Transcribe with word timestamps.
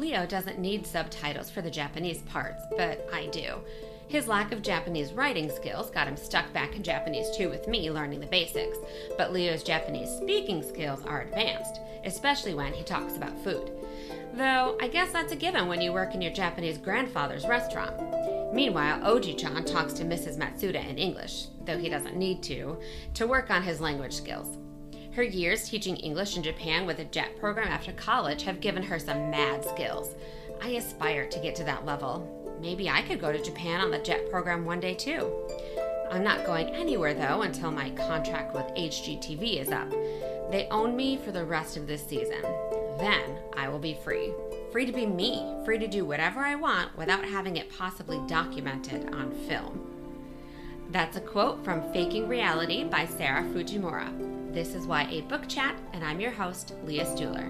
Leo 0.00 0.24
doesn't 0.24 0.58
need 0.58 0.86
subtitles 0.86 1.50
for 1.50 1.60
the 1.60 1.70
Japanese 1.70 2.22
parts, 2.22 2.62
but 2.74 3.06
I 3.12 3.26
do. 3.26 3.56
His 4.08 4.26
lack 4.26 4.50
of 4.50 4.62
Japanese 4.62 5.12
writing 5.12 5.50
skills 5.50 5.90
got 5.90 6.08
him 6.08 6.16
stuck 6.16 6.50
back 6.54 6.74
in 6.74 6.82
Japanese 6.82 7.30
too 7.36 7.50
with 7.50 7.68
me 7.68 7.90
learning 7.90 8.20
the 8.20 8.26
basics, 8.26 8.78
but 9.18 9.30
Leo's 9.30 9.62
Japanese 9.62 10.08
speaking 10.08 10.62
skills 10.62 11.04
are 11.04 11.20
advanced, 11.20 11.80
especially 12.06 12.54
when 12.54 12.72
he 12.72 12.82
talks 12.82 13.18
about 13.18 13.44
food. 13.44 13.72
Though, 14.32 14.78
I 14.80 14.88
guess 14.88 15.12
that's 15.12 15.34
a 15.34 15.36
given 15.36 15.68
when 15.68 15.82
you 15.82 15.92
work 15.92 16.14
in 16.14 16.22
your 16.22 16.32
Japanese 16.32 16.78
grandfather's 16.78 17.46
restaurant. 17.46 18.54
Meanwhile, 18.54 19.00
Oji 19.00 19.36
chan 19.36 19.66
talks 19.66 19.92
to 19.94 20.04
Mrs. 20.04 20.38
Matsuda 20.38 20.88
in 20.88 20.96
English, 20.96 21.48
though 21.66 21.78
he 21.78 21.90
doesn't 21.90 22.16
need 22.16 22.42
to, 22.44 22.80
to 23.12 23.26
work 23.26 23.50
on 23.50 23.62
his 23.62 23.82
language 23.82 24.14
skills. 24.14 24.56
Her 25.12 25.24
years 25.24 25.68
teaching 25.68 25.96
English 25.96 26.36
in 26.36 26.42
Japan 26.44 26.86
with 26.86 27.00
a 27.00 27.04
JET 27.04 27.36
program 27.40 27.66
after 27.66 27.92
college 27.92 28.44
have 28.44 28.60
given 28.60 28.82
her 28.84 28.98
some 29.00 29.28
mad 29.28 29.64
skills. 29.64 30.14
I 30.62 30.68
aspire 30.70 31.26
to 31.26 31.40
get 31.40 31.56
to 31.56 31.64
that 31.64 31.84
level. 31.84 32.58
Maybe 32.60 32.88
I 32.88 33.02
could 33.02 33.20
go 33.20 33.32
to 33.32 33.42
Japan 33.42 33.80
on 33.80 33.90
the 33.90 33.98
JET 33.98 34.30
program 34.30 34.64
one 34.64 34.78
day 34.78 34.94
too. 34.94 35.32
I'm 36.12 36.22
not 36.22 36.46
going 36.46 36.68
anywhere 36.68 37.14
though 37.14 37.42
until 37.42 37.72
my 37.72 37.90
contract 37.90 38.54
with 38.54 38.66
HGTV 38.76 39.60
is 39.60 39.72
up. 39.72 39.90
They 40.52 40.68
own 40.70 40.94
me 40.94 41.16
for 41.16 41.32
the 41.32 41.44
rest 41.44 41.76
of 41.76 41.88
this 41.88 42.06
season. 42.06 42.42
Then 42.98 43.36
I 43.56 43.68
will 43.68 43.78
be 43.80 43.94
free. 43.94 44.32
Free 44.70 44.86
to 44.86 44.92
be 44.92 45.06
me, 45.06 45.44
free 45.64 45.78
to 45.78 45.88
do 45.88 46.04
whatever 46.04 46.38
I 46.38 46.54
want 46.54 46.96
without 46.96 47.24
having 47.24 47.56
it 47.56 47.68
possibly 47.76 48.20
documented 48.28 49.12
on 49.12 49.32
film. 49.48 49.89
That's 50.92 51.16
a 51.16 51.20
quote 51.20 51.64
from 51.64 51.92
Faking 51.92 52.26
Reality 52.26 52.82
by 52.82 53.06
Sarah 53.06 53.44
Fujimura. 53.44 54.10
This 54.52 54.74
is 54.74 54.86
YA 54.86 55.20
Book 55.20 55.48
Chat, 55.48 55.76
and 55.92 56.02
I'm 56.02 56.18
your 56.18 56.32
host, 56.32 56.74
Leah 56.84 57.04
Stuhler. 57.04 57.48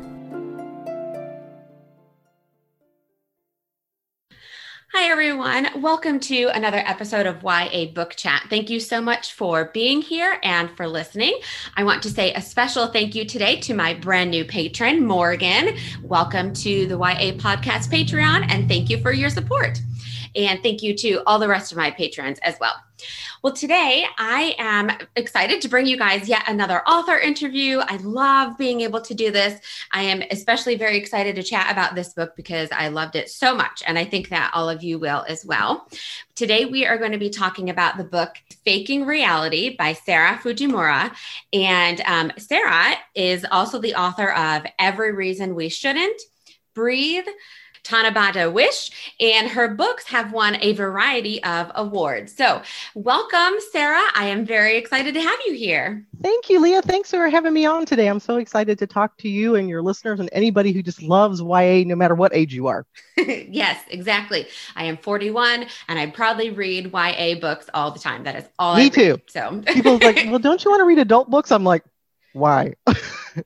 Hi, 4.93 5.11
everyone. 5.11 5.69
Welcome 5.81 6.21
to 6.21 6.49
another 6.49 6.83
episode 6.85 7.25
of 7.25 7.43
YA 7.43 7.87
Book 7.95 8.15
Chat. 8.15 8.45
Thank 8.51 8.69
you 8.69 8.79
so 8.79 9.01
much 9.01 9.33
for 9.33 9.71
being 9.73 10.03
here 10.03 10.39
and 10.43 10.69
for 10.77 10.87
listening. 10.87 11.41
I 11.79 11.85
want 11.85 12.03
to 12.03 12.11
say 12.11 12.35
a 12.35 12.43
special 12.43 12.89
thank 12.89 13.15
you 13.15 13.25
today 13.25 13.59
to 13.61 13.73
my 13.73 13.95
brand 13.95 14.31
new 14.31 14.45
patron, 14.45 15.07
Morgan. 15.07 15.79
Welcome 16.03 16.53
to 16.55 16.87
the 16.87 16.99
YA 16.99 17.39
Podcast 17.39 17.89
Patreon, 17.89 18.51
and 18.51 18.69
thank 18.69 18.91
you 18.91 19.01
for 19.01 19.13
your 19.15 19.31
support. 19.31 19.81
And 20.37 20.63
thank 20.63 20.83
you 20.83 20.95
to 20.97 21.23
all 21.27 21.39
the 21.39 21.49
rest 21.49 21.73
of 21.73 21.79
my 21.79 21.91
patrons 21.91 22.39
as 22.43 22.57
well. 22.61 22.75
Well, 23.43 23.55
today 23.55 24.05
I 24.19 24.55
am 24.59 24.91
excited 25.17 25.63
to 25.63 25.69
bring 25.69 25.87
you 25.87 25.97
guys 25.97 26.29
yet 26.29 26.43
another 26.47 26.87
author 26.87 27.17
interview. 27.17 27.79
I 27.79 27.97
love 27.97 28.59
being 28.59 28.83
able 28.83 29.01
to 29.01 29.15
do 29.15 29.31
this. 29.31 29.59
I 29.93 30.03
am 30.03 30.23
especially 30.31 30.77
very 30.77 30.99
excited 30.99 31.37
to 31.37 31.43
chat 31.43 31.73
about 31.73 31.95
this 31.95 32.13
book 32.13 32.37
because 32.37 32.69
I 32.71 32.89
loved 32.89 33.17
it 33.17 33.31
so 33.31 33.55
much. 33.55 33.83
And 33.87 33.99
I 33.99 34.05
think 34.05 34.29
that 34.29 34.51
all 34.53 34.69
of 34.69 34.83
you 34.83 34.99
will 34.99 35.25
as 35.27 35.47
well. 35.47 35.89
Today 36.35 36.67
we 36.67 36.85
are 36.85 36.99
going 36.99 37.13
to 37.13 37.19
be 37.19 37.31
talking 37.31 37.71
about 37.71 37.97
the 37.97 38.05
book 38.05 38.35
Faking 38.67 39.07
Reality 39.07 39.75
by 39.75 39.95
Sarah 39.95 40.39
Fujimura. 40.43 41.11
And 41.55 42.03
um, 42.03 42.33
Sarah 42.37 42.93
is 43.15 43.47
also 43.51 43.79
the 43.81 43.95
author 43.95 44.33
of 44.33 44.67
Every 44.79 45.13
Reason 45.13 45.55
We 45.55 45.71
Shouldn't. 45.71 46.21
Breathe, 46.75 47.27
Tanabata 47.85 48.53
Wish, 48.53 49.15
and 49.21 49.49
her 49.49 49.69
books 49.69 50.07
have 50.07 50.33
won 50.33 50.57
a 50.61 50.73
variety 50.73 51.43
of 51.43 51.71
awards. 51.75 52.35
So, 52.37 52.63
welcome, 52.95 53.55
Sarah. 53.73 54.03
I 54.15 54.27
am 54.27 54.45
very 54.45 54.77
excited 54.77 55.15
to 55.15 55.21
have 55.21 55.39
you 55.47 55.55
here. 55.55 56.07
Thank 56.23 56.51
you, 56.51 56.61
Leah. 56.61 56.83
Thanks 56.83 57.11
for 57.11 57.29
having 57.29 57.53
me 57.53 57.67
on 57.67 57.87
today. 57.87 58.07
I'm 58.07 58.21
so 58.21 58.37
excited 58.37 58.79
to 58.79 58.87
talk 58.87 59.17
to 59.19 59.29
you 59.29 59.55
and 59.55 59.69
your 59.69 59.83
listeners 59.83 60.21
and 60.21 60.29
anybody 60.33 60.73
who 60.73 60.83
just 60.83 61.03
loves 61.03 61.41
YA, 61.41 61.85
no 61.87 61.97
matter 61.97 62.15
what 62.15 62.35
age 62.35 62.55
you 62.55 62.67
are. 62.67 62.87
yes, 63.17 63.83
exactly. 63.89 64.47
I 64.77 64.85
am 64.85 64.97
41 64.97 65.67
and 65.89 65.99
I 65.99 66.07
proudly 66.07 66.51
read 66.51 66.93
YA 66.93 67.41
books 67.41 67.71
all 67.73 67.91
the 67.91 67.99
time. 67.99 68.25
That 68.25 68.37
is 68.37 68.45
all 68.59 68.77
Me 68.77 68.87
I 68.87 68.89
too. 68.89 69.13
Read, 69.13 69.23
so, 69.29 69.63
people 69.67 69.99
like, 69.99 70.17
well, 70.27 70.39
don't 70.39 70.63
you 70.65 70.71
want 70.71 70.81
to 70.81 70.85
read 70.85 70.99
adult 70.99 71.31
books? 71.31 71.51
I'm 71.51 71.65
like, 71.65 71.85
why? 72.33 72.75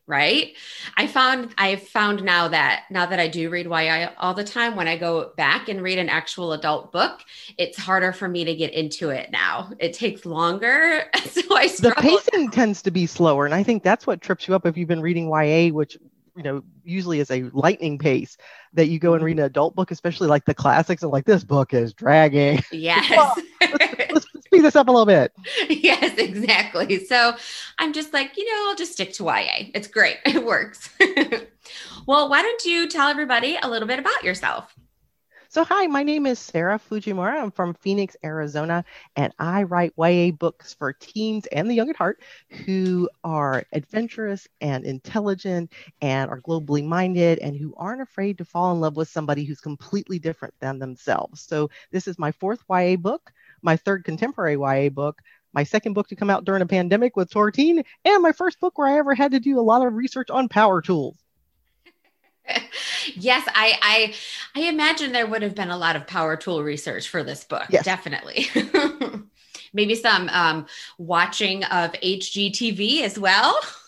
right? 0.06 0.55
I 0.97 1.06
found 1.06 1.55
I've 1.59 1.83
found 1.89 2.22
now 2.22 2.49
that 2.49 2.84
now 2.91 3.06
that 3.06 3.21
I 3.21 3.28
do 3.28 3.50
read 3.50 3.67
YA 3.67 4.11
all 4.19 4.34
the 4.34 4.45
time, 4.45 4.77
when 4.77 4.89
I 4.89 4.97
go 4.97 5.33
back 5.37 5.69
and 5.69 5.83
read 5.83 5.99
an 5.99 6.09
actual 6.09 6.53
adult 6.53 6.93
book, 6.93 7.21
it's 7.59 7.78
harder 7.78 8.12
for 8.12 8.28
me 8.28 8.44
to 8.44 8.55
get 8.55 8.73
into 8.73 9.11
it 9.11 9.31
now. 9.31 9.71
It 9.78 9.93
takes 9.93 10.25
longer. 10.25 11.05
So 11.34 11.56
I 11.56 11.67
struggle. 11.67 12.03
The 12.03 12.17
pacing 12.17 12.50
tends 12.50 12.81
to 12.83 12.93
be 12.93 13.06
slower. 13.06 13.44
And 13.44 13.55
I 13.55 13.65
think 13.65 13.83
that's 13.83 14.06
what 14.06 14.21
trips 14.21 14.47
you 14.47 14.55
up 14.55 14.67
if 14.67 14.77
you've 14.77 14.87
been 14.87 15.00
reading 15.00 15.28
YA, 15.28 15.75
which 15.75 15.97
you 16.37 16.43
know 16.43 16.62
usually 16.84 17.21
is 17.21 17.31
a 17.31 17.43
lightning 17.53 17.99
pace 17.99 18.37
that 18.73 18.89
you 18.89 18.99
go 18.99 19.15
and 19.15 19.25
read 19.25 19.39
an 19.39 19.44
adult 19.44 19.75
book 19.75 19.91
especially 19.91 20.28
like 20.28 20.44
the 20.44 20.55
classics 20.55 21.03
and 21.03 21.12
like 21.12 21.25
this 21.25 21.44
book 21.44 21.73
is 21.73 21.93
dragging 21.94 22.61
yes 22.73 23.41
speed 24.55 24.65
this 24.65 24.77
up 24.77 24.89
a 24.89 24.91
little 24.91 25.07
bit. 25.07 25.33
Yes 25.69 26.19
exactly. 26.19 27.05
So 27.05 27.37
i'm 27.79 27.93
just 27.93 28.13
like 28.13 28.37
you 28.37 28.45
know 28.45 28.71
i'll 28.71 28.77
just 28.77 28.93
stick 28.93 29.13
to 29.15 29.25
ya 29.25 29.43
it's 29.75 29.89
great. 29.89 30.17
It 30.27 30.45
works. 30.45 30.91
Well 32.07 32.29
why 32.29 32.43
don't 32.43 32.65
you 32.65 32.89
tell 32.89 33.09
everybody 33.09 33.59
a 33.63 33.69
little 33.69 33.89
bit 33.89 33.99
about 33.99 34.23
yourself? 34.23 34.75
So, 35.55 35.63
hi, 35.63 35.87
my 35.87 36.03
name 36.03 36.27
is 36.27 36.41
Sarah 36.41 36.81
Fujimura. 36.81 37.41
I'm 37.41 37.53
from 37.53 37.75
Phoenix, 37.75 38.17
Arizona, 38.25 38.85
and 39.15 39.33
I 39.39 39.63
write 39.63 39.93
YA 39.97 40.33
books 40.33 40.75
for 40.75 40.93
teens 40.93 41.47
and 41.53 41.71
the 41.71 41.75
young 41.75 41.89
at 41.91 41.95
heart 41.95 42.21
who 42.67 43.09
are 43.23 43.63
adventurous 43.73 44.49
and 44.61 44.85
intelligent 44.85 45.73
and 46.03 46.29
are 46.29 46.41
globally 46.41 46.85
minded 46.85 47.39
and 47.39 47.55
who 47.55 47.73
aren't 47.77 48.03
afraid 48.03 48.37
to 48.39 48.45
fall 48.45 48.73
in 48.73 48.81
love 48.81 48.97
with 48.97 49.09
somebody 49.09 49.45
who's 49.45 49.61
completely 49.61 50.19
different 50.19 50.55
than 50.59 50.81
themselves. 50.81 51.43
So, 51.43 51.71
this 51.93 52.09
is 52.09 52.19
my 52.19 52.33
fourth 52.33 52.65
YA 52.69 52.97
book, 52.97 53.33
my 53.65 53.77
third 53.77 54.05
contemporary 54.05 54.55
YA 54.55 54.91
book, 54.91 55.21
my 55.53 55.65
second 55.65 55.95
book 55.95 56.09
to 56.09 56.17
come 56.17 56.31
out 56.31 56.45
during 56.45 56.63
a 56.63 56.67
pandemic 56.67 57.17
with 57.17 57.31
Sortine, 57.31 57.85
and 58.05 58.23
my 58.23 58.33
first 58.33 58.61
book 58.61 58.79
where 58.79 58.89
I 58.89 58.99
ever 58.99 59.15
had 59.15 59.33
to 59.33 59.41
do 59.41 59.59
a 59.59 59.63
lot 59.63 59.85
of 59.85 59.95
research 59.95 60.31
on 60.31 60.49
power 60.49 60.81
tools 60.81 61.17
yes, 63.15 63.47
I, 63.55 63.79
I 63.83 64.15
I 64.55 64.69
imagine 64.69 65.13
there 65.13 65.27
would 65.27 65.43
have 65.43 65.55
been 65.55 65.71
a 65.71 65.77
lot 65.77 65.97
of 65.97 66.07
power 66.07 66.37
tool 66.37 66.63
research 66.63 67.09
for 67.09 67.23
this 67.23 67.45
book. 67.45 67.67
Yes. 67.71 67.85
Definitely. 67.85 68.49
Maybe 69.73 69.95
some 69.95 70.29
um, 70.29 70.67
watching 70.99 71.65
of 71.65 71.93
HGTV 71.93 73.03
as 73.03 73.19
well. 73.19 73.59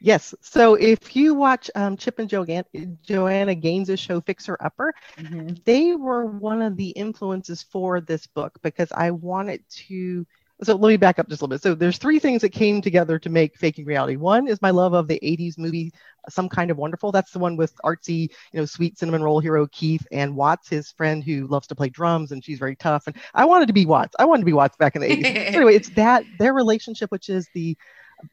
yes. 0.00 0.34
So 0.40 0.74
if 0.74 1.14
you 1.16 1.34
watch 1.34 1.70
um, 1.74 1.96
Chip 1.96 2.18
and 2.18 2.28
Joanna, 2.28 2.64
Joanna 3.02 3.54
Gaines' 3.54 3.98
show 3.98 4.20
Fixer 4.20 4.56
Upper, 4.60 4.94
mm-hmm. 5.16 5.54
they 5.64 5.94
were 5.94 6.26
one 6.26 6.62
of 6.62 6.76
the 6.76 6.90
influences 6.90 7.62
for 7.62 8.00
this 8.00 8.26
book 8.26 8.58
because 8.62 8.90
I 8.92 9.10
wanted 9.10 9.62
to 9.88 10.26
so 10.62 10.74
let 10.74 10.90
me 10.90 10.96
back 10.96 11.18
up 11.18 11.28
just 11.28 11.40
a 11.40 11.44
little 11.44 11.54
bit. 11.54 11.62
So 11.62 11.74
there's 11.74 11.96
three 11.96 12.18
things 12.18 12.42
that 12.42 12.50
came 12.50 12.82
together 12.82 13.18
to 13.18 13.30
make 13.30 13.56
Faking 13.56 13.86
Reality. 13.86 14.16
One 14.16 14.46
is 14.46 14.60
my 14.60 14.70
love 14.70 14.92
of 14.92 15.08
the 15.08 15.18
80s 15.22 15.56
movie 15.56 15.92
Some 16.28 16.48
Kind 16.48 16.70
of 16.70 16.76
Wonderful. 16.76 17.12
That's 17.12 17.32
the 17.32 17.38
one 17.38 17.56
with 17.56 17.74
artsy, 17.82 18.30
you 18.52 18.60
know, 18.60 18.66
sweet 18.66 18.98
cinnamon 18.98 19.22
roll 19.22 19.40
hero 19.40 19.66
Keith 19.68 20.06
and 20.12 20.36
Watts, 20.36 20.68
his 20.68 20.92
friend 20.92 21.24
who 21.24 21.46
loves 21.46 21.66
to 21.68 21.74
play 21.74 21.88
drums 21.88 22.32
and 22.32 22.44
she's 22.44 22.58
very 22.58 22.76
tough. 22.76 23.06
And 23.06 23.16
I 23.32 23.46
wanted 23.46 23.68
to 23.68 23.72
be 23.72 23.86
Watts. 23.86 24.14
I 24.18 24.26
wanted 24.26 24.42
to 24.42 24.46
be 24.46 24.52
Watts 24.52 24.76
back 24.76 24.96
in 24.96 25.02
the 25.02 25.08
80s. 25.08 25.24
anyway, 25.54 25.74
it's 25.74 25.90
that 25.90 26.24
their 26.38 26.52
relationship, 26.52 27.10
which 27.10 27.30
is 27.30 27.48
the 27.54 27.76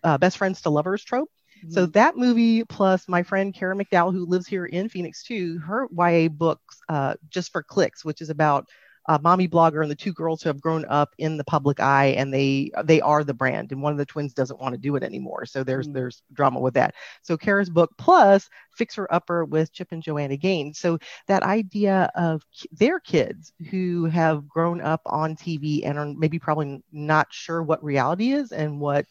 uh, 0.04 0.18
best 0.18 0.38
friends 0.38 0.62
to 0.62 0.70
lovers 0.70 1.04
trope. 1.04 1.30
So 1.70 1.84
mm-hmm. 1.84 1.92
that 1.92 2.18
movie 2.18 2.64
plus 2.66 3.08
my 3.08 3.24
friend 3.24 3.54
Kara 3.54 3.76
McDowell, 3.76 4.14
who 4.14 4.26
lives 4.26 4.48
here 4.48 4.66
in 4.66 4.90
Phoenix 4.90 5.24
too, 5.24 5.60
her 5.60 5.88
YA 5.92 6.30
books, 6.30 6.80
uh, 6.88 7.16
just 7.30 7.52
for 7.52 7.64
clicks, 7.64 8.06
which 8.06 8.22
is 8.22 8.30
about 8.30 8.68
a 9.08 9.20
mommy 9.20 9.48
blogger 9.48 9.82
and 9.82 9.90
the 9.90 9.96
two 9.96 10.12
girls 10.12 10.42
who 10.42 10.50
have 10.50 10.62
grown 10.62 10.84
up 10.90 11.14
in 11.18 11.38
the 11.38 11.44
public 11.44 11.80
eye 11.80 12.08
and 12.18 12.34
they 12.34 12.70
they 12.84 13.00
are 13.02 13.24
the 13.24 13.34
brand 13.34 13.72
and 13.72 13.82
one 13.82 13.94
of 13.94 13.98
the 13.98 14.06
twins 14.06 14.34
doesn't 14.34 14.60
want 14.60 14.74
to 14.74 14.80
do 14.80 14.96
it 14.96 15.04
anymore 15.04 15.46
so 15.46 15.64
there's 15.64 15.88
mm. 15.88 15.94
there's 15.94 16.24
drama 16.34 16.60
with 16.60 16.74
that 16.74 16.94
so 17.22 17.38
kara's 17.38 17.70
book 17.70 17.92
plus 17.98 18.50
fixer 18.76 19.08
upper 19.10 19.46
with 19.46 19.72
chip 19.72 19.88
and 19.92 20.04
joanna 20.04 20.36
gaines 20.36 20.78
so 20.80 20.98
that 21.28 21.44
idea 21.44 22.12
of 22.16 22.44
their 22.72 23.00
kids 23.00 23.54
who 23.70 24.06
have 24.06 24.48
grown 24.48 24.82
up 24.82 25.02
on 25.06 25.36
tv 25.36 25.86
and 25.86 25.98
are 25.98 26.14
maybe 26.18 26.38
probably 26.38 26.82
not 26.92 27.28
sure 27.32 27.64
what 27.64 27.84
reality 27.84 28.34
is 28.34 28.52
and 28.52 28.80
what 28.80 29.06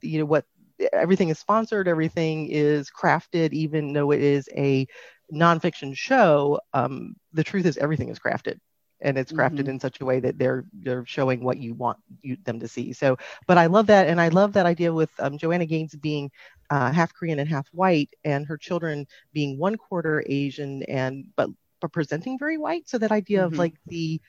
you 0.00 0.18
know 0.18 0.24
what 0.24 0.44
everything 0.92 1.28
is 1.28 1.38
sponsored 1.38 1.86
everything 1.86 2.48
is 2.48 2.90
crafted 2.90 3.52
even 3.52 3.92
though 3.92 4.10
it 4.10 4.20
is 4.20 4.48
a 4.56 4.86
nonfiction 5.32 5.96
show 5.96 6.60
um, 6.74 7.14
the 7.32 7.44
truth 7.44 7.66
is 7.66 7.76
everything 7.78 8.08
is 8.08 8.18
crafted 8.18 8.58
and 9.02 9.18
it's 9.18 9.32
crafted 9.32 9.60
mm-hmm. 9.60 9.70
in 9.70 9.80
such 9.80 10.00
a 10.00 10.04
way 10.04 10.20
that 10.20 10.38
they're 10.38 10.64
they're 10.72 11.04
showing 11.04 11.42
what 11.44 11.58
you 11.58 11.74
want 11.74 11.98
you, 12.22 12.36
them 12.44 12.60
to 12.60 12.68
see. 12.68 12.92
So, 12.92 13.18
but 13.46 13.58
I 13.58 13.66
love 13.66 13.86
that, 13.88 14.08
and 14.08 14.20
I 14.20 14.28
love 14.28 14.52
that 14.54 14.66
idea 14.66 14.92
with 14.92 15.10
um, 15.18 15.36
Joanna 15.36 15.66
Gaines 15.66 15.94
being 15.94 16.30
uh, 16.70 16.90
half 16.90 17.12
Korean 17.12 17.38
and 17.38 17.48
half 17.48 17.68
white, 17.72 18.10
and 18.24 18.46
her 18.46 18.56
children 18.56 19.06
being 19.32 19.58
one 19.58 19.76
quarter 19.76 20.24
Asian 20.26 20.82
and 20.84 21.26
but 21.36 21.50
but 21.82 21.92
presenting 21.92 22.38
very 22.38 22.56
white. 22.56 22.88
So 22.88 22.96
that 22.98 23.12
idea 23.12 23.40
mm-hmm. 23.40 23.52
of 23.52 23.58
like 23.58 23.74
the 23.86 24.20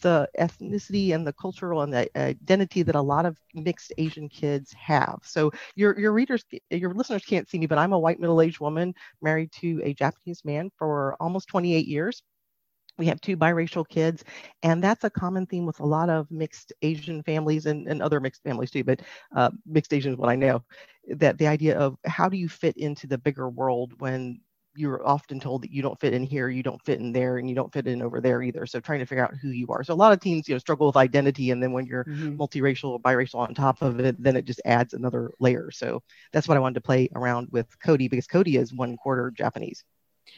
the 0.00 0.28
ethnicity 0.38 1.14
and 1.14 1.26
the 1.26 1.32
cultural 1.32 1.82
and 1.82 1.92
the 1.92 2.08
identity 2.18 2.82
that 2.82 2.94
a 2.94 3.02
lot 3.02 3.26
of 3.26 3.36
mixed 3.54 3.92
Asian 3.98 4.28
kids 4.28 4.72
have. 4.72 5.18
So 5.22 5.52
your 5.76 5.98
your 5.98 6.12
readers, 6.12 6.44
your 6.70 6.94
listeners 6.94 7.24
can't 7.24 7.48
see 7.48 7.58
me, 7.58 7.66
but 7.66 7.78
I'm 7.78 7.92
a 7.92 7.98
white 7.98 8.18
middle-aged 8.18 8.60
woman 8.60 8.94
married 9.22 9.52
to 9.60 9.80
a 9.84 9.94
Japanese 9.94 10.44
man 10.44 10.70
for 10.78 11.16
almost 11.20 11.48
28 11.48 11.86
years. 11.86 12.22
We 12.96 13.06
have 13.06 13.20
two 13.20 13.36
biracial 13.36 13.86
kids, 13.88 14.22
and 14.62 14.82
that's 14.82 15.02
a 15.02 15.10
common 15.10 15.46
theme 15.46 15.66
with 15.66 15.80
a 15.80 15.86
lot 15.86 16.08
of 16.08 16.30
mixed 16.30 16.72
Asian 16.80 17.24
families 17.24 17.66
and, 17.66 17.88
and 17.88 18.00
other 18.00 18.20
mixed 18.20 18.44
families 18.44 18.70
too, 18.70 18.84
but 18.84 19.02
uh, 19.34 19.50
mixed 19.66 19.92
Asian 19.92 20.12
is 20.12 20.18
what 20.18 20.30
I 20.30 20.36
know. 20.36 20.62
That 21.08 21.36
the 21.36 21.48
idea 21.48 21.76
of 21.76 21.96
how 22.06 22.28
do 22.28 22.36
you 22.36 22.48
fit 22.48 22.76
into 22.76 23.08
the 23.08 23.18
bigger 23.18 23.50
world 23.50 24.00
when 24.00 24.40
you're 24.76 25.06
often 25.06 25.40
told 25.40 25.62
that 25.62 25.70
you 25.70 25.82
don't 25.82 25.98
fit 26.00 26.14
in 26.14 26.24
here, 26.24 26.48
you 26.48 26.62
don't 26.62 26.82
fit 26.84 27.00
in 27.00 27.12
there, 27.12 27.38
and 27.38 27.48
you 27.48 27.54
don't 27.54 27.72
fit 27.72 27.86
in 27.86 28.02
over 28.02 28.20
there 28.20 28.42
either. 28.42 28.66
So 28.66 28.80
trying 28.80 29.00
to 29.00 29.06
figure 29.06 29.24
out 29.24 29.34
who 29.34 29.48
you 29.48 29.68
are. 29.68 29.84
So 29.84 29.94
a 29.94 29.96
lot 29.96 30.12
of 30.12 30.20
teens, 30.20 30.48
you 30.48 30.54
know, 30.54 30.58
struggle 30.58 30.86
with 30.86 30.96
identity, 30.96 31.50
and 31.50 31.62
then 31.62 31.72
when 31.72 31.86
you're 31.86 32.04
mm-hmm. 32.04 32.36
multiracial 32.36 32.90
or 32.90 33.00
biracial 33.00 33.36
on 33.36 33.54
top 33.54 33.82
of 33.82 34.00
it, 34.00 34.22
then 34.22 34.36
it 34.36 34.44
just 34.44 34.60
adds 34.64 34.94
another 34.94 35.32
layer. 35.40 35.70
So 35.70 36.02
that's 36.32 36.48
what 36.48 36.56
I 36.56 36.60
wanted 36.60 36.74
to 36.74 36.80
play 36.80 37.08
around 37.14 37.48
with 37.50 37.66
Cody 37.80 38.08
because 38.08 38.26
Cody 38.26 38.56
is 38.56 38.72
one 38.72 38.96
quarter 38.96 39.30
Japanese. 39.30 39.84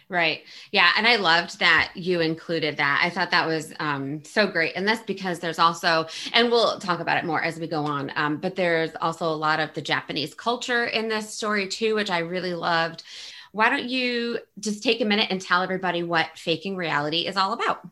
Right. 0.08 0.42
Yeah. 0.70 0.90
And 0.96 1.06
I 1.06 1.16
loved 1.16 1.58
that 1.58 1.92
you 1.94 2.20
included 2.20 2.76
that. 2.76 3.00
I 3.02 3.10
thought 3.10 3.30
that 3.30 3.46
was 3.46 3.72
um, 3.80 4.22
so 4.24 4.46
great. 4.46 4.74
And 4.76 4.86
that's 4.86 5.02
because 5.02 5.40
there's 5.40 5.58
also, 5.58 6.06
and 6.32 6.50
we'll 6.50 6.78
talk 6.78 7.00
about 7.00 7.18
it 7.18 7.24
more 7.24 7.42
as 7.42 7.58
we 7.58 7.66
go 7.66 7.84
on, 7.84 8.12
um, 8.14 8.36
but 8.36 8.54
there's 8.54 8.92
also 9.00 9.26
a 9.26 9.34
lot 9.34 9.58
of 9.58 9.72
the 9.74 9.82
Japanese 9.82 10.34
culture 10.34 10.84
in 10.86 11.08
this 11.08 11.34
story 11.34 11.66
too, 11.66 11.94
which 11.94 12.10
I 12.10 12.18
really 12.18 12.54
loved 12.54 13.02
why 13.52 13.70
don't 13.70 13.88
you 13.88 14.38
just 14.58 14.82
take 14.82 15.00
a 15.00 15.04
minute 15.04 15.28
and 15.30 15.40
tell 15.40 15.62
everybody 15.62 16.02
what 16.02 16.36
faking 16.36 16.76
reality 16.76 17.26
is 17.26 17.36
all 17.36 17.52
about? 17.52 17.86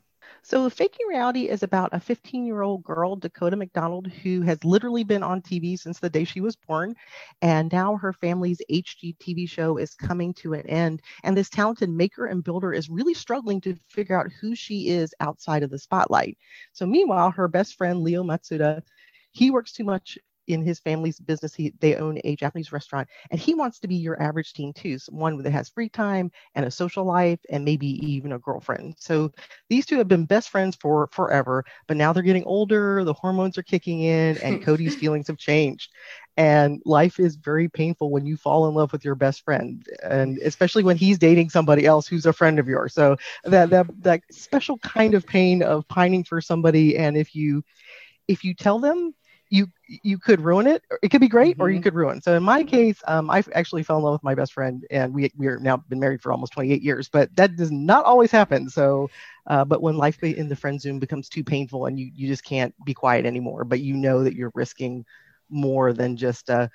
So, 0.46 0.68
Faking 0.68 1.06
Reality 1.08 1.48
is 1.48 1.62
about 1.62 1.94
a 1.94 2.00
15 2.00 2.44
year 2.44 2.60
old 2.60 2.82
girl, 2.82 3.16
Dakota 3.16 3.56
McDonald, 3.56 4.08
who 4.08 4.42
has 4.42 4.62
literally 4.62 5.02
been 5.02 5.22
on 5.22 5.40
TV 5.40 5.78
since 5.78 5.98
the 5.98 6.10
day 6.10 6.24
she 6.24 6.42
was 6.42 6.54
born. 6.54 6.94
And 7.40 7.72
now 7.72 7.96
her 7.96 8.12
family's 8.12 8.60
HGTV 8.70 9.48
show 9.48 9.78
is 9.78 9.94
coming 9.94 10.34
to 10.34 10.52
an 10.52 10.66
end. 10.66 11.00
And 11.22 11.34
this 11.34 11.48
talented 11.48 11.88
maker 11.88 12.26
and 12.26 12.44
builder 12.44 12.74
is 12.74 12.90
really 12.90 13.14
struggling 13.14 13.58
to 13.62 13.74
figure 13.88 14.20
out 14.20 14.32
who 14.38 14.54
she 14.54 14.88
is 14.88 15.14
outside 15.20 15.62
of 15.62 15.70
the 15.70 15.78
spotlight. 15.78 16.36
So, 16.74 16.84
meanwhile, 16.84 17.30
her 17.30 17.48
best 17.48 17.76
friend, 17.76 18.02
Leo 18.02 18.22
Matsuda, 18.22 18.82
he 19.32 19.50
works 19.50 19.72
too 19.72 19.84
much 19.84 20.18
in 20.46 20.62
his 20.62 20.78
family's 20.78 21.18
business, 21.20 21.54
he, 21.54 21.72
they 21.80 21.96
own 21.96 22.18
a 22.24 22.36
Japanese 22.36 22.72
restaurant, 22.72 23.08
and 23.30 23.40
he 23.40 23.54
wants 23.54 23.78
to 23.80 23.88
be 23.88 23.94
your 23.96 24.20
average 24.22 24.52
teen 24.52 24.72
too, 24.72 24.98
so 24.98 25.12
one 25.12 25.42
that 25.42 25.50
has 25.50 25.68
free 25.68 25.88
time 25.88 26.30
and 26.54 26.64
a 26.64 26.70
social 26.70 27.04
life, 27.04 27.40
and 27.50 27.64
maybe 27.64 27.86
even 28.06 28.32
a 28.32 28.38
girlfriend. 28.38 28.94
So 28.98 29.30
these 29.68 29.86
two 29.86 29.96
have 29.98 30.08
been 30.08 30.24
best 30.26 30.50
friends 30.50 30.76
for 30.76 31.08
forever, 31.12 31.64
but 31.86 31.96
now 31.96 32.12
they're 32.12 32.22
getting 32.22 32.44
older, 32.44 33.04
the 33.04 33.12
hormones 33.12 33.58
are 33.58 33.62
kicking 33.62 34.00
in, 34.00 34.38
and 34.38 34.62
Cody's 34.64 34.94
feelings 34.94 35.28
have 35.28 35.38
changed. 35.38 35.90
And 36.36 36.82
life 36.84 37.18
is 37.20 37.36
very 37.36 37.68
painful 37.68 38.10
when 38.10 38.26
you 38.26 38.36
fall 38.36 38.68
in 38.68 38.74
love 38.74 38.92
with 38.92 39.04
your 39.04 39.14
best 39.14 39.44
friend, 39.44 39.86
and 40.02 40.38
especially 40.38 40.82
when 40.82 40.96
he's 40.96 41.18
dating 41.18 41.50
somebody 41.50 41.86
else 41.86 42.06
who's 42.06 42.26
a 42.26 42.32
friend 42.32 42.58
of 42.58 42.66
yours. 42.66 42.94
So 42.94 43.16
that 43.44 43.70
that 43.70 43.86
that 44.02 44.20
special 44.30 44.78
kind 44.78 45.14
of 45.14 45.26
pain 45.26 45.62
of 45.62 45.86
pining 45.88 46.24
for 46.24 46.40
somebody, 46.40 46.96
and 46.96 47.16
if 47.16 47.34
you 47.34 47.62
if 48.28 48.44
you 48.44 48.54
tell 48.54 48.78
them 48.78 49.14
you 49.54 49.68
you 50.02 50.18
could 50.18 50.40
ruin 50.40 50.66
it. 50.66 50.82
It 51.02 51.10
could 51.10 51.20
be 51.20 51.28
great, 51.28 51.54
mm-hmm. 51.54 51.62
or 51.62 51.70
you 51.70 51.76
mm-hmm. 51.76 51.84
could 51.84 51.94
ruin. 51.94 52.20
So 52.20 52.36
in 52.36 52.42
my 52.42 52.64
case, 52.64 53.00
um, 53.06 53.30
I 53.30 53.44
actually 53.52 53.84
fell 53.84 53.98
in 53.98 54.02
love 54.02 54.14
with 54.14 54.24
my 54.24 54.34
best 54.34 54.52
friend, 54.52 54.84
and 54.90 55.14
we 55.14 55.30
we 55.36 55.46
are 55.46 55.58
now 55.58 55.76
been 55.76 56.00
married 56.00 56.20
for 56.20 56.32
almost 56.32 56.52
28 56.52 56.82
years. 56.82 57.08
But 57.08 57.34
that 57.36 57.54
does 57.56 57.70
not 57.70 58.04
always 58.04 58.32
happen. 58.32 58.68
So, 58.68 59.10
uh, 59.46 59.64
but 59.64 59.80
when 59.80 59.96
life 59.96 60.22
in 60.22 60.48
the 60.48 60.56
friend 60.56 60.80
zone 60.80 60.98
becomes 60.98 61.28
too 61.28 61.44
painful, 61.44 61.86
and 61.86 61.98
you 61.98 62.10
you 62.14 62.26
just 62.26 62.44
can't 62.44 62.74
be 62.84 62.94
quiet 62.94 63.26
anymore, 63.26 63.64
but 63.64 63.80
you 63.80 63.94
know 63.94 64.24
that 64.24 64.34
you're 64.34 64.52
risking 64.54 65.04
more 65.50 65.92
than 65.92 66.16
just 66.16 66.50
uh, 66.50 66.66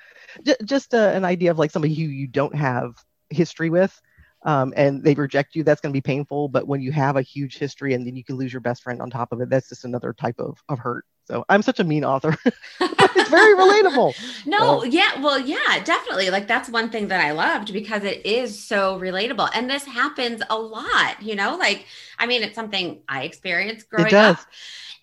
j- 0.43 0.55
just 0.63 0.93
uh, 0.93 1.11
an 1.13 1.25
idea 1.25 1.51
of 1.51 1.59
like 1.59 1.71
somebody 1.71 1.93
who 1.93 2.03
you 2.03 2.27
don't 2.27 2.55
have 2.55 2.93
history 3.29 3.69
with 3.69 3.99
um, 4.43 4.73
and 4.77 5.03
they 5.03 5.13
reject 5.15 5.55
you, 5.55 5.63
that's 5.63 5.81
going 5.81 5.91
to 5.91 5.97
be 5.97 6.01
painful. 6.01 6.47
But 6.47 6.67
when 6.67 6.81
you 6.81 6.91
have 6.91 7.17
a 7.17 7.21
huge 7.21 7.57
history 7.57 7.93
and 7.93 8.05
then 8.05 8.15
you 8.15 8.23
can 8.23 8.37
lose 8.37 8.53
your 8.53 8.61
best 8.61 8.83
friend 8.83 9.01
on 9.01 9.09
top 9.09 9.31
of 9.31 9.41
it, 9.41 9.49
that's 9.49 9.69
just 9.69 9.85
another 9.85 10.13
type 10.13 10.39
of, 10.39 10.57
of 10.69 10.79
hurt. 10.79 11.05
So 11.29 11.45
I'm 11.47 11.61
such 11.61 11.79
a 11.79 11.83
mean 11.83 12.03
author. 12.03 12.35
it's 12.81 13.29
very 13.29 13.55
relatable. 13.55 14.15
No, 14.47 14.79
so. 14.79 14.83
yeah, 14.85 15.21
well, 15.21 15.39
yeah, 15.39 15.83
definitely. 15.83 16.31
Like 16.31 16.47
that's 16.47 16.69
one 16.69 16.89
thing 16.89 17.09
that 17.09 17.23
I 17.23 17.31
loved 17.31 17.71
because 17.71 18.03
it 18.03 18.25
is 18.25 18.59
so 18.61 18.99
relatable. 18.99 19.49
And 19.53 19.69
this 19.69 19.85
happens 19.85 20.41
a 20.49 20.57
lot, 20.57 21.21
you 21.21 21.35
know, 21.35 21.55
like, 21.57 21.85
I 22.17 22.25
mean, 22.25 22.41
it's 22.41 22.55
something 22.55 23.01
I 23.07 23.23
experienced 23.23 23.89
growing 23.89 24.13
up 24.13 24.39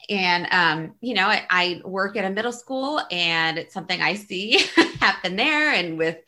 and 0.08 0.46
um, 0.50 0.94
you 1.00 1.14
know 1.14 1.26
I, 1.26 1.46
I, 1.50 1.80
work 1.84 2.16
at 2.16 2.24
a 2.24 2.30
middle 2.30 2.52
school 2.52 3.00
and 3.10 3.58
it's 3.58 3.74
something 3.74 4.00
i 4.00 4.14
see 4.14 4.58
happen 5.00 5.36
there 5.36 5.72
and 5.72 5.98
with 5.98 6.18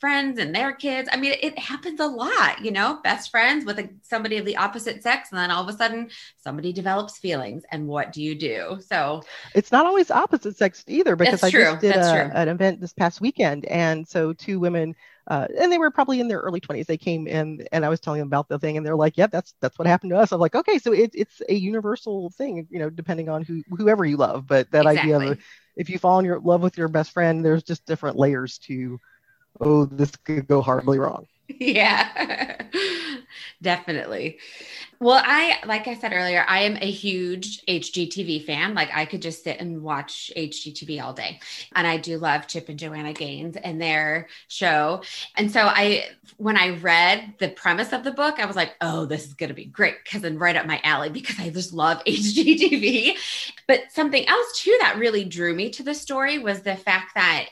friends 0.00 0.38
and 0.38 0.54
their 0.54 0.72
kids. 0.72 1.08
I 1.12 1.16
mean, 1.16 1.34
it 1.42 1.58
happens 1.58 2.00
a 2.00 2.06
lot, 2.06 2.64
you 2.64 2.70
know, 2.70 3.00
best 3.02 3.30
friends 3.30 3.64
with 3.64 3.78
a, 3.78 3.88
somebody 4.02 4.38
of 4.38 4.44
the 4.44 4.56
opposite 4.56 5.02
sex. 5.02 5.30
And 5.30 5.38
then 5.38 5.50
all 5.50 5.62
of 5.62 5.68
a 5.68 5.76
sudden 5.76 6.10
somebody 6.42 6.72
develops 6.72 7.18
feelings. 7.18 7.64
And 7.70 7.86
what 7.86 8.12
do 8.12 8.22
you 8.22 8.34
do? 8.34 8.78
So 8.80 9.22
it's 9.54 9.72
not 9.72 9.86
always 9.86 10.10
opposite 10.10 10.56
sex 10.56 10.84
either, 10.86 11.16
because 11.16 11.42
I 11.42 11.50
just 11.50 11.80
did 11.80 11.96
a, 11.96 12.36
an 12.36 12.48
event 12.48 12.80
this 12.80 12.92
past 12.92 13.20
weekend. 13.20 13.64
And 13.66 14.06
so 14.06 14.32
two 14.32 14.60
women, 14.60 14.94
uh, 15.28 15.46
and 15.58 15.70
they 15.70 15.78
were 15.78 15.90
probably 15.90 16.20
in 16.20 16.28
their 16.28 16.40
early 16.40 16.60
20s. 16.60 16.86
They 16.86 16.96
came 16.96 17.26
in 17.26 17.66
and 17.70 17.84
I 17.84 17.90
was 17.90 18.00
telling 18.00 18.18
them 18.18 18.28
about 18.28 18.48
the 18.48 18.58
thing 18.58 18.76
and 18.78 18.86
they're 18.86 18.96
like, 18.96 19.16
yeah, 19.18 19.26
that's, 19.26 19.54
that's 19.60 19.78
what 19.78 19.86
happened 19.86 20.10
to 20.10 20.18
us. 20.18 20.32
I'm 20.32 20.40
like, 20.40 20.54
okay, 20.54 20.78
so 20.78 20.92
it's, 20.92 21.14
it's 21.14 21.42
a 21.48 21.54
universal 21.54 22.30
thing, 22.30 22.66
you 22.70 22.78
know, 22.78 22.88
depending 22.88 23.28
on 23.28 23.42
who, 23.42 23.62
whoever 23.76 24.06
you 24.06 24.16
love, 24.16 24.46
but 24.46 24.70
that 24.72 24.86
exactly. 24.86 25.14
idea 25.14 25.32
of 25.32 25.38
if 25.76 25.90
you 25.90 25.98
fall 25.98 26.18
in 26.18 26.24
your 26.24 26.40
love 26.40 26.62
with 26.62 26.78
your 26.78 26.88
best 26.88 27.12
friend, 27.12 27.44
there's 27.44 27.62
just 27.62 27.84
different 27.84 28.16
layers 28.16 28.58
to, 28.58 28.98
oh, 29.60 29.84
this 29.84 30.16
could 30.16 30.48
go 30.48 30.62
horribly 30.62 30.98
wrong. 30.98 31.26
Yeah, 31.50 32.60
definitely. 33.62 34.38
Well, 35.00 35.22
I, 35.24 35.58
like 35.64 35.86
I 35.86 35.94
said 35.94 36.12
earlier, 36.12 36.44
I 36.48 36.62
am 36.62 36.76
a 36.76 36.90
huge 36.90 37.64
HGTV 37.66 38.44
fan. 38.44 38.74
Like 38.74 38.90
I 38.92 39.04
could 39.04 39.22
just 39.22 39.44
sit 39.44 39.60
and 39.60 39.82
watch 39.82 40.32
HGTV 40.36 41.00
all 41.02 41.12
day. 41.12 41.38
And 41.74 41.86
I 41.86 41.98
do 41.98 42.18
love 42.18 42.48
Chip 42.48 42.68
and 42.68 42.78
Joanna 42.78 43.12
Gaines 43.12 43.56
and 43.56 43.80
their 43.80 44.28
show. 44.48 45.02
And 45.36 45.52
so 45.52 45.60
I, 45.62 46.06
when 46.36 46.56
I 46.56 46.70
read 46.70 47.34
the 47.38 47.48
premise 47.48 47.92
of 47.92 48.02
the 48.02 48.10
book, 48.10 48.40
I 48.40 48.46
was 48.46 48.56
like, 48.56 48.74
oh, 48.80 49.06
this 49.06 49.24
is 49.24 49.34
going 49.34 49.50
to 49.50 49.54
be 49.54 49.66
great 49.66 50.02
because 50.02 50.24
I'm 50.24 50.36
right 50.36 50.56
up 50.56 50.66
my 50.66 50.80
alley 50.82 51.10
because 51.10 51.38
I 51.38 51.50
just 51.50 51.72
love 51.72 52.02
HGTV. 52.04 53.14
But 53.68 53.82
something 53.90 54.26
else 54.28 54.60
too 54.60 54.76
that 54.80 54.98
really 54.98 55.24
drew 55.24 55.54
me 55.54 55.70
to 55.70 55.84
the 55.84 55.94
story 55.94 56.38
was 56.38 56.62
the 56.62 56.76
fact 56.76 57.14
that 57.14 57.48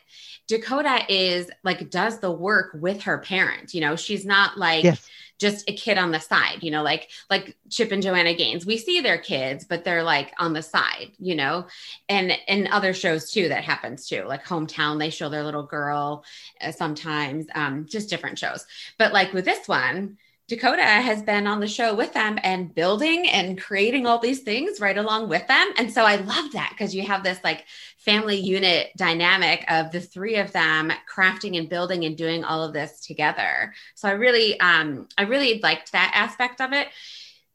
Dakota 0.49 1.01
is 1.09 1.51
like 1.65 1.91
does 1.91 2.19
the 2.19 2.31
work 2.31 2.71
with 2.75 3.03
her 3.03 3.19
parents. 3.19 3.75
You 3.75 3.81
know, 3.81 3.97
she's 3.97 4.25
not 4.25 4.57
like 4.57 4.85
yes. 4.85 5.09
Just 5.39 5.69
a 5.69 5.75
kid 5.75 5.99
on 5.99 6.11
the 6.11 6.21
side, 6.21 6.63
you 6.63 6.71
know, 6.71 6.83
like 6.83 7.11
like 7.29 7.57
Chip 7.71 7.93
and 7.93 8.03
Joanna 8.03 8.35
Gaines. 8.35 8.67
We 8.67 8.79
see 8.79 9.01
their 9.01 9.19
kids, 9.19 9.65
but 9.65 9.85
they're 9.85 10.03
like 10.03 10.33
on 10.39 10.53
the 10.53 10.63
side, 10.63 11.13
you 11.19 11.35
know. 11.35 11.67
And 12.09 12.33
in 12.49 12.67
other 12.69 12.95
shows 12.95 13.31
too 13.31 13.49
that 13.49 13.65
happens 13.65 14.07
too. 14.09 14.25
Like 14.27 14.45
Hometown, 14.45 14.99
they 14.99 15.11
show 15.11 15.29
their 15.29 15.45
little 15.45 15.63
girl 15.65 16.25
uh, 16.61 16.73
sometimes, 16.73 17.47
um 17.55 17.87
just 17.89 18.11
different 18.11 18.39
shows. 18.39 18.65
But 18.99 19.13
like 19.13 19.33
with 19.33 19.45
this 19.45 19.69
one, 19.69 20.19
Dakota 20.49 20.85
has 20.85 21.23
been 21.23 21.49
on 21.49 21.59
the 21.59 21.67
show 21.67 21.93
with 21.93 22.13
them 22.13 22.39
and 22.45 22.73
building 22.73 23.29
and 23.29 23.61
creating 23.61 24.07
all 24.07 24.21
these 24.21 24.41
things 24.41 24.81
right 24.81 24.97
along 24.97 25.29
with 25.29 25.45
them. 25.49 25.73
And 25.77 25.93
so 25.93 26.05
I 26.05 26.17
love 26.17 26.53
that 26.53 26.71
because 26.71 26.95
you 26.95 27.03
have 27.03 27.25
this 27.25 27.41
like 27.43 27.65
family 27.99 28.37
unit 28.37 28.93
dynamic 28.97 29.65
of 29.69 29.91
the 29.91 30.01
three 30.01 30.37
of 30.37 30.53
them 30.53 30.93
crafting 31.13 31.59
and 31.59 31.69
building 31.69 32.05
and 32.05 32.17
doing 32.17 32.45
all 32.45 32.63
of 32.63 32.73
this 32.73 33.01
together. 33.01 33.75
So 33.97 34.09
I 34.09 34.13
really, 34.13 34.59
um, 34.61 35.09
I 35.19 35.23
really 35.23 35.59
liked 35.61 35.91
that 35.91 36.13
aspect 36.15 36.61
of 36.61 36.73
it. 36.73 36.89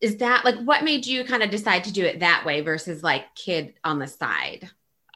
Is 0.01 0.17
that 0.17 0.43
like 0.43 0.59
what 0.59 0.83
made 0.83 1.05
you 1.05 1.23
kind 1.23 1.43
of 1.43 1.49
decide 1.49 1.85
to 1.85 1.93
do 1.93 2.03
it 2.03 2.19
that 2.19 2.43
way 2.45 2.59
versus 2.59 3.03
like 3.03 3.33
kid 3.35 3.73
on 3.85 3.99
the 3.99 4.07
side? 4.07 4.69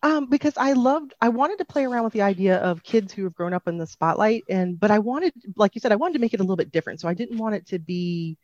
Um, 0.06 0.28
because 0.28 0.54
I 0.56 0.74
loved, 0.74 1.16
I 1.20 1.30
wanted 1.30 1.58
to 1.58 1.66
play 1.66 1.84
around 1.84 2.04
with 2.04 2.14
the 2.14 2.22
idea 2.22 2.58
of 2.58 2.84
kids 2.84 3.12
who 3.12 3.24
have 3.24 3.34
grown 3.34 3.54
up 3.54 3.68
in 3.68 3.80
the 3.80 3.88
spotlight, 3.88 4.44
and 4.48 4.80
but 4.80 4.92
I 4.92 5.00
wanted, 5.00 5.34
like 5.56 5.74
you 5.74 5.82
said, 5.82 5.92
I 5.92 5.96
wanted 5.96 6.14
to 6.14 6.20
make 6.20 6.36
it 6.36 6.40
a 6.40 6.44
little 6.44 6.56
bit 6.56 6.72
different. 6.72 7.02
So 7.02 7.08
I 7.08 7.16
didn't 7.16 7.40
want 7.40 7.56
it 7.56 7.66
to 7.70 7.80
be 7.80 8.38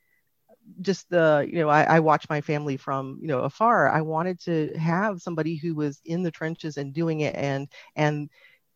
just 0.81 1.07
the, 1.11 1.47
you 1.47 1.59
know, 1.59 1.69
I, 1.69 1.83
I 1.83 1.99
watch 1.99 2.27
my 2.29 2.41
family 2.41 2.77
from, 2.77 3.19
you 3.21 3.27
know, 3.27 3.41
afar. 3.41 3.89
I 3.89 4.01
wanted 4.01 4.39
to 4.41 4.73
have 4.75 5.21
somebody 5.21 5.55
who 5.55 5.75
was 5.75 6.01
in 6.03 6.23
the 6.23 6.31
trenches 6.31 6.77
and 6.77 6.93
doing 6.93 7.19
it, 7.21 7.35
and 7.35 7.67
and 7.95 8.31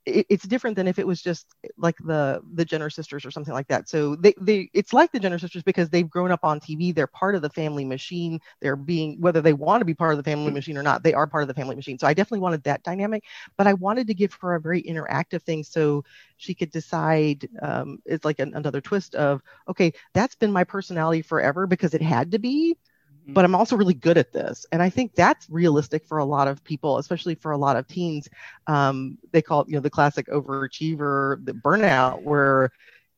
it, 0.06 0.26
it's 0.30 0.48
different 0.48 0.76
than 0.76 0.88
if 0.88 1.00
it 1.00 1.08
was 1.08 1.22
just 1.22 1.48
like 1.78 1.96
the 2.00 2.42
the 2.54 2.66
Jenner 2.66 2.90
sisters 2.90 3.26
or 3.26 3.32
something 3.32 3.54
like 3.54 3.68
that. 3.68 3.90
So 3.90 4.16
they 4.16 4.34
they 4.40 4.70
it's 4.74 4.94
like 4.94 5.12
the 5.12 5.20
Jenner 5.20 5.40
sisters 5.40 5.64
because 5.64 5.90
they've 5.90 6.10
grown 6.10 6.32
up 6.32 6.42
on 6.44 6.60
TV. 6.60 6.92
They're 6.92 7.08
part 7.08 7.36
of 7.36 7.42
the 7.42 7.50
family 7.50 7.86
machine. 7.86 8.40
They're 8.62 8.76
being 8.76 9.20
whether 9.20 9.42
they 9.42 9.54
want 9.54 9.82
to 9.82 9.86
be 9.86 9.94
part 9.94 10.14
of 10.14 10.18
the 10.18 10.30
family 10.30 10.52
machine 10.52 10.78
or 10.78 10.84
not, 10.84 11.04
they 11.04 11.14
are 11.14 11.28
part 11.28 11.44
of 11.44 11.48
the 11.48 11.54
family 11.54 11.76
machine. 11.76 11.98
So 12.00 12.08
I 12.08 12.14
definitely 12.14 12.40
wanted 12.40 12.64
that 12.64 12.84
dynamic, 12.84 13.24
but 13.58 13.68
I 13.68 13.74
wanted 13.74 14.08
to 14.08 14.14
give 14.14 14.34
her 14.42 14.56
a 14.56 14.62
very 14.62 14.82
interactive 14.82 15.42
thing 15.44 15.64
so 15.64 16.04
she 16.38 16.54
could 16.54 16.72
decide. 16.72 17.48
Um, 17.62 18.00
it's 18.06 18.26
like 18.26 18.40
an, 18.40 18.54
another 18.56 18.82
twist 18.82 19.16
of 19.16 19.42
okay, 19.68 19.94
that's 20.14 20.36
been 20.36 20.52
my 20.52 20.64
personality 20.64 21.22
forever 21.22 21.68
because 21.68 21.94
it 21.94 22.02
had 22.02 22.32
to 22.32 22.40
be 22.40 22.78
but 23.28 23.46
I'm 23.46 23.56
also 23.56 23.76
really 23.76 23.94
good 23.94 24.18
at 24.18 24.32
this. 24.32 24.66
And 24.72 24.82
I 24.82 24.90
think 24.90 25.16
that's 25.16 25.50
realistic 25.50 26.06
for 26.06 26.20
a 26.20 26.26
lot 26.26 26.48
of 26.48 26.64
people, 26.64 26.98
especially 26.98 27.36
for 27.36 27.52
a 27.52 27.58
lot 27.58 27.76
of 27.76 27.88
teens. 27.88 28.30
Um, 28.68 29.18
they 29.32 29.42
call 29.42 29.62
it, 29.62 29.70
you 29.70 29.76
know, 29.76 29.82
the 29.82 29.90
classic 29.90 30.28
overachiever, 30.28 31.44
the 31.46 31.54
burnout, 31.54 32.22
where 32.22 32.72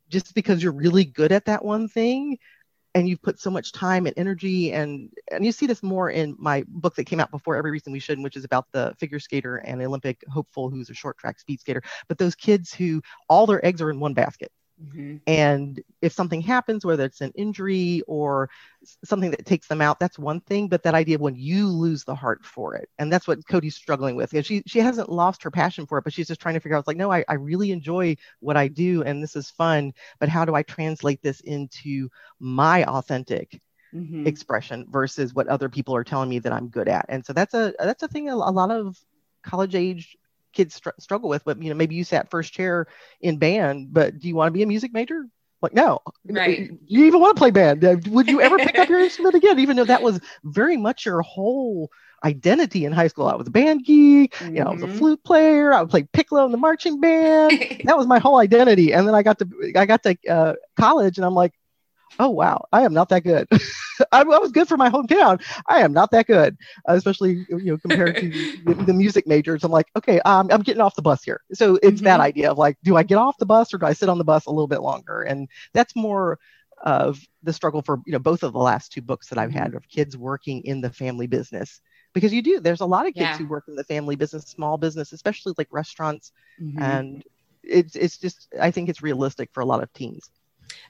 just 0.08 0.34
because 0.34 0.62
you're 0.62 0.72
really 0.72 1.04
good 1.04 1.32
at 1.32 1.44
that 1.46 1.64
one 1.64 1.88
thing 1.88 2.38
and 2.94 3.08
you've 3.08 3.22
put 3.22 3.38
so 3.38 3.50
much 3.50 3.72
time 3.72 4.06
and 4.06 4.14
energy 4.16 4.72
and 4.72 5.10
and 5.30 5.44
you 5.44 5.52
see 5.52 5.66
this 5.66 5.82
more 5.82 6.10
in 6.10 6.34
my 6.38 6.64
book 6.68 6.94
that 6.96 7.04
came 7.04 7.20
out 7.20 7.30
before 7.30 7.54
every 7.56 7.70
reason 7.70 7.92
we 7.92 7.98
shouldn't, 7.98 8.24
which 8.24 8.36
is 8.36 8.44
about 8.44 8.66
the 8.72 8.94
figure 8.98 9.20
skater 9.20 9.56
and 9.56 9.82
olympic 9.82 10.24
hopeful 10.30 10.70
who's 10.70 10.90
a 10.90 10.94
short 10.94 11.18
track 11.18 11.38
speed 11.38 11.60
skater 11.60 11.82
but 12.08 12.18
those 12.18 12.34
kids 12.34 12.72
who 12.72 13.02
all 13.28 13.46
their 13.46 13.64
eggs 13.64 13.82
are 13.82 13.90
in 13.90 14.00
one 14.00 14.14
basket 14.14 14.50
Mm-hmm. 14.82 15.16
And 15.26 15.82
if 16.02 16.12
something 16.12 16.40
happens, 16.40 16.84
whether 16.84 17.04
it's 17.04 17.20
an 17.20 17.32
injury 17.34 18.02
or 18.06 18.48
something 19.04 19.30
that 19.32 19.44
takes 19.44 19.66
them 19.66 19.80
out, 19.80 19.98
that's 19.98 20.18
one 20.18 20.40
thing. 20.40 20.68
But 20.68 20.84
that 20.84 20.94
idea 20.94 21.16
of 21.16 21.20
when 21.20 21.34
you 21.34 21.68
lose 21.68 22.04
the 22.04 22.14
heart 22.14 22.44
for 22.44 22.76
it, 22.76 22.88
and 22.98 23.12
that's 23.12 23.26
what 23.26 23.46
Cody's 23.48 23.74
struggling 23.74 24.14
with. 24.14 24.32
You 24.32 24.42
she 24.42 24.62
she 24.66 24.78
hasn't 24.78 25.10
lost 25.10 25.42
her 25.42 25.50
passion 25.50 25.86
for 25.86 25.98
it, 25.98 26.04
but 26.04 26.12
she's 26.12 26.28
just 26.28 26.40
trying 26.40 26.54
to 26.54 26.60
figure 26.60 26.76
out. 26.76 26.80
It's 26.80 26.88
like, 26.88 26.96
no, 26.96 27.10
I, 27.10 27.24
I 27.28 27.34
really 27.34 27.72
enjoy 27.72 28.16
what 28.40 28.56
I 28.56 28.68
do, 28.68 29.02
and 29.02 29.22
this 29.22 29.34
is 29.34 29.50
fun. 29.50 29.92
But 30.20 30.28
how 30.28 30.44
do 30.44 30.54
I 30.54 30.62
translate 30.62 31.22
this 31.22 31.40
into 31.40 32.08
my 32.38 32.84
authentic 32.84 33.60
mm-hmm. 33.92 34.26
expression 34.26 34.86
versus 34.88 35.34
what 35.34 35.48
other 35.48 35.68
people 35.68 35.96
are 35.96 36.04
telling 36.04 36.28
me 36.28 36.38
that 36.38 36.52
I'm 36.52 36.68
good 36.68 36.88
at? 36.88 37.06
And 37.08 37.26
so 37.26 37.32
that's 37.32 37.54
a 37.54 37.74
that's 37.78 38.04
a 38.04 38.08
thing 38.08 38.30
a, 38.30 38.34
a 38.34 38.52
lot 38.52 38.70
of 38.70 38.96
college 39.42 39.74
age 39.74 40.16
kids 40.58 40.74
str- 40.74 40.90
struggle 40.98 41.28
with. 41.28 41.44
But 41.44 41.62
you 41.62 41.70
know, 41.70 41.76
maybe 41.76 41.94
you 41.94 42.04
sat 42.04 42.30
first 42.30 42.52
chair 42.52 42.88
in 43.20 43.38
band, 43.38 43.92
but 43.92 44.18
do 44.18 44.28
you 44.28 44.34
want 44.34 44.48
to 44.48 44.52
be 44.52 44.62
a 44.62 44.66
music 44.66 44.92
major? 44.92 45.24
Like, 45.62 45.74
no, 45.74 46.00
right. 46.24 46.70
You 46.86 47.06
even 47.06 47.20
want 47.20 47.36
to 47.36 47.40
play 47.40 47.50
band? 47.50 47.82
Would 48.08 48.28
you 48.28 48.40
ever 48.40 48.58
pick 48.58 48.78
up 48.78 48.88
your 48.92 49.00
instrument 49.00 49.34
again? 49.34 49.58
Even 49.58 49.76
though 49.76 49.84
that 49.84 50.02
was 50.02 50.20
very 50.44 50.76
much 50.76 51.06
your 51.06 51.22
whole 51.22 51.90
identity 52.24 52.84
in 52.84 52.92
high 52.92 53.08
school. 53.08 53.28
I 53.28 53.36
was 53.36 53.46
a 53.46 53.50
band 53.50 53.84
geek, 53.84 54.34
mm-hmm. 54.34 54.56
you 54.56 54.64
know, 54.64 54.70
I 54.70 54.74
was 54.74 54.82
a 54.82 54.86
mm-hmm. 54.86 54.98
flute 54.98 55.24
player. 55.24 55.72
I 55.72 55.80
would 55.80 55.90
play 55.90 56.02
piccolo 56.12 56.44
in 56.44 56.52
the 56.52 56.58
marching 56.58 57.00
band. 57.00 57.52
that 57.84 57.96
was 57.96 58.06
my 58.06 58.18
whole 58.18 58.38
identity. 58.38 58.92
And 58.92 59.06
then 59.06 59.14
I 59.14 59.22
got 59.22 59.38
to 59.38 59.48
I 59.76 59.86
got 59.86 60.02
to 60.02 60.16
uh, 60.28 60.54
college, 60.76 61.18
and 61.18 61.24
I'm 61.24 61.34
like, 61.34 61.54
oh 62.18 62.30
wow, 62.30 62.66
I 62.72 62.82
am 62.82 62.92
not 62.92 63.08
that 63.10 63.24
good. 63.24 63.48
I, 64.12 64.20
I, 64.20 64.24
was 64.24 64.52
good 64.52 64.68
for 64.68 64.76
my 64.76 64.90
hometown. 64.90 65.42
I 65.66 65.80
am 65.80 65.92
not 65.92 66.10
that 66.12 66.26
good, 66.26 66.56
uh, 66.88 66.94
especially 66.94 67.46
you 67.48 67.72
know 67.72 67.78
compared 67.78 68.16
to 68.16 68.30
the, 68.64 68.74
the, 68.74 68.92
music 68.92 69.26
majors. 69.26 69.64
I'm 69.64 69.72
like, 69.72 69.88
okay, 69.96 70.20
um, 70.20 70.48
I'm 70.50 70.62
getting 70.62 70.80
off 70.80 70.94
the 70.94 71.02
bus 71.02 71.22
here. 71.22 71.40
So 71.52 71.76
it's 71.76 71.96
mm-hmm. 71.96 72.04
that 72.04 72.20
idea 72.20 72.50
of 72.50 72.58
like, 72.58 72.76
do 72.84 72.96
I 72.96 73.02
get 73.02 73.16
off 73.16 73.38
the 73.38 73.46
bus 73.46 73.72
or 73.74 73.78
do 73.78 73.86
I 73.86 73.92
sit 73.92 74.08
on 74.08 74.18
the 74.18 74.24
bus 74.24 74.46
a 74.46 74.50
little 74.50 74.68
bit 74.68 74.82
longer? 74.82 75.22
And 75.22 75.48
that's 75.72 75.96
more 75.96 76.38
of 76.82 77.20
the 77.42 77.52
struggle 77.52 77.82
for 77.82 78.00
you 78.06 78.12
know 78.12 78.18
both 78.18 78.42
of 78.42 78.52
the 78.52 78.58
last 78.58 78.92
two 78.92 79.02
books 79.02 79.28
that 79.28 79.38
I've 79.38 79.52
had 79.52 79.74
of 79.74 79.88
kids 79.88 80.16
working 80.16 80.62
in 80.62 80.80
the 80.80 80.90
family 80.90 81.26
business 81.26 81.80
because 82.14 82.32
you 82.32 82.42
do. 82.42 82.60
There's 82.60 82.80
a 82.80 82.86
lot 82.86 83.06
of 83.06 83.14
kids 83.14 83.30
yeah. 83.30 83.38
who 83.38 83.46
work 83.46 83.64
in 83.68 83.74
the 83.74 83.84
family 83.84 84.16
business, 84.16 84.44
small 84.44 84.76
business, 84.76 85.12
especially 85.12 85.54
like 85.58 85.68
restaurants, 85.70 86.32
mm-hmm. 86.60 86.82
and 86.82 87.24
it's 87.62 87.96
it's 87.96 88.18
just 88.18 88.48
I 88.60 88.70
think 88.70 88.88
it's 88.88 89.02
realistic 89.02 89.50
for 89.52 89.60
a 89.60 89.66
lot 89.66 89.82
of 89.82 89.92
teens. 89.92 90.30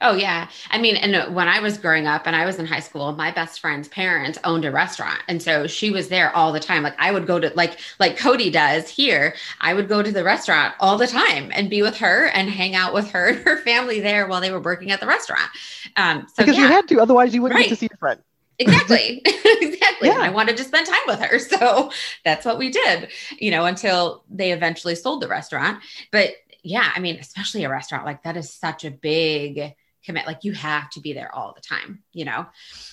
Oh 0.01 0.15
yeah. 0.15 0.49
I 0.71 0.79
mean, 0.79 0.95
and 0.95 1.35
when 1.35 1.47
I 1.47 1.59
was 1.59 1.77
growing 1.77 2.07
up 2.07 2.25
and 2.25 2.35
I 2.35 2.45
was 2.45 2.57
in 2.57 2.65
high 2.65 2.79
school, 2.79 3.11
my 3.13 3.31
best 3.31 3.59
friend's 3.59 3.87
parents 3.87 4.39
owned 4.43 4.65
a 4.65 4.71
restaurant. 4.71 5.21
And 5.27 5.41
so 5.41 5.67
she 5.67 5.91
was 5.91 6.07
there 6.07 6.33
all 6.35 6.53
the 6.53 6.59
time. 6.59 6.83
Like 6.83 6.95
I 6.97 7.11
would 7.11 7.27
go 7.27 7.39
to 7.39 7.51
like 7.55 7.79
like 7.99 8.17
Cody 8.17 8.49
does 8.49 8.89
here. 8.89 9.35
I 9.59 9.73
would 9.73 9.89
go 9.89 10.01
to 10.01 10.11
the 10.11 10.23
restaurant 10.23 10.73
all 10.79 10.97
the 10.97 11.07
time 11.07 11.51
and 11.53 11.69
be 11.69 11.81
with 11.81 11.97
her 11.97 12.27
and 12.27 12.49
hang 12.49 12.75
out 12.75 12.93
with 12.93 13.11
her 13.11 13.27
and 13.29 13.39
her 13.39 13.57
family 13.57 13.99
there 13.99 14.27
while 14.27 14.41
they 14.41 14.51
were 14.51 14.61
working 14.61 14.91
at 14.91 14.99
the 14.99 15.07
restaurant. 15.07 15.49
Um 15.97 16.27
so 16.27 16.43
because 16.43 16.57
yeah. 16.57 16.63
you 16.63 16.67
had 16.69 16.87
to, 16.89 17.01
otherwise 17.01 17.33
you 17.33 17.41
wouldn't 17.41 17.57
right. 17.57 17.69
get 17.69 17.75
to 17.75 17.79
see 17.79 17.89
your 17.91 17.97
friend. 17.97 18.21
exactly 18.57 19.21
exactly 19.25 20.09
yeah. 20.09 20.19
i 20.19 20.29
wanted 20.29 20.57
to 20.57 20.65
spend 20.65 20.85
time 20.85 20.99
with 21.07 21.19
her 21.21 21.39
so 21.39 21.89
that's 22.25 22.45
what 22.45 22.57
we 22.57 22.69
did 22.69 23.09
you 23.37 23.49
know 23.49 23.63
until 23.65 24.23
they 24.29 24.51
eventually 24.51 24.95
sold 24.95 25.21
the 25.21 25.29
restaurant 25.29 25.81
but 26.11 26.31
yeah, 26.63 26.91
I 26.95 26.99
mean, 26.99 27.17
especially 27.17 27.63
a 27.63 27.69
restaurant 27.69 28.05
like 28.05 28.23
that 28.23 28.37
is 28.37 28.53
such 28.53 28.85
a 28.85 28.91
big 28.91 29.75
commit. 30.03 30.25
Like 30.25 30.43
you 30.43 30.53
have 30.53 30.89
to 30.91 31.01
be 31.01 31.13
there 31.13 31.33
all 31.33 31.53
the 31.53 31.61
time, 31.61 32.03
you 32.13 32.25
know? 32.25 32.45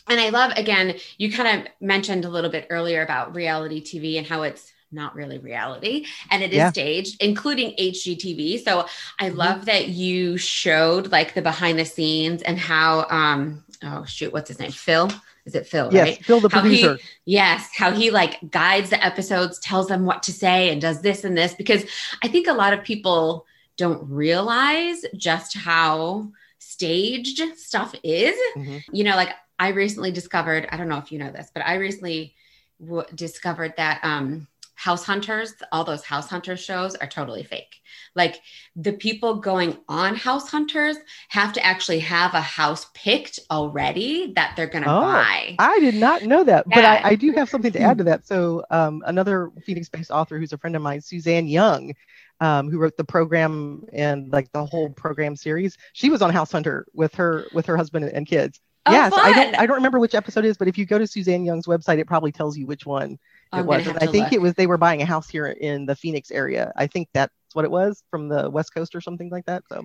And 0.09 0.21
I 0.21 0.31
love, 0.31 0.53
again, 0.57 0.97
you 1.19 1.33
kind 1.33 1.61
of 1.61 1.73
mentioned 1.81 2.25
a 2.25 2.29
little 2.29 2.51
bit 2.51 2.67
earlier 2.71 3.03
about 3.03 3.35
reality 3.35 3.83
TV 3.83 4.19
and 4.19 4.27
how 4.27 4.43
it's 4.43 4.73
not 4.93 5.17
really 5.17 5.37
reality 5.39 6.07
and 6.31 6.45
it 6.45 6.53
is 6.53 6.57
yeah. 6.59 6.71
staged 6.71 7.21
including 7.21 7.75
hgtv 7.77 8.63
so 8.63 8.87
i 9.19 9.29
mm-hmm. 9.29 9.37
love 9.37 9.65
that 9.65 9.89
you 9.89 10.37
showed 10.37 11.11
like 11.11 11.35
the 11.35 11.43
behind 11.43 11.77
the 11.77 11.85
scenes 11.85 12.41
and 12.41 12.57
how 12.57 13.05
um 13.11 13.65
oh 13.83 14.05
shoot 14.05 14.33
what's 14.33 14.47
his 14.49 14.61
name 14.61 14.71
phil 14.71 15.11
is 15.47 15.55
it 15.55 15.67
Phil? 15.67 15.91
Yes, 15.93 16.09
right? 16.09 16.25
Phil 16.25 16.41
the 16.41 16.49
how 16.49 16.61
producer. 16.61 16.97
He, 16.97 17.35
yes, 17.35 17.71
how 17.73 17.93
he 17.93 18.11
like 18.11 18.51
guides 18.51 18.91
the 18.91 19.03
episodes, 19.03 19.61
tells 19.61 19.87
them 19.87 20.05
what 20.05 20.25
to 20.25 20.33
say, 20.33 20.71
and 20.71 20.81
does 20.81 21.03
this 21.03 21.23
and 21.23 21.39
this. 21.39 21.55
Because 21.55 21.85
I 22.21 22.27
think 22.27 22.49
a 22.49 22.53
lot 22.53 22.73
of 22.73 22.83
people 22.83 23.47
don't 23.77 24.09
realize 24.11 25.05
just 25.17 25.57
how 25.57 26.31
staged 26.59 27.41
stuff 27.57 27.95
is. 28.03 28.37
Mm-hmm. 28.57 28.79
You 28.95 29.05
know, 29.05 29.17
like 29.17 29.31
I 29.59 29.69
recently 29.69 30.13
discovered, 30.13 30.69
I 30.71 30.77
don't 30.77 30.89
know 30.89 30.99
if 30.99 31.13
you 31.13 31.19
know 31.19 31.31
this, 31.31 31.51
but 31.53 31.65
I 31.67 31.75
recently 31.75 32.35
w- 32.81 33.07
discovered 33.15 33.75
that 33.77 34.01
um, 34.03 34.47
House 34.75 35.05
Hunters, 35.05 35.55
all 35.73 35.85
those 35.85 36.05
House 36.05 36.29
Hunters 36.29 36.61
shows 36.61 36.95
are 36.97 37.07
totally 37.07 37.43
fake. 37.43 37.81
Like 38.15 38.41
the 38.77 38.93
people 38.93 39.37
going 39.37 39.79
on 39.89 40.15
House 40.15 40.51
Hunters 40.51 40.97
have 41.29 41.55
to 41.55 41.65
actually 41.65 42.01
have 42.01 42.35
a 42.35 42.41
house 42.43 42.87
picked 42.93 43.41
already 43.51 44.33
that 44.35 44.55
they're 44.55 44.67
going 44.67 44.85
to 44.85 44.91
oh, 44.91 45.01
buy. 45.01 45.57
I 45.59 45.81
did 45.81 45.95
not 45.95 46.25
know 46.25 46.45
that, 46.45 46.67
yeah. 46.69 46.75
but 46.75 46.85
I, 46.85 47.11
I, 47.11 47.15
do 47.15 47.33
have 47.33 47.49
something 47.49 47.73
to 47.73 47.81
add 47.81 47.99
to 47.99 48.05
that. 48.05 48.27
So, 48.27 48.65
um, 48.71 49.03
another 49.07 49.51
Phoenix 49.65 49.89
based 49.89 50.11
author 50.11 50.39
who's 50.39 50.53
a 50.53 50.59
friend 50.59 50.77
of 50.77 50.83
mine, 50.83 51.01
Suzanne 51.01 51.47
Young, 51.47 51.95
um, 52.41 52.71
who 52.71 52.79
wrote 52.79 52.97
the 52.97 53.05
program 53.05 53.85
and 53.93 54.33
like 54.33 54.51
the 54.53 54.65
whole 54.65 54.91
program 54.91 55.37
series. 55.37 55.77
She 55.93 56.11
was 56.11 56.23
on 56.23 56.33
House 56.33 56.53
Hunter 56.53 56.87
with 56.93 57.15
her 57.15 57.47
with 57.53 57.67
her 57.67 57.77
husband 57.77 58.07
and 58.07 58.27
kids. 58.27 58.61
Oh, 58.87 58.93
yes, 58.93 59.13
fun. 59.13 59.25
I 59.25 59.33
don't 59.33 59.55
I 59.57 59.67
don't 59.67 59.77
remember 59.77 59.99
which 59.99 60.15
episode 60.15 60.45
it 60.45 60.49
is, 60.49 60.57
but 60.57 60.69
if 60.69 60.79
you 60.79 60.87
go 60.87 60.99
to 60.99 61.07
Suzanne 61.07 61.45
Young's 61.45 61.67
website, 61.67 61.99
it 61.99 62.07
probably 62.07 62.33
tells 62.33 62.57
you 62.57 62.67
which 62.67 62.87
one 62.87 63.13
it 63.13 63.19
I'm 63.53 63.67
was. 63.67 63.87
And 63.87 63.99
I 63.99 64.07
think 64.07 64.27
look. 64.27 64.33
it 64.35 64.41
was 64.41 64.55
they 64.55 64.67
were 64.67 64.79
buying 64.79 65.03
a 65.03 65.07
house 65.07 65.29
here 65.29 65.47
in 65.47 65.87
the 65.87 65.97
Phoenix 65.97 66.31
area. 66.31 66.73
I 66.77 66.87
think 66.87 67.09
that's 67.13 67.33
what 67.53 67.65
it 67.65 67.71
was 67.71 68.05
from 68.11 68.29
the 68.29 68.49
West 68.51 68.75
Coast 68.75 68.95
or 68.95 69.01
something 69.01 69.31
like 69.31 69.47
that. 69.47 69.65
So 69.69 69.85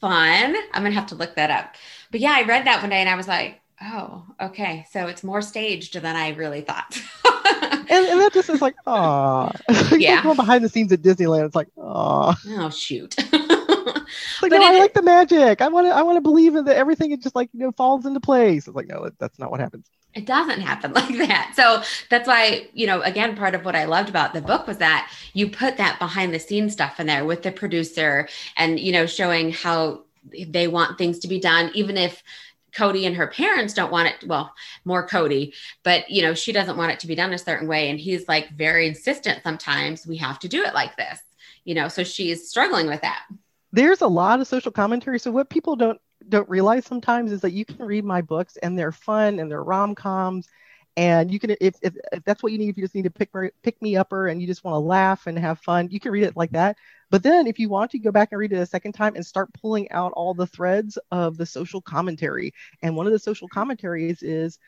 fun. 0.00 0.56
I'm 0.72 0.82
gonna 0.82 0.92
have 0.92 1.06
to 1.08 1.14
look 1.14 1.36
that 1.36 1.50
up. 1.50 1.76
But 2.10 2.20
yeah, 2.20 2.32
I 2.34 2.42
read 2.42 2.66
that 2.66 2.80
one 2.80 2.90
day 2.90 3.00
and 3.00 3.08
I 3.08 3.14
was 3.14 3.28
like, 3.28 3.60
oh, 3.82 4.24
okay. 4.40 4.86
So 4.90 5.06
it's 5.06 5.22
more 5.22 5.42
staged 5.42 5.94
than 6.00 6.16
I 6.16 6.30
really 6.30 6.62
thought. 6.62 7.00
and, 7.90 8.06
and 8.06 8.20
that 8.20 8.32
just 8.32 8.48
is 8.48 8.62
like, 8.62 8.76
oh, 8.86 9.50
yeah. 9.92 10.22
going 10.22 10.36
behind 10.36 10.64
the 10.64 10.68
scenes 10.68 10.92
at 10.92 11.02
Disneyland. 11.02 11.46
It's 11.46 11.56
like, 11.56 11.68
oh, 11.76 12.34
oh 12.48 12.70
shoot. 12.70 13.16
like, 13.32 13.42
but 14.40 14.50
no, 14.50 14.62
I 14.62 14.78
like 14.78 14.94
the 14.94 15.02
magic. 15.02 15.60
I 15.60 15.68
want 15.68 15.86
to, 15.88 15.90
I 15.90 16.02
want 16.02 16.16
to 16.16 16.20
believe 16.20 16.54
in 16.54 16.64
that 16.64 16.76
everything. 16.76 17.10
It 17.10 17.22
just 17.22 17.34
like 17.34 17.50
you 17.52 17.60
know 17.60 17.72
falls 17.72 18.06
into 18.06 18.20
place. 18.20 18.66
It's 18.66 18.76
like, 18.76 18.86
no, 18.86 19.10
that's 19.18 19.38
not 19.38 19.50
what 19.50 19.60
happens. 19.60 19.86
It 20.14 20.26
doesn't 20.26 20.60
happen 20.60 20.92
like 20.94 21.16
that. 21.18 21.52
So 21.54 21.82
that's 22.08 22.26
why, 22.26 22.68
you 22.72 22.86
know, 22.86 23.00
again, 23.02 23.36
part 23.36 23.54
of 23.54 23.64
what 23.64 23.76
I 23.76 23.84
loved 23.84 24.08
about 24.08 24.34
the 24.34 24.40
book 24.40 24.66
was 24.66 24.78
that 24.78 25.10
you 25.34 25.48
put 25.48 25.76
that 25.76 25.98
behind 25.98 26.34
the 26.34 26.40
scenes 26.40 26.72
stuff 26.72 26.98
in 26.98 27.06
there 27.06 27.24
with 27.24 27.42
the 27.42 27.52
producer 27.52 28.28
and, 28.56 28.80
you 28.80 28.92
know, 28.92 29.06
showing 29.06 29.52
how 29.52 30.02
they 30.48 30.68
want 30.68 30.98
things 30.98 31.20
to 31.20 31.28
be 31.28 31.38
done, 31.40 31.70
even 31.74 31.96
if 31.96 32.22
Cody 32.74 33.06
and 33.06 33.16
her 33.16 33.26
parents 33.26 33.74
don't 33.74 33.92
want 33.92 34.08
it. 34.08 34.26
Well, 34.26 34.52
more 34.84 35.06
Cody, 35.06 35.54
but 35.82 36.10
you 36.10 36.22
know, 36.22 36.34
she 36.34 36.52
doesn't 36.52 36.76
want 36.76 36.92
it 36.92 37.00
to 37.00 37.06
be 37.06 37.14
done 37.14 37.32
a 37.32 37.38
certain 37.38 37.68
way. 37.68 37.90
And 37.90 37.98
he's 37.98 38.28
like 38.28 38.50
very 38.50 38.86
insistent 38.86 39.42
sometimes 39.42 40.06
we 40.06 40.16
have 40.18 40.38
to 40.40 40.48
do 40.48 40.62
it 40.62 40.74
like 40.74 40.96
this, 40.96 41.20
you 41.64 41.74
know, 41.74 41.88
so 41.88 42.04
she's 42.04 42.48
struggling 42.48 42.86
with 42.86 43.00
that. 43.02 43.22
There's 43.72 44.00
a 44.00 44.08
lot 44.08 44.40
of 44.40 44.48
social 44.48 44.72
commentary. 44.72 45.18
So 45.18 45.30
what 45.30 45.50
people 45.50 45.76
don't 45.76 46.00
don't 46.28 46.48
realize 46.48 46.84
sometimes 46.84 47.32
is 47.32 47.40
that 47.40 47.52
you 47.52 47.64
can 47.64 47.78
read 47.78 48.04
my 48.04 48.20
books 48.20 48.56
and 48.58 48.78
they're 48.78 48.92
fun 48.92 49.38
and 49.38 49.50
they're 49.50 49.64
rom-coms 49.64 50.48
and 50.96 51.30
you 51.30 51.38
can 51.38 51.50
if, 51.50 51.76
if, 51.82 51.94
if, 52.12 52.24
that's 52.24 52.42
what 52.42 52.52
you 52.52 52.58
need 52.58 52.68
if 52.68 52.76
you 52.76 52.82
just 52.82 52.94
need 52.94 53.04
to 53.04 53.10
pick 53.10 53.34
me, 53.34 53.50
pick 53.62 53.80
me 53.80 53.96
upper 53.96 54.28
and 54.28 54.40
you 54.40 54.46
just 54.46 54.64
want 54.64 54.74
to 54.74 54.78
laugh 54.78 55.26
and 55.26 55.38
have 55.38 55.58
fun 55.60 55.88
you 55.90 56.00
can 56.00 56.12
read 56.12 56.24
it 56.24 56.36
like 56.36 56.50
that 56.50 56.76
but 57.10 57.22
then 57.22 57.46
if 57.46 57.58
you 57.58 57.68
want 57.68 57.90
to 57.90 57.98
go 57.98 58.10
back 58.10 58.28
and 58.32 58.38
read 58.38 58.52
it 58.52 58.56
a 58.56 58.66
second 58.66 58.92
time 58.92 59.14
and 59.14 59.24
start 59.24 59.52
pulling 59.54 59.90
out 59.92 60.12
all 60.12 60.34
the 60.34 60.46
threads 60.46 60.98
of 61.10 61.36
the 61.36 61.46
social 61.46 61.80
commentary 61.80 62.52
and 62.82 62.94
one 62.94 63.06
of 63.06 63.12
the 63.12 63.18
social 63.18 63.48
commentaries 63.48 64.22
is 64.22 64.58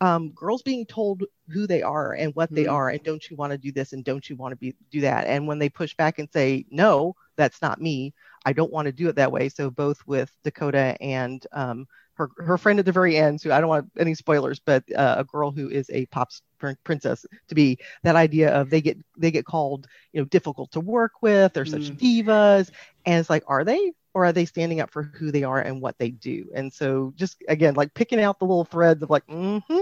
um, 0.00 0.30
girls 0.30 0.62
being 0.62 0.84
told 0.84 1.22
who 1.48 1.64
they 1.66 1.80
are 1.80 2.14
and 2.14 2.34
what 2.34 2.48
mm-hmm. 2.48 2.56
they 2.56 2.66
are 2.66 2.88
and 2.90 3.02
don't 3.04 3.30
you 3.30 3.36
want 3.36 3.52
to 3.52 3.58
do 3.58 3.70
this 3.70 3.92
and 3.92 4.04
don't 4.04 4.28
you 4.28 4.34
want 4.36 4.52
to 4.52 4.56
be 4.56 4.74
do 4.90 5.00
that 5.00 5.26
and 5.26 5.46
when 5.46 5.58
they 5.58 5.68
push 5.68 5.94
back 5.94 6.18
and 6.18 6.28
say 6.32 6.64
no 6.70 7.14
that's 7.36 7.62
not 7.62 7.80
me. 7.80 8.14
I 8.44 8.52
don't 8.52 8.72
want 8.72 8.86
to 8.86 8.92
do 8.92 9.08
it 9.08 9.16
that 9.16 9.32
way. 9.32 9.48
So 9.48 9.70
both 9.70 9.98
with 10.06 10.34
Dakota 10.44 10.96
and 11.00 11.44
um, 11.52 11.86
her 12.14 12.30
her 12.38 12.58
friend 12.58 12.78
at 12.78 12.84
the 12.84 12.92
very 12.92 13.16
end, 13.16 13.42
who 13.42 13.52
I 13.52 13.60
don't 13.60 13.68
want 13.68 13.90
any 13.98 14.14
spoilers, 14.14 14.60
but 14.60 14.84
uh, 14.94 15.16
a 15.18 15.24
girl 15.24 15.50
who 15.50 15.68
is 15.68 15.90
a 15.90 16.06
pop 16.06 16.30
princess 16.84 17.26
to 17.48 17.54
be 17.54 17.78
that 18.02 18.16
idea 18.16 18.50
of 18.54 18.70
they 18.70 18.80
get 18.80 18.98
they 19.16 19.30
get 19.30 19.44
called 19.44 19.86
you 20.12 20.20
know 20.20 20.24
difficult 20.26 20.70
to 20.72 20.80
work 20.80 21.12
with 21.20 21.52
they're 21.52 21.64
such 21.64 21.90
mm. 21.90 22.24
divas 22.24 22.70
and 23.04 23.18
it's 23.18 23.28
like 23.28 23.42
are 23.48 23.64
they 23.64 23.92
or 24.14 24.24
are 24.24 24.32
they 24.32 24.44
standing 24.44 24.80
up 24.80 24.90
for 24.90 25.02
who 25.02 25.30
they 25.30 25.42
are 25.42 25.60
and 25.60 25.80
what 25.80 25.98
they 25.98 26.10
do? 26.10 26.46
And 26.54 26.72
so 26.72 27.12
just 27.16 27.42
again 27.48 27.74
like 27.74 27.94
picking 27.94 28.20
out 28.20 28.38
the 28.38 28.44
little 28.44 28.64
threads 28.64 29.02
of 29.02 29.10
like 29.10 29.26
mm-hmm. 29.26 29.80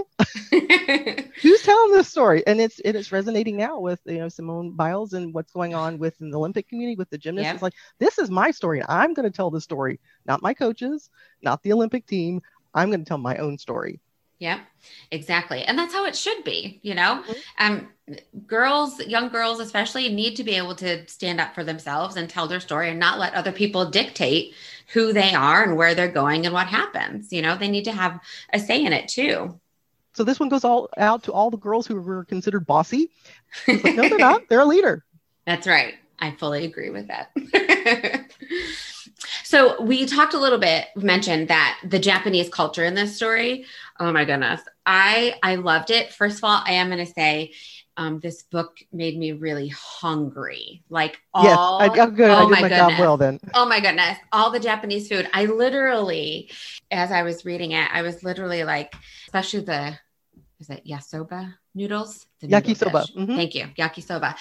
who's 1.41 1.63
telling 1.63 1.91
this 1.91 2.07
story? 2.07 2.45
And 2.47 2.61
it's 2.61 2.79
it 2.83 2.95
is 2.95 3.11
resonating 3.11 3.57
now 3.57 3.79
with 3.79 3.99
you 4.05 4.19
know 4.19 4.29
simone 4.29 4.71
biles 4.71 5.13
and 5.13 5.33
what's 5.33 5.51
going 5.51 5.75
on 5.75 5.97
with 5.97 6.17
the 6.19 6.33
olympic 6.33 6.69
community 6.69 6.95
with 6.95 7.09
the 7.09 7.17
gymnasts. 7.17 7.45
Yep. 7.45 7.53
it's 7.55 7.63
like 7.63 7.73
this 7.99 8.17
is 8.17 8.29
my 8.29 8.51
story 8.51 8.79
and 8.79 8.89
i'm 8.89 9.13
going 9.13 9.29
to 9.29 9.35
tell 9.35 9.51
the 9.51 9.61
story 9.61 9.99
not 10.25 10.41
my 10.41 10.53
coaches 10.53 11.09
not 11.41 11.61
the 11.63 11.73
olympic 11.73 12.05
team. 12.05 12.41
I'm 12.73 12.89
going 12.89 13.03
to 13.03 13.07
tell 13.07 13.17
my 13.17 13.37
own 13.37 13.57
story 13.57 13.99
yeah, 14.41 14.61
exactly. 15.11 15.63
And 15.63 15.77
that's 15.77 15.93
how 15.93 16.05
it 16.05 16.15
should 16.15 16.43
be, 16.43 16.79
you 16.81 16.95
know? 16.95 17.23
Mm-hmm. 17.27 17.33
Um, 17.59 17.89
girls, 18.47 18.99
young 18.99 19.29
girls 19.29 19.59
especially, 19.59 20.09
need 20.09 20.35
to 20.37 20.43
be 20.43 20.53
able 20.53 20.75
to 20.77 21.07
stand 21.07 21.39
up 21.39 21.53
for 21.53 21.63
themselves 21.63 22.15
and 22.15 22.27
tell 22.27 22.47
their 22.47 22.59
story 22.59 22.89
and 22.89 22.99
not 22.99 23.19
let 23.19 23.35
other 23.35 23.51
people 23.51 23.91
dictate 23.91 24.55
who 24.93 25.13
they 25.13 25.35
are 25.35 25.63
and 25.63 25.77
where 25.77 25.93
they're 25.93 26.11
going 26.11 26.47
and 26.47 26.55
what 26.55 26.65
happens. 26.65 27.31
You 27.31 27.43
know, 27.43 27.55
they 27.55 27.69
need 27.69 27.83
to 27.83 27.91
have 27.91 28.19
a 28.51 28.57
say 28.57 28.83
in 28.83 28.93
it 28.93 29.07
too. 29.07 29.59
So 30.13 30.23
this 30.23 30.39
one 30.39 30.49
goes 30.49 30.65
all 30.65 30.89
out 30.97 31.21
to 31.23 31.31
all 31.31 31.51
the 31.51 31.57
girls 31.57 31.85
who 31.85 32.01
were 32.01 32.25
considered 32.25 32.65
bossy. 32.65 33.11
Like, 33.67 33.95
no, 33.95 34.09
they're 34.09 34.17
not. 34.17 34.49
They're 34.49 34.61
a 34.61 34.65
leader. 34.65 35.05
That's 35.45 35.67
right. 35.67 35.93
I 36.17 36.31
fully 36.31 36.65
agree 36.65 36.89
with 36.89 37.09
that. 37.09 37.31
So 39.51 39.81
we 39.81 40.05
talked 40.05 40.33
a 40.33 40.39
little 40.39 40.59
bit, 40.59 40.85
mentioned 40.95 41.49
that 41.49 41.77
the 41.83 41.99
Japanese 41.99 42.47
culture 42.47 42.85
in 42.85 42.95
this 42.95 43.17
story. 43.17 43.65
Oh 43.99 44.09
my 44.13 44.23
goodness, 44.23 44.61
I 44.85 45.35
I 45.43 45.55
loved 45.55 45.89
it. 45.89 46.13
First 46.13 46.37
of 46.37 46.45
all, 46.45 46.63
I 46.65 46.71
am 46.73 46.87
going 46.87 47.05
to 47.05 47.13
say. 47.13 47.51
Um, 47.97 48.21
this 48.21 48.43
book 48.43 48.79
made 48.93 49.17
me 49.17 49.33
really 49.33 49.67
hungry. 49.67 50.81
Like 50.89 51.19
all, 51.33 51.43
yes, 51.43 51.91
I, 51.91 52.03
am 52.03 52.15
good. 52.15 52.31
Oh 52.31 52.47
I 52.47 52.49
my, 52.49 52.61
my 52.61 52.69
job 52.69 52.93
well 52.97 53.17
then. 53.17 53.37
Oh 53.53 53.65
my 53.65 53.81
goodness, 53.81 54.17
all 54.31 54.49
the 54.49 54.61
Japanese 54.61 55.09
food. 55.09 55.29
I 55.33 55.45
literally, 55.45 56.49
as 56.89 57.11
I 57.11 57.23
was 57.23 57.43
reading 57.43 57.71
it, 57.71 57.89
I 57.91 58.01
was 58.01 58.23
literally 58.23 58.63
like, 58.63 58.95
especially 59.27 59.59
the, 59.59 59.99
is 60.61 60.69
it 60.69 60.85
yasoba 60.87 61.53
noodles? 61.75 62.25
The 62.39 62.47
yakisoba. 62.47 63.13
Mm-hmm. 63.13 63.35
Thank 63.35 63.55
you, 63.55 63.65
yakisoba. 63.77 64.35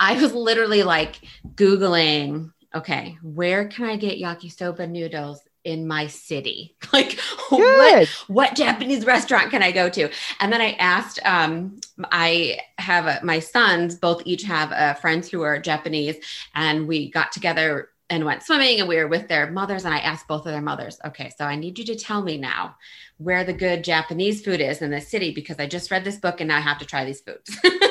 I 0.00 0.20
was 0.20 0.32
literally 0.32 0.82
like 0.82 1.20
googling 1.54 2.52
okay, 2.76 3.18
where 3.22 3.66
can 3.68 3.86
I 3.86 3.96
get 3.96 4.20
yakisoba 4.20 4.88
noodles 4.88 5.40
in 5.64 5.86
my 5.86 6.06
city? 6.06 6.76
Like 6.92 7.18
what, 7.50 8.08
what 8.28 8.56
Japanese 8.56 9.04
restaurant 9.04 9.50
can 9.50 9.62
I 9.62 9.70
go 9.70 9.90
to? 9.90 10.08
And 10.40 10.50
then 10.50 10.62
I 10.62 10.72
asked, 10.72 11.20
um, 11.24 11.78
I 12.10 12.60
have 12.78 13.06
a, 13.06 13.20
my 13.22 13.38
sons 13.38 13.96
both 13.96 14.22
each 14.24 14.44
have 14.44 14.72
uh, 14.72 14.94
friends 14.94 15.28
who 15.28 15.42
are 15.42 15.58
Japanese 15.58 16.16
and 16.54 16.88
we 16.88 17.10
got 17.10 17.32
together 17.32 17.90
and 18.08 18.24
went 18.24 18.42
swimming 18.42 18.80
and 18.80 18.88
we 18.88 18.96
were 18.96 19.08
with 19.08 19.28
their 19.28 19.50
mothers 19.50 19.84
and 19.84 19.92
I 19.92 19.98
asked 19.98 20.28
both 20.28 20.46
of 20.46 20.52
their 20.52 20.62
mothers, 20.62 20.98
okay, 21.04 21.32
so 21.36 21.44
I 21.44 21.56
need 21.56 21.78
you 21.78 21.84
to 21.86 21.96
tell 21.96 22.22
me 22.22 22.38
now 22.38 22.76
where 23.18 23.44
the 23.44 23.52
good 23.52 23.84
Japanese 23.84 24.42
food 24.42 24.60
is 24.60 24.80
in 24.80 24.90
the 24.90 25.00
city 25.00 25.32
because 25.32 25.58
I 25.58 25.66
just 25.66 25.90
read 25.90 26.04
this 26.04 26.16
book 26.16 26.40
and 26.40 26.48
now 26.48 26.56
I 26.56 26.60
have 26.60 26.78
to 26.78 26.86
try 26.86 27.04
these 27.04 27.20
foods. 27.20 27.58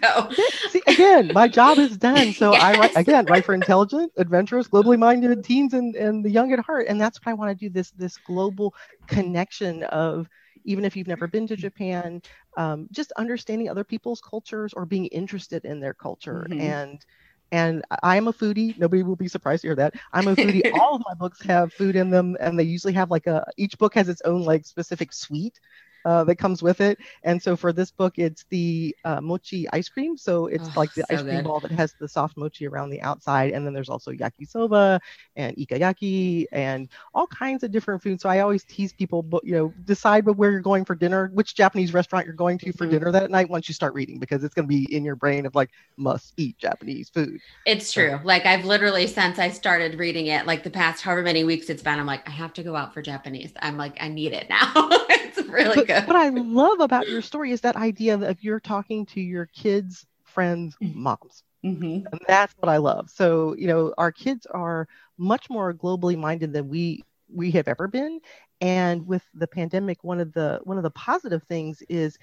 so 0.02 0.30
See, 0.68 0.82
again, 0.86 1.30
my 1.34 1.48
job 1.48 1.78
is 1.78 1.96
done. 1.96 2.32
So 2.32 2.52
yes. 2.52 2.62
I 2.62 2.78
write 2.78 2.96
again, 2.96 3.26
write 3.26 3.44
for 3.44 3.54
intelligent, 3.54 4.12
adventurous, 4.16 4.68
globally 4.68 4.98
minded 4.98 5.42
teens 5.44 5.74
and, 5.74 5.94
and 5.96 6.24
the 6.24 6.30
young 6.30 6.52
at 6.52 6.58
heart. 6.60 6.86
And 6.88 7.00
that's 7.00 7.18
what 7.18 7.30
I 7.30 7.34
want 7.34 7.56
to 7.58 7.68
do, 7.68 7.70
this 7.72 7.90
this 7.92 8.16
global 8.16 8.74
connection 9.06 9.82
of 9.84 10.28
even 10.64 10.84
if 10.84 10.96
you've 10.96 11.06
never 11.06 11.26
been 11.26 11.46
to 11.46 11.56
Japan, 11.56 12.20
um, 12.56 12.86
just 12.90 13.12
understanding 13.12 13.68
other 13.68 13.84
people's 13.84 14.20
cultures 14.20 14.72
or 14.74 14.84
being 14.84 15.06
interested 15.06 15.64
in 15.64 15.80
their 15.80 15.94
culture. 15.94 16.46
Mm-hmm. 16.48 16.60
And 16.60 17.06
and 17.52 17.84
I 18.02 18.16
am 18.16 18.28
a 18.28 18.32
foodie. 18.32 18.78
Nobody 18.78 19.02
will 19.02 19.16
be 19.16 19.26
surprised 19.26 19.62
to 19.62 19.68
hear 19.68 19.76
that. 19.76 19.94
I'm 20.12 20.28
a 20.28 20.36
foodie. 20.36 20.72
All 20.78 20.94
of 20.94 21.02
my 21.04 21.14
books 21.14 21.42
have 21.42 21.72
food 21.72 21.96
in 21.96 22.10
them, 22.10 22.36
and 22.38 22.58
they 22.58 22.62
usually 22.64 22.92
have 22.92 23.10
like 23.10 23.26
a 23.26 23.44
each 23.56 23.76
book 23.78 23.94
has 23.94 24.08
its 24.08 24.22
own 24.24 24.42
like 24.42 24.64
specific 24.66 25.12
sweet 25.12 25.58
uh, 26.04 26.24
that 26.24 26.36
comes 26.36 26.62
with 26.62 26.80
it. 26.80 26.98
And 27.24 27.42
so 27.42 27.56
for 27.56 27.72
this 27.72 27.90
book, 27.90 28.18
it's 28.18 28.44
the 28.50 28.96
uh, 29.04 29.20
mochi 29.20 29.68
ice 29.72 29.88
cream. 29.88 30.16
So 30.16 30.46
it's 30.46 30.68
oh, 30.68 30.72
like 30.76 30.92
the 30.94 31.04
so 31.08 31.14
ice 31.14 31.22
cream 31.22 31.36
good. 31.36 31.44
ball 31.44 31.60
that 31.60 31.70
has 31.72 31.94
the 31.98 32.08
soft 32.08 32.36
mochi 32.36 32.66
around 32.66 32.90
the 32.90 33.00
outside. 33.02 33.52
And 33.52 33.66
then 33.66 33.72
there's 33.72 33.88
also 33.88 34.12
yakisoba 34.12 35.00
and 35.36 35.56
ikayaki 35.56 36.46
and 36.52 36.88
all 37.14 37.26
kinds 37.26 37.62
of 37.62 37.70
different 37.70 38.02
foods. 38.02 38.22
So 38.22 38.28
I 38.28 38.40
always 38.40 38.64
tease 38.64 38.92
people, 38.92 39.22
but 39.22 39.44
you 39.44 39.52
know, 39.52 39.74
decide 39.84 40.26
where 40.26 40.50
you're 40.50 40.60
going 40.60 40.84
for 40.84 40.94
dinner, 40.94 41.30
which 41.34 41.54
Japanese 41.54 41.92
restaurant 41.92 42.26
you're 42.26 42.34
going 42.34 42.58
to 42.58 42.72
for 42.72 42.84
mm-hmm. 42.84 42.92
dinner 42.92 43.12
that 43.12 43.30
night 43.30 43.48
once 43.48 43.68
you 43.68 43.74
start 43.74 43.94
reading, 43.94 44.18
because 44.18 44.44
it's 44.44 44.54
going 44.54 44.66
to 44.66 44.68
be 44.68 44.94
in 44.94 45.04
your 45.04 45.16
brain 45.16 45.46
of 45.46 45.54
like 45.54 45.70
must 45.96 46.34
eat 46.36 46.58
Japanese 46.58 47.08
food. 47.08 47.40
It's 47.66 47.92
true. 47.92 48.10
So, 48.10 48.20
like 48.24 48.46
I've 48.46 48.64
literally 48.64 49.06
since 49.06 49.38
I 49.38 49.50
started 49.50 49.98
reading 49.98 50.26
it, 50.26 50.46
like 50.46 50.62
the 50.62 50.70
past 50.70 51.02
however 51.02 51.22
many 51.22 51.44
weeks 51.44 51.70
it's 51.70 51.82
been, 51.82 51.98
I'm 51.98 52.06
like, 52.06 52.26
I 52.28 52.32
have 52.32 52.52
to 52.54 52.62
go 52.62 52.76
out 52.76 52.94
for 52.94 53.02
Japanese. 53.02 53.52
I'm 53.60 53.76
like, 53.76 53.96
I 54.00 54.08
need 54.08 54.32
it 54.32 54.48
now. 54.48 54.72
it's 55.38 55.48
really 55.48 55.76
but, 55.76 55.86
good. 55.86 56.06
What 56.06 56.16
I 56.16 56.28
love 56.28 56.80
about 56.80 57.08
your 57.08 57.22
story 57.22 57.52
is 57.52 57.60
that 57.62 57.76
idea 57.76 58.14
of 58.18 58.42
you're 58.42 58.60
talking 58.60 59.06
to 59.06 59.20
your 59.20 59.46
kids' 59.46 60.06
friends' 60.24 60.76
mm-hmm. 60.82 61.00
moms. 61.00 61.42
Mm-hmm. 61.64 62.06
And 62.06 62.20
that's 62.26 62.54
what 62.58 62.68
I 62.68 62.78
love. 62.78 63.10
So, 63.10 63.54
you 63.56 63.66
know, 63.66 63.92
our 63.98 64.12
kids 64.12 64.46
are 64.46 64.88
much 65.18 65.50
more 65.50 65.74
globally 65.74 66.16
minded 66.16 66.52
than 66.52 66.68
we 66.68 67.04
we 67.32 67.50
have 67.52 67.68
ever 67.68 67.86
been. 67.86 68.20
And 68.60 69.06
with 69.06 69.22
the 69.34 69.46
pandemic, 69.46 70.02
one 70.02 70.20
of 70.20 70.32
the 70.32 70.60
one 70.64 70.76
of 70.76 70.82
the 70.82 70.90
positive 70.90 71.42
things 71.44 71.82
is 71.88 72.18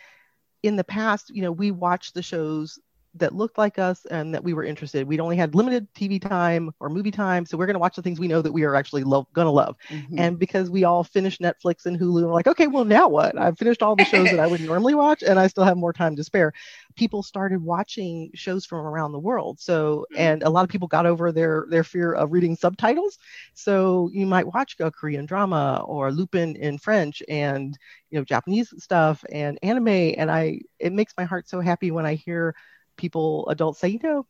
in 0.64 0.76
the 0.76 0.84
past, 0.84 1.30
you 1.30 1.42
know, 1.42 1.52
we 1.52 1.72
watched 1.72 2.14
the 2.14 2.24
shows 2.24 2.80
that 3.20 3.36
looked 3.36 3.58
like 3.58 3.80
us 3.80 4.06
and 4.06 4.34
that 4.34 4.44
we 4.44 4.54
were 4.54 4.64
interested. 4.64 5.08
We'd 5.08 5.20
only 5.20 5.38
had 5.38 5.56
limited 5.56 5.88
TV 5.94 6.22
time 6.22 6.72
or 6.80 6.90
movie 6.90 7.12
time, 7.12 7.46
so 7.46 7.58
we're 7.58 7.66
going 7.66 7.76
to 7.76 7.80
watch 7.80 7.96
the 7.96 8.02
things 8.02 8.20
we 8.20 8.28
know 8.28 8.42
that 8.42 8.52
we 8.52 8.64
are 8.64 8.76
actually 8.76 9.04
lo- 9.04 9.28
going 9.34 9.46
to 9.46 9.52
love. 9.52 9.76
Mm-hmm. 9.90 10.20
And 10.20 10.40
because 10.40 10.70
we 10.70 10.84
all 10.84 11.04
finished 11.04 11.42
Netflix 11.42 11.86
and 11.86 12.00
Hulu, 12.00 12.24
we're 12.24 12.34
like, 12.34 12.48
okay, 12.48 12.68
well 12.68 12.86
now 12.86 13.08
what? 13.08 13.38
I've 13.38 13.58
finished 13.58 13.82
all 13.82 13.96
the 13.96 14.06
shows 14.06 14.30
that 14.30 14.40
I 14.40 14.48
would 14.48 14.62
normally 14.66 14.96
watch, 14.96 15.24
and 15.24 15.40
I 15.40 15.48
still 15.48 15.64
have 15.64 15.78
more 15.78 15.94
time 15.94 16.16
to 16.16 16.24
spare. 16.24 16.54
People 16.96 17.24
started 17.24 17.62
watching 17.62 18.32
shows 18.34 18.66
from 18.66 18.86
around 18.86 19.12
the 19.12 19.20
world. 19.20 19.60
So, 19.60 20.06
mm-hmm. 20.12 20.22
and 20.22 20.44
a 20.44 20.50
lot 20.50 20.64
of 20.64 20.70
people 20.70 20.88
got 20.88 21.06
over 21.06 21.32
their 21.32 21.66
their 21.70 21.84
fear 21.84 22.14
of 22.14 22.32
reading 22.32 22.56
subtitles. 22.56 23.18
So 23.54 24.10
you 24.14 24.26
might 24.26 24.54
watch 24.54 24.76
a 24.80 24.92
Korean 24.92 25.26
drama 25.26 25.84
or 25.86 26.12
Lupin 26.12 26.56
in 26.56 26.78
French 26.78 27.22
and 27.28 27.78
you 28.10 28.20
know 28.20 28.24
Japanese 28.24 28.74
stuff 28.78 29.24
and 29.32 29.60
anime, 29.64 29.88
and 29.88 30.32
I 30.32 30.62
it 30.80 30.94
makes 30.94 31.14
my 31.18 31.24
heart 31.24 31.50
so 31.50 31.60
happy 31.60 31.92
when 31.92 32.06
I 32.06 32.16
hear 32.16 32.56
people, 32.98 33.48
adults 33.50 33.80
say, 33.80 33.90
you 33.90 34.00
know, 34.04 34.26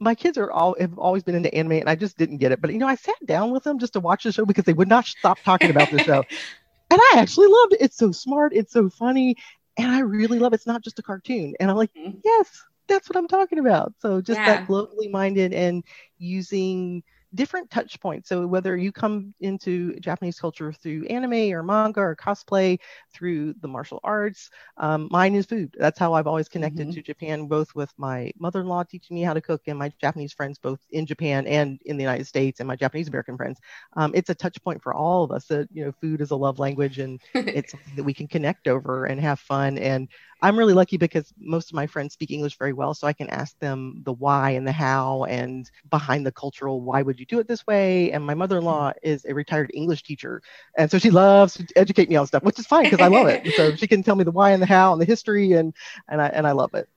my 0.00 0.14
kids 0.14 0.38
are 0.38 0.50
all 0.50 0.74
have 0.80 0.98
always 0.98 1.22
been 1.22 1.34
into 1.34 1.54
anime 1.54 1.72
and 1.72 1.88
I 1.88 1.94
just 1.94 2.16
didn't 2.16 2.38
get 2.38 2.52
it. 2.52 2.60
But 2.60 2.72
you 2.72 2.78
know, 2.78 2.88
I 2.88 2.94
sat 2.94 3.14
down 3.26 3.50
with 3.50 3.64
them 3.64 3.78
just 3.78 3.92
to 3.92 4.00
watch 4.00 4.24
the 4.24 4.32
show 4.32 4.46
because 4.46 4.64
they 4.64 4.72
would 4.72 4.88
not 4.88 5.04
stop 5.04 5.38
talking 5.40 5.70
about 5.70 5.90
the 5.90 5.98
show. 5.98 6.24
and 6.90 7.00
I 7.00 7.14
actually 7.16 7.48
loved 7.48 7.74
it. 7.74 7.82
It's 7.82 7.96
so 7.96 8.10
smart, 8.10 8.52
it's 8.54 8.72
so 8.72 8.88
funny, 8.88 9.36
and 9.76 9.90
I 9.90 10.00
really 10.00 10.38
love 10.38 10.52
it. 10.52 10.56
It's 10.56 10.66
not 10.66 10.82
just 10.82 10.98
a 10.98 11.02
cartoon. 11.02 11.54
And 11.60 11.70
I'm 11.70 11.76
like, 11.76 11.92
mm-hmm. 11.94 12.18
yes, 12.24 12.62
that's 12.88 13.08
what 13.08 13.16
I'm 13.16 13.28
talking 13.28 13.58
about. 13.58 13.92
So 14.00 14.20
just 14.20 14.40
yeah. 14.40 14.46
that 14.46 14.68
globally 14.68 15.10
minded 15.10 15.52
and 15.52 15.84
using 16.18 17.02
different 17.34 17.70
touch 17.70 18.00
points. 18.00 18.28
So 18.28 18.46
whether 18.46 18.76
you 18.76 18.92
come 18.92 19.34
into 19.40 19.98
Japanese 20.00 20.38
culture 20.38 20.72
through 20.72 21.06
anime 21.06 21.52
or 21.52 21.62
manga 21.62 22.00
or 22.00 22.16
cosplay, 22.16 22.78
through 23.12 23.54
the 23.60 23.68
martial 23.68 24.00
arts, 24.02 24.50
um, 24.76 25.08
mine 25.10 25.34
is 25.34 25.46
food. 25.46 25.74
That's 25.78 25.98
how 25.98 26.14
I've 26.14 26.26
always 26.26 26.48
connected 26.48 26.88
mm-hmm. 26.88 26.94
to 26.94 27.02
Japan, 27.02 27.46
both 27.46 27.74
with 27.74 27.92
my 27.96 28.32
mother-in-law 28.38 28.84
teaching 28.84 29.14
me 29.14 29.22
how 29.22 29.34
to 29.34 29.40
cook 29.40 29.62
and 29.66 29.78
my 29.78 29.92
Japanese 30.00 30.32
friends, 30.32 30.58
both 30.58 30.80
in 30.90 31.06
Japan 31.06 31.46
and 31.46 31.80
in 31.84 31.96
the 31.96 32.02
United 32.02 32.26
States, 32.26 32.60
and 32.60 32.66
my 32.66 32.76
Japanese 32.76 33.08
American 33.08 33.36
friends. 33.36 33.58
Um, 33.96 34.12
it's 34.14 34.30
a 34.30 34.34
touch 34.34 34.62
point 34.62 34.82
for 34.82 34.94
all 34.94 35.24
of 35.24 35.30
us 35.30 35.46
that 35.46 35.68
you 35.72 35.84
know 35.84 35.92
food 36.00 36.20
is 36.20 36.30
a 36.30 36.36
love 36.36 36.58
language 36.58 36.98
and 36.98 37.20
it's 37.34 37.72
something 37.72 37.96
that 37.96 38.04
we 38.04 38.14
can 38.14 38.26
connect 38.26 38.68
over 38.68 39.06
and 39.06 39.20
have 39.20 39.40
fun 39.40 39.78
and 39.78 40.08
I'm 40.42 40.58
really 40.58 40.74
lucky 40.74 40.96
because 40.96 41.32
most 41.38 41.70
of 41.70 41.74
my 41.74 41.86
friends 41.86 42.14
speak 42.14 42.30
English 42.30 42.56
very 42.56 42.72
well, 42.72 42.94
so 42.94 43.06
I 43.06 43.12
can 43.12 43.28
ask 43.30 43.58
them 43.58 44.02
the 44.04 44.12
why 44.12 44.50
and 44.50 44.66
the 44.66 44.72
how 44.72 45.24
and 45.24 45.70
behind 45.90 46.26
the 46.26 46.32
cultural 46.32 46.80
why 46.80 47.02
would 47.02 47.20
you 47.20 47.26
do 47.26 47.38
it 47.40 47.48
this 47.48 47.66
way. 47.66 48.12
And 48.12 48.24
my 48.24 48.34
mother-in-law 48.34 48.90
mm-hmm. 48.90 49.08
is 49.08 49.24
a 49.24 49.34
retired 49.34 49.70
English 49.74 50.02
teacher, 50.02 50.42
and 50.76 50.90
so 50.90 50.98
she 50.98 51.10
loves 51.10 51.54
to 51.54 51.66
educate 51.76 52.08
me 52.08 52.16
on 52.16 52.26
stuff, 52.26 52.42
which 52.42 52.58
is 52.58 52.66
fine 52.66 52.84
because 52.84 53.00
I 53.00 53.08
love 53.08 53.26
it. 53.28 53.54
so 53.54 53.74
she 53.76 53.86
can 53.86 54.02
tell 54.02 54.16
me 54.16 54.24
the 54.24 54.30
why 54.30 54.50
and 54.50 54.62
the 54.62 54.66
how 54.66 54.92
and 54.92 55.00
the 55.00 55.06
history, 55.06 55.52
and 55.52 55.74
and 56.08 56.20
I 56.20 56.28
and 56.28 56.46
I 56.46 56.52
love 56.52 56.74
it. 56.74 56.88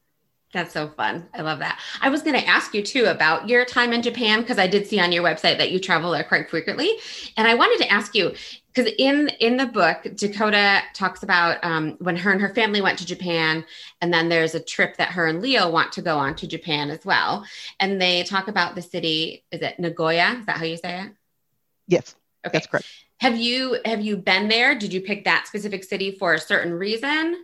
That's 0.53 0.71
so 0.71 0.87
fun. 0.89 1.27
I 1.33 1.41
love 1.41 1.59
that. 1.59 1.79
I 1.99 2.09
was 2.09 2.21
going 2.21 2.39
to 2.39 2.47
ask 2.47 2.75
you 2.75 2.83
too 2.83 3.05
about 3.05 3.49
your 3.49 3.65
time 3.65 3.91
in 3.91 4.03
Japan 4.03 4.41
because 4.41 4.59
I 4.59 4.67
did 4.67 4.85
see 4.85 4.99
on 4.99 5.11
your 5.11 5.23
website 5.23 5.57
that 5.57 5.71
you 5.71 5.79
travel 5.79 6.11
there 6.11 6.23
quite 6.23 6.47
frequently. 6.47 6.91
And 7.35 7.47
I 7.47 7.55
wanted 7.55 7.83
to 7.83 7.91
ask 7.91 8.13
you 8.13 8.35
because 8.73 8.91
in 8.97 9.29
in 9.39 9.57
the 9.57 9.67
book 9.67 10.07
dakota 10.15 10.81
talks 10.93 11.23
about 11.23 11.63
um, 11.63 11.95
when 11.99 12.15
her 12.15 12.31
and 12.31 12.41
her 12.41 12.53
family 12.53 12.81
went 12.81 12.97
to 12.97 13.05
japan 13.05 13.63
and 14.01 14.13
then 14.13 14.29
there's 14.29 14.55
a 14.55 14.59
trip 14.59 14.97
that 14.97 15.09
her 15.09 15.27
and 15.27 15.41
leo 15.41 15.69
want 15.69 15.91
to 15.91 16.01
go 16.01 16.17
on 16.17 16.35
to 16.35 16.47
japan 16.47 16.89
as 16.89 17.05
well. 17.05 17.45
And 17.79 18.01
they 18.01 18.23
talk 18.23 18.47
about 18.47 18.75
the 18.75 18.81
city 18.81 19.43
is 19.51 19.61
it 19.61 19.79
nagoya? 19.79 20.37
Is 20.39 20.45
that 20.45 20.57
how 20.57 20.65
you 20.65 20.77
say 20.77 21.01
it? 21.01 21.11
Yes. 21.87 22.15
Okay. 22.45 22.53
that's 22.53 22.67
correct. 22.67 22.87
Have 23.17 23.37
you 23.37 23.77
have 23.85 24.01
you 24.01 24.17
been 24.17 24.47
there? 24.47 24.77
Did 24.77 24.93
you 24.93 25.01
pick 25.01 25.25
that 25.25 25.47
specific 25.47 25.83
city 25.83 26.11
for 26.11 26.33
a 26.33 26.39
certain 26.39 26.73
reason? 26.73 27.43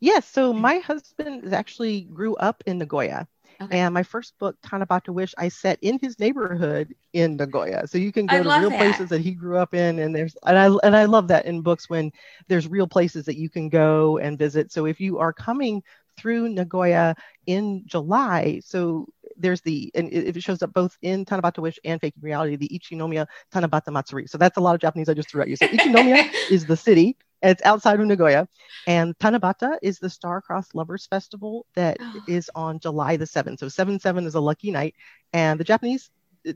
Yes. 0.00 0.28
So 0.28 0.52
my 0.52 0.78
husband 0.78 1.52
actually 1.54 2.02
grew 2.02 2.34
up 2.36 2.62
in 2.66 2.78
nagoya 2.78 3.26
Okay. 3.60 3.78
And 3.78 3.94
my 3.94 4.02
first 4.02 4.34
book, 4.38 4.56
Tanabata 4.62 5.08
Wish, 5.08 5.34
I 5.38 5.48
set 5.48 5.78
in 5.80 5.98
his 6.00 6.18
neighborhood 6.18 6.94
in 7.12 7.36
Nagoya. 7.36 7.86
So 7.86 7.98
you 7.98 8.12
can 8.12 8.26
go 8.26 8.38
I 8.38 8.42
to 8.42 8.50
real 8.60 8.70
that. 8.70 8.78
places 8.78 9.08
that 9.10 9.20
he 9.20 9.32
grew 9.32 9.56
up 9.58 9.74
in, 9.74 9.98
and 9.98 10.14
there's 10.14 10.36
and 10.44 10.58
I 10.58 10.66
and 10.82 10.96
I 10.96 11.04
love 11.06 11.28
that 11.28 11.46
in 11.46 11.62
books 11.62 11.88
when 11.88 12.10
there's 12.48 12.68
real 12.68 12.86
places 12.86 13.24
that 13.26 13.36
you 13.38 13.48
can 13.48 13.68
go 13.68 14.18
and 14.18 14.38
visit. 14.38 14.72
So 14.72 14.86
if 14.86 15.00
you 15.00 15.18
are 15.18 15.32
coming 15.32 15.82
through 16.16 16.50
Nagoya 16.50 17.14
in 17.46 17.82
July, 17.86 18.60
so 18.64 19.06
there's 19.36 19.60
the 19.62 19.90
and 19.94 20.12
it, 20.12 20.36
it 20.36 20.42
shows 20.42 20.62
up 20.62 20.72
both 20.72 20.96
in 21.02 21.24
Tanabata 21.24 21.58
Wish 21.58 21.78
and 21.84 22.00
Faking 22.00 22.22
Reality, 22.22 22.56
the 22.56 22.68
Ichinomiya 22.68 23.26
Tanabata 23.52 23.92
Matsuri. 23.92 24.26
So 24.26 24.38
that's 24.38 24.56
a 24.56 24.60
lot 24.60 24.74
of 24.74 24.80
Japanese 24.80 25.08
I 25.08 25.14
just 25.14 25.30
threw 25.30 25.42
at 25.42 25.48
you. 25.48 25.56
So 25.56 25.66
Ichinomiya 25.68 26.30
is 26.50 26.66
the 26.66 26.76
city. 26.76 27.16
It's 27.42 27.62
outside 27.64 28.00
of 28.00 28.06
Nagoya. 28.06 28.48
And 28.86 29.16
Tanabata 29.18 29.76
is 29.82 29.98
the 29.98 30.08
Star-Crossed 30.08 30.74
Lovers 30.74 31.06
Festival 31.06 31.66
that 31.74 31.98
is 32.28 32.50
on 32.54 32.80
July 32.80 33.16
the 33.16 33.26
7th. 33.26 33.58
So 33.58 33.68
7 33.68 34.00
7 34.00 34.26
is 34.26 34.34
a 34.34 34.40
lucky 34.40 34.70
night. 34.70 34.94
And 35.32 35.60
the 35.60 35.64
Japanese 35.64 36.10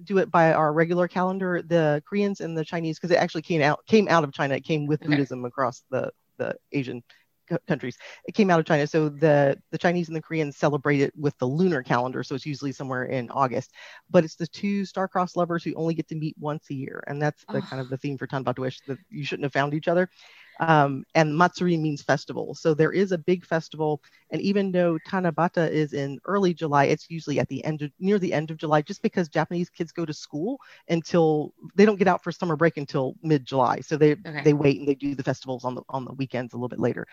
do 0.04 0.18
it 0.18 0.30
by 0.30 0.52
our 0.52 0.72
regular 0.72 1.08
calendar. 1.08 1.62
The 1.62 2.02
Koreans 2.06 2.40
and 2.40 2.56
the 2.56 2.64
Chinese, 2.64 2.98
because 2.98 3.10
it 3.10 3.18
actually 3.18 3.42
came 3.42 3.62
out 3.62 3.84
came 3.86 4.08
out 4.08 4.24
of 4.24 4.32
China. 4.32 4.54
It 4.54 4.64
came 4.64 4.86
with 4.86 5.02
okay. 5.02 5.10
Buddhism 5.10 5.44
across 5.44 5.84
the 5.90 6.10
the 6.36 6.54
Asian 6.72 7.02
countries. 7.66 7.96
It 8.26 8.34
came 8.34 8.50
out 8.50 8.60
of 8.60 8.66
China. 8.66 8.86
So 8.86 9.08
the, 9.08 9.60
the 9.70 9.78
Chinese 9.78 10.08
and 10.08 10.16
the 10.16 10.22
Koreans 10.22 10.56
celebrate 10.56 11.00
it 11.00 11.12
with 11.16 11.36
the 11.38 11.46
lunar 11.46 11.82
calendar. 11.82 12.22
So 12.22 12.34
it's 12.34 12.46
usually 12.46 12.72
somewhere 12.72 13.04
in 13.04 13.30
August. 13.30 13.72
But 14.10 14.24
it's 14.24 14.36
the 14.36 14.46
two 14.46 14.84
star-crossed 14.84 15.36
lovers 15.36 15.64
who 15.64 15.74
only 15.74 15.94
get 15.94 16.08
to 16.08 16.14
meet 16.14 16.36
once 16.38 16.70
a 16.70 16.74
year. 16.74 17.02
And 17.06 17.20
that's 17.20 17.44
the 17.46 17.58
oh. 17.58 17.62
kind 17.62 17.80
of 17.80 17.88
the 17.88 17.96
theme 17.96 18.18
for 18.18 18.26
Tanabata 18.26 18.58
Wish 18.58 18.80
that 18.86 18.98
you 19.10 19.24
shouldn't 19.24 19.44
have 19.44 19.52
found 19.52 19.74
each 19.74 19.88
other. 19.88 20.08
Um, 20.60 21.04
and 21.14 21.36
Matsuri 21.36 21.76
means 21.76 22.02
festival. 22.02 22.54
So 22.54 22.74
there 22.74 22.92
is 22.92 23.12
a 23.12 23.18
big 23.18 23.44
festival. 23.44 24.02
And 24.30 24.40
even 24.42 24.72
though 24.72 24.98
Tanabata 25.08 25.70
is 25.70 25.92
in 25.92 26.18
early 26.24 26.52
July, 26.52 26.86
it's 26.86 27.08
usually 27.08 27.38
at 27.38 27.48
the 27.48 27.64
end 27.64 27.82
of, 27.82 27.92
near 27.98 28.18
the 28.18 28.32
end 28.32 28.50
of 28.50 28.56
July, 28.56 28.82
just 28.82 29.02
because 29.02 29.28
Japanese 29.28 29.70
kids 29.70 29.92
go 29.92 30.04
to 30.04 30.12
school 30.12 30.58
until 30.88 31.54
they 31.74 31.84
don't 31.84 31.98
get 31.98 32.08
out 32.08 32.24
for 32.24 32.32
summer 32.32 32.56
break 32.56 32.76
until 32.76 33.14
mid 33.22 33.44
July. 33.44 33.80
So 33.80 33.96
they, 33.96 34.12
okay. 34.12 34.42
they 34.44 34.52
wait 34.52 34.78
and 34.78 34.88
they 34.88 34.94
do 34.94 35.14
the 35.14 35.22
festivals 35.22 35.64
on 35.64 35.74
the, 35.74 35.82
on 35.88 36.04
the 36.04 36.12
weekends 36.12 36.52
a 36.52 36.56
little 36.56 36.68
bit 36.68 36.80
later. 36.80 37.06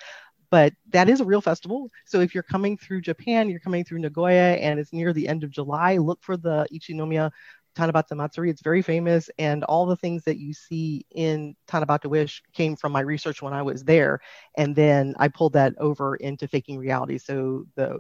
But 0.52 0.74
that 0.90 1.10
is 1.10 1.22
a 1.22 1.26
real 1.26 1.42
festival. 1.42 1.90
So 2.06 2.22
if 2.22 2.34
you're 2.34 2.44
coming 2.44 2.78
through 2.78 3.02
Japan, 3.02 3.50
you're 3.50 3.60
coming 3.60 3.84
through 3.84 4.00
Nagoya 4.00 4.56
and 4.56 4.80
it's 4.80 4.94
near 4.94 5.12
the 5.12 5.28
end 5.28 5.44
of 5.44 5.50
July, 5.50 5.98
look 5.98 6.22
for 6.22 6.38
the 6.38 6.68
Ichinomiya 6.72 7.32
Tanabata 7.76 8.16
Matsuri. 8.16 8.50
It's 8.50 8.62
very 8.62 8.82
famous, 8.82 9.30
and 9.38 9.64
all 9.66 9.86
the 9.86 9.96
things 9.96 10.24
that 10.24 10.38
you 10.38 10.54
see 10.54 11.06
in 11.12 11.56
Tanabata 11.68 12.06
Wish 12.10 12.42
came 12.54 12.76
from 12.76 12.92
my 12.92 13.02
research 13.02 13.42
when 13.42 13.54
I 13.54 13.62
was 13.62 13.84
there, 13.84 14.20
and 14.56 14.76
then 14.76 15.14
I 15.20 15.28
pulled 15.28 15.54
that 15.54 15.74
over 15.78 16.16
into 16.16 16.48
faking 16.48 16.78
reality. 16.78 17.18
So 17.18 17.66
the 17.76 18.00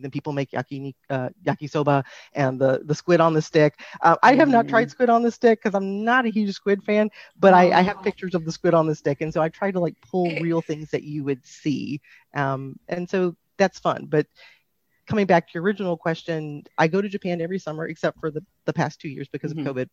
the 0.00 0.10
people 0.10 0.32
make 0.32 0.52
yaki 0.52 0.94
uh, 1.10 1.30
yakisoba 1.44 2.04
and 2.34 2.60
the 2.60 2.82
the 2.84 2.94
squid 2.94 3.20
on 3.20 3.34
the 3.34 3.42
stick. 3.42 3.80
Uh, 4.02 4.16
I 4.22 4.34
have 4.34 4.48
not 4.48 4.68
tried 4.68 4.88
mm. 4.88 4.92
squid 4.92 5.10
on 5.10 5.22
the 5.22 5.30
stick 5.30 5.60
because 5.62 5.74
I'm 5.74 6.04
not 6.04 6.26
a 6.26 6.30
huge 6.30 6.54
squid 6.54 6.82
fan, 6.84 7.10
but. 7.38 7.56
I, 7.56 7.70
I, 7.70 7.80
have 7.80 8.02
pictures 8.02 8.34
of 8.34 8.44
the 8.44 8.52
squid 8.52 8.74
on 8.74 8.86
the 8.86 8.94
stick, 8.94 9.22
and 9.22 9.32
so 9.32 9.40
I 9.40 9.48
try 9.48 9.70
to 9.70 9.80
like 9.80 9.94
pull 10.02 10.28
real 10.40 10.60
things 10.60 10.90
that 10.90 11.04
you 11.04 11.24
would 11.24 11.44
see, 11.46 12.02
um, 12.34 12.78
and 12.88 13.08
so 13.08 13.34
that's 13.56 13.78
fun. 13.78 14.06
But 14.08 14.26
coming 15.06 15.26
back 15.26 15.46
to 15.46 15.52
your 15.54 15.62
original 15.62 15.96
question, 15.96 16.64
I 16.78 16.88
go 16.88 17.00
to 17.00 17.08
Japan 17.08 17.40
every 17.40 17.58
summer 17.58 17.86
except 17.86 18.18
for 18.20 18.30
the, 18.30 18.44
the 18.64 18.72
past 18.72 19.00
two 19.00 19.08
years 19.08 19.28
because 19.28 19.52
mm-hmm. 19.52 19.66
of 19.66 19.76
COVID. 19.76 19.88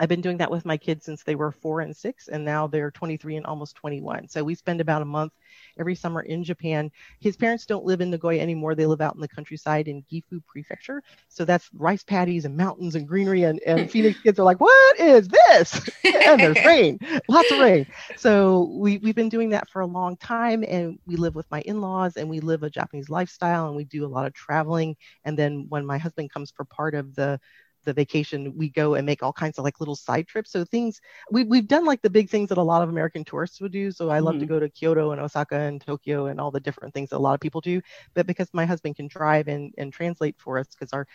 I've 0.00 0.08
been 0.08 0.20
doing 0.20 0.38
that 0.38 0.50
with 0.50 0.64
my 0.64 0.76
kids 0.76 1.04
since 1.04 1.22
they 1.22 1.34
were 1.34 1.52
four 1.52 1.80
and 1.80 1.96
six, 1.96 2.28
and 2.28 2.44
now 2.44 2.66
they're 2.66 2.90
23 2.90 3.36
and 3.36 3.46
almost 3.46 3.76
21. 3.76 4.28
So 4.28 4.42
we 4.42 4.54
spend 4.54 4.80
about 4.80 5.02
a 5.02 5.06
month 5.06 5.32
every 5.78 5.94
summer 5.94 6.22
in 6.22 6.44
Japan. 6.44 6.90
His 7.20 7.36
parents 7.36 7.66
don't 7.66 7.84
live 7.84 8.00
in 8.00 8.10
Nagoya 8.10 8.40
anymore. 8.40 8.74
They 8.74 8.86
live 8.86 9.00
out 9.00 9.14
in 9.14 9.20
the 9.20 9.28
countryside 9.28 9.88
in 9.88 10.04
Gifu 10.10 10.44
Prefecture. 10.46 11.02
So 11.28 11.44
that's 11.44 11.70
rice 11.74 12.02
paddies 12.02 12.44
and 12.44 12.56
mountains 12.56 12.94
and 12.94 13.06
greenery. 13.06 13.44
And, 13.44 13.60
and 13.66 13.90
Phoenix 13.90 14.20
kids 14.20 14.38
are 14.38 14.44
like, 14.44 14.60
what 14.60 14.98
is 14.98 15.28
this? 15.28 15.88
and 16.04 16.40
there's 16.40 16.64
rain, 16.64 16.98
lots 17.28 17.50
of 17.50 17.58
rain. 17.58 17.86
So 18.16 18.70
we, 18.72 18.98
we've 18.98 19.14
been 19.14 19.28
doing 19.28 19.50
that 19.50 19.68
for 19.70 19.80
a 19.80 19.86
long 19.86 20.16
time. 20.16 20.64
And 20.66 20.98
we 21.06 21.16
live 21.16 21.34
with 21.34 21.50
my 21.50 21.60
in 21.62 21.80
laws 21.80 22.16
and 22.16 22.28
we 22.28 22.40
live 22.40 22.62
a 22.62 22.70
Japanese 22.70 23.08
lifestyle 23.08 23.66
and 23.66 23.76
we 23.76 23.84
do 23.84 24.04
a 24.04 24.08
lot 24.08 24.26
of 24.26 24.32
traveling. 24.32 24.96
And 25.24 25.38
then 25.38 25.66
when 25.68 25.86
my 25.86 25.98
husband 25.98 26.32
comes 26.32 26.50
for 26.50 26.64
part 26.64 26.94
of 26.94 27.14
the 27.14 27.40
the 27.84 27.92
vacation, 27.92 28.56
we 28.56 28.68
go 28.68 28.94
and 28.94 29.06
make 29.06 29.22
all 29.22 29.32
kinds 29.32 29.58
of 29.58 29.64
like 29.64 29.80
little 29.80 29.96
side 29.96 30.26
trips. 30.26 30.50
So 30.50 30.64
things 30.64 31.00
we 31.30 31.44
we've 31.44 31.68
done 31.68 31.84
like 31.84 32.02
the 32.02 32.10
big 32.10 32.30
things 32.30 32.48
that 32.48 32.58
a 32.58 32.62
lot 32.62 32.82
of 32.82 32.88
American 32.88 33.24
tourists 33.24 33.60
would 33.60 33.72
do. 33.72 33.90
So 33.90 34.10
I 34.10 34.18
love 34.18 34.34
mm-hmm. 34.34 34.40
to 34.40 34.46
go 34.46 34.60
to 34.60 34.68
Kyoto 34.68 35.12
and 35.12 35.20
Osaka 35.20 35.56
and 35.56 35.80
Tokyo 35.80 36.26
and 36.26 36.40
all 36.40 36.50
the 36.50 36.60
different 36.60 36.94
things 36.94 37.10
that 37.10 37.16
a 37.16 37.18
lot 37.18 37.34
of 37.34 37.40
people 37.40 37.60
do. 37.60 37.80
But 38.14 38.26
because 38.26 38.48
my 38.52 38.64
husband 38.66 38.96
can 38.96 39.08
drive 39.08 39.48
and 39.48 39.72
and 39.78 39.92
translate 39.92 40.36
for 40.38 40.58
us, 40.58 40.68
because 40.68 40.92
our 40.92 41.06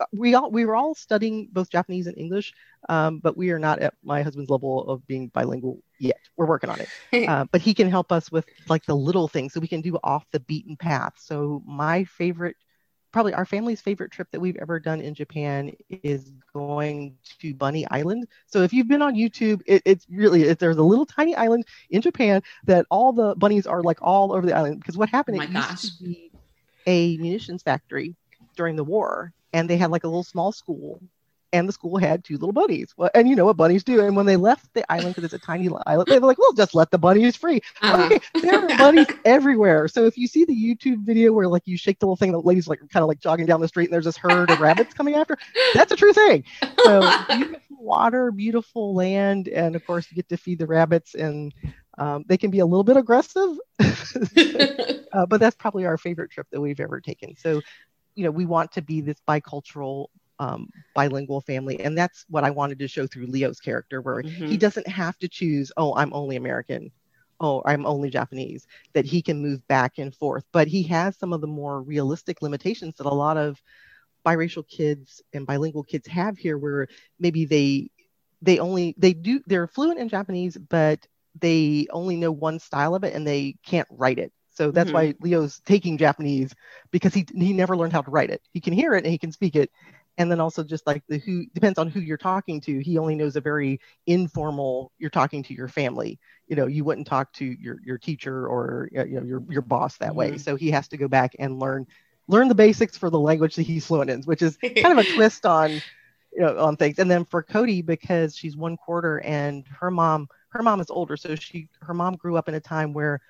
uh, 0.00 0.06
we 0.12 0.34
all 0.34 0.50
we 0.50 0.64
were 0.64 0.74
all 0.74 0.94
studying 0.94 1.48
both 1.52 1.70
Japanese 1.70 2.06
and 2.06 2.18
English, 2.18 2.52
um, 2.88 3.18
but 3.18 3.36
we 3.36 3.50
are 3.50 3.58
not 3.58 3.80
at 3.80 3.94
my 4.02 4.22
husband's 4.22 4.50
level 4.50 4.88
of 4.88 5.06
being 5.06 5.28
bilingual 5.28 5.82
yet. 5.98 6.18
We're 6.36 6.46
working 6.46 6.70
on 6.70 6.80
it, 6.80 6.88
uh, 7.28 7.44
but 7.50 7.60
he 7.60 7.74
can 7.74 7.90
help 7.90 8.10
us 8.10 8.32
with 8.32 8.46
like 8.68 8.84
the 8.84 8.96
little 8.96 9.28
things, 9.28 9.52
so 9.52 9.60
we 9.60 9.68
can 9.68 9.80
do 9.80 9.98
off 10.02 10.24
the 10.32 10.40
beaten 10.40 10.76
path. 10.76 11.14
So 11.18 11.62
my 11.66 12.04
favorite 12.04 12.56
probably 13.12 13.34
our 13.34 13.44
family's 13.44 13.80
favorite 13.80 14.10
trip 14.10 14.28
that 14.30 14.40
we've 14.40 14.56
ever 14.56 14.80
done 14.80 15.00
in 15.00 15.14
Japan 15.14 15.72
is 16.02 16.32
going 16.52 17.16
to 17.40 17.54
Bunny 17.54 17.86
Island. 17.90 18.26
So 18.46 18.62
if 18.62 18.72
you've 18.72 18.88
been 18.88 19.02
on 19.02 19.14
YouTube, 19.14 19.60
it, 19.66 19.82
it's 19.84 20.06
really 20.10 20.44
it, 20.44 20.58
there's 20.58 20.78
a 20.78 20.82
little 20.82 21.06
tiny 21.06 21.36
island 21.36 21.66
in 21.90 22.00
Japan 22.00 22.42
that 22.64 22.86
all 22.90 23.12
the 23.12 23.34
bunnies 23.36 23.66
are 23.66 23.82
like 23.82 23.98
all 24.00 24.32
over 24.32 24.46
the 24.46 24.54
island. 24.54 24.80
Because 24.80 24.96
what 24.96 25.08
happened? 25.10 25.38
Oh 25.38 25.42
it 25.42 25.52
gosh. 25.52 25.84
used 25.84 25.98
to 25.98 26.04
be 26.04 26.32
a 26.86 27.16
munitions 27.18 27.62
factory 27.62 28.16
during 28.56 28.76
the 28.76 28.84
war, 28.84 29.32
and 29.52 29.68
they 29.68 29.76
had 29.76 29.90
like 29.90 30.04
a 30.04 30.08
little 30.08 30.24
small 30.24 30.50
school 30.50 31.00
and 31.52 31.68
the 31.68 31.72
school 31.72 31.98
had 31.98 32.24
two 32.24 32.34
little 32.34 32.52
bunnies. 32.52 32.94
Well, 32.96 33.10
and 33.14 33.28
you 33.28 33.36
know 33.36 33.44
what 33.44 33.56
bunnies 33.56 33.84
do. 33.84 34.00
And 34.00 34.16
when 34.16 34.26
they 34.26 34.36
left 34.36 34.72
the 34.74 34.90
island, 34.90 35.14
because 35.14 35.24
it's 35.24 35.42
a 35.42 35.46
tiny 35.46 35.68
island, 35.86 36.08
they 36.08 36.18
were 36.18 36.26
like, 36.26 36.38
"Well, 36.38 36.52
just 36.52 36.74
let 36.74 36.90
the 36.90 36.98
bunnies 36.98 37.36
free." 37.36 37.60
Uh-huh. 37.82 38.04
Okay, 38.06 38.20
there 38.40 38.64
are 38.64 38.68
bunnies 38.78 39.06
everywhere. 39.24 39.88
So 39.88 40.04
if 40.06 40.16
you 40.16 40.26
see 40.26 40.44
the 40.44 40.54
YouTube 40.54 41.04
video 41.04 41.32
where 41.32 41.48
like 41.48 41.62
you 41.66 41.76
shake 41.76 41.98
the 41.98 42.06
little 42.06 42.16
thing, 42.16 42.32
the 42.32 42.40
lady's 42.40 42.68
like 42.68 42.80
kind 42.88 43.02
of 43.02 43.08
like 43.08 43.20
jogging 43.20 43.46
down 43.46 43.60
the 43.60 43.68
street, 43.68 43.84
and 43.84 43.92
there's 43.92 44.06
this 44.06 44.16
herd 44.16 44.50
of 44.50 44.60
rabbits 44.60 44.94
coming 44.94 45.14
after. 45.14 45.36
That's 45.74 45.92
a 45.92 45.96
true 45.96 46.12
thing. 46.12 46.44
So 46.84 47.10
beautiful 47.28 47.76
water, 47.78 48.32
beautiful 48.32 48.94
land, 48.94 49.48
and 49.48 49.76
of 49.76 49.84
course 49.86 50.06
you 50.10 50.16
get 50.16 50.28
to 50.30 50.36
feed 50.36 50.58
the 50.58 50.66
rabbits 50.66 51.14
and. 51.14 51.52
Um, 51.98 52.24
they 52.26 52.38
can 52.38 52.50
be 52.50 52.60
a 52.60 52.64
little 52.64 52.84
bit 52.84 52.96
aggressive, 52.96 53.58
uh, 55.12 55.26
but 55.26 55.40
that's 55.40 55.56
probably 55.56 55.84
our 55.84 55.98
favorite 55.98 56.30
trip 56.30 56.46
that 56.50 56.58
we've 56.58 56.80
ever 56.80 57.02
taken. 57.02 57.36
So, 57.36 57.60
you 58.14 58.24
know, 58.24 58.30
we 58.30 58.46
want 58.46 58.72
to 58.72 58.82
be 58.82 59.02
this 59.02 59.18
bicultural 59.28 60.06
um, 60.42 60.68
bilingual 60.94 61.40
family. 61.40 61.78
And 61.78 61.96
that's 61.96 62.24
what 62.28 62.42
I 62.42 62.50
wanted 62.50 62.80
to 62.80 62.88
show 62.88 63.06
through 63.06 63.26
Leo's 63.26 63.60
character, 63.60 64.00
where 64.00 64.22
mm-hmm. 64.22 64.46
he 64.46 64.56
doesn't 64.56 64.88
have 64.88 65.16
to 65.18 65.28
choose, 65.28 65.70
oh, 65.76 65.94
I'm 65.94 66.12
only 66.12 66.36
American. 66.36 66.90
Oh, 67.40 67.62
I'm 67.64 67.86
only 67.86 68.10
Japanese, 68.10 68.66
that 68.92 69.04
he 69.04 69.20
can 69.20 69.42
move 69.42 69.66
back 69.66 69.98
and 69.98 70.14
forth. 70.14 70.44
But 70.52 70.68
he 70.68 70.82
has 70.84 71.16
some 71.16 71.32
of 71.32 71.40
the 71.40 71.46
more 71.46 71.80
realistic 71.80 72.42
limitations 72.42 72.96
that 72.96 73.06
a 73.06 73.14
lot 73.14 73.36
of 73.36 73.60
biracial 74.24 74.66
kids 74.68 75.22
and 75.32 75.46
bilingual 75.46 75.82
kids 75.84 76.06
have 76.08 76.36
here, 76.36 76.58
where 76.58 76.88
maybe 77.18 77.44
they 77.44 77.90
they 78.42 78.58
only 78.58 78.94
they 78.98 79.12
do 79.12 79.40
they're 79.46 79.66
fluent 79.66 79.98
in 79.98 80.08
Japanese, 80.08 80.56
but 80.56 81.06
they 81.40 81.86
only 81.90 82.16
know 82.16 82.32
one 82.32 82.58
style 82.58 82.94
of 82.94 83.04
it 83.04 83.14
and 83.14 83.26
they 83.26 83.56
can't 83.64 83.88
write 83.90 84.18
it. 84.18 84.32
So 84.54 84.70
that's 84.70 84.90
mm-hmm. 84.90 84.94
why 84.94 85.14
Leo's 85.20 85.60
taking 85.64 85.98
Japanese 85.98 86.54
because 86.90 87.14
he 87.14 87.26
he 87.34 87.52
never 87.52 87.76
learned 87.76 87.92
how 87.92 88.02
to 88.02 88.10
write 88.10 88.30
it. 88.30 88.42
He 88.52 88.60
can 88.60 88.72
hear 88.72 88.94
it 88.94 89.04
and 89.04 89.12
he 89.12 89.18
can 89.18 89.32
speak 89.32 89.56
it, 89.56 89.70
and 90.18 90.30
then 90.30 90.40
also 90.40 90.62
just 90.62 90.86
like 90.86 91.02
the 91.08 91.18
who 91.18 91.46
depends 91.54 91.78
on 91.78 91.88
who 91.88 92.00
you're 92.00 92.18
talking 92.18 92.60
to. 92.62 92.80
He 92.80 92.98
only 92.98 93.14
knows 93.14 93.36
a 93.36 93.40
very 93.40 93.80
informal 94.06 94.92
you're 94.98 95.10
talking 95.10 95.42
to 95.44 95.54
your 95.54 95.68
family. 95.68 96.18
You 96.48 96.56
know 96.56 96.66
you 96.66 96.84
wouldn't 96.84 97.06
talk 97.06 97.32
to 97.34 97.44
your 97.44 97.78
your 97.84 97.98
teacher 97.98 98.46
or 98.46 98.88
you 98.92 99.04
know 99.04 99.22
your 99.22 99.42
your 99.48 99.62
boss 99.62 99.96
that 99.98 100.10
mm-hmm. 100.10 100.18
way 100.18 100.38
so 100.38 100.56
he 100.56 100.70
has 100.70 100.88
to 100.88 100.96
go 100.96 101.08
back 101.08 101.34
and 101.38 101.58
learn 101.58 101.86
learn 102.28 102.48
the 102.48 102.54
basics 102.54 102.96
for 102.96 103.10
the 103.10 103.18
language 103.18 103.56
that 103.56 103.62
he's 103.62 103.86
fluent 103.86 104.10
in 104.10 104.22
which 104.22 104.42
is 104.42 104.56
kind 104.58 104.98
of 104.98 104.98
a 104.98 105.04
twist 105.14 105.46
on 105.46 105.70
you 105.70 106.40
know 106.40 106.58
on 106.58 106.76
things. 106.76 106.98
And 106.98 107.10
then 107.10 107.24
for 107.24 107.42
cody 107.42 107.82
because 107.82 108.36
she's 108.36 108.56
one 108.56 108.76
quarter 108.76 109.18
and 109.20 109.66
her 109.80 109.90
mom 109.90 110.28
her 110.50 110.62
mom 110.62 110.80
is 110.80 110.90
older 110.90 111.16
so 111.16 111.34
she 111.34 111.68
her 111.80 111.94
mom 111.94 112.16
grew 112.16 112.36
up 112.36 112.48
in 112.48 112.54
a 112.54 112.60
time 112.60 112.92
where 112.92 113.20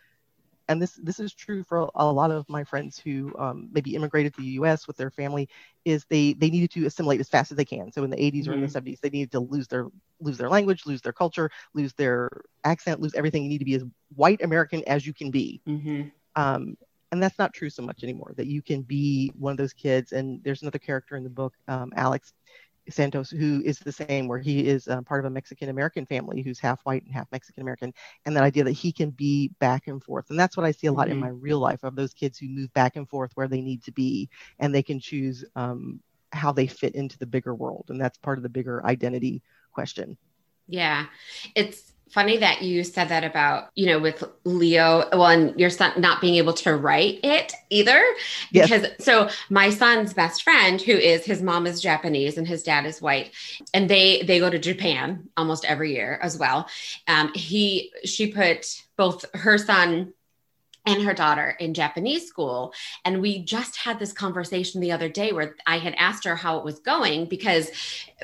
and 0.68 0.80
this 0.80 0.92
this 1.02 1.18
is 1.20 1.34
true 1.34 1.62
for 1.64 1.90
a 1.94 2.04
lot 2.04 2.30
of 2.30 2.48
my 2.48 2.64
friends 2.64 2.98
who 2.98 3.34
um, 3.38 3.68
maybe 3.72 3.94
immigrated 3.94 4.34
to 4.34 4.40
the 4.40 4.48
U.S. 4.48 4.86
with 4.86 4.96
their 4.96 5.10
family, 5.10 5.48
is 5.84 6.04
they 6.08 6.34
they 6.34 6.50
needed 6.50 6.70
to 6.72 6.86
assimilate 6.86 7.20
as 7.20 7.28
fast 7.28 7.50
as 7.50 7.56
they 7.56 7.64
can. 7.64 7.92
So 7.92 8.04
in 8.04 8.10
the 8.10 8.16
80s 8.16 8.42
mm-hmm. 8.42 8.50
or 8.50 8.54
in 8.54 8.60
the 8.60 8.66
70s, 8.66 8.72
mm-hmm. 8.72 8.92
they 9.02 9.10
needed 9.10 9.32
to 9.32 9.40
lose 9.40 9.68
their 9.68 9.88
lose 10.20 10.38
their 10.38 10.48
language, 10.48 10.86
lose 10.86 11.02
their 11.02 11.12
culture, 11.12 11.50
lose 11.74 11.92
their 11.94 12.30
accent, 12.64 13.00
lose 13.00 13.14
everything. 13.14 13.42
You 13.42 13.48
need 13.48 13.58
to 13.58 13.64
be 13.64 13.74
as 13.74 13.84
white 14.14 14.42
American 14.42 14.82
as 14.86 15.06
you 15.06 15.12
can 15.12 15.30
be. 15.30 15.60
Mm-hmm. 15.66 16.08
Um, 16.36 16.76
and 17.12 17.22
that's 17.22 17.38
not 17.38 17.52
true 17.52 17.68
so 17.68 17.82
much 17.82 18.02
anymore. 18.02 18.32
That 18.36 18.46
you 18.46 18.62
can 18.62 18.82
be 18.82 19.32
one 19.38 19.52
of 19.52 19.58
those 19.58 19.74
kids. 19.74 20.12
And 20.12 20.42
there's 20.42 20.62
another 20.62 20.78
character 20.78 21.14
in 21.16 21.24
the 21.24 21.30
book, 21.30 21.54
um, 21.68 21.92
Alex, 21.94 22.32
Santos, 22.88 23.30
who 23.30 23.62
is 23.64 23.78
the 23.78 23.92
same, 23.92 24.28
where 24.28 24.38
he 24.38 24.66
is 24.66 24.88
uh, 24.88 25.00
part 25.02 25.20
of 25.20 25.26
a 25.26 25.30
Mexican 25.30 25.68
American 25.68 26.06
family 26.06 26.42
who's 26.42 26.58
half 26.58 26.80
white 26.82 27.04
and 27.04 27.14
half 27.14 27.30
Mexican 27.30 27.62
American, 27.62 27.92
and 28.26 28.36
that 28.36 28.42
idea 28.42 28.64
that 28.64 28.72
he 28.72 28.92
can 28.92 29.10
be 29.10 29.48
back 29.60 29.86
and 29.86 30.02
forth. 30.02 30.30
And 30.30 30.38
that's 30.38 30.56
what 30.56 30.66
I 30.66 30.72
see 30.72 30.88
a 30.88 30.92
lot 30.92 31.06
mm-hmm. 31.06 31.12
in 31.12 31.20
my 31.20 31.28
real 31.28 31.58
life 31.58 31.84
of 31.84 31.94
those 31.94 32.12
kids 32.12 32.38
who 32.38 32.48
move 32.48 32.72
back 32.72 32.96
and 32.96 33.08
forth 33.08 33.32
where 33.34 33.48
they 33.48 33.60
need 33.60 33.82
to 33.84 33.92
be, 33.92 34.28
and 34.58 34.74
they 34.74 34.82
can 34.82 34.98
choose 34.98 35.44
um, 35.54 36.00
how 36.32 36.52
they 36.52 36.66
fit 36.66 36.94
into 36.94 37.18
the 37.18 37.26
bigger 37.26 37.54
world. 37.54 37.86
And 37.88 38.00
that's 38.00 38.18
part 38.18 38.38
of 38.38 38.42
the 38.42 38.48
bigger 38.48 38.84
identity 38.84 39.42
question. 39.72 40.16
Yeah. 40.68 41.06
It's 41.54 41.91
funny 42.12 42.36
that 42.36 42.62
you 42.62 42.84
said 42.84 43.08
that 43.08 43.24
about 43.24 43.70
you 43.74 43.86
know 43.86 43.98
with 43.98 44.22
leo 44.44 45.08
well 45.12 45.26
and 45.26 45.58
your 45.58 45.70
son 45.70 45.92
not 46.00 46.20
being 46.20 46.36
able 46.36 46.52
to 46.52 46.76
write 46.76 47.20
it 47.22 47.52
either. 47.70 48.02
Because 48.52 48.86
so 49.00 49.28
my 49.48 49.70
son's 49.70 50.12
best 50.12 50.42
friend 50.42 50.80
who 50.80 50.92
is 50.92 51.24
his 51.24 51.42
mom 51.42 51.66
is 51.66 51.80
japanese 51.80 52.38
and 52.38 52.46
his 52.46 52.62
dad 52.62 52.86
is 52.86 53.00
white 53.00 53.32
and 53.72 53.88
they 53.88 54.22
they 54.22 54.38
go 54.38 54.50
to 54.50 54.58
japan 54.58 55.28
almost 55.36 55.64
every 55.64 55.94
year 55.94 56.18
as 56.22 56.38
well. 56.38 56.68
Um, 57.08 57.32
he 57.34 57.92
she 58.04 58.32
put 58.32 58.66
both 58.96 59.24
her 59.34 59.58
son 59.58 60.12
and 60.84 61.02
her 61.02 61.14
daughter 61.14 61.56
in 61.60 61.74
Japanese 61.74 62.26
school. 62.26 62.72
And 63.04 63.20
we 63.20 63.44
just 63.44 63.76
had 63.76 63.98
this 63.98 64.12
conversation 64.12 64.80
the 64.80 64.92
other 64.92 65.08
day 65.08 65.32
where 65.32 65.54
I 65.66 65.78
had 65.78 65.94
asked 65.94 66.24
her 66.24 66.34
how 66.34 66.58
it 66.58 66.64
was 66.64 66.80
going 66.80 67.26
because 67.26 67.70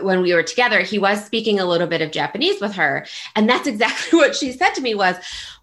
when 0.01 0.23
we 0.23 0.35
were 0.35 0.42
together, 0.42 0.81
he 0.81 0.99
was 0.99 1.25
speaking 1.25 1.61
a 1.61 1.64
little 1.64 1.87
bit 1.87 2.03
of 2.03 2.11
Japanese 2.11 2.61
with 2.61 2.73
her. 2.75 3.07
And 3.37 3.49
that's 3.49 3.66
exactly 3.68 4.18
what 4.18 4.35
she 4.35 4.53
said 4.53 4.75
to 4.75 4.81
me 4.81 4.94
was, 4.94 5.16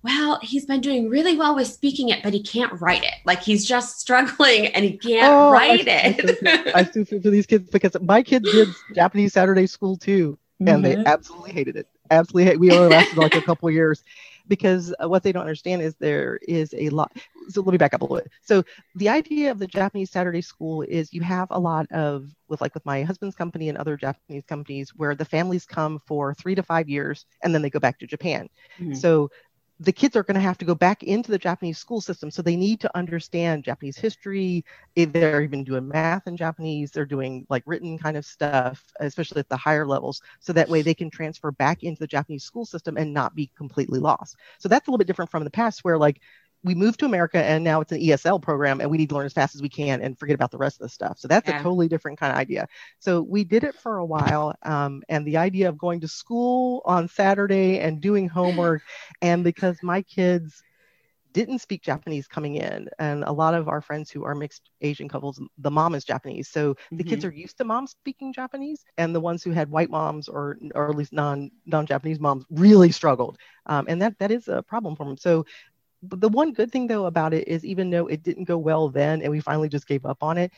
well, 0.03 0.39
he's 0.41 0.65
been 0.65 0.81
doing 0.81 1.09
really 1.09 1.35
well 1.35 1.55
with 1.55 1.67
speaking 1.67 2.09
it, 2.09 2.23
but 2.23 2.33
he 2.33 2.41
can't 2.41 2.79
write 2.79 3.03
it. 3.03 3.15
Like 3.25 3.41
he's 3.41 3.65
just 3.65 3.99
struggling 3.99 4.67
and 4.67 4.85
he 4.85 4.97
can't 4.97 5.33
oh, 5.33 5.51
write 5.51 5.87
I, 5.87 6.15
it. 6.15 6.75
I 6.75 6.83
still 6.85 7.05
feel 7.05 7.21
for 7.21 7.29
these 7.29 7.45
kids 7.45 7.69
because 7.69 7.97
my 8.01 8.23
kids 8.23 8.49
did 8.51 8.69
Japanese 8.93 9.33
Saturday 9.33 9.67
school 9.67 9.97
too. 9.97 10.37
And 10.59 10.69
mm-hmm. 10.69 10.81
they 10.83 10.95
absolutely 11.09 11.51
hated 11.51 11.75
it. 11.75 11.87
Absolutely. 12.09 12.45
Hate, 12.45 12.59
we 12.59 12.71
only 12.71 12.87
lasted 12.87 13.17
like 13.17 13.35
a 13.35 13.41
couple 13.41 13.69
years 13.69 14.03
because 14.47 14.93
what 15.01 15.23
they 15.23 15.31
don't 15.31 15.41
understand 15.41 15.81
is 15.81 15.95
there 15.95 16.39
is 16.47 16.73
a 16.77 16.89
lot. 16.89 17.11
So 17.49 17.61
let 17.61 17.71
me 17.71 17.77
back 17.77 17.93
up 17.93 18.01
a 18.01 18.03
little 18.03 18.17
bit. 18.17 18.31
So 18.41 18.63
the 18.95 19.09
idea 19.09 19.51
of 19.51 19.59
the 19.59 19.67
Japanese 19.67 20.11
Saturday 20.11 20.41
school 20.41 20.81
is 20.81 21.13
you 21.13 21.21
have 21.21 21.47
a 21.51 21.59
lot 21.59 21.91
of 21.91 22.29
with 22.47 22.61
like 22.61 22.73
with 22.73 22.85
my 22.85 23.03
husband's 23.03 23.35
company 23.35 23.69
and 23.69 23.77
other 23.77 23.97
Japanese 23.97 24.43
companies 24.47 24.91
where 24.95 25.15
the 25.15 25.25
families 25.25 25.65
come 25.65 25.99
for 26.05 26.33
three 26.33 26.55
to 26.55 26.63
five 26.63 26.89
years 26.89 27.25
and 27.43 27.53
then 27.53 27.61
they 27.61 27.69
go 27.69 27.79
back 27.79 27.99
to 27.99 28.07
Japan. 28.07 28.49
Mm-hmm. 28.79 28.93
So 28.93 29.29
the 29.79 29.91
kids 29.91 30.15
are 30.15 30.23
going 30.23 30.35
to 30.35 30.41
have 30.41 30.57
to 30.59 30.65
go 30.65 30.73
back 30.73 31.03
into 31.03 31.31
the 31.31 31.37
Japanese 31.37 31.77
school 31.77 31.99
system. 31.99 32.31
So 32.31 32.41
they 32.41 32.55
need 32.55 32.79
to 32.81 32.97
understand 32.97 33.65
Japanese 33.65 33.97
history. 33.97 34.63
They're 34.95 35.41
even 35.41 35.65
doing 35.65 35.87
math 35.87 36.27
in 36.27 36.37
Japanese. 36.37 36.91
They're 36.91 37.05
doing 37.05 37.45
like 37.49 37.63
written 37.65 37.97
kind 37.97 38.15
of 38.15 38.25
stuff, 38.25 38.81
especially 39.01 39.39
at 39.39 39.49
the 39.49 39.57
higher 39.57 39.85
levels. 39.85 40.21
So 40.39 40.53
that 40.53 40.69
way 40.69 40.81
they 40.81 40.93
can 40.93 41.09
transfer 41.09 41.51
back 41.51 41.83
into 41.83 41.99
the 41.99 42.07
Japanese 42.07 42.45
school 42.45 42.65
system 42.65 42.95
and 42.95 43.13
not 43.13 43.35
be 43.35 43.51
completely 43.57 43.99
lost. 43.99 44.37
So 44.59 44.69
that's 44.69 44.87
a 44.87 44.91
little 44.91 44.97
bit 44.97 45.07
different 45.07 45.31
from 45.31 45.43
the 45.43 45.51
past 45.51 45.83
where 45.83 45.97
like 45.97 46.21
we 46.65 46.73
moved 46.73 46.99
to 46.99 47.05
America 47.05 47.37
and 47.37 47.63
now 47.63 47.79
it's 47.79 47.91
an 47.91 48.01
ESL 48.01 48.41
program 48.41 48.81
and 48.81 48.89
we 48.89 48.97
need 48.97 49.09
to 49.09 49.15
learn 49.15 49.27
as 49.27 49.33
fast 49.33 49.53
as 49.53 49.61
we 49.61 49.69
can 49.69 50.01
and 50.01 50.17
forget 50.17 50.33
about 50.33 50.49
the 50.49 50.57
rest 50.57 50.81
of 50.81 50.85
the 50.85 50.89
stuff. 50.89 51.19
So 51.19 51.27
that's 51.27 51.47
yeah. 51.47 51.59
a 51.59 51.63
totally 51.63 51.87
different 51.87 52.19
kind 52.19 52.33
of 52.33 52.39
idea. 52.39 52.67
So 52.99 53.21
we 53.21 53.43
did 53.43 53.63
it 53.63 53.75
for 53.75 53.97
a 53.97 54.05
while. 54.05 54.55
Um, 54.63 55.03
and 55.07 55.27
the 55.27 55.37
idea 55.37 55.69
of 55.69 55.77
going 55.77 56.01
to 56.01 56.07
school 56.07 56.81
on 56.83 57.07
Saturday 57.07 57.79
and 57.79 58.01
doing 58.01 58.27
homework, 58.27 58.81
and 59.21 59.43
because 59.43 59.77
my 59.83 60.01
kids 60.01 60.63
didn't 61.33 61.59
speak 61.59 61.83
Japanese 61.83 62.27
coming 62.27 62.55
in, 62.55 62.87
and 62.97 63.23
a 63.25 63.31
lot 63.31 63.53
of 63.53 63.67
our 63.67 63.81
friends 63.81 64.09
who 64.09 64.23
are 64.23 64.33
mixed 64.33 64.71
Asian 64.79 65.09
couples, 65.09 65.39
the 65.57 65.69
mom 65.69 65.93
is 65.93 66.05
Japanese, 66.05 66.47
so 66.47 66.73
mm-hmm. 66.73 66.95
the 66.95 67.03
kids 67.03 67.25
mm-hmm. 67.25 67.29
are 67.29 67.37
used 67.37 67.57
to 67.57 67.65
moms 67.65 67.91
speaking 67.91 68.31
Japanese, 68.31 68.85
and 68.97 69.13
the 69.13 69.19
ones 69.19 69.43
who 69.43 69.51
had 69.51 69.69
white 69.69 69.89
moms 69.89 70.29
or 70.29 70.57
or 70.73 70.89
at 70.89 70.95
least 70.95 71.11
non 71.11 71.51
non 71.65 71.85
Japanese 71.85 72.21
moms 72.21 72.45
really 72.49 72.89
struggled, 72.89 73.37
um, 73.65 73.85
and 73.89 74.01
that 74.01 74.17
that 74.19 74.31
is 74.31 74.47
a 74.47 74.63
problem 74.63 74.95
for 74.95 75.05
them. 75.05 75.17
So 75.17 75.45
the 76.09 76.29
one 76.29 76.53
good 76.53 76.71
thing 76.71 76.87
though 76.87 77.05
about 77.05 77.33
it 77.33 77.47
is 77.47 77.65
even 77.65 77.89
though 77.89 78.07
it 78.07 78.23
didn't 78.23 78.45
go 78.45 78.57
well 78.57 78.89
then 78.89 79.21
and 79.21 79.31
we 79.31 79.39
finally 79.39 79.69
just 79.69 79.87
gave 79.87 80.05
up 80.05 80.21
on 80.21 80.37
it 80.37 80.51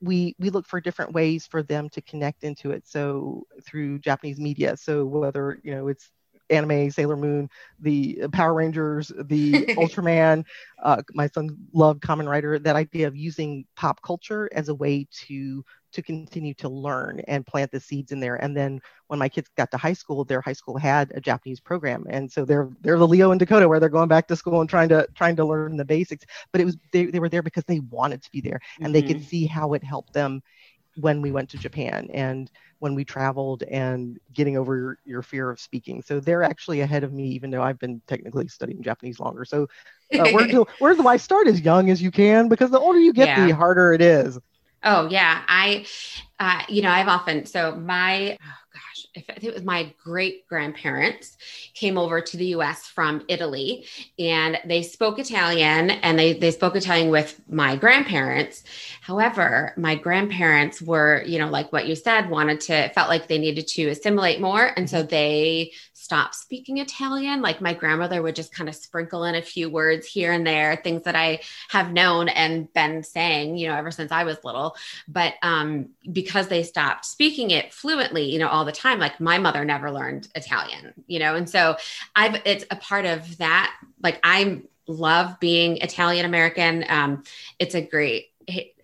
we 0.00 0.34
we 0.38 0.50
look 0.50 0.66
for 0.66 0.80
different 0.80 1.12
ways 1.12 1.46
for 1.46 1.62
them 1.62 1.88
to 1.90 2.00
connect 2.02 2.42
into 2.44 2.70
it 2.70 2.86
so 2.86 3.46
through 3.64 3.98
japanese 3.98 4.40
media. 4.40 4.76
So 4.76 5.04
whether 5.04 5.60
you 5.62 5.74
know 5.74 5.88
it's 5.88 6.10
anime 6.50 6.90
sailor 6.90 7.16
moon 7.16 7.48
the 7.80 8.20
power 8.32 8.54
rangers 8.54 9.12
the 9.24 9.52
ultraman 9.76 10.44
uh, 10.82 11.02
my 11.14 11.28
son 11.28 11.56
loved 11.72 12.02
Kamen 12.02 12.28
Rider. 12.28 12.58
that 12.58 12.76
idea 12.76 13.06
of 13.06 13.16
using 13.16 13.64
pop 13.76 14.02
culture 14.02 14.48
as 14.52 14.68
a 14.68 14.74
way 14.74 15.06
to 15.12 15.64
to 15.92 16.02
continue 16.02 16.54
to 16.54 16.68
learn 16.68 17.20
and 17.26 17.46
plant 17.46 17.70
the 17.70 17.80
seeds 17.80 18.12
in 18.12 18.20
there. 18.20 18.36
And 18.36 18.56
then 18.56 18.80
when 19.08 19.18
my 19.18 19.28
kids 19.28 19.50
got 19.56 19.70
to 19.72 19.76
high 19.76 19.92
school, 19.92 20.24
their 20.24 20.40
high 20.40 20.52
school 20.52 20.78
had 20.78 21.10
a 21.14 21.20
Japanese 21.20 21.60
program, 21.60 22.06
and 22.08 22.30
so 22.30 22.44
they're 22.44 22.70
they're 22.80 22.98
the 22.98 23.08
Leo 23.08 23.32
in 23.32 23.38
Dakota 23.38 23.68
where 23.68 23.80
they're 23.80 23.88
going 23.88 24.08
back 24.08 24.28
to 24.28 24.36
school 24.36 24.60
and 24.60 24.70
trying 24.70 24.88
to 24.90 25.06
trying 25.14 25.36
to 25.36 25.44
learn 25.44 25.76
the 25.76 25.84
basics. 25.84 26.24
But 26.52 26.60
it 26.60 26.64
was 26.64 26.76
they, 26.92 27.06
they 27.06 27.18
were 27.18 27.28
there 27.28 27.42
because 27.42 27.64
they 27.64 27.80
wanted 27.80 28.22
to 28.22 28.30
be 28.30 28.40
there, 28.40 28.60
and 28.76 28.86
mm-hmm. 28.86 28.92
they 28.92 29.02
could 29.02 29.16
mm-hmm. 29.18 29.26
see 29.26 29.46
how 29.46 29.72
it 29.74 29.82
helped 29.82 30.12
them 30.12 30.42
when 30.96 31.22
we 31.22 31.30
went 31.30 31.50
to 31.50 31.58
Japan 31.58 32.08
and 32.12 32.50
when 32.78 32.94
we 32.94 33.04
traveled 33.04 33.62
and 33.64 34.18
getting 34.32 34.56
over 34.56 34.76
your, 34.76 34.98
your, 35.04 35.22
fear 35.22 35.50
of 35.50 35.60
speaking. 35.60 36.02
So 36.02 36.18
they're 36.18 36.42
actually 36.42 36.80
ahead 36.80 37.04
of 37.04 37.12
me, 37.12 37.28
even 37.28 37.50
though 37.50 37.62
I've 37.62 37.78
been 37.78 38.00
technically 38.06 38.48
studying 38.48 38.82
Japanese 38.82 39.20
longer. 39.20 39.44
So 39.44 39.68
uh, 40.12 40.30
where 40.30 40.46
do 40.46 40.66
where 40.78 40.94
do 40.94 41.06
I 41.06 41.16
start 41.16 41.46
as 41.46 41.60
young 41.60 41.90
as 41.90 42.02
you 42.02 42.10
can? 42.10 42.48
Because 42.48 42.70
the 42.70 42.80
older 42.80 42.98
you 42.98 43.12
get, 43.12 43.28
yeah. 43.28 43.46
the 43.46 43.54
harder 43.54 43.92
it 43.92 44.00
is. 44.00 44.38
Oh 44.82 45.08
yeah, 45.10 45.42
I, 45.46 45.86
uh, 46.38 46.62
you 46.68 46.80
know, 46.82 46.88
I've 46.90 47.08
often 47.08 47.44
so 47.44 47.76
my 47.76 48.38
oh 48.40 48.54
gosh, 48.72 49.06
if 49.14 49.44
it 49.44 49.52
was 49.52 49.62
my 49.62 49.92
great 50.02 50.46
grandparents 50.48 51.36
came 51.74 51.98
over 51.98 52.22
to 52.22 52.36
the 52.38 52.46
U.S. 52.46 52.86
from 52.86 53.22
Italy, 53.28 53.84
and 54.18 54.58
they 54.64 54.82
spoke 54.82 55.18
Italian, 55.18 55.90
and 55.90 56.18
they 56.18 56.32
they 56.32 56.50
spoke 56.50 56.76
Italian 56.76 57.10
with 57.10 57.38
my 57.46 57.76
grandparents. 57.76 58.64
However, 59.02 59.74
my 59.76 59.96
grandparents 59.96 60.80
were, 60.80 61.22
you 61.26 61.38
know, 61.38 61.48
like 61.50 61.72
what 61.74 61.86
you 61.86 61.94
said, 61.94 62.30
wanted 62.30 62.60
to 62.62 62.88
felt 62.94 63.10
like 63.10 63.28
they 63.28 63.38
needed 63.38 63.68
to 63.68 63.88
assimilate 63.88 64.40
more, 64.40 64.72
and 64.78 64.88
so 64.88 65.02
they 65.02 65.72
stop 66.10 66.34
speaking 66.34 66.78
Italian. 66.78 67.40
Like 67.40 67.60
my 67.60 67.72
grandmother 67.72 68.20
would 68.20 68.34
just 68.34 68.52
kind 68.52 68.68
of 68.68 68.74
sprinkle 68.74 69.22
in 69.22 69.36
a 69.36 69.42
few 69.42 69.70
words 69.70 70.08
here 70.08 70.32
and 70.32 70.44
there, 70.44 70.74
things 70.74 71.04
that 71.04 71.14
I 71.14 71.38
have 71.68 71.92
known 71.92 72.28
and 72.28 72.70
been 72.72 73.04
saying, 73.04 73.56
you 73.56 73.68
know, 73.68 73.76
ever 73.76 73.92
since 73.92 74.10
I 74.10 74.24
was 74.24 74.42
little. 74.42 74.74
But 75.06 75.34
um, 75.42 75.90
because 76.10 76.48
they 76.48 76.64
stopped 76.64 77.04
speaking 77.04 77.52
it 77.52 77.72
fluently, 77.72 78.24
you 78.24 78.40
know, 78.40 78.48
all 78.48 78.64
the 78.64 78.72
time, 78.72 78.98
like 78.98 79.20
my 79.20 79.38
mother 79.38 79.64
never 79.64 79.92
learned 79.92 80.26
Italian, 80.34 80.94
you 81.06 81.20
know, 81.20 81.36
and 81.36 81.48
so 81.48 81.76
I've, 82.16 82.42
it's 82.44 82.64
a 82.72 82.76
part 82.76 83.04
of 83.04 83.38
that. 83.38 83.72
Like 84.02 84.18
I 84.24 84.62
love 84.88 85.38
being 85.38 85.76
Italian 85.76 86.26
American. 86.26 86.84
Um, 86.88 87.22
it's 87.60 87.76
a 87.76 87.82
great, 87.82 88.32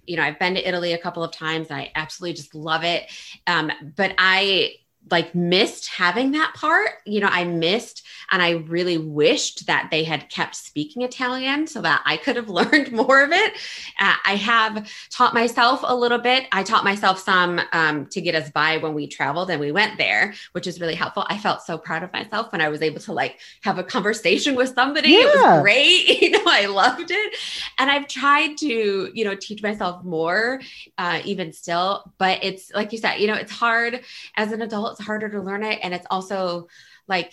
you 0.06 0.16
know, 0.16 0.22
I've 0.22 0.38
been 0.38 0.54
to 0.54 0.68
Italy 0.68 0.92
a 0.92 0.98
couple 0.98 1.24
of 1.24 1.32
times 1.32 1.70
and 1.70 1.80
I 1.80 1.90
absolutely 1.96 2.36
just 2.36 2.54
love 2.54 2.84
it. 2.84 3.10
Um, 3.48 3.72
but 3.96 4.14
I, 4.16 4.76
like 5.10 5.34
missed 5.34 5.88
having 5.88 6.32
that 6.32 6.54
part. 6.54 6.90
You 7.04 7.20
know, 7.20 7.28
I 7.30 7.44
missed 7.44 8.02
and 8.30 8.42
I 8.42 8.52
really 8.52 8.98
wished 8.98 9.66
that 9.66 9.88
they 9.90 10.04
had 10.04 10.28
kept 10.28 10.56
speaking 10.56 11.02
Italian 11.02 11.66
so 11.66 11.80
that 11.82 12.02
I 12.04 12.16
could 12.16 12.36
have 12.36 12.48
learned 12.56 12.92
more 12.92 13.22
of 13.22 13.32
it. 13.32 13.52
Uh, 14.00 14.14
I 14.24 14.36
have 14.36 14.90
taught 15.10 15.34
myself 15.34 15.80
a 15.84 15.94
little 15.94 16.18
bit. 16.18 16.46
I 16.52 16.62
taught 16.62 16.84
myself 16.84 17.18
some 17.18 17.60
um, 17.72 18.06
to 18.06 18.20
get 18.20 18.34
us 18.34 18.50
by 18.50 18.78
when 18.78 18.94
we 18.94 19.06
traveled 19.06 19.50
and 19.50 19.60
we 19.60 19.72
went 19.72 19.98
there, 19.98 20.34
which 20.52 20.66
is 20.66 20.80
really 20.80 20.94
helpful. 20.94 21.24
I 21.28 21.38
felt 21.38 21.62
so 21.62 21.78
proud 21.78 22.02
of 22.02 22.12
myself 22.12 22.52
when 22.52 22.60
I 22.60 22.68
was 22.68 22.82
able 22.82 23.00
to 23.00 23.12
like 23.12 23.38
have 23.62 23.78
a 23.78 23.84
conversation 23.84 24.54
with 24.54 24.74
somebody. 24.74 25.10
Yeah. 25.10 25.20
It 25.20 25.36
was 25.36 25.62
great. 25.62 26.22
you 26.22 26.30
know, 26.30 26.44
I 26.46 26.66
loved 26.66 27.10
it. 27.10 27.36
And 27.78 27.90
I've 27.90 28.08
tried 28.08 28.56
to, 28.58 29.10
you 29.12 29.24
know, 29.24 29.34
teach 29.34 29.62
myself 29.62 30.04
more 30.04 30.60
uh, 30.98 31.20
even 31.24 31.52
still, 31.52 32.12
but 32.18 32.40
it's 32.42 32.72
like 32.72 32.92
you 32.92 32.98
said, 32.98 33.16
you 33.16 33.26
know, 33.26 33.34
it's 33.34 33.52
hard 33.52 34.00
as 34.36 34.52
an 34.52 34.62
adult 34.62 34.95
it's 34.96 35.06
harder 35.06 35.28
to 35.28 35.40
learn 35.40 35.62
it. 35.62 35.78
And 35.82 35.92
it's 35.92 36.06
also 36.10 36.68
like, 37.06 37.32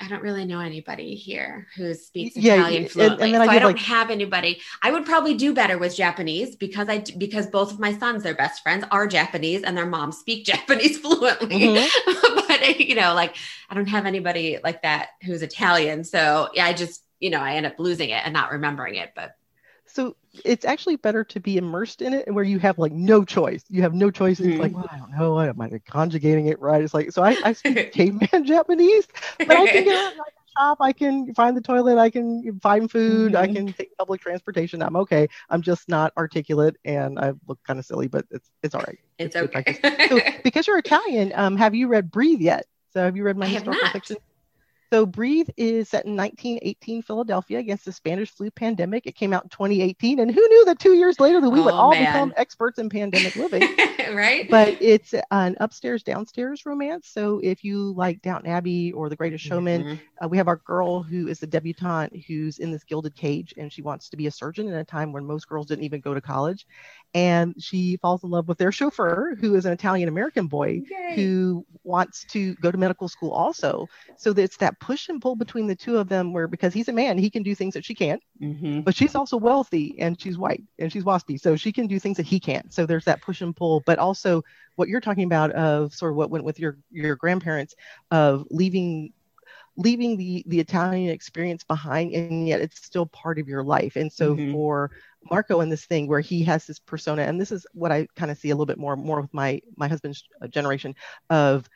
I 0.00 0.08
don't 0.08 0.22
really 0.22 0.44
know 0.44 0.58
anybody 0.58 1.14
here 1.14 1.68
who 1.76 1.94
speaks 1.94 2.36
yeah, 2.36 2.54
Italian 2.54 2.88
fluently. 2.88 3.26
And, 3.26 3.36
and 3.36 3.44
so 3.44 3.50
I, 3.50 3.56
I 3.56 3.58
don't 3.60 3.74
like, 3.74 3.82
have 3.82 4.10
anybody. 4.10 4.60
I 4.82 4.90
would 4.90 5.06
probably 5.06 5.34
do 5.34 5.54
better 5.54 5.78
with 5.78 5.94
Japanese 5.94 6.56
because 6.56 6.88
I 6.88 7.04
because 7.16 7.46
both 7.46 7.72
of 7.72 7.78
my 7.78 7.96
sons, 7.96 8.24
their 8.24 8.34
best 8.34 8.62
friends, 8.62 8.84
are 8.90 9.06
Japanese 9.06 9.62
and 9.62 9.76
their 9.76 9.86
moms 9.86 10.18
speak 10.18 10.44
Japanese 10.46 10.98
fluently. 10.98 11.76
Mm-hmm. 11.76 12.46
but 12.48 12.80
you 12.80 12.96
know, 12.96 13.14
like 13.14 13.36
I 13.70 13.74
don't 13.74 13.88
have 13.88 14.04
anybody 14.04 14.58
like 14.64 14.82
that 14.82 15.10
who's 15.22 15.42
Italian. 15.42 16.02
So 16.02 16.48
yeah, 16.54 16.66
I 16.66 16.72
just 16.72 17.04
you 17.20 17.30
know, 17.30 17.40
I 17.40 17.52
end 17.54 17.66
up 17.66 17.78
losing 17.78 18.10
it 18.10 18.22
and 18.24 18.32
not 18.32 18.50
remembering 18.50 18.96
it. 18.96 19.12
But 19.14 19.36
so 19.86 20.16
it's 20.44 20.64
actually 20.64 20.96
better 20.96 21.24
to 21.24 21.40
be 21.40 21.56
immersed 21.56 22.02
in 22.02 22.12
it 22.14 22.32
where 22.32 22.44
you 22.44 22.58
have 22.58 22.78
like 22.78 22.92
no 22.92 23.24
choice. 23.24 23.64
You 23.68 23.82
have 23.82 23.94
no 23.94 24.10
choice. 24.10 24.40
It's 24.40 24.48
mm-hmm. 24.48 24.60
like, 24.60 24.74
well, 24.74 24.88
I 24.90 24.98
don't 24.98 25.10
know. 25.12 25.40
Am 25.40 25.60
I 25.60 25.70
conjugating 25.86 26.46
it 26.46 26.60
right? 26.60 26.82
It's 26.82 26.94
like, 26.94 27.12
so 27.12 27.22
I, 27.22 27.36
I 27.44 27.52
speak 27.52 27.92
caveman 27.92 28.44
Japanese, 28.44 29.06
but 29.38 29.50
I 29.50 29.66
can 29.66 29.84
get 29.84 30.16
out, 30.18 30.26
shop. 30.56 30.78
I 30.80 30.92
can 30.92 31.34
find 31.34 31.56
the 31.56 31.60
toilet. 31.60 31.98
I 31.98 32.10
can 32.10 32.58
find 32.60 32.90
food. 32.90 33.32
Mm-hmm. 33.32 33.42
I 33.42 33.54
can 33.54 33.72
take 33.72 33.96
public 33.96 34.20
transportation. 34.20 34.82
I'm 34.82 34.96
okay. 34.96 35.28
I'm 35.50 35.62
just 35.62 35.88
not 35.88 36.12
articulate 36.16 36.76
and 36.84 37.18
I 37.18 37.32
look 37.46 37.62
kind 37.64 37.78
of 37.78 37.84
silly, 37.84 38.08
but 38.08 38.26
it's, 38.30 38.50
it's 38.62 38.74
all 38.74 38.82
right. 38.82 38.98
It's, 39.18 39.36
it's 39.36 39.54
okay. 39.56 40.08
so 40.08 40.20
because 40.42 40.66
you're 40.66 40.78
Italian, 40.78 41.32
um, 41.34 41.56
have 41.56 41.74
you 41.74 41.88
read 41.88 42.10
Breathe 42.10 42.40
yet? 42.40 42.66
So 42.92 43.00
have 43.02 43.16
you 43.16 43.24
read 43.24 43.36
my 43.36 43.46
I 43.46 43.50
historical 43.50 43.88
fiction? 43.90 44.16
So 44.94 45.04
Breathe 45.04 45.48
is 45.56 45.88
set 45.88 46.04
in 46.04 46.16
1918 46.16 47.02
Philadelphia 47.02 47.58
against 47.58 47.84
the 47.84 47.90
Spanish 47.90 48.30
flu 48.30 48.48
pandemic. 48.52 49.06
It 49.06 49.16
came 49.16 49.32
out 49.32 49.42
in 49.42 49.48
2018, 49.48 50.20
and 50.20 50.30
who 50.30 50.40
knew 50.40 50.64
that 50.66 50.78
two 50.78 50.92
years 50.92 51.18
later 51.18 51.40
that 51.40 51.50
we 51.50 51.58
oh, 51.58 51.64
would 51.64 51.74
all 51.74 51.90
man. 51.90 52.04
become 52.04 52.32
experts 52.36 52.78
in 52.78 52.88
pandemic 52.88 53.34
living, 53.34 53.62
right? 54.14 54.48
But 54.48 54.80
it's 54.80 55.12
an 55.32 55.56
upstairs 55.58 56.04
downstairs 56.04 56.64
romance. 56.64 57.08
So 57.08 57.40
if 57.42 57.64
you 57.64 57.92
like 57.94 58.22
Downton 58.22 58.48
Abbey 58.48 58.92
or 58.92 59.08
The 59.08 59.16
Greatest 59.16 59.42
Showman, 59.42 59.82
mm-hmm. 59.82 60.24
uh, 60.24 60.28
we 60.28 60.36
have 60.36 60.46
our 60.46 60.58
girl 60.64 61.02
who 61.02 61.26
is 61.26 61.42
a 61.42 61.48
debutante 61.48 62.24
who's 62.28 62.60
in 62.60 62.70
this 62.70 62.84
gilded 62.84 63.16
cage, 63.16 63.52
and 63.56 63.72
she 63.72 63.82
wants 63.82 64.08
to 64.10 64.16
be 64.16 64.28
a 64.28 64.30
surgeon 64.30 64.68
in 64.68 64.74
a 64.74 64.84
time 64.84 65.10
when 65.10 65.26
most 65.26 65.48
girls 65.48 65.66
didn't 65.66 65.82
even 65.82 66.02
go 66.02 66.14
to 66.14 66.20
college, 66.20 66.68
and 67.14 67.56
she 67.58 67.96
falls 67.96 68.22
in 68.22 68.30
love 68.30 68.46
with 68.46 68.58
their 68.58 68.70
chauffeur, 68.70 69.36
who 69.40 69.56
is 69.56 69.66
an 69.66 69.72
Italian 69.72 70.08
American 70.08 70.46
boy 70.46 70.82
Yay. 70.88 71.16
who 71.16 71.66
wants 71.82 72.24
to 72.26 72.54
go 72.56 72.70
to 72.70 72.78
medical 72.78 73.08
school 73.08 73.32
also. 73.32 73.88
So 74.16 74.30
it's 74.30 74.56
that 74.58 74.78
push 74.84 75.08
and 75.08 75.22
pull 75.22 75.34
between 75.34 75.66
the 75.66 75.74
two 75.74 75.96
of 75.96 76.10
them 76.10 76.30
where 76.34 76.46
because 76.46 76.74
he's 76.74 76.88
a 76.88 76.92
man 76.92 77.16
he 77.16 77.30
can 77.30 77.42
do 77.42 77.54
things 77.54 77.72
that 77.72 77.86
she 77.86 77.94
can't 77.94 78.22
mm-hmm. 78.38 78.80
but 78.82 78.94
she's 78.94 79.14
also 79.14 79.38
wealthy 79.38 79.96
and 79.98 80.20
she's 80.20 80.36
white 80.36 80.62
and 80.78 80.92
she's 80.92 81.04
waspy 81.04 81.40
so 81.40 81.56
she 81.56 81.72
can 81.72 81.86
do 81.86 81.98
things 81.98 82.18
that 82.18 82.26
he 82.26 82.38
can't 82.38 82.72
so 82.74 82.84
there's 82.84 83.06
that 83.06 83.22
push 83.22 83.40
and 83.40 83.56
pull 83.56 83.82
but 83.86 83.98
also 83.98 84.42
what 84.76 84.86
you're 84.86 85.00
talking 85.00 85.24
about 85.24 85.50
of 85.52 85.94
sort 85.94 86.12
of 86.12 86.16
what 86.16 86.28
went 86.28 86.44
with 86.44 86.58
your 86.58 86.76
your 86.90 87.16
grandparents 87.16 87.74
of 88.10 88.46
leaving 88.50 89.10
leaving 89.76 90.16
the 90.16 90.44
the 90.46 90.60
Italian 90.60 91.10
experience 91.10 91.64
behind 91.64 92.12
and 92.12 92.46
yet 92.46 92.60
it's 92.60 92.84
still 92.84 93.06
part 93.06 93.38
of 93.38 93.48
your 93.48 93.64
life. 93.64 93.96
And 93.96 94.12
so 94.12 94.36
mm-hmm. 94.36 94.52
for 94.52 94.92
Marco 95.30 95.60
in 95.62 95.68
this 95.68 95.84
thing 95.84 96.06
where 96.06 96.20
he 96.20 96.44
has 96.44 96.64
this 96.66 96.78
persona 96.78 97.22
and 97.22 97.40
this 97.40 97.50
is 97.50 97.66
what 97.72 97.90
I 97.90 98.06
kind 98.14 98.30
of 98.30 98.38
see 98.38 98.50
a 98.50 98.54
little 98.54 98.66
bit 98.66 98.78
more 98.78 98.94
more 98.94 99.22
with 99.22 99.34
my 99.34 99.60
my 99.76 99.88
husband's 99.88 100.22
generation 100.50 100.94
of 101.28 101.68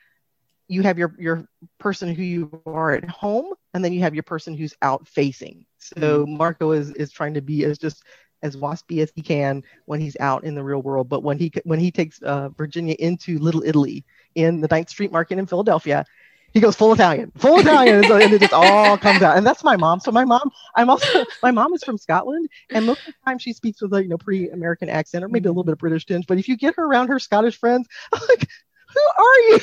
you 0.69 0.83
have 0.83 0.97
your 0.97 1.13
your 1.19 1.45
person 1.79 2.13
who 2.13 2.23
you 2.23 2.61
are 2.65 2.91
at 2.91 3.09
home 3.09 3.53
and 3.73 3.83
then 3.83 3.91
you 3.91 3.99
have 3.99 4.13
your 4.13 4.23
person 4.23 4.55
who's 4.55 4.75
out 4.81 5.07
facing 5.07 5.65
so 5.77 6.23
mm-hmm. 6.23 6.37
marco 6.37 6.71
is 6.71 6.91
is 6.91 7.11
trying 7.11 7.33
to 7.33 7.41
be 7.41 7.65
as 7.65 7.77
just 7.77 8.03
as 8.41 8.55
waspy 8.55 9.01
as 9.01 9.11
he 9.15 9.21
can 9.21 9.61
when 9.85 9.99
he's 9.99 10.15
out 10.21 10.45
in 10.45 10.55
the 10.55 10.63
real 10.63 10.81
world 10.81 11.09
but 11.09 11.23
when 11.23 11.37
he 11.37 11.51
when 11.65 11.79
he 11.79 11.91
takes 11.91 12.21
uh, 12.21 12.47
virginia 12.49 12.95
into 12.99 13.37
little 13.39 13.63
italy 13.63 14.05
in 14.35 14.61
the 14.61 14.67
ninth 14.69 14.89
street 14.89 15.11
market 15.11 15.37
in 15.37 15.45
philadelphia 15.45 16.05
he 16.53 16.59
goes 16.59 16.75
full 16.75 16.93
Italian, 16.93 17.31
full 17.37 17.59
Italian, 17.59 18.03
and 18.05 18.33
it 18.33 18.41
just 18.41 18.53
all 18.53 18.97
comes 19.05 19.21
out. 19.21 19.37
And 19.37 19.45
that's 19.45 19.63
my 19.63 19.77
mom. 19.77 19.99
So 19.99 20.11
my 20.11 20.25
mom, 20.25 20.49
I'm 20.75 20.89
also 20.89 21.25
my 21.43 21.51
mom 21.51 21.73
is 21.73 21.83
from 21.83 21.97
Scotland, 21.97 22.49
and 22.71 22.85
most 22.85 23.01
of 23.01 23.07
the 23.07 23.13
time 23.25 23.37
she 23.37 23.53
speaks 23.53 23.81
with 23.81 23.93
a 23.93 24.01
you 24.01 24.09
know 24.09 24.17
pretty 24.17 24.49
American 24.49 24.89
accent 24.89 25.23
or 25.23 25.27
maybe 25.27 25.47
a 25.47 25.51
little 25.51 25.63
bit 25.63 25.73
of 25.73 25.77
British 25.77 26.05
tinge. 26.05 26.25
But 26.27 26.39
if 26.39 26.47
you 26.47 26.57
get 26.57 26.75
her 26.75 26.83
around 26.83 27.09
her 27.09 27.19
Scottish 27.19 27.59
friends, 27.59 27.87
like 28.11 28.47
who 28.93 29.23
are 29.23 29.39
you? 29.49 29.59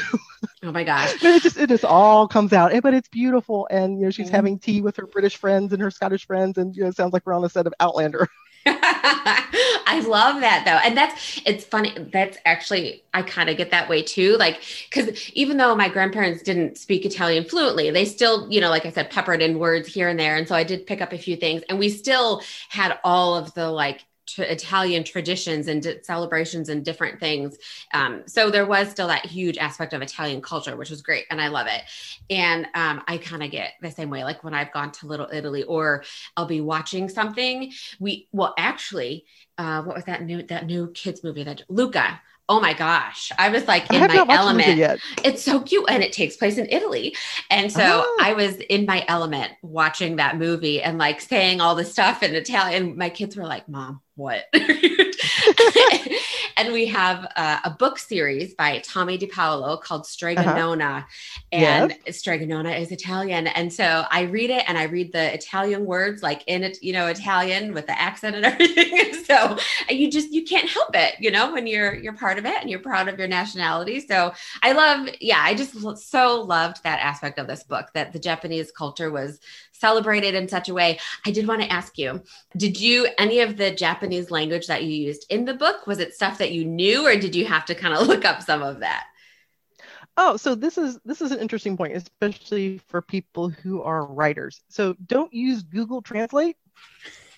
Oh 0.63 0.73
my 0.73 0.85
gosh. 0.85 1.15
it 1.23 1.43
just 1.43 1.57
it 1.57 1.69
just 1.69 1.85
all 1.85 2.27
comes 2.29 2.53
out. 2.53 2.73
But 2.83 2.95
it's 2.95 3.09
beautiful. 3.09 3.69
And 3.71 3.99
you 3.99 4.07
know, 4.07 4.11
she's 4.11 4.27
mm-hmm. 4.27 4.37
having 4.37 4.59
tea 4.59 4.81
with 4.81 4.97
her 4.97 5.07
British 5.07 5.37
friends 5.37 5.73
and 5.73 5.81
her 5.81 5.91
Scottish 5.91 6.27
friends, 6.27 6.59
and 6.59 6.75
you 6.75 6.83
know, 6.83 6.89
it 6.89 6.97
sounds 6.97 7.13
like 7.13 7.25
we're 7.27 7.35
on 7.35 7.45
a 7.45 7.49
set 7.49 7.67
of 7.67 7.75
Outlander. 7.81 8.29
I 8.69 10.05
love 10.09 10.41
that 10.41 10.65
though. 10.65 10.81
And 10.85 10.97
that's 10.97 11.41
it's 11.47 11.65
funny. 11.65 11.95
That's 12.13 12.37
actually 12.45 13.05
I 13.15 13.23
kind 13.23 13.49
of 13.49 13.57
get 13.57 13.71
that 13.71 13.89
way 13.89 14.03
too. 14.03 14.37
Like 14.39 14.61
cuz 14.91 15.31
even 15.35 15.57
though 15.57 15.77
my 15.77 15.89
grandparents 15.89 16.43
didn't 16.43 16.77
speak 16.77 17.05
Italian 17.07 17.45
fluently, 17.45 17.91
they 17.93 18.05
still, 18.05 18.51
you 18.51 18.61
know, 18.61 18.69
like 18.69 18.85
I 18.85 18.91
said 18.91 19.11
peppered 19.11 19.41
in 19.41 19.61
words 19.61 19.87
here 19.87 20.09
and 20.09 20.19
there. 20.19 20.37
And 20.37 20.49
so 20.49 20.57
I 20.57 20.65
did 20.65 20.85
pick 20.85 21.01
up 21.01 21.13
a 21.13 21.19
few 21.19 21.37
things 21.37 21.63
and 21.69 21.79
we 21.79 21.89
still 21.89 22.43
had 22.69 22.99
all 23.05 23.37
of 23.37 23.55
the 23.55 23.71
like 23.71 24.05
Italian 24.39 25.05
traditions 25.05 25.69
and 25.69 25.99
celebrations 26.03 26.69
and 26.69 26.85
different 26.85 27.21
things. 27.21 27.57
Um, 27.95 28.23
so 28.27 28.51
there 28.51 28.67
was 28.67 28.91
still 28.91 29.09
that 29.09 29.27
huge 29.27 29.59
aspect 29.59 29.93
of 29.93 30.03
Italian 30.03 30.43
culture, 30.43 30.77
which 30.77 30.91
was 30.91 31.03
great, 31.03 31.27
and 31.31 31.41
I 31.41 31.49
love 31.49 31.67
it. 31.69 31.83
And 32.31 32.67
um, 32.75 33.03
I 33.07 33.19
kind 33.19 33.43
of 33.43 33.51
get 33.51 33.73
the 33.81 33.91
same 33.91 34.11
way, 34.11 34.25
like 34.25 34.45
when 34.45 34.55
I've 34.55 34.73
gone 34.73 34.93
to 34.93 35.07
Little 35.07 35.29
Italy, 35.33 35.63
or 35.63 36.05
I'll 36.37 36.47
be 36.47 36.61
watching 36.61 37.09
something. 37.09 37.73
We 38.01 38.29
well, 38.33 38.55
actually, 38.59 39.25
uh, 39.59 39.83
what 39.83 39.97
was 39.97 40.05
that 40.05 40.23
new 40.23 40.43
that 40.45 40.67
new 40.67 40.91
kids 40.93 41.23
movie 41.23 41.45
that 41.45 41.63
Luca? 41.69 42.21
Oh 42.49 42.61
my 42.61 42.75
gosh. 42.75 43.33
I 43.39 43.49
was 43.49 43.67
like 43.67 43.93
in 43.93 44.01
my 44.01 44.27
element. 44.29 45.01
it's 45.25 45.43
so 45.43 45.61
cute 45.61 45.87
and 45.89 46.03
it 46.03 46.13
takes 46.13 46.37
place 46.37 46.59
in 46.59 46.67
italy. 46.71 47.17
And 47.51 47.71
so 47.71 48.05
oh. 48.05 48.19
i 48.21 48.33
was 48.33 48.57
in 48.57 48.87
my 48.87 49.05
element 49.09 49.53
watching 49.63 50.17
that 50.17 50.39
movie 50.39 50.83
and 50.83 50.99
like 50.99 51.21
saying 51.21 51.61
all 51.61 51.75
the 51.75 51.85
stuff 51.85 52.23
in 52.23 52.35
italian. 52.35 52.97
My 52.97 53.11
kids 53.11 53.37
were 53.37 53.47
like 53.47 53.69
mom 53.69 54.01
what? 54.17 54.47
and 56.57 56.73
we 56.73 56.87
have 56.87 57.31
uh, 57.37 57.59
a 57.65 57.71
book 57.71 57.99
series 57.99 58.55
by 58.55 58.79
Tomie 58.81 59.19
dePaola 59.19 59.81
called 59.81 60.07
Strega 60.07 60.45
Nona. 60.55 60.85
Uh-huh. 60.85 61.03
And 61.53 61.97
yep. 62.05 62.15
Strega 62.15 62.47
Nona 62.47 62.71
is 62.71 62.93
Italian. 62.93 63.47
And 63.47 63.73
so 63.73 64.05
I 64.11 64.23
read 64.23 64.51
it 64.51 64.65
and 64.69 64.79
I 64.79 64.85
read 64.85 65.13
the 65.13 65.33
Italian 65.33 65.87
words 65.87 66.23
like 66.23 66.43
in 66.47 66.63
it, 66.63 66.83
you 66.83 66.93
know, 66.93 67.07
Italian 67.07 67.75
with 67.75 67.87
the 67.87 68.01
accent 68.01 68.37
and 68.37 68.45
everything. 68.47 69.25
so 69.25 69.59
you 69.89 70.11
just 70.11 70.31
you 70.33 70.45
can't 70.45 70.69
help 70.69 70.95
it, 70.95 71.15
you 71.19 71.31
know, 71.31 71.53
when 71.53 71.67
you're 71.67 71.95
you're 71.95 72.13
part 72.13 72.39
of 72.39 72.47
it 72.47 72.57
and 72.61 72.71
you're 72.71 72.81
proud 72.81 73.09
of 73.09 73.19
your 73.19 73.29
nationality. 73.29 74.07
So 74.07 74.33
I 74.63 74.73
love, 74.73 75.09
yeah, 75.21 75.41
I 75.43 75.55
just 75.55 75.75
so 75.99 76.43
loved 76.43 76.83
that 76.83 77.01
aspect 77.01 77.39
of 77.39 77.47
this 77.47 77.63
book 77.63 77.89
that 77.95 78.13
the 78.13 78.19
Japanese 78.19 78.71
culture 78.71 79.11
was 79.11 79.41
celebrated 79.79 80.35
in 80.35 80.49
such 80.49 80.69
a 80.69 80.75
way. 80.75 80.99
I 81.25 81.31
did 81.31 81.47
want 81.47 81.63
to 81.63 81.73
ask 81.73 81.99
you, 81.99 82.23
did 82.57 82.81
you 82.81 83.09
any 83.19 83.41
of 83.41 83.57
the 83.57 83.71
Japanese 83.71 84.31
language 84.31 84.67
that 84.67 84.85
you 84.85 84.91
used 84.91 85.27
in 85.31 85.45
the 85.45 85.55
book 85.55 85.87
was 85.87 85.99
it 85.99 86.15
stuff 86.15 86.39
that 86.39 86.53
you 86.53 86.65
knew 86.65 87.07
or 87.07 87.17
did 87.17 87.35
you 87.35 87.47
have 87.47 87.65
to 87.67 87.75
kind 87.75 87.95
of 87.95 88.07
look 88.09 88.25
up 88.25 88.43
some 88.43 88.63
of 88.63 88.81
that? 88.81 89.05
Oh, 90.17 90.37
so 90.37 90.55
this 90.55 90.79
is 90.79 90.99
this 91.05 91.21
is 91.21 91.31
an 91.31 91.41
interesting 91.41 91.77
point, 91.77 91.97
especially 91.97 92.79
for 92.89 93.03
people 93.03 93.51
who 93.51 93.83
are 93.83 94.07
writers. 94.07 94.63
So 94.69 94.95
don't 95.07 95.33
use 95.33 95.63
Google 95.63 96.01
Translate 96.01 96.57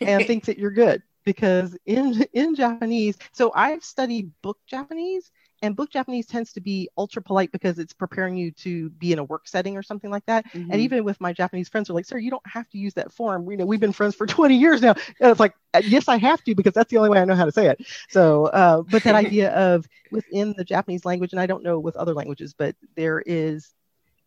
and 0.00 0.24
think 0.26 0.44
that 0.44 0.58
you're 0.58 0.70
good 0.70 1.02
because 1.24 1.76
in 1.86 2.24
in 2.32 2.54
Japanese, 2.54 3.18
so 3.32 3.52
I've 3.54 3.82
studied 3.82 4.30
book 4.42 4.58
Japanese 4.66 5.30
and 5.62 5.74
book 5.74 5.90
Japanese 5.90 6.26
tends 6.26 6.52
to 6.52 6.60
be 6.60 6.88
ultra 6.96 7.20
polite 7.20 7.52
because 7.52 7.78
it's 7.78 7.92
preparing 7.92 8.36
you 8.36 8.50
to 8.52 8.90
be 8.90 9.12
in 9.12 9.18
a 9.18 9.24
work 9.24 9.48
setting 9.48 9.76
or 9.76 9.82
something 9.82 10.10
like 10.10 10.24
that. 10.26 10.46
Mm-hmm. 10.52 10.70
And 10.70 10.80
even 10.80 11.04
with 11.04 11.20
my 11.20 11.32
Japanese 11.32 11.68
friends, 11.68 11.90
are 11.90 11.94
like, 11.94 12.04
"Sir, 12.04 12.18
you 12.18 12.30
don't 12.30 12.46
have 12.46 12.68
to 12.70 12.78
use 12.78 12.94
that 12.94 13.12
form. 13.12 13.50
You 13.50 13.56
know, 13.56 13.66
we've 13.66 13.80
been 13.80 13.92
friends 13.92 14.14
for 14.14 14.26
20 14.26 14.56
years 14.56 14.80
now." 14.82 14.94
And 15.20 15.30
it's 15.30 15.40
like, 15.40 15.54
uh, 15.74 15.82
"Yes, 15.84 16.08
I 16.08 16.16
have 16.18 16.42
to 16.44 16.54
because 16.54 16.74
that's 16.74 16.90
the 16.90 16.98
only 16.98 17.10
way 17.10 17.20
I 17.20 17.24
know 17.24 17.34
how 17.34 17.44
to 17.44 17.52
say 17.52 17.68
it." 17.68 17.84
So, 18.08 18.46
uh, 18.46 18.82
but 18.82 19.02
that 19.02 19.14
idea 19.26 19.52
of 19.52 19.88
within 20.10 20.54
the 20.56 20.64
Japanese 20.64 21.04
language, 21.04 21.32
and 21.32 21.40
I 21.40 21.46
don't 21.46 21.62
know 21.62 21.78
with 21.78 21.96
other 21.96 22.14
languages, 22.14 22.54
but 22.56 22.76
there 22.96 23.22
is 23.26 23.74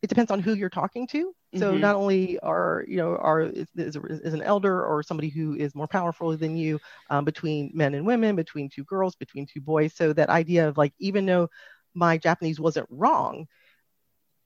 it 0.02 0.08
depends 0.08 0.32
on 0.32 0.40
who 0.40 0.54
you're 0.54 0.70
talking 0.70 1.06
to. 1.08 1.34
So 1.56 1.72
mm-hmm. 1.72 1.82
not 1.82 1.96
only 1.96 2.40
are 2.40 2.86
you 2.88 2.98
know 2.98 3.18
are 3.18 3.42
is, 3.42 3.68
is, 3.76 4.34
an 4.34 4.42
elder 4.42 4.84
or 4.84 5.04
somebody 5.04 5.30
who 5.30 5.56
is 5.56 5.76
more 5.76 5.88
powerful 5.88 6.36
than 6.36 6.56
you 6.56 6.80
um, 7.10 7.26
between 7.26 7.72
men 7.74 7.94
and 7.94 8.06
women, 8.06 8.36
between 8.36 8.70
two 8.70 8.84
girls, 8.86 9.16
between 9.16 9.46
two 9.46 9.62
boys. 9.62 9.94
So 9.94 10.14
that 10.14 10.30
idea 10.30 10.68
of 10.68 10.78
like 10.78 10.94
even 11.00 11.26
though 11.26 11.50
my 11.94 12.18
Japanese 12.18 12.60
wasn't 12.60 12.88
wrong, 12.90 13.48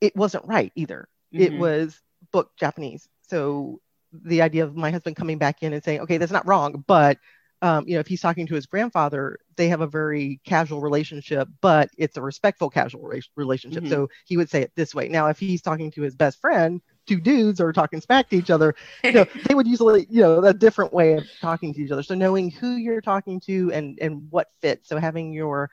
it 0.02 0.16
wasn't 0.16 0.46
right 0.46 0.72
either. 0.76 1.08
Mm-hmm. 1.34 1.44
It 1.44 1.60
was 1.60 2.02
book 2.32 2.52
Japanese. 2.58 3.08
So 3.22 3.82
the 4.12 4.42
idea 4.42 4.64
of 4.64 4.76
my 4.76 4.92
husband 4.92 5.16
coming 5.16 5.38
back 5.38 5.62
in 5.62 5.74
and 5.74 5.84
saying, 5.84 6.02
okay, 6.02 6.18
that's 6.18 6.32
not 6.32 6.48
wrong, 6.48 6.84
but 6.88 7.18
um, 7.62 7.88
you 7.88 7.94
know, 7.94 8.00
if 8.00 8.08
he's 8.08 8.22
talking 8.22 8.48
to 8.48 8.56
his 8.56 8.66
grandfather, 8.66 9.40
they 9.56 9.70
have 9.70 9.82
a 9.82 9.88
very 9.88 10.40
casual 10.46 10.82
relationship, 10.82 11.48
but 11.62 11.90
it's 11.98 12.18
a 12.18 12.22
respectful 12.22 12.70
casual 12.70 13.04
re- 13.04 13.22
relationship. 13.36 13.84
Mm-hmm. 13.84 13.92
So 13.92 14.10
he 14.26 14.38
would 14.38 14.50
say 14.50 14.62
it 14.62 14.72
this 14.76 14.94
way. 14.94 15.08
Now, 15.08 15.28
if 15.28 15.40
he's 15.40 15.62
talking 15.62 15.90
to 15.92 16.02
his 16.02 16.16
best 16.16 16.42
friend, 16.42 16.82
two 17.08 17.20
dudes 17.20 17.62
are 17.62 17.72
talking 17.72 18.02
smack 18.02 18.30
to 18.30 18.36
each 18.36 18.50
other, 18.50 18.76
you 19.04 19.12
know, 19.14 19.26
they 19.48 19.56
would 19.56 19.68
usually, 19.68 20.06
you 20.10 20.22
know, 20.22 20.44
a 20.44 20.54
different 20.54 20.94
way 20.94 21.14
of 21.14 21.26
talking 21.40 21.74
to 21.74 21.82
each 21.82 21.92
other. 21.92 22.04
So 22.04 22.16
knowing 22.16 22.52
who 22.52 22.76
you're 22.76 23.02
talking 23.02 23.40
to 23.42 23.72
and 23.72 23.98
and 24.02 24.28
what 24.30 24.50
fits. 24.62 24.90
So 24.90 24.98
having 24.98 25.32
your 25.32 25.70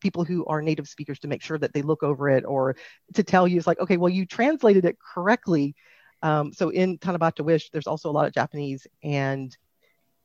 people 0.00 0.24
who 0.24 0.44
are 0.46 0.62
native 0.62 0.88
speakers 0.88 1.18
to 1.20 1.28
make 1.28 1.42
sure 1.42 1.58
that 1.58 1.72
they 1.72 1.82
look 1.82 2.02
over 2.02 2.28
it 2.28 2.44
or 2.44 2.76
to 3.14 3.22
tell 3.22 3.46
you 3.46 3.56
it's 3.56 3.66
like, 3.66 3.80
okay, 3.80 3.96
well, 3.96 4.08
you 4.08 4.26
translated 4.26 4.84
it 4.84 4.98
correctly. 5.00 5.74
Um, 6.22 6.52
so 6.52 6.68
in 6.68 6.98
Tanabata 6.98 7.44
Wish, 7.44 7.70
there's 7.70 7.86
also 7.86 8.10
a 8.10 8.12
lot 8.12 8.26
of 8.26 8.34
Japanese 8.34 8.86
and 9.02 9.56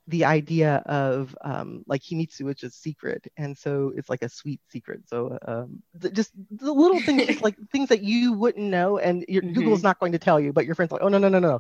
the 0.07 0.25
idea 0.25 0.83
of 0.85 1.35
um, 1.41 1.83
like 1.87 2.01
himitsu, 2.01 2.41
which 2.41 2.63
is 2.63 2.75
secret, 2.75 3.25
and 3.37 3.57
so 3.57 3.91
it's 3.95 4.09
like 4.09 4.21
a 4.21 4.29
sweet 4.29 4.61
secret. 4.69 5.01
So 5.07 5.37
um, 5.47 5.81
th- 5.99 6.13
just 6.13 6.31
the 6.51 6.71
little 6.71 6.99
things, 6.99 7.41
like 7.41 7.55
things 7.71 7.89
that 7.89 8.03
you 8.03 8.33
wouldn't 8.33 8.65
know, 8.65 8.97
and 8.99 9.25
your 9.27 9.41
mm-hmm. 9.41 9.53
Google's 9.53 9.83
not 9.83 9.99
going 9.99 10.11
to 10.11 10.19
tell 10.19 10.39
you, 10.39 10.53
but 10.53 10.65
your 10.65 10.75
friends 10.75 10.91
like, 10.91 11.01
oh 11.01 11.07
no 11.07 11.17
no 11.17 11.29
no 11.29 11.39
no, 11.39 11.59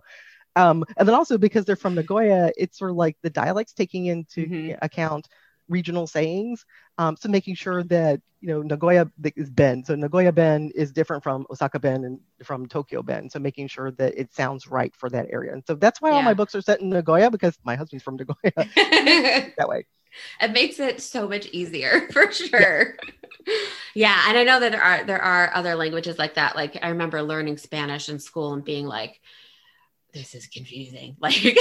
um, 0.55 0.85
and 0.97 1.07
then 1.07 1.15
also 1.15 1.37
because 1.37 1.65
they're 1.65 1.75
from 1.75 1.95
Nagoya, 1.95 2.51
it's 2.57 2.77
sort 2.77 2.91
of 2.91 2.97
like 2.97 3.17
the 3.21 3.29
dialects 3.29 3.73
taking 3.73 4.05
into 4.05 4.45
mm-hmm. 4.45 4.75
account 4.81 5.27
regional 5.69 6.07
sayings. 6.07 6.65
Um, 6.97 7.15
so 7.17 7.29
making 7.29 7.55
sure 7.55 7.83
that 7.83 8.21
you 8.41 8.49
know 8.49 8.61
Nagoya 8.61 9.09
is 9.35 9.49
Ben. 9.49 9.83
So 9.83 9.95
Nagoya 9.95 10.31
Ben 10.31 10.71
is 10.75 10.91
different 10.91 11.23
from 11.23 11.45
Osaka 11.49 11.79
Ben 11.79 12.03
and 12.03 12.19
from 12.43 12.67
Tokyo 12.67 13.01
Ben. 13.01 13.29
So 13.29 13.39
making 13.39 13.67
sure 13.67 13.91
that 13.91 14.17
it 14.17 14.33
sounds 14.33 14.67
right 14.67 14.95
for 14.95 15.09
that 15.09 15.27
area. 15.31 15.53
And 15.53 15.63
so 15.65 15.75
that's 15.75 16.01
why 16.01 16.09
yeah. 16.09 16.15
all 16.15 16.21
my 16.21 16.33
books 16.33 16.55
are 16.55 16.61
set 16.61 16.81
in 16.81 16.89
Nagoya 16.89 17.31
because 17.31 17.57
my 17.63 17.75
husband's 17.75 18.03
from 18.03 18.17
Nagoya. 18.17 18.53
that 19.57 19.67
way. 19.67 19.85
It 20.41 20.51
makes 20.51 20.79
it 20.79 21.01
so 21.01 21.27
much 21.27 21.47
easier 21.47 22.07
for 22.11 22.31
sure. 22.31 22.95
Yeah. 23.45 23.53
yeah, 23.93 24.23
and 24.27 24.37
I 24.37 24.43
know 24.43 24.59
that 24.59 24.71
there 24.71 24.81
are 24.81 25.03
there 25.03 25.21
are 25.21 25.51
other 25.53 25.75
languages 25.75 26.17
like 26.17 26.35
that. 26.35 26.55
Like 26.55 26.77
I 26.81 26.89
remember 26.89 27.21
learning 27.21 27.57
Spanish 27.57 28.09
in 28.09 28.19
school 28.19 28.53
and 28.53 28.63
being 28.63 28.85
like, 28.85 29.19
this 30.15 30.33
is 30.33 30.47
confusing. 30.47 31.15
Like 31.25 31.57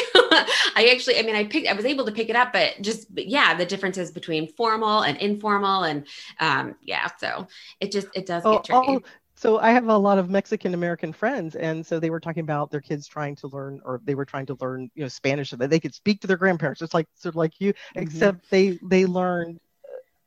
I 0.76 0.90
actually, 0.92 1.18
I 1.18 1.22
mean, 1.22 1.36
I 1.36 1.44
picked, 1.44 1.68
I 1.68 1.72
was 1.72 1.84
able 1.84 2.05
to 2.07 2.12
pick 2.12 2.28
it 2.28 2.36
up, 2.36 2.52
but 2.52 2.80
just, 2.80 3.14
but 3.14 3.26
yeah, 3.28 3.55
the 3.55 3.64
differences 3.64 4.11
between 4.11 4.52
formal 4.52 5.02
and 5.02 5.16
informal 5.18 5.84
and 5.84 6.07
um, 6.40 6.74
yeah, 6.82 7.09
so 7.18 7.46
it 7.80 7.92
just, 7.92 8.09
it 8.14 8.26
does 8.26 8.42
oh, 8.44 8.57
get 8.57 8.64
tricky. 8.64 8.86
Oh, 8.88 9.00
so 9.36 9.59
I 9.59 9.70
have 9.72 9.88
a 9.88 9.96
lot 9.96 10.18
of 10.18 10.30
Mexican 10.30 10.74
American 10.74 11.12
friends, 11.12 11.57
and 11.57 11.84
so 11.84 11.98
they 11.98 12.11
were 12.11 12.20
talking 12.20 12.42
about 12.42 12.70
their 12.70 12.80
kids 12.80 13.07
trying 13.07 13.36
to 13.36 13.48
learn, 13.48 13.80
or 13.84 14.00
they 14.05 14.14
were 14.14 14.24
trying 14.24 14.46
to 14.46 14.57
learn, 14.61 14.90
you 14.94 15.02
know, 15.02 15.09
Spanish 15.09 15.50
so 15.50 15.57
that 15.57 15.70
they 15.70 15.80
could 15.80 15.94
speak 15.94 16.20
to 16.20 16.26
their 16.26 16.36
grandparents, 16.36 16.82
It's 16.82 16.94
like 16.94 17.09
sort 17.14 17.32
of 17.32 17.36
like 17.36 17.61
you, 17.61 17.72
mm-hmm. 17.72 18.02
except 18.02 18.48
they 18.50 18.78
they 18.82 19.07
learned 19.07 19.61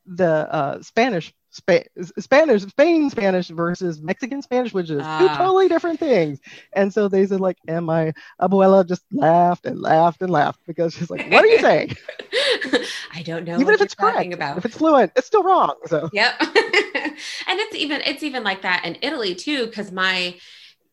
the 0.08 0.54
uh, 0.54 0.82
Spanish 0.82 1.34
Spa- 1.58 1.84
Spanish, 2.20 2.64
Spain 2.64 3.10
Spanish 3.10 3.48
versus 3.48 4.02
Mexican 4.02 4.42
Spanish, 4.42 4.74
which 4.74 4.90
is 4.90 5.00
uh, 5.00 5.20
two 5.20 5.28
ah. 5.28 5.38
totally 5.38 5.68
different 5.68 6.00
things. 6.00 6.40
And 6.74 6.94
so 6.94 7.08
they 7.08 7.26
said, 7.26 7.40
like, 7.40 7.58
and 7.68 7.86
my 7.86 8.14
abuela 8.40 8.88
just 8.88 9.04
laughed 9.12 9.66
and 9.66 9.82
laughed 9.82 10.22
and 10.22 10.30
laughed 10.30 10.60
because 10.68 10.94
she's 10.94 11.10
like, 11.10 11.30
what 11.32 11.44
are 11.44 11.48
you 11.48 11.60
saying? 11.60 11.96
I 13.14 13.24
don't 13.24 13.44
know. 13.46 13.60
Even 13.60 13.74
if 13.74 13.82
it's 13.82 13.96
correct, 13.96 14.34
about. 14.34 14.58
if 14.58 14.66
it's 14.66 14.78
fluent, 14.78 15.12
it's 15.16 15.28
still 15.28 15.44
wrong. 15.44 15.76
So 15.86 16.10
yep. 16.14 16.36
and 16.40 17.60
it's 17.60 17.76
even 17.76 18.02
it's 18.06 18.24
even 18.24 18.44
like 18.44 18.62
that 18.62 18.86
in 18.86 18.98
Italy 19.02 19.34
too, 19.34 19.66
because 19.66 19.92
my 19.92 20.36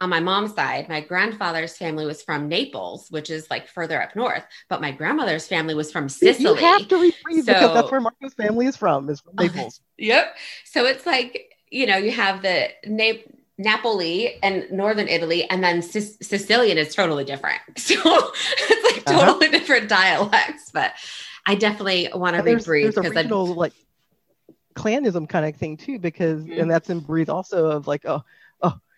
on 0.04 0.10
my 0.10 0.20
mom's 0.20 0.54
side, 0.54 0.86
my 0.88 1.00
grandfather's 1.00 1.76
family 1.78 2.04
was 2.04 2.22
from 2.22 2.46
Naples, 2.46 3.06
which 3.10 3.30
is 3.30 3.50
like 3.50 3.66
further 3.66 4.00
up 4.00 4.14
north, 4.14 4.44
but 4.68 4.82
my 4.82 4.92
grandmother's 4.92 5.48
family 5.48 5.74
was 5.74 5.90
from 5.90 6.10
Sicily. 6.10 6.44
You 6.44 6.54
have 6.54 6.86
to 6.88 6.96
rephrase 6.96 7.44
so, 7.44 7.54
because 7.54 7.74
that's 7.74 7.90
where 7.90 8.02
Marco's 8.02 8.34
family 8.34 8.66
is 8.66 8.76
from, 8.76 9.08
is 9.08 9.22
from 9.22 9.32
Naples. 9.38 9.80
yep. 9.96 10.36
So 10.66 10.84
it's 10.84 11.06
like, 11.06 11.54
you 11.70 11.86
know, 11.86 11.96
you 11.96 12.10
have 12.12 12.42
the 12.42 12.68
Nap- 12.86 13.24
Napoli 13.56 14.42
and 14.42 14.70
northern 14.70 15.08
Italy, 15.08 15.48
and 15.48 15.64
then 15.64 15.80
Sicilian 15.80 16.76
is 16.76 16.94
totally 16.94 17.24
different. 17.24 17.60
So 17.78 17.94
it's 17.96 18.84
like 18.84 19.08
uh-huh. 19.08 19.26
totally 19.26 19.46
uh-huh. 19.46 19.58
different 19.58 19.88
dialects, 19.88 20.70
but 20.70 20.92
I 21.46 21.54
definitely 21.54 22.10
want 22.14 22.36
to 22.36 22.42
rebreathe 22.42 22.94
because 22.94 23.16
I 23.16 23.22
like 23.22 23.72
clanism 24.74 25.26
kind 25.26 25.46
of 25.46 25.56
thing 25.56 25.78
too, 25.78 25.98
because 25.98 26.42
mm-hmm. 26.42 26.60
and 26.60 26.70
that's 26.70 26.90
in 26.90 27.00
breathe 27.00 27.30
also 27.30 27.70
of 27.70 27.86
like, 27.86 28.04
oh, 28.04 28.22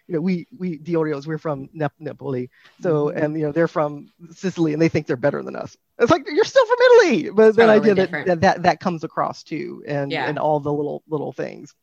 you 0.09 0.15
know, 0.15 0.21
we 0.21 0.47
we 0.57 0.79
the 0.79 0.95
Oreos, 0.95 1.27
we're 1.27 1.39
from 1.39 1.69
Nep- 1.73 1.93
Napoli, 1.99 2.51
so 2.81 3.07
mm-hmm. 3.07 3.19
and 3.19 3.39
you 3.39 3.47
know 3.47 3.53
they're 3.53 3.69
from 3.69 4.11
Sicily, 4.31 4.73
and 4.73 4.81
they 4.81 4.89
think 4.89 5.07
they're 5.07 5.17
better 5.17 5.43
than 5.43 5.57
us. 5.57 5.77
It's 5.99 6.11
like 6.11 6.27
you're 6.31 6.45
still 6.45 6.67
from 6.67 6.77
Italy, 6.85 7.31
but 7.31 7.49
it's 7.49 7.57
then 7.57 7.69
totally 7.69 7.91
idea 7.91 8.07
that, 8.07 8.27
that 8.27 8.41
that 8.41 8.63
that 8.63 8.81
comes 8.81 9.05
across 9.05 9.43
too, 9.43 9.83
and 9.87 10.13
yeah. 10.13 10.29
and 10.29 10.39
all 10.39 10.61
the 10.61 10.73
little 10.73 11.03
little 11.09 11.33
things. 11.33 11.75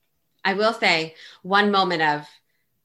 I 0.46 0.54
will 0.54 0.74
say 0.74 1.16
one 1.42 1.72
moment 1.72 2.02
of 2.02 2.28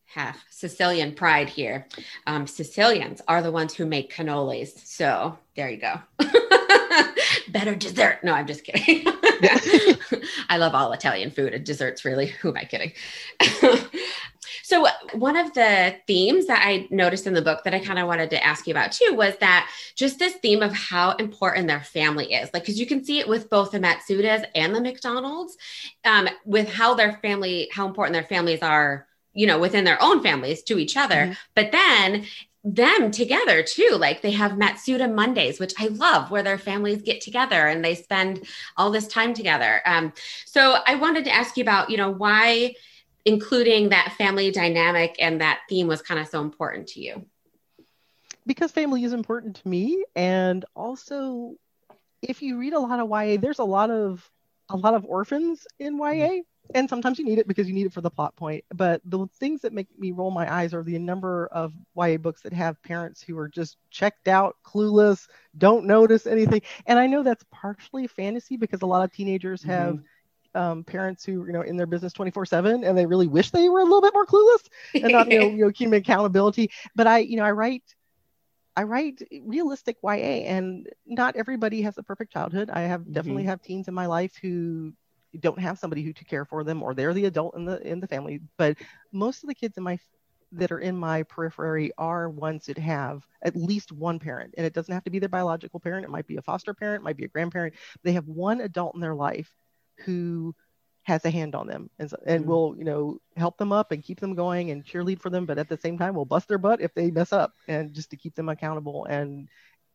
half 0.07 0.45
Sicilian 0.51 1.15
pride 1.15 1.49
here. 1.49 1.87
Um, 2.27 2.47
Sicilians 2.47 3.21
are 3.29 3.43
the 3.43 3.53
ones 3.53 3.75
who 3.75 3.87
make 3.87 4.13
cannolis, 4.13 4.87
so 4.87 5.39
there 5.55 5.69
you 5.69 5.77
go. 5.77 6.01
Better 7.49 7.75
dessert. 7.75 8.21
No, 8.25 8.33
I'm 8.33 8.47
just 8.47 8.65
kidding. 8.65 9.07
I 10.49 10.57
love 10.57 10.75
all 10.75 10.93
Italian 10.93 11.31
food 11.31 11.55
and 11.55 11.65
desserts, 11.65 12.05
really. 12.05 12.27
Who 12.27 12.49
am 12.49 12.57
I 12.57 12.65
kidding? 12.65 12.93
So, 14.69 14.87
one 15.15 15.39
of 15.39 15.55
the 15.55 15.97
themes 16.07 16.45
that 16.45 16.63
I 16.63 16.87
noticed 16.91 17.27
in 17.27 17.33
the 17.33 17.41
book 17.41 17.65
that 17.65 17.73
I 17.73 17.79
kind 17.79 17.99
of 17.99 18.07
wanted 18.07 18.29
to 18.29 18.45
ask 18.45 18.67
you 18.67 18.75
about 18.75 18.93
too 18.93 19.15
was 19.15 19.35
that 19.39 19.71
just 19.95 20.19
this 20.19 20.35
theme 20.35 20.63
of 20.63 20.75
how 20.75 21.13
important 21.13 21.69
their 21.69 21.83
family 21.83 22.35
is. 22.35 22.51
Like, 22.53 22.65
because 22.65 22.79
you 22.79 22.85
can 22.85 23.03
see 23.03 23.19
it 23.19 23.27
with 23.27 23.49
both 23.49 23.71
the 23.71 23.81
Matsudas 23.81 24.45
and 24.55 24.75
the 24.75 24.83
McDonald's, 24.83 25.57
um, 26.05 26.29
with 26.45 26.71
how 26.71 26.93
their 26.93 27.15
family, 27.23 27.71
how 27.73 27.87
important 27.87 28.13
their 28.13 28.25
families 28.25 28.61
are, 28.61 29.07
you 29.33 29.47
know, 29.47 29.59
within 29.59 29.85
their 29.85 30.03
own 30.03 30.23
families 30.23 30.63
to 30.65 30.79
each 30.79 30.99
other. 30.99 31.15
Mm-hmm. 31.15 31.33
But 31.55 31.73
then 31.73 32.27
them 32.63 33.11
together 33.11 33.63
too. 33.63 33.97
Like 33.99 34.21
they 34.21 34.33
have 34.33 34.53
Matsuda 34.53 35.11
Mondays, 35.11 35.59
which 35.59 35.73
I 35.79 35.87
love, 35.87 36.31
where 36.31 36.43
their 36.43 36.59
families 36.59 37.01
get 37.01 37.23
together 37.23 37.69
and 37.69 37.83
they 37.83 37.95
spend 37.95 38.45
all 38.77 38.91
this 38.91 39.09
time 39.09 39.33
together. 39.33 39.81
Um, 39.87 40.13
so 40.45 40.77
I 40.87 40.97
wanted 40.97 41.25
to 41.25 41.35
ask 41.35 41.57
you 41.57 41.63
about, 41.63 41.89
you 41.89 41.97
know, 41.97 42.11
why 42.11 42.75
including 43.29 43.91
that 43.91 44.15
family 44.17 44.51
dynamic 44.51 45.17
and 45.19 45.41
that 45.43 45.61
theme 45.69 45.87
was 45.87 46.01
kind 46.01 46.19
of 46.19 46.27
so 46.27 46.41
important 46.41 46.89
to 46.89 47.01
you? 47.01 47.27
Because 48.47 48.73
family 48.73 49.05
is 49.05 49.13
important 49.13 49.57
to 49.57 49.69
me, 49.69 50.05
and 50.17 50.65
also, 50.75 51.55
if 52.23 52.41
you 52.41 52.59
read 52.59 52.73
a 52.73 52.81
lot 52.81 52.99
of 52.99 53.11
YA, 53.11 53.37
there's 53.39 53.59
a 53.59 53.65
lot 53.65 53.91
of 53.91 54.29
a 54.71 54.77
lot 54.77 54.95
of 54.95 55.05
orphans 55.05 55.67
in 55.79 55.99
YA, 55.99 56.41
and 56.75 56.89
sometimes 56.89 57.19
you 57.19 57.27
need 57.27 57.39
it 57.39 57.47
because 57.47 57.69
you 57.69 57.75
need 57.75 57.87
it 57.87 57.93
for 57.93 58.01
the 58.01 58.11
plot 58.11 58.35
point. 58.37 58.65
But 58.75 59.03
the 59.05 59.27
things 59.39 59.61
that 59.63 59.75
make 59.75 59.87
me 59.99 60.13
roll 60.13 60.31
my 60.31 60.51
eyes 60.51 60.73
are 60.73 60.83
the 60.83 60.99
number 60.99 61.49
of 61.49 61.75
YA 61.95 62.17
books 62.17 62.41
that 62.43 62.55
have 62.55 62.83
parents 62.83 63.21
who 63.21 63.37
are 63.39 63.49
just 63.49 63.77
checked 63.91 64.29
out, 64.29 64.57
clueless, 64.65 65.29
don't 65.59 65.85
notice 65.85 66.27
anything. 66.27 66.63
And 66.87 66.99
I 66.99 67.07
know 67.07 67.23
that's 67.23 67.45
partially 67.53 68.07
fantasy 68.07 68.57
because 68.57 68.81
a 68.81 68.87
lot 68.87 69.05
of 69.05 69.13
teenagers 69.13 69.63
have. 69.65 69.97
Mm-hmm 69.97 70.05
um, 70.59 70.83
parents 70.85 71.25
who 71.25 71.47
you 71.47 71.53
know 71.53 71.63
in 71.63 71.77
their 71.77 71.87
business 71.87 72.13
24 72.13 72.47
7 72.47 72.85
and 72.85 72.99
they 72.99 73.07
really 73.07 73.29
wish 73.29 73.51
they 73.51 73.69
were 73.69 73.81
a 73.81 73.85
little 73.85 74.03
bit 74.03 74.13
more 74.13 74.27
clueless 74.27 74.67
and 74.95 75.13
not 75.13 75.31
you 75.31 75.39
know, 75.39 75.49
you 75.59 75.65
know 75.65 75.73
keeping 75.73 75.95
accountability. 75.95 76.71
But 76.95 77.07
i 77.07 77.19
you 77.19 77.37
know 77.37 77.45
i 77.45 77.53
write 77.53 77.85
i 78.77 78.83
write 78.83 79.23
realistic 79.45 79.97
ya 80.03 80.11
and 80.11 80.89
not 81.07 81.37
everybody 81.37 81.83
has 81.83 81.97
a 81.97 82.03
perfect 82.03 82.33
childhood. 82.33 82.71
I 82.71 82.83
have 82.83 83.11
definitely 83.13 83.43
mm-hmm. 83.43 83.51
have 83.51 83.63
teens 83.63 83.89
in 83.89 83.95
my 83.95 84.07
life 84.07 84.35
who 84.43 84.93
don't 85.39 85.61
have 85.61 85.79
somebody 85.79 86.03
who 86.03 86.13
to 86.13 86.25
care 86.25 86.45
for 86.45 86.65
them 86.65 86.83
or 86.83 86.95
they're 86.95 87.15
the 87.15 87.27
adult 87.27 87.55
in 87.57 87.65
the 87.65 87.81
in 87.87 88.01
the 88.01 88.09
family. 88.09 88.41
But 88.57 88.77
most 89.13 89.45
of 89.45 89.49
the 89.49 89.55
kids 89.55 89.77
in 89.77 89.85
my 89.85 89.99
that 90.53 90.73
are 90.73 90.79
in 90.79 90.97
my 90.97 91.23
periphery 91.25 91.93
are 91.99 92.31
ones 92.31 92.67
that 92.67 92.79
have 92.79 93.27
at 93.43 93.55
least 93.55 93.93
one 93.93 94.19
parent. 94.19 94.55
And 94.57 94.65
it 94.65 94.73
doesn't 94.73 94.93
have 94.93 95.05
to 95.05 95.11
be 95.11 95.19
their 95.19 95.29
biological 95.29 95.79
parent. 95.79 96.05
It 96.07 96.11
might 96.11 96.27
be 96.27 96.37
a 96.37 96.43
foster 96.43 96.73
parent 96.73 97.05
might 97.05 97.19
be 97.19 97.25
a 97.25 97.29
grandparent. 97.29 97.75
They 98.03 98.13
have 98.13 98.27
one 98.27 98.63
adult 98.63 98.95
in 98.95 99.01
their 99.01 99.15
life 99.15 99.53
who 100.05 100.55
has 101.03 101.25
a 101.25 101.31
hand 101.31 101.55
on 101.55 101.67
them 101.67 101.89
and, 101.99 102.13
and 102.27 102.43
mm-hmm. 102.43 102.51
will 102.51 102.75
you 102.77 102.85
know 102.85 103.19
help 103.37 103.57
them 103.57 103.73
up 103.73 103.93
and 103.93 104.03
keep 104.03 104.21
them 104.21 104.35
going 104.35 104.71
and 104.71 104.85
cheerlead 104.85 105.21
for 105.21 105.31
them 105.31 105.47
but 105.47 105.59
at 105.59 105.69
the 105.69 105.77
same 105.79 105.97
time 105.97 106.15
will 106.15 106.27
bust 106.27 106.49
their 106.49 106.59
butt 106.59 106.83
if 106.83 106.93
they 106.95 107.11
mess 107.11 107.33
up 107.33 107.55
and 107.67 107.95
just 107.95 108.11
to 108.11 108.17
keep 108.17 108.35
them 108.35 108.51
accountable 108.51 109.07
and 109.07 109.49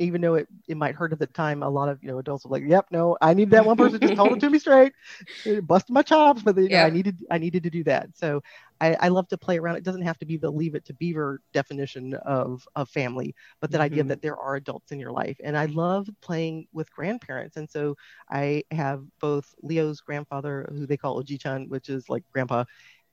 even 0.04 0.22
though 0.22 0.36
it, 0.36 0.47
it 0.68 0.78
might 0.78 0.95
hurt 0.95 1.14
at 1.14 1.20
the 1.20 1.28
time, 1.28 1.64
a 1.64 1.70
lot 1.70 1.89
of 1.89 2.01
you 2.04 2.10
know 2.10 2.20
adults 2.20 2.45
are 2.45 2.49
like, 2.49 2.64
"Yep, 2.66 2.88
no, 2.91 3.18
I 3.22 3.34
need 3.34 3.49
that 3.51 3.66
one 3.66 3.78
person 3.78 3.99
just 3.99 4.16
told 4.16 4.34
it 4.34 4.39
to 4.41 4.49
me 4.49 4.60
straight, 4.60 4.93
it 5.45 5.66
busted 5.66 5.93
my 5.93 6.01
chops." 6.01 6.41
But 6.43 6.58
you 6.58 6.70
know, 6.70 6.76
yeah. 6.78 6.86
I 6.86 6.89
needed 6.89 7.26
I 7.32 7.38
needed 7.38 7.64
to 7.64 7.70
do 7.70 7.84
that. 7.86 8.10
So 8.16 8.41
I, 8.82 8.95
I, 8.99 9.08
love 9.08 9.28
to 9.30 9.38
play 9.38 9.58
around. 9.58 9.78
It 9.78 9.84
doesn't 9.84 10.01
have 10.01 10.20
to 10.20 10.26
be 10.26 10.38
the 10.38 10.51
leave 10.51 10.76
it 10.76 10.86
to 10.86 10.93
Beaver 10.93 11.41
definition 11.54 12.14
of 12.16 12.68
of 12.76 12.89
family, 12.89 13.34
but 13.62 13.72
that 13.72 13.78
mm-hmm. 13.78 13.86
idea 13.86 14.04
that 14.04 14.22
there 14.22 14.38
are 14.38 14.56
adults 14.56 14.91
in 14.91 14.99
your 14.99 15.12
life. 15.12 15.38
And 15.43 15.58
I 15.58 15.66
love 15.66 16.10
playing 16.22 16.68
with 16.74 16.91
grandparents. 16.91 17.58
And 17.58 17.70
so 17.70 17.95
I 18.30 18.64
have 18.72 19.06
both 19.20 19.54
Leo's 19.62 20.01
grandfather, 20.01 20.70
who 20.72 20.86
they 20.86 20.97
call 20.97 21.24
Oji-chan, 21.24 21.70
which 21.70 21.89
is 21.89 22.10
like 22.10 22.24
grandpa, 22.32 22.66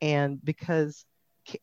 and 0.03 0.45
because 0.45 1.05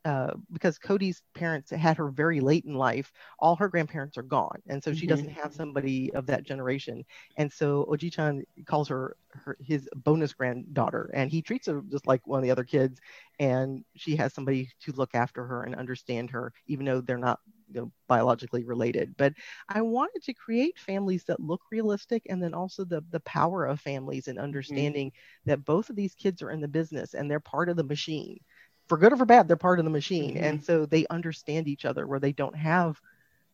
uh, 0.05 0.33
because 0.51 0.77
Cody's 0.77 1.21
parents 1.33 1.71
had 1.71 1.97
her 1.97 2.09
very 2.09 2.39
late 2.39 2.65
in 2.65 2.75
life, 2.75 3.11
all 3.39 3.55
her 3.55 3.67
grandparents 3.67 4.17
are 4.17 4.23
gone, 4.23 4.61
and 4.67 4.83
so 4.83 4.93
she 4.93 5.01
mm-hmm. 5.01 5.09
doesn't 5.09 5.29
have 5.29 5.53
somebody 5.53 6.13
of 6.13 6.25
that 6.27 6.43
generation. 6.43 7.03
And 7.37 7.51
so 7.51 7.85
Oji-chan 7.89 8.43
calls 8.65 8.87
her, 8.89 9.17
her 9.31 9.57
his 9.59 9.89
bonus 9.95 10.33
granddaughter, 10.33 11.09
and 11.13 11.29
he 11.31 11.41
treats 11.41 11.67
her 11.67 11.81
just 11.89 12.07
like 12.07 12.25
one 12.27 12.39
of 12.39 12.43
the 12.43 12.51
other 12.51 12.63
kids. 12.63 12.99
And 13.39 13.83
she 13.95 14.15
has 14.15 14.33
somebody 14.33 14.69
to 14.81 14.91
look 14.93 15.13
after 15.13 15.45
her 15.45 15.63
and 15.63 15.75
understand 15.75 16.31
her, 16.31 16.53
even 16.67 16.85
though 16.85 17.01
they're 17.01 17.17
not 17.17 17.39
you 17.69 17.81
know, 17.81 17.91
biologically 18.07 18.63
related. 18.63 19.15
But 19.17 19.33
I 19.67 19.81
wanted 19.81 20.23
to 20.23 20.33
create 20.33 20.79
families 20.79 21.25
that 21.25 21.39
look 21.39 21.61
realistic, 21.71 22.23
and 22.29 22.41
then 22.41 22.53
also 22.53 22.85
the 22.85 23.03
the 23.11 23.19
power 23.21 23.65
of 23.65 23.79
families 23.79 24.27
and 24.27 24.37
mm-hmm. 24.37 24.45
understanding 24.45 25.07
mm-hmm. 25.09 25.49
that 25.49 25.65
both 25.65 25.89
of 25.89 25.95
these 25.95 26.15
kids 26.15 26.41
are 26.41 26.51
in 26.51 26.61
the 26.61 26.67
business 26.67 27.13
and 27.13 27.29
they're 27.29 27.39
part 27.39 27.69
of 27.69 27.77
the 27.77 27.83
machine 27.83 28.39
for 28.87 28.97
good 28.97 29.13
or 29.13 29.17
for 29.17 29.25
bad, 29.25 29.47
they're 29.47 29.57
part 29.57 29.79
of 29.79 29.85
the 29.85 29.91
machine. 29.91 30.35
Mm-hmm. 30.35 30.43
And 30.43 30.63
so 30.63 30.85
they 30.85 31.05
understand 31.07 31.67
each 31.67 31.85
other 31.85 32.07
where 32.07 32.19
they 32.19 32.31
don't 32.31 32.55
have 32.55 32.99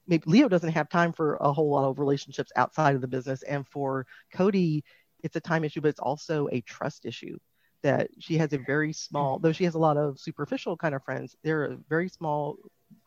maybe 0.07 0.23
Leo 0.25 0.49
doesn't 0.49 0.73
have 0.73 0.89
time 0.89 1.13
for 1.13 1.35
a 1.35 1.51
whole 1.51 1.69
lot 1.69 1.89
of 1.89 1.99
relationships 1.99 2.51
outside 2.55 2.95
of 2.95 3.01
the 3.01 3.07
business. 3.07 3.41
And 3.43 3.67
for 3.67 4.05
Cody, 4.33 4.83
it's 5.21 5.35
a 5.35 5.41
time 5.41 5.63
issue, 5.63 5.81
but 5.81 5.89
it's 5.89 5.99
also 5.99 6.49
a 6.51 6.61
trust 6.61 7.05
issue 7.05 7.37
that 7.81 8.09
she 8.19 8.37
has 8.37 8.53
a 8.53 8.57
very 8.57 8.93
small, 8.93 9.39
though 9.39 9.51
she 9.51 9.65
has 9.65 9.75
a 9.75 9.79
lot 9.79 9.97
of 9.97 10.19
superficial 10.19 10.75
kind 10.75 10.95
of 10.95 11.03
friends, 11.03 11.35
there 11.43 11.61
are 11.61 11.65
a 11.65 11.77
very 11.89 12.09
small 12.09 12.57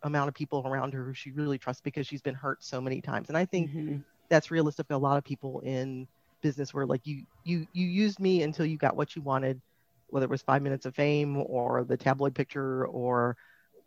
amount 0.03 0.29
of 0.29 0.35
people 0.35 0.63
around 0.67 0.93
her 0.93 1.05
who 1.05 1.15
she 1.15 1.31
really 1.31 1.59
trusts 1.59 1.81
because 1.81 2.07
she's 2.07 2.23
been 2.23 2.35
hurt 2.35 2.63
so 2.63 2.81
many 2.81 3.01
times. 3.01 3.29
And 3.29 3.39
I 3.39 3.45
think 3.45 3.71
mm-hmm. 3.71 3.97
that's 4.29 4.51
realistic 4.51 4.87
for 4.87 4.95
a 4.95 4.99
lot 4.99 5.17
of 5.17 5.25
people 5.25 5.61
in 5.61 6.07
business 6.43 6.75
where 6.75 6.87
like 6.87 7.07
you 7.07 7.23
you 7.45 7.67
you 7.73 7.87
used 7.87 8.21
me 8.21 8.43
until 8.43 8.67
you 8.67 8.77
got 8.77 8.97
what 8.97 9.17
you 9.17 9.23
wanted, 9.23 9.61
whether 10.09 10.25
it 10.25 10.31
was 10.31 10.43
five 10.43 10.63
minutes 10.63 10.87
of 10.87 10.95
fame 10.95 11.37
or 11.37 11.85
the 11.85 11.97
tabloid 11.97 12.35
picture 12.35 12.87
or 12.87 13.37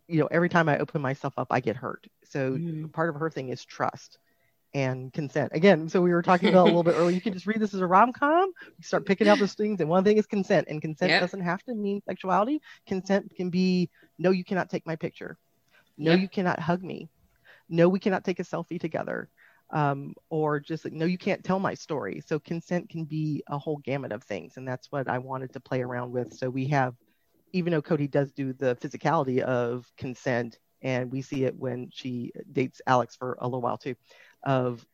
you 0.09 0.19
know, 0.19 0.27
every 0.31 0.49
time 0.49 0.67
I 0.67 0.79
open 0.79 1.01
myself 1.01 1.35
up, 1.37 1.47
I 1.51 1.59
get 1.59 1.75
hurt. 1.75 2.07
So 2.23 2.53
mm-hmm. 2.53 2.87
part 2.87 3.09
of 3.09 3.15
her 3.15 3.29
thing 3.29 3.49
is 3.49 3.63
trust 3.63 4.17
and 4.73 5.13
consent. 5.13 5.51
Again, 5.53 5.87
so 5.87 6.01
we 6.01 6.11
were 6.11 6.23
talking 6.23 6.49
about 6.49 6.63
a 6.63 6.65
little 6.65 6.83
bit 6.83 6.95
earlier. 6.95 7.11
You 7.13 7.21
can 7.21 7.33
just 7.33 7.45
read 7.45 7.59
this 7.59 7.75
as 7.75 7.81
a 7.81 7.87
rom 7.87 8.11
com. 8.11 8.51
You 8.77 8.83
start 8.83 9.05
picking 9.05 9.27
out 9.27 9.37
those 9.37 9.53
things, 9.53 9.79
and 9.81 9.89
one 9.89 10.03
thing 10.03 10.17
is 10.17 10.25
consent. 10.25 10.67
And 10.67 10.81
consent 10.81 11.11
yep. 11.11 11.21
doesn't 11.21 11.41
have 11.41 11.63
to 11.63 11.75
mean 11.75 12.01
sexuality. 12.07 12.61
Consent 12.87 13.35
can 13.35 13.51
be 13.51 13.89
no, 14.17 14.31
you 14.31 14.43
cannot 14.43 14.69
take 14.69 14.85
my 14.85 14.95
picture. 14.95 15.37
No, 15.97 16.11
yep. 16.11 16.21
you 16.21 16.27
cannot 16.27 16.59
hug 16.59 16.83
me. 16.83 17.09
No, 17.69 17.87
we 17.87 17.99
cannot 17.99 18.23
take 18.23 18.39
a 18.39 18.43
selfie 18.43 18.79
together. 18.79 19.29
Um, 19.71 20.15
or 20.31 20.59
just 20.59 20.83
like, 20.83 20.93
no, 20.93 21.05
you 21.05 21.19
can't 21.19 21.43
tell 21.43 21.59
my 21.59 21.75
story. 21.75 22.23
So 22.25 22.39
consent 22.39 22.89
can 22.89 23.05
be 23.05 23.43
a 23.47 23.57
whole 23.57 23.77
gamut 23.77 24.11
of 24.11 24.23
things, 24.23 24.57
and 24.57 24.67
that's 24.67 24.91
what 24.91 25.07
I 25.07 25.19
wanted 25.19 25.53
to 25.53 25.59
play 25.59 25.81
around 25.81 26.11
with. 26.11 26.33
So 26.33 26.49
we 26.49 26.65
have 26.67 26.95
even 27.53 27.71
though 27.71 27.81
Cody 27.81 28.07
does 28.07 28.31
do 28.31 28.53
the 28.53 28.75
physicality 28.75 29.39
of 29.39 29.91
consent, 29.97 30.59
and 30.81 31.11
we 31.11 31.21
see 31.21 31.43
it 31.45 31.55
when 31.55 31.89
she 31.91 32.31
dates 32.51 32.81
Alex 32.87 33.15
for 33.15 33.37
a 33.39 33.45
little 33.45 33.61
while 33.61 33.77
too, 33.77 33.95
of 34.43 34.85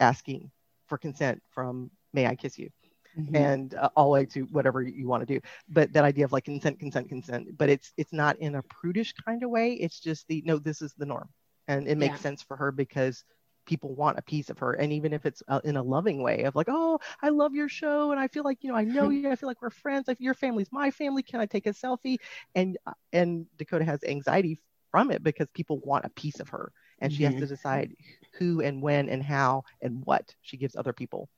asking 0.00 0.50
for 0.86 0.98
consent 0.98 1.42
from 1.50 1.90
"May 2.12 2.26
I 2.26 2.34
kiss 2.34 2.58
you," 2.58 2.70
mm-hmm. 3.18 3.34
and 3.34 3.74
uh, 3.74 3.90
all 3.96 4.06
the 4.06 4.10
way 4.10 4.26
to 4.26 4.42
whatever 4.44 4.82
you 4.82 5.06
want 5.06 5.26
to 5.26 5.34
do. 5.34 5.40
But 5.68 5.92
that 5.92 6.04
idea 6.04 6.24
of 6.24 6.32
like 6.32 6.44
consent, 6.44 6.78
consent, 6.78 7.08
consent, 7.08 7.56
but 7.56 7.68
it's 7.68 7.92
it's 7.96 8.12
not 8.12 8.38
in 8.38 8.56
a 8.56 8.62
prudish 8.62 9.14
kind 9.24 9.42
of 9.42 9.50
way. 9.50 9.74
It's 9.74 10.00
just 10.00 10.26
the 10.28 10.42
no, 10.44 10.58
this 10.58 10.82
is 10.82 10.92
the 10.94 11.06
norm, 11.06 11.28
and 11.68 11.88
it 11.88 11.98
makes 11.98 12.16
yeah. 12.16 12.22
sense 12.22 12.42
for 12.42 12.56
her 12.56 12.72
because 12.72 13.24
people 13.72 13.94
want 13.94 14.18
a 14.18 14.22
piece 14.22 14.50
of 14.50 14.58
her 14.58 14.74
and 14.74 14.92
even 14.92 15.14
if 15.14 15.24
it's 15.24 15.42
uh, 15.48 15.58
in 15.64 15.78
a 15.78 15.82
loving 15.82 16.22
way 16.22 16.42
of 16.42 16.54
like 16.54 16.66
oh 16.68 17.00
i 17.22 17.30
love 17.30 17.54
your 17.54 17.70
show 17.70 18.10
and 18.10 18.20
i 18.20 18.28
feel 18.28 18.44
like 18.44 18.58
you 18.60 18.70
know 18.70 18.76
i 18.76 18.84
know 18.84 19.08
you 19.08 19.30
i 19.30 19.34
feel 19.34 19.46
like 19.46 19.62
we're 19.62 19.70
friends 19.70 20.06
like 20.06 20.20
your 20.20 20.34
family's 20.34 20.70
my 20.70 20.90
family 20.90 21.22
can 21.22 21.40
i 21.40 21.46
take 21.46 21.66
a 21.66 21.70
selfie 21.70 22.18
and 22.54 22.76
uh, 22.86 22.92
and 23.14 23.46
dakota 23.56 23.82
has 23.82 24.04
anxiety 24.04 24.58
from 24.90 25.10
it 25.10 25.22
because 25.22 25.48
people 25.54 25.78
want 25.78 26.04
a 26.04 26.10
piece 26.10 26.38
of 26.38 26.50
her 26.50 26.70
and 26.98 27.10
she 27.10 27.22
mm-hmm. 27.22 27.32
has 27.32 27.40
to 27.40 27.46
decide 27.46 27.96
who 28.32 28.60
and 28.60 28.82
when 28.82 29.08
and 29.08 29.22
how 29.22 29.64
and 29.80 30.04
what 30.04 30.34
she 30.42 30.58
gives 30.58 30.76
other 30.76 30.92
people 30.92 31.30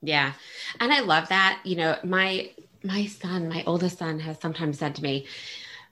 yeah 0.00 0.34
and 0.78 0.92
i 0.92 1.00
love 1.00 1.28
that 1.28 1.60
you 1.64 1.74
know 1.74 1.98
my 2.04 2.48
my 2.84 3.04
son 3.06 3.48
my 3.48 3.64
oldest 3.66 3.98
son 3.98 4.20
has 4.20 4.38
sometimes 4.40 4.78
said 4.78 4.94
to 4.94 5.02
me 5.02 5.26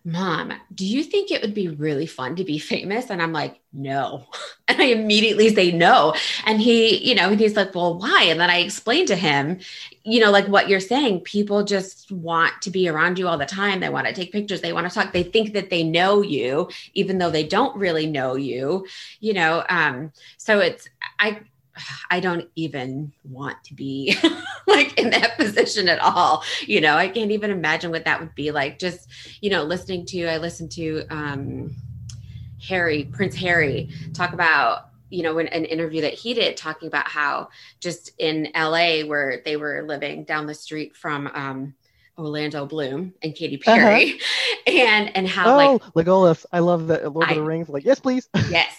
Mom, 0.04 0.52
do 0.74 0.86
you 0.86 1.02
think 1.02 1.30
it 1.30 1.42
would 1.42 1.54
be 1.54 1.68
really 1.68 2.06
fun 2.06 2.36
to 2.36 2.44
be 2.44 2.58
famous? 2.58 3.10
And 3.10 3.20
I'm 3.20 3.32
like, 3.32 3.60
No. 3.72 4.26
And 4.68 4.82
I 4.82 4.86
immediately 4.86 5.54
say 5.54 5.72
no. 5.72 6.14
And 6.44 6.60
he, 6.60 6.98
you 6.98 7.14
know, 7.14 7.30
he's 7.30 7.56
like, 7.56 7.74
Well, 7.74 7.98
why? 7.98 8.24
And 8.28 8.40
then 8.40 8.50
I 8.50 8.58
explained 8.58 9.08
to 9.08 9.16
him, 9.16 9.60
you 10.04 10.20
know, 10.20 10.30
like 10.30 10.46
what 10.46 10.68
you're 10.68 10.80
saying, 10.80 11.20
people 11.20 11.64
just 11.64 12.10
want 12.12 12.52
to 12.62 12.70
be 12.70 12.88
around 12.88 13.18
you 13.18 13.28
all 13.28 13.38
the 13.38 13.46
time. 13.46 13.80
They 13.80 13.88
want 13.88 14.06
to 14.06 14.12
take 14.12 14.32
pictures, 14.32 14.60
they 14.60 14.72
want 14.72 14.88
to 14.88 14.94
talk, 14.94 15.12
they 15.12 15.22
think 15.22 15.52
that 15.54 15.70
they 15.70 15.82
know 15.82 16.22
you, 16.22 16.68
even 16.94 17.18
though 17.18 17.30
they 17.30 17.44
don't 17.44 17.76
really 17.76 18.06
know 18.06 18.36
you, 18.36 18.86
you 19.20 19.34
know. 19.34 19.64
Um, 19.68 20.12
so 20.36 20.60
it's, 20.60 20.88
I, 21.18 21.40
I 22.10 22.20
don't 22.20 22.48
even 22.56 23.12
want 23.24 23.62
to 23.64 23.74
be 23.74 24.16
like 24.66 24.98
in 24.98 25.10
that 25.10 25.36
position 25.36 25.88
at 25.88 26.00
all. 26.00 26.44
You 26.66 26.80
know, 26.80 26.96
I 26.96 27.08
can't 27.08 27.30
even 27.30 27.50
imagine 27.50 27.90
what 27.90 28.04
that 28.04 28.20
would 28.20 28.34
be 28.34 28.50
like. 28.50 28.78
Just, 28.78 29.08
you 29.40 29.50
know, 29.50 29.64
listening 29.64 30.06
to, 30.06 30.26
I 30.26 30.38
listened 30.38 30.70
to 30.72 31.06
um, 31.10 31.74
Harry, 32.66 33.04
Prince 33.04 33.36
Harry, 33.36 33.90
talk 34.12 34.32
about 34.32 34.84
you 35.10 35.22
know, 35.22 35.38
in 35.38 35.48
an 35.48 35.64
interview 35.64 36.02
that 36.02 36.12
he 36.12 36.34
did 36.34 36.56
talking 36.56 36.86
about 36.86 37.08
how 37.08 37.48
just 37.80 38.12
in 38.18 38.48
LA 38.54 39.00
where 39.00 39.40
they 39.44 39.56
were 39.56 39.82
living 39.86 40.24
down 40.24 40.46
the 40.46 40.54
street 40.54 40.94
from 40.94 41.28
um, 41.28 41.74
Orlando 42.18 42.66
Bloom 42.66 43.14
and 43.22 43.34
Katy 43.34 43.58
Perry, 43.58 44.12
uh-huh. 44.12 44.60
and 44.66 45.16
and 45.16 45.28
how 45.28 45.54
oh, 45.54 45.56
like 45.56 45.82
Legolas, 45.94 46.44
I 46.52 46.58
love 46.58 46.88
the 46.88 47.08
Lord 47.08 47.28
I, 47.28 47.30
of 47.30 47.36
the 47.36 47.42
Rings. 47.42 47.68
Like, 47.68 47.84
yes, 47.84 48.00
please. 48.00 48.28
yes, 48.50 48.74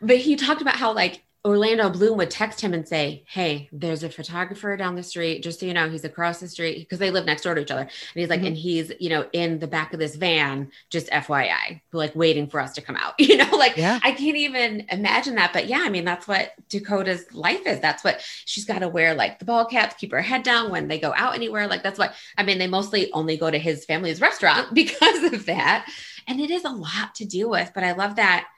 but 0.00 0.16
he 0.16 0.36
talked 0.36 0.62
about 0.62 0.76
how 0.76 0.94
like 0.94 1.22
Orlando 1.42 1.88
Bloom 1.88 2.18
would 2.18 2.30
text 2.30 2.60
him 2.60 2.74
and 2.74 2.86
say, 2.86 3.24
Hey, 3.26 3.70
there's 3.72 4.02
a 4.02 4.10
photographer 4.10 4.76
down 4.76 4.94
the 4.94 5.02
street. 5.02 5.42
Just 5.42 5.60
so 5.60 5.66
you 5.66 5.72
know, 5.72 5.88
he's 5.88 6.04
across 6.04 6.38
the 6.38 6.48
street 6.48 6.80
because 6.80 6.98
they 6.98 7.10
live 7.10 7.24
next 7.24 7.42
door 7.42 7.54
to 7.54 7.62
each 7.62 7.70
other. 7.70 7.80
And 7.80 7.90
he's 8.14 8.28
like, 8.28 8.40
mm-hmm. 8.40 8.48
and 8.48 8.56
he's, 8.56 8.92
you 9.00 9.08
know, 9.08 9.26
in 9.32 9.58
the 9.58 9.66
back 9.66 9.94
of 9.94 9.98
this 9.98 10.16
van, 10.16 10.70
just 10.90 11.08
FYI, 11.08 11.80
like 11.92 12.14
waiting 12.14 12.46
for 12.46 12.60
us 12.60 12.74
to 12.74 12.82
come 12.82 12.96
out. 12.96 13.14
You 13.30 13.36
know, 13.36 13.56
like 13.56 13.76
yeah. 13.76 14.00
I 14.02 14.10
can't 14.10 14.36
even 14.36 14.86
imagine 14.90 15.36
that. 15.36 15.52
But 15.52 15.68
yeah, 15.68 15.82
I 15.82 15.88
mean, 15.88 16.04
that's 16.04 16.26
what 16.26 16.52
Dakota's 16.68 17.32
life 17.32 17.64
is. 17.64 17.78
That's 17.78 18.02
what 18.02 18.20
she's 18.44 18.64
got 18.64 18.80
to 18.80 18.88
wear, 18.88 19.14
like 19.14 19.38
the 19.38 19.44
ball 19.44 19.66
caps, 19.66 19.94
keep 19.94 20.10
her 20.10 20.20
head 20.20 20.42
down 20.42 20.68
when 20.72 20.88
they 20.88 20.98
go 20.98 21.12
out 21.14 21.36
anywhere. 21.36 21.68
Like 21.68 21.84
that's 21.84 21.98
what 21.98 22.12
I 22.36 22.42
mean, 22.42 22.58
they 22.58 22.66
mostly 22.66 23.12
only 23.12 23.36
go 23.36 23.48
to 23.48 23.58
his 23.58 23.84
family's 23.84 24.20
restaurant 24.20 24.74
because 24.74 25.32
of 25.32 25.46
that. 25.46 25.88
And 26.26 26.40
it 26.40 26.50
is 26.50 26.64
a 26.64 26.70
lot 26.70 27.14
to 27.16 27.24
deal 27.24 27.50
with. 27.50 27.70
But 27.72 27.84
I 27.84 27.92
love 27.92 28.16
that 28.16 28.48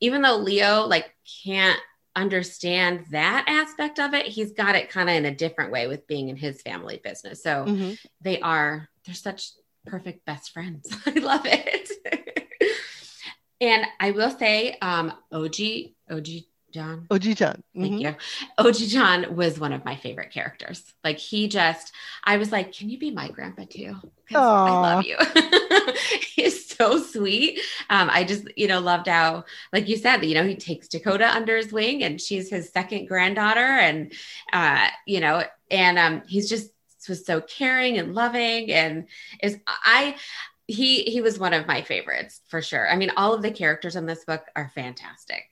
even 0.00 0.22
though 0.22 0.36
Leo 0.36 0.86
like 0.86 1.14
can't 1.44 1.80
understand 2.14 3.06
that 3.10 3.44
aspect 3.46 3.98
of 3.98 4.14
it, 4.14 4.26
he's 4.26 4.52
got 4.52 4.74
it 4.74 4.90
kind 4.90 5.08
of 5.08 5.16
in 5.16 5.24
a 5.24 5.34
different 5.34 5.72
way 5.72 5.86
with 5.86 6.06
being 6.06 6.28
in 6.28 6.36
his 6.36 6.60
family 6.62 7.00
business. 7.02 7.42
So 7.42 7.64
mm-hmm. 7.66 7.92
they 8.20 8.40
are, 8.40 8.88
they're 9.04 9.14
such 9.14 9.50
perfect 9.86 10.24
best 10.24 10.52
friends. 10.52 10.88
I 11.06 11.12
love 11.12 11.42
it. 11.44 11.90
and 13.60 13.86
I 13.98 14.10
will 14.10 14.30
say, 14.30 14.76
um, 14.80 15.12
OG, 15.32 15.56
OG 16.10 16.28
John. 16.72 17.06
OG 17.10 17.22
John. 17.36 17.62
Mm-hmm. 17.76 17.82
Thank 17.82 18.00
you. 18.00 18.14
OG 18.58 18.76
John 18.88 19.36
was 19.36 19.58
one 19.58 19.72
of 19.72 19.84
my 19.84 19.96
favorite 19.96 20.32
characters. 20.32 20.82
Like 21.04 21.18
he 21.18 21.48
just, 21.48 21.92
I 22.24 22.38
was 22.38 22.50
like, 22.50 22.72
can 22.72 22.88
you 22.88 22.98
be 22.98 23.10
my 23.10 23.28
grandpa 23.28 23.64
too? 23.68 23.96
I 24.40 24.94
love 24.94 25.04
you. 25.04 25.16
He's 26.34 26.66
so 26.66 27.02
sweet. 27.02 27.60
Um, 27.90 28.08
I 28.10 28.24
just, 28.24 28.46
you 28.56 28.68
know, 28.68 28.80
loved 28.80 29.08
how, 29.08 29.44
like 29.72 29.88
you 29.88 29.96
said, 29.96 30.24
you 30.24 30.34
know, 30.34 30.46
he 30.46 30.56
takes 30.56 30.88
Dakota 30.88 31.28
under 31.28 31.56
his 31.56 31.72
wing 31.72 32.02
and 32.02 32.20
she's 32.20 32.50
his 32.50 32.70
second 32.70 33.06
granddaughter. 33.06 33.60
And, 33.60 34.12
uh, 34.52 34.88
you 35.06 35.20
know, 35.20 35.44
and 35.70 35.98
um, 35.98 36.22
he's 36.26 36.48
just 36.48 36.70
was 37.08 37.26
so 37.26 37.40
caring 37.40 37.98
and 37.98 38.14
loving. 38.14 38.70
And 38.72 39.08
is 39.42 39.58
I, 39.66 40.16
he 40.66 41.02
he 41.02 41.20
was 41.20 41.38
one 41.38 41.52
of 41.52 41.66
my 41.66 41.82
favorites 41.82 42.40
for 42.48 42.62
sure. 42.62 42.88
I 42.88 42.96
mean, 42.96 43.10
all 43.16 43.34
of 43.34 43.42
the 43.42 43.50
characters 43.50 43.96
in 43.96 44.06
this 44.06 44.24
book 44.24 44.44
are 44.54 44.70
fantastic. 44.74 45.44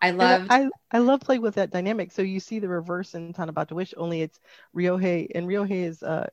I 0.00 0.10
love 0.10 0.46
I, 0.48 0.68
I 0.92 0.98
love 0.98 1.20
playing 1.20 1.42
with 1.42 1.56
that 1.56 1.70
dynamic. 1.70 2.12
So 2.12 2.22
you 2.22 2.40
see 2.40 2.58
the 2.58 2.68
reverse 2.68 3.14
in 3.14 3.32
Tanabata 3.32 3.72
Wish, 3.72 3.94
only 3.96 4.22
it's 4.22 4.38
Ryohei 4.76 5.28
and 5.34 5.46
Ryohei 5.48 5.84
is 5.84 6.02
uh, 6.02 6.28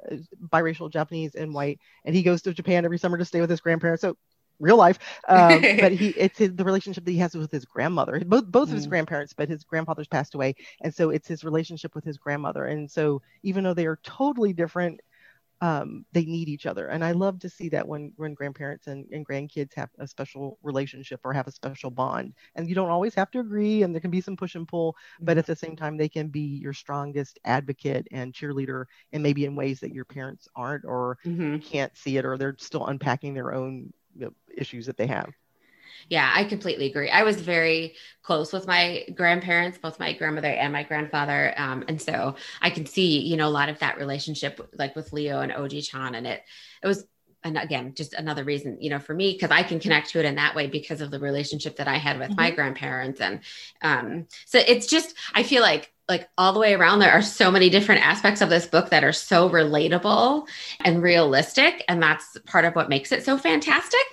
biracial 0.49 0.91
Japanese 0.91 1.35
and 1.35 1.53
white, 1.53 1.79
and 2.03 2.15
he 2.15 2.23
goes 2.23 2.41
to 2.43 2.53
Japan 2.53 2.85
every 2.85 2.99
summer 2.99 3.17
to 3.17 3.25
stay 3.25 3.41
with 3.41 3.49
his 3.49 3.61
grandparents. 3.61 4.01
So 4.01 4.17
real 4.59 4.77
life, 4.77 4.99
um, 5.27 5.61
but 5.79 5.91
he 5.91 6.09
it's 6.09 6.37
his, 6.37 6.55
the 6.55 6.63
relationship 6.63 7.05
that 7.05 7.11
he 7.11 7.17
has 7.17 7.35
with 7.35 7.51
his 7.51 7.65
grandmother. 7.65 8.21
Both 8.25 8.45
both 8.45 8.69
mm. 8.69 8.71
of 8.71 8.77
his 8.77 8.87
mm. 8.87 8.91
grandparents, 8.91 9.33
but 9.33 9.49
his 9.49 9.63
grandfather's 9.63 10.07
passed 10.07 10.35
away, 10.35 10.55
and 10.81 10.93
so 10.93 11.09
it's 11.09 11.27
his 11.27 11.43
relationship 11.43 11.95
with 11.95 12.03
his 12.03 12.17
grandmother. 12.17 12.65
And 12.65 12.89
so 12.89 13.21
even 13.43 13.63
though 13.63 13.73
they 13.73 13.87
are 13.87 13.99
totally 14.03 14.53
different 14.53 15.01
um, 15.65 16.05
they 16.11 16.25
need 16.25 16.47
each 16.47 16.67
other. 16.67 16.89
And 16.89 17.03
I 17.03 17.11
love 17.11 17.39
to 17.39 17.49
see 17.49 17.69
that 17.69 17.87
when, 17.87 18.11
when 18.17 18.35
grandparents 18.35 18.85
and, 18.85 19.07
and 19.11 19.27
grandkids 19.27 19.73
have 19.73 19.89
a 19.97 20.05
special 20.07 20.59
relationship 20.61 21.21
or 21.23 21.33
have 21.33 21.47
a 21.47 21.51
special 21.51 21.89
bond. 21.89 22.35
And 22.53 22.69
you 22.69 22.75
don't 22.75 22.91
always 22.91 23.15
have 23.15 23.31
to 23.31 23.39
agree, 23.39 23.81
and 23.81 23.91
there 23.91 23.99
can 23.99 24.11
be 24.11 24.21
some 24.21 24.37
push 24.37 24.53
and 24.53 24.67
pull, 24.67 24.95
but 25.19 25.31
mm-hmm. 25.31 25.39
at 25.39 25.47
the 25.47 25.55
same 25.55 25.75
time, 25.75 25.97
they 25.97 26.07
can 26.07 26.27
be 26.27 26.41
your 26.41 26.73
strongest 26.73 27.39
advocate 27.45 28.07
and 28.11 28.31
cheerleader, 28.31 28.85
and 29.11 29.23
maybe 29.23 29.45
in 29.45 29.55
ways 29.55 29.79
that 29.79 29.91
your 29.91 30.05
parents 30.05 30.47
aren't 30.55 30.85
or 30.85 31.17
mm-hmm. 31.25 31.57
can't 31.57 31.97
see 31.97 32.17
it, 32.17 32.25
or 32.25 32.37
they're 32.37 32.55
still 32.59 32.85
unpacking 32.85 33.33
their 33.33 33.51
own 33.51 33.91
you 34.15 34.25
know, 34.25 34.33
issues 34.55 34.85
that 34.85 34.97
they 34.97 35.07
have. 35.07 35.33
Yeah, 36.09 36.31
I 36.33 36.43
completely 36.43 36.87
agree. 36.87 37.09
I 37.09 37.23
was 37.23 37.41
very 37.41 37.95
close 38.21 38.51
with 38.51 38.67
my 38.67 39.05
grandparents, 39.15 39.77
both 39.77 39.99
my 39.99 40.13
grandmother 40.13 40.49
and 40.49 40.73
my 40.73 40.83
grandfather. 40.83 41.53
Um, 41.57 41.83
and 41.87 42.01
so 42.01 42.35
I 42.61 42.69
can 42.69 42.85
see, 42.85 43.19
you 43.19 43.37
know, 43.37 43.47
a 43.47 43.49
lot 43.49 43.69
of 43.69 43.79
that 43.79 43.97
relationship 43.97 44.59
like 44.77 44.95
with 44.95 45.13
Leo 45.13 45.41
and 45.41 45.51
Oji 45.51 45.87
Chan. 45.87 46.15
And 46.15 46.27
it, 46.27 46.43
it 46.83 46.87
was, 46.87 47.05
and 47.43 47.57
again, 47.57 47.93
just 47.95 48.13
another 48.13 48.43
reason, 48.43 48.77
you 48.81 48.89
know, 48.89 48.99
for 48.99 49.13
me, 49.13 49.33
because 49.33 49.51
I 49.51 49.63
can 49.63 49.79
connect 49.79 50.09
to 50.09 50.19
it 50.19 50.25
in 50.25 50.35
that 50.35 50.55
way 50.55 50.67
because 50.67 51.01
of 51.01 51.11
the 51.11 51.19
relationship 51.19 51.75
that 51.77 51.87
I 51.87 51.97
had 51.97 52.17
with 52.17 52.29
mm-hmm. 52.29 52.41
my 52.41 52.51
grandparents. 52.51 53.21
And 53.21 53.41
um, 53.81 54.27
so 54.45 54.59
it's 54.59 54.87
just, 54.87 55.15
I 55.33 55.43
feel 55.43 55.61
like 55.61 55.91
like 56.07 56.29
all 56.37 56.53
the 56.53 56.59
way 56.59 56.73
around 56.73 56.99
there 56.99 57.11
are 57.11 57.21
so 57.21 57.49
many 57.49 57.69
different 57.69 58.05
aspects 58.05 58.41
of 58.41 58.49
this 58.49 58.67
book 58.67 58.89
that 58.89 59.03
are 59.03 59.13
so 59.13 59.49
relatable 59.49 60.47
and 60.83 61.01
realistic 61.01 61.83
and 61.87 62.01
that's 62.01 62.37
part 62.45 62.65
of 62.65 62.75
what 62.75 62.89
makes 62.89 63.11
it 63.11 63.23
so 63.25 63.37
fantastic 63.37 64.05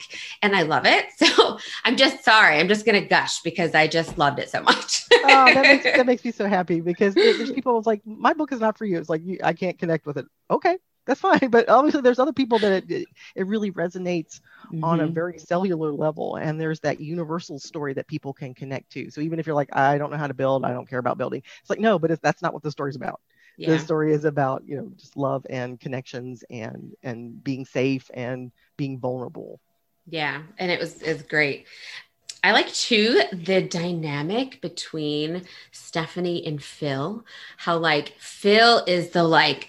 and 0.42 0.56
i 0.56 0.62
love 0.62 0.86
it. 0.86 1.06
So 1.22 1.58
i'm 1.84 1.96
just 1.96 2.24
sorry 2.24 2.58
i'm 2.58 2.68
just 2.68 2.84
going 2.84 3.00
to 3.00 3.06
gush 3.08 3.40
because 3.40 3.74
i 3.74 3.86
just 3.86 4.18
loved 4.18 4.38
it 4.38 4.50
so 4.50 4.62
much. 4.62 5.04
Oh 5.12 5.52
that 5.54 5.62
makes, 5.62 5.84
that 5.84 6.06
makes 6.12 6.24
me 6.24 6.32
so 6.32 6.46
happy 6.46 6.80
because 6.80 7.14
there's 7.14 7.52
people 7.52 7.82
like 7.86 8.02
my 8.04 8.32
book 8.34 8.52
is 8.52 8.60
not 8.60 8.76
for 8.76 8.84
you. 8.84 8.98
It's 8.98 9.08
like 9.08 9.22
i 9.42 9.52
can't 9.52 9.78
connect 9.78 10.06
with 10.06 10.16
it. 10.16 10.26
Okay 10.50 10.78
that's 11.06 11.20
fine. 11.20 11.50
But 11.50 11.68
obviously, 11.68 12.00
there's 12.00 12.18
other 12.18 12.32
people 12.32 12.58
that 12.60 12.90
it, 12.90 13.06
it 13.34 13.46
really 13.46 13.70
resonates 13.72 14.40
mm-hmm. 14.66 14.84
on 14.84 15.00
a 15.00 15.04
mm-hmm. 15.04 15.14
very 15.14 15.38
cellular 15.38 15.92
level, 15.92 16.36
and 16.36 16.60
there's 16.60 16.80
that 16.80 17.00
universal 17.00 17.58
story 17.58 17.94
that 17.94 18.06
people 18.06 18.32
can 18.32 18.54
connect 18.54 18.90
to. 18.92 19.10
So 19.10 19.20
even 19.20 19.38
if 19.38 19.46
you're 19.46 19.56
like, 19.56 19.74
I 19.74 19.98
don't 19.98 20.10
know 20.10 20.16
how 20.16 20.26
to 20.26 20.34
build, 20.34 20.64
I 20.64 20.72
don't 20.72 20.88
care 20.88 20.98
about 20.98 21.18
building, 21.18 21.42
it's 21.60 21.70
like 21.70 21.80
no, 21.80 21.98
but 21.98 22.20
that's 22.22 22.42
not 22.42 22.52
what 22.52 22.62
the 22.62 22.70
story's 22.70 22.96
about. 22.96 23.20
Yeah. 23.56 23.70
The 23.70 23.78
story 23.78 24.12
is 24.12 24.24
about 24.24 24.62
you 24.66 24.76
know 24.76 24.92
just 24.96 25.16
love 25.16 25.46
and 25.50 25.78
connections 25.78 26.44
and 26.50 26.94
and 27.02 27.42
being 27.42 27.64
safe 27.64 28.10
and 28.14 28.52
being 28.76 28.98
vulnerable. 28.98 29.60
Yeah, 30.08 30.42
and 30.58 30.70
it 30.70 30.80
was 30.80 31.02
it's 31.02 31.22
great. 31.22 31.66
I 32.44 32.52
like 32.52 32.72
too 32.72 33.22
the 33.32 33.62
dynamic 33.62 34.60
between 34.60 35.44
Stephanie 35.70 36.44
and 36.44 36.62
Phil. 36.62 37.24
How 37.56 37.76
like 37.78 38.14
Phil 38.18 38.84
is 38.86 39.10
the 39.10 39.22
like 39.22 39.68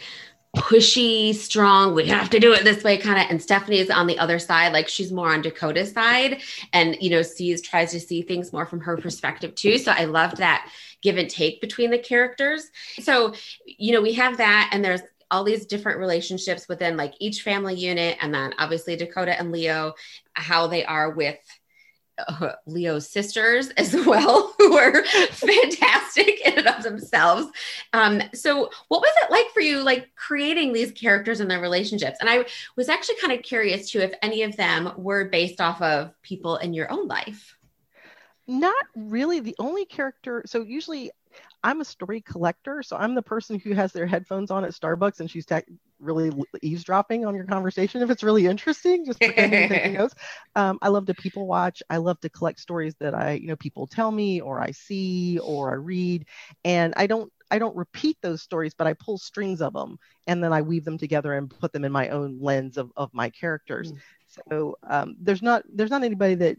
pushy, 0.55 1.33
strong, 1.33 1.95
we 1.95 2.07
have 2.07 2.29
to 2.29 2.39
do 2.39 2.53
it 2.53 2.63
this 2.63 2.83
way 2.83 2.97
kind 2.97 3.19
of. 3.19 3.29
And 3.29 3.41
Stephanie 3.41 3.79
is 3.79 3.89
on 3.89 4.05
the 4.05 4.19
other 4.19 4.37
side, 4.37 4.71
like 4.71 4.87
she's 4.87 5.11
more 5.11 5.33
on 5.33 5.41
Dakota's 5.41 5.91
side 5.91 6.41
and, 6.73 6.95
you 7.01 7.09
know, 7.09 7.23
sees, 7.23 7.61
tries 7.61 7.91
to 7.91 7.99
see 7.99 8.21
things 8.21 8.53
more 8.53 8.65
from 8.65 8.79
her 8.81 8.95
perspective 8.95 9.55
too. 9.55 9.79
So 9.79 9.91
I 9.91 10.05
loved 10.05 10.37
that 10.37 10.69
give 11.01 11.17
and 11.17 11.29
take 11.29 11.59
between 11.59 11.89
the 11.89 11.97
characters. 11.97 12.69
So, 12.99 13.33
you 13.65 13.93
know, 13.93 14.01
we 14.01 14.13
have 14.13 14.37
that 14.37 14.69
and 14.71 14.85
there's 14.85 15.01
all 15.31 15.43
these 15.43 15.65
different 15.65 15.97
relationships 15.97 16.67
within 16.69 16.95
like 16.97 17.15
each 17.19 17.41
family 17.41 17.73
unit. 17.73 18.17
And 18.21 18.31
then 18.31 18.53
obviously 18.59 18.95
Dakota 18.95 19.37
and 19.37 19.51
Leo, 19.51 19.95
how 20.33 20.67
they 20.67 20.85
are 20.85 21.09
with 21.09 21.39
Leo's 22.65 23.09
sisters 23.09 23.69
as 23.69 23.93
well, 24.05 24.53
who 24.57 24.77
are 24.77 25.03
fantastic 25.31 26.41
in 26.45 26.59
and 26.59 26.67
of 26.67 26.83
themselves. 26.83 27.47
Um, 27.93 28.21
so, 28.33 28.69
what 28.87 29.01
was 29.01 29.13
it 29.23 29.31
like 29.31 29.49
for 29.53 29.61
you, 29.61 29.81
like 29.81 30.13
creating 30.15 30.73
these 30.73 30.91
characters 30.91 31.39
and 31.39 31.49
their 31.49 31.61
relationships? 31.61 32.17
And 32.19 32.29
I 32.29 32.45
was 32.75 32.89
actually 32.89 33.17
kind 33.21 33.33
of 33.33 33.43
curious 33.43 33.89
too 33.89 33.99
if 33.99 34.13
any 34.21 34.43
of 34.43 34.55
them 34.55 34.91
were 34.97 35.25
based 35.25 35.61
off 35.61 35.81
of 35.81 36.11
people 36.21 36.57
in 36.57 36.73
your 36.73 36.91
own 36.91 37.07
life. 37.07 37.57
Not 38.47 38.85
really. 38.95 39.39
The 39.39 39.55
only 39.59 39.85
character, 39.85 40.43
so 40.45 40.61
usually 40.61 41.11
I'm 41.63 41.79
a 41.79 41.85
story 41.85 42.21
collector, 42.21 42.83
so 42.83 42.97
I'm 42.97 43.15
the 43.15 43.21
person 43.21 43.57
who 43.57 43.73
has 43.73 43.93
their 43.93 44.05
headphones 44.05 44.51
on 44.51 44.65
at 44.65 44.71
Starbucks 44.71 45.21
and 45.21 45.31
she's 45.31 45.45
really 46.03 46.31
eavesdropping 46.61 47.25
on 47.25 47.35
your 47.35 47.45
conversation 47.45 48.01
if 48.01 48.09
it's 48.09 48.23
really 48.23 48.45
interesting, 48.45 49.05
just 49.05 49.19
pretending 49.19 49.93
notes. 49.93 50.15
Um, 50.55 50.77
I 50.81 50.89
love 50.89 51.07
to 51.07 51.15
people 51.15 51.47
watch. 51.47 51.81
I 51.89 51.97
love 51.97 52.19
to 52.21 52.29
collect 52.29 52.59
stories 52.59 52.93
that 52.99 53.15
I, 53.15 53.33
you 53.33 53.47
know, 53.47 53.55
people 53.55 53.87
tell 53.87 54.11
me 54.11 54.39
or 54.39 54.61
I 54.61 54.71
see 54.71 55.39
or 55.39 55.71
I 55.71 55.75
read, 55.75 56.25
and 56.63 56.93
I 56.95 57.07
don't 57.07 57.31
I 57.49 57.59
don't 57.59 57.75
repeat 57.75 58.17
those 58.21 58.41
stories, 58.41 58.73
but 58.73 58.87
I 58.87 58.93
pull 58.93 59.17
strings 59.17 59.61
of 59.61 59.73
them 59.73 59.97
and 60.27 60.43
then 60.43 60.53
I 60.53 60.61
weave 60.61 60.85
them 60.85 60.97
together 60.97 61.33
and 61.33 61.49
put 61.49 61.71
them 61.71 61.85
in 61.85 61.91
my 61.91 62.09
own 62.09 62.39
lens 62.39 62.77
of, 62.77 62.91
of 62.97 63.13
my 63.13 63.29
characters. 63.29 63.91
Mm. 63.91 63.97
So 64.49 64.77
um, 64.87 65.15
there's 65.19 65.41
not 65.41 65.63
there's 65.71 65.91
not 65.91 66.03
anybody 66.03 66.35
that 66.35 66.57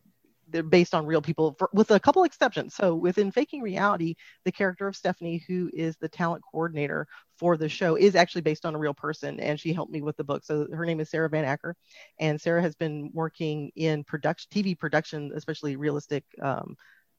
they're 0.49 0.63
based 0.63 0.95
on 0.95 1.07
real 1.07 1.23
people 1.23 1.55
for, 1.59 1.69
with 1.73 1.91
a 1.91 2.01
couple 2.01 2.25
exceptions. 2.25 2.75
So 2.75 2.95
within 2.95 3.31
Faking 3.31 3.63
Reality, 3.63 4.15
the 4.45 4.53
character 4.53 4.87
of 4.87 4.97
Stephanie, 4.97 5.45
who 5.47 5.71
is 5.73 5.97
the 5.97 6.09
talent 6.09 6.43
coordinator 6.51 7.07
for 7.39 7.57
the 7.57 7.69
show, 7.69 7.97
is 7.97 8.15
actually 8.15 8.43
based 8.43 8.65
on 8.65 8.75
a 8.75 8.79
real 8.79 8.95
person, 8.95 9.41
and 9.41 9.59
she 9.59 9.73
helped 9.73 9.93
me 9.93 10.03
with 10.03 10.17
the 10.17 10.25
book. 10.25 10.45
So 10.45 10.67
her 10.73 10.87
name 10.87 11.01
is 11.01 11.11
Sarah 11.11 11.29
Van 11.29 11.45
Acker, 11.45 11.77
and 12.19 12.41
Sarah 12.41 12.63
has 12.63 12.75
been 12.75 13.11
working 13.13 13.71
in 13.77 14.05
production, 14.05 14.49
TV 14.53 14.79
production, 14.79 15.33
especially 15.35 15.77
realistic 15.77 16.25
um, 16.43 16.77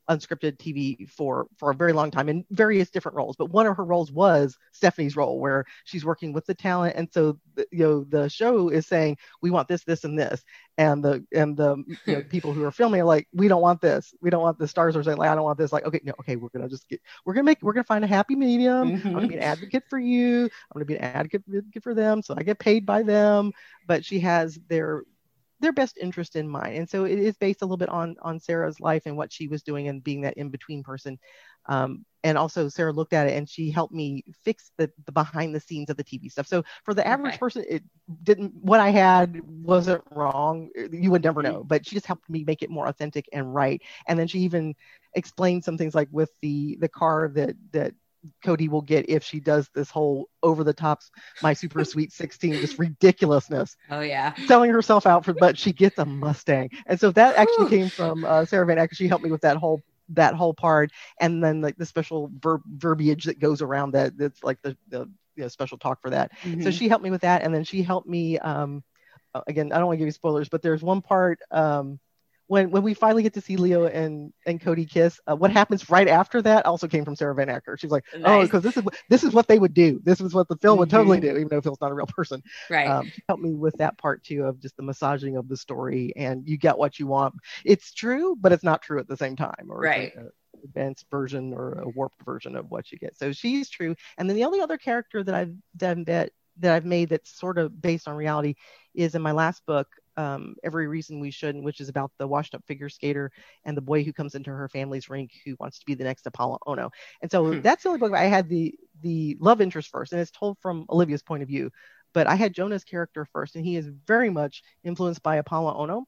unscripted 0.09 0.57
TV 0.57 1.09
for 1.09 1.47
for 1.57 1.71
a 1.71 1.75
very 1.75 1.93
long 1.93 2.11
time 2.11 2.29
in 2.29 2.45
various 2.51 2.89
different 2.89 3.15
roles. 3.15 3.35
But 3.35 3.51
one 3.51 3.65
of 3.65 3.77
her 3.77 3.83
roles 3.83 4.11
was 4.11 4.57
Stephanie's 4.71 5.15
role, 5.15 5.39
where 5.39 5.65
she's 5.83 6.05
working 6.05 6.33
with 6.33 6.45
the 6.45 6.53
talent, 6.53 6.95
and 6.95 7.11
so 7.11 7.39
the, 7.55 7.65
you 7.71 7.79
know 7.79 8.03
the 8.03 8.29
show 8.29 8.69
is 8.69 8.87
saying 8.87 9.17
we 9.41 9.51
want 9.51 9.67
this, 9.67 9.83
this, 9.83 10.03
and 10.03 10.17
this, 10.17 10.43
and 10.77 11.03
the 11.03 11.25
and 11.33 11.57
the 11.57 11.83
you 11.87 11.97
know, 12.15 12.21
people 12.23 12.53
who 12.53 12.63
are 12.63 12.71
filming 12.71 13.01
are 13.01 13.05
like 13.05 13.27
we 13.33 13.47
don't 13.47 13.61
want 13.61 13.81
this, 13.81 14.13
we 14.21 14.29
don't 14.29 14.41
want 14.41 14.59
the 14.59 14.67
stars 14.67 14.95
are 14.95 15.03
saying 15.03 15.17
like 15.17 15.29
I 15.29 15.35
don't 15.35 15.43
want 15.43 15.57
this, 15.57 15.73
like 15.73 15.85
okay, 15.85 16.01
no, 16.03 16.13
okay, 16.19 16.35
we're 16.35 16.49
gonna 16.49 16.69
just 16.69 16.87
get 16.87 17.01
we're 17.25 17.33
gonna 17.33 17.45
make 17.45 17.61
we're 17.61 17.73
gonna 17.73 17.83
find 17.83 18.03
a 18.03 18.07
happy 18.07 18.35
medium. 18.35 18.97
Mm-hmm. 18.97 19.07
I'm 19.07 19.13
gonna 19.13 19.27
be 19.27 19.35
an 19.35 19.43
advocate 19.43 19.83
for 19.89 19.99
you. 19.99 20.43
I'm 20.43 20.73
gonna 20.73 20.85
be 20.85 20.97
an 20.97 21.03
advocate 21.03 21.43
for 21.81 21.93
them, 21.93 22.21
so 22.21 22.35
I 22.37 22.43
get 22.43 22.59
paid 22.59 22.85
by 22.85 23.03
them. 23.03 23.51
But 23.87 24.05
she 24.05 24.19
has 24.19 24.59
their 24.67 25.03
their 25.59 25.71
best 25.71 25.97
interest 25.97 26.35
in 26.35 26.47
mind. 26.47 26.75
And 26.77 26.89
so 26.89 27.05
it 27.05 27.19
is 27.19 27.37
based 27.37 27.61
a 27.61 27.65
little 27.65 27.77
bit 27.77 27.89
on 27.89 28.15
on 28.21 28.39
Sarah's 28.39 28.79
life 28.79 29.03
and 29.05 29.17
what 29.17 29.31
she 29.31 29.47
was 29.47 29.63
doing 29.63 29.87
and 29.87 30.03
being 30.03 30.21
that 30.21 30.37
in 30.37 30.49
between 30.49 30.83
person. 30.83 31.17
Um, 31.67 32.05
and 32.23 32.37
also 32.37 32.69
Sarah 32.69 32.93
looked 32.93 33.13
at 33.13 33.27
it 33.27 33.37
and 33.37 33.49
she 33.49 33.71
helped 33.71 33.93
me 33.93 34.23
fix 34.43 34.71
the, 34.77 34.91
the 35.05 35.11
behind 35.11 35.53
the 35.53 35.59
scenes 35.59 35.89
of 35.89 35.97
the 35.97 36.03
TV 36.03 36.31
stuff. 36.31 36.47
So 36.47 36.63
for 36.83 36.93
the 36.93 37.05
average 37.07 37.33
okay. 37.33 37.39
person, 37.39 37.65
it 37.69 37.83
didn't 38.23 38.53
what 38.55 38.79
I 38.79 38.89
had 38.89 39.41
wasn't 39.43 40.03
wrong. 40.11 40.69
You 40.91 41.11
would 41.11 41.23
never 41.23 41.41
know, 41.41 41.63
but 41.63 41.85
she 41.85 41.95
just 41.95 42.07
helped 42.07 42.29
me 42.29 42.43
make 42.43 42.61
it 42.61 42.69
more 42.69 42.87
authentic 42.87 43.29
and 43.31 43.53
right. 43.53 43.81
And 44.07 44.17
then 44.17 44.27
she 44.27 44.39
even 44.39 44.75
explained 45.13 45.63
some 45.63 45.77
things 45.77 45.95
like 45.95 46.09
with 46.11 46.31
the 46.41 46.77
the 46.81 46.89
car 46.89 47.31
that 47.35 47.55
that 47.71 47.93
Cody 48.43 48.67
will 48.67 48.81
get 48.81 49.09
if 49.09 49.23
she 49.23 49.39
does 49.39 49.69
this 49.73 49.89
whole 49.89 50.29
over 50.43 50.63
the 50.63 50.73
top 50.73 51.01
my 51.41 51.53
super 51.53 51.83
sweet 51.85 52.11
16 52.11 52.55
just 52.55 52.79
ridiculousness. 52.79 53.75
Oh 53.89 54.01
yeah. 54.01 54.33
Selling 54.47 54.71
herself 54.71 55.05
out 55.05 55.25
for 55.25 55.33
but 55.33 55.57
she 55.57 55.73
gets 55.73 55.97
a 55.99 56.05
Mustang. 56.05 56.69
And 56.85 56.99
so 56.99 57.11
that 57.11 57.35
actually 57.35 57.69
came 57.69 57.89
from 57.89 58.23
uh, 58.25 58.45
Sarah 58.45 58.65
Van 58.65 58.77
Acker. 58.77 58.95
She 58.95 59.07
helped 59.07 59.23
me 59.23 59.31
with 59.31 59.41
that 59.41 59.57
whole 59.57 59.81
that 60.09 60.35
whole 60.35 60.53
part 60.53 60.91
and 61.19 61.43
then 61.43 61.61
like 61.61 61.77
the 61.77 61.85
special 61.85 62.29
ver- 62.39 62.61
verbiage 62.67 63.23
that 63.23 63.39
goes 63.39 63.63
around 63.63 63.91
that 63.91 64.15
that's 64.15 64.43
like 64.43 64.61
the, 64.61 64.77
the 64.89 65.09
you 65.35 65.43
know, 65.43 65.47
special 65.47 65.77
talk 65.77 66.01
for 66.01 66.11
that. 66.11 66.31
Mm-hmm. 66.43 66.61
So 66.61 66.71
she 66.71 66.87
helped 66.87 67.03
me 67.03 67.11
with 67.11 67.21
that 67.21 67.41
and 67.41 67.53
then 67.53 67.63
she 67.63 67.81
helped 67.81 68.07
me 68.07 68.37
um 68.39 68.83
again 69.47 69.71
I 69.71 69.77
don't 69.77 69.87
want 69.87 69.95
to 69.95 69.99
give 69.99 70.07
you 70.07 70.11
spoilers 70.11 70.49
but 70.49 70.61
there's 70.61 70.83
one 70.83 71.01
part 71.01 71.39
um 71.51 71.99
when 72.47 72.69
when 72.69 72.83
we 72.83 72.93
finally 72.93 73.23
get 73.23 73.33
to 73.33 73.41
see 73.41 73.57
Leo 73.57 73.85
and 73.85 74.31
and 74.45 74.61
Cody 74.61 74.85
kiss, 74.85 75.19
uh, 75.27 75.35
what 75.35 75.51
happens 75.51 75.89
right 75.89 76.07
after 76.07 76.41
that 76.43 76.65
also 76.65 76.87
came 76.87 77.03
from 77.03 77.15
Sarah 77.15 77.33
Van 77.33 77.49
Acker. 77.49 77.77
She's 77.77 77.91
like, 77.91 78.05
oh, 78.13 78.19
nice. 78.19 78.29
oh, 78.29 78.41
because 78.43 78.63
this 78.63 78.77
is 78.77 78.83
this 79.09 79.23
is 79.23 79.33
what 79.33 79.47
they 79.47 79.57
would 79.57 79.73
do. 79.73 79.99
This 80.03 80.21
is 80.21 80.33
what 80.33 80.47
the 80.47 80.57
film 80.57 80.73
mm-hmm. 80.73 80.79
would 80.81 80.89
totally 80.89 81.17
mm-hmm. 81.17 81.35
do, 81.35 81.37
even 81.37 81.47
though 81.49 81.61
Phil's 81.61 81.81
not 81.81 81.91
a 81.91 81.95
real 81.95 82.05
person. 82.15 82.43
Right. 82.69 82.87
Um, 82.87 83.11
help 83.27 83.39
me 83.39 83.53
with 83.53 83.75
that 83.77 83.97
part 83.97 84.23
too 84.23 84.43
of 84.43 84.59
just 84.59 84.77
the 84.77 84.83
massaging 84.83 85.37
of 85.37 85.47
the 85.47 85.57
story, 85.57 86.13
and 86.15 86.47
you 86.47 86.57
get 86.57 86.77
what 86.77 86.99
you 86.99 87.07
want. 87.07 87.35
It's 87.63 87.93
true, 87.93 88.35
but 88.39 88.51
it's 88.51 88.63
not 88.63 88.81
true 88.81 88.99
at 88.99 89.07
the 89.07 89.17
same 89.17 89.35
time. 89.35 89.67
Or 89.69 89.79
right. 89.79 90.13
Advanced 90.63 91.05
version 91.11 91.53
or 91.53 91.79
a 91.79 91.89
warped 91.89 92.23
version 92.23 92.55
of 92.55 92.71
what 92.71 92.91
you 92.91 92.97
get. 92.97 93.17
So 93.17 93.31
she's 93.31 93.69
true. 93.69 93.95
And 94.17 94.29
then 94.29 94.35
the 94.35 94.45
only 94.45 94.61
other 94.61 94.77
character 94.77 95.23
that 95.23 95.35
I've 95.35 95.53
done 95.77 96.05
that 96.05 96.31
that 96.59 96.73
I've 96.73 96.85
made 96.85 97.09
that's 97.09 97.37
sort 97.37 97.57
of 97.57 97.81
based 97.81 98.07
on 98.07 98.15
reality 98.15 98.55
is 98.93 99.15
in 99.15 99.21
my 99.21 99.31
last 99.31 99.65
book 99.65 99.87
um, 100.17 100.55
Every 100.63 100.87
Reason 100.87 101.19
We 101.19 101.31
Shouldn't, 101.31 101.63
which 101.63 101.81
is 101.81 101.89
about 101.89 102.11
the 102.17 102.27
washed 102.27 102.55
up 102.55 102.63
figure 102.67 102.89
skater 102.89 103.31
and 103.63 103.75
the 103.75 103.81
boy 103.81 104.03
who 104.03 104.13
comes 104.13 104.35
into 104.35 104.49
her 104.51 104.69
family's 104.69 105.09
rink 105.09 105.31
who 105.45 105.55
wants 105.59 105.79
to 105.79 105.85
be 105.85 105.93
the 105.93 106.03
next 106.03 106.25
Apolo 106.25 106.57
Ohno. 106.67 106.89
And 107.21 107.29
so 107.29 107.53
hmm. 107.53 107.61
that's 107.61 107.83
the 107.83 107.89
only 107.89 107.99
book 107.99 108.13
I 108.13 108.25
had 108.25 108.49
the 108.49 108.75
the 109.01 109.37
love 109.39 109.61
interest 109.61 109.89
first, 109.89 110.13
and 110.13 110.21
it's 110.21 110.31
told 110.31 110.57
from 110.59 110.85
Olivia's 110.89 111.23
point 111.23 111.43
of 111.43 111.49
view. 111.49 111.71
But 112.13 112.27
I 112.27 112.35
had 112.35 112.53
Jonah's 112.53 112.85
character 112.85 113.25
first, 113.25 113.55
and 113.55 113.65
he 113.65 113.75
is 113.75 113.89
very 114.07 114.29
much 114.29 114.63
influenced 114.83 115.21
by 115.21 115.41
Apolo 115.41 115.77
Ohno, 115.77 116.03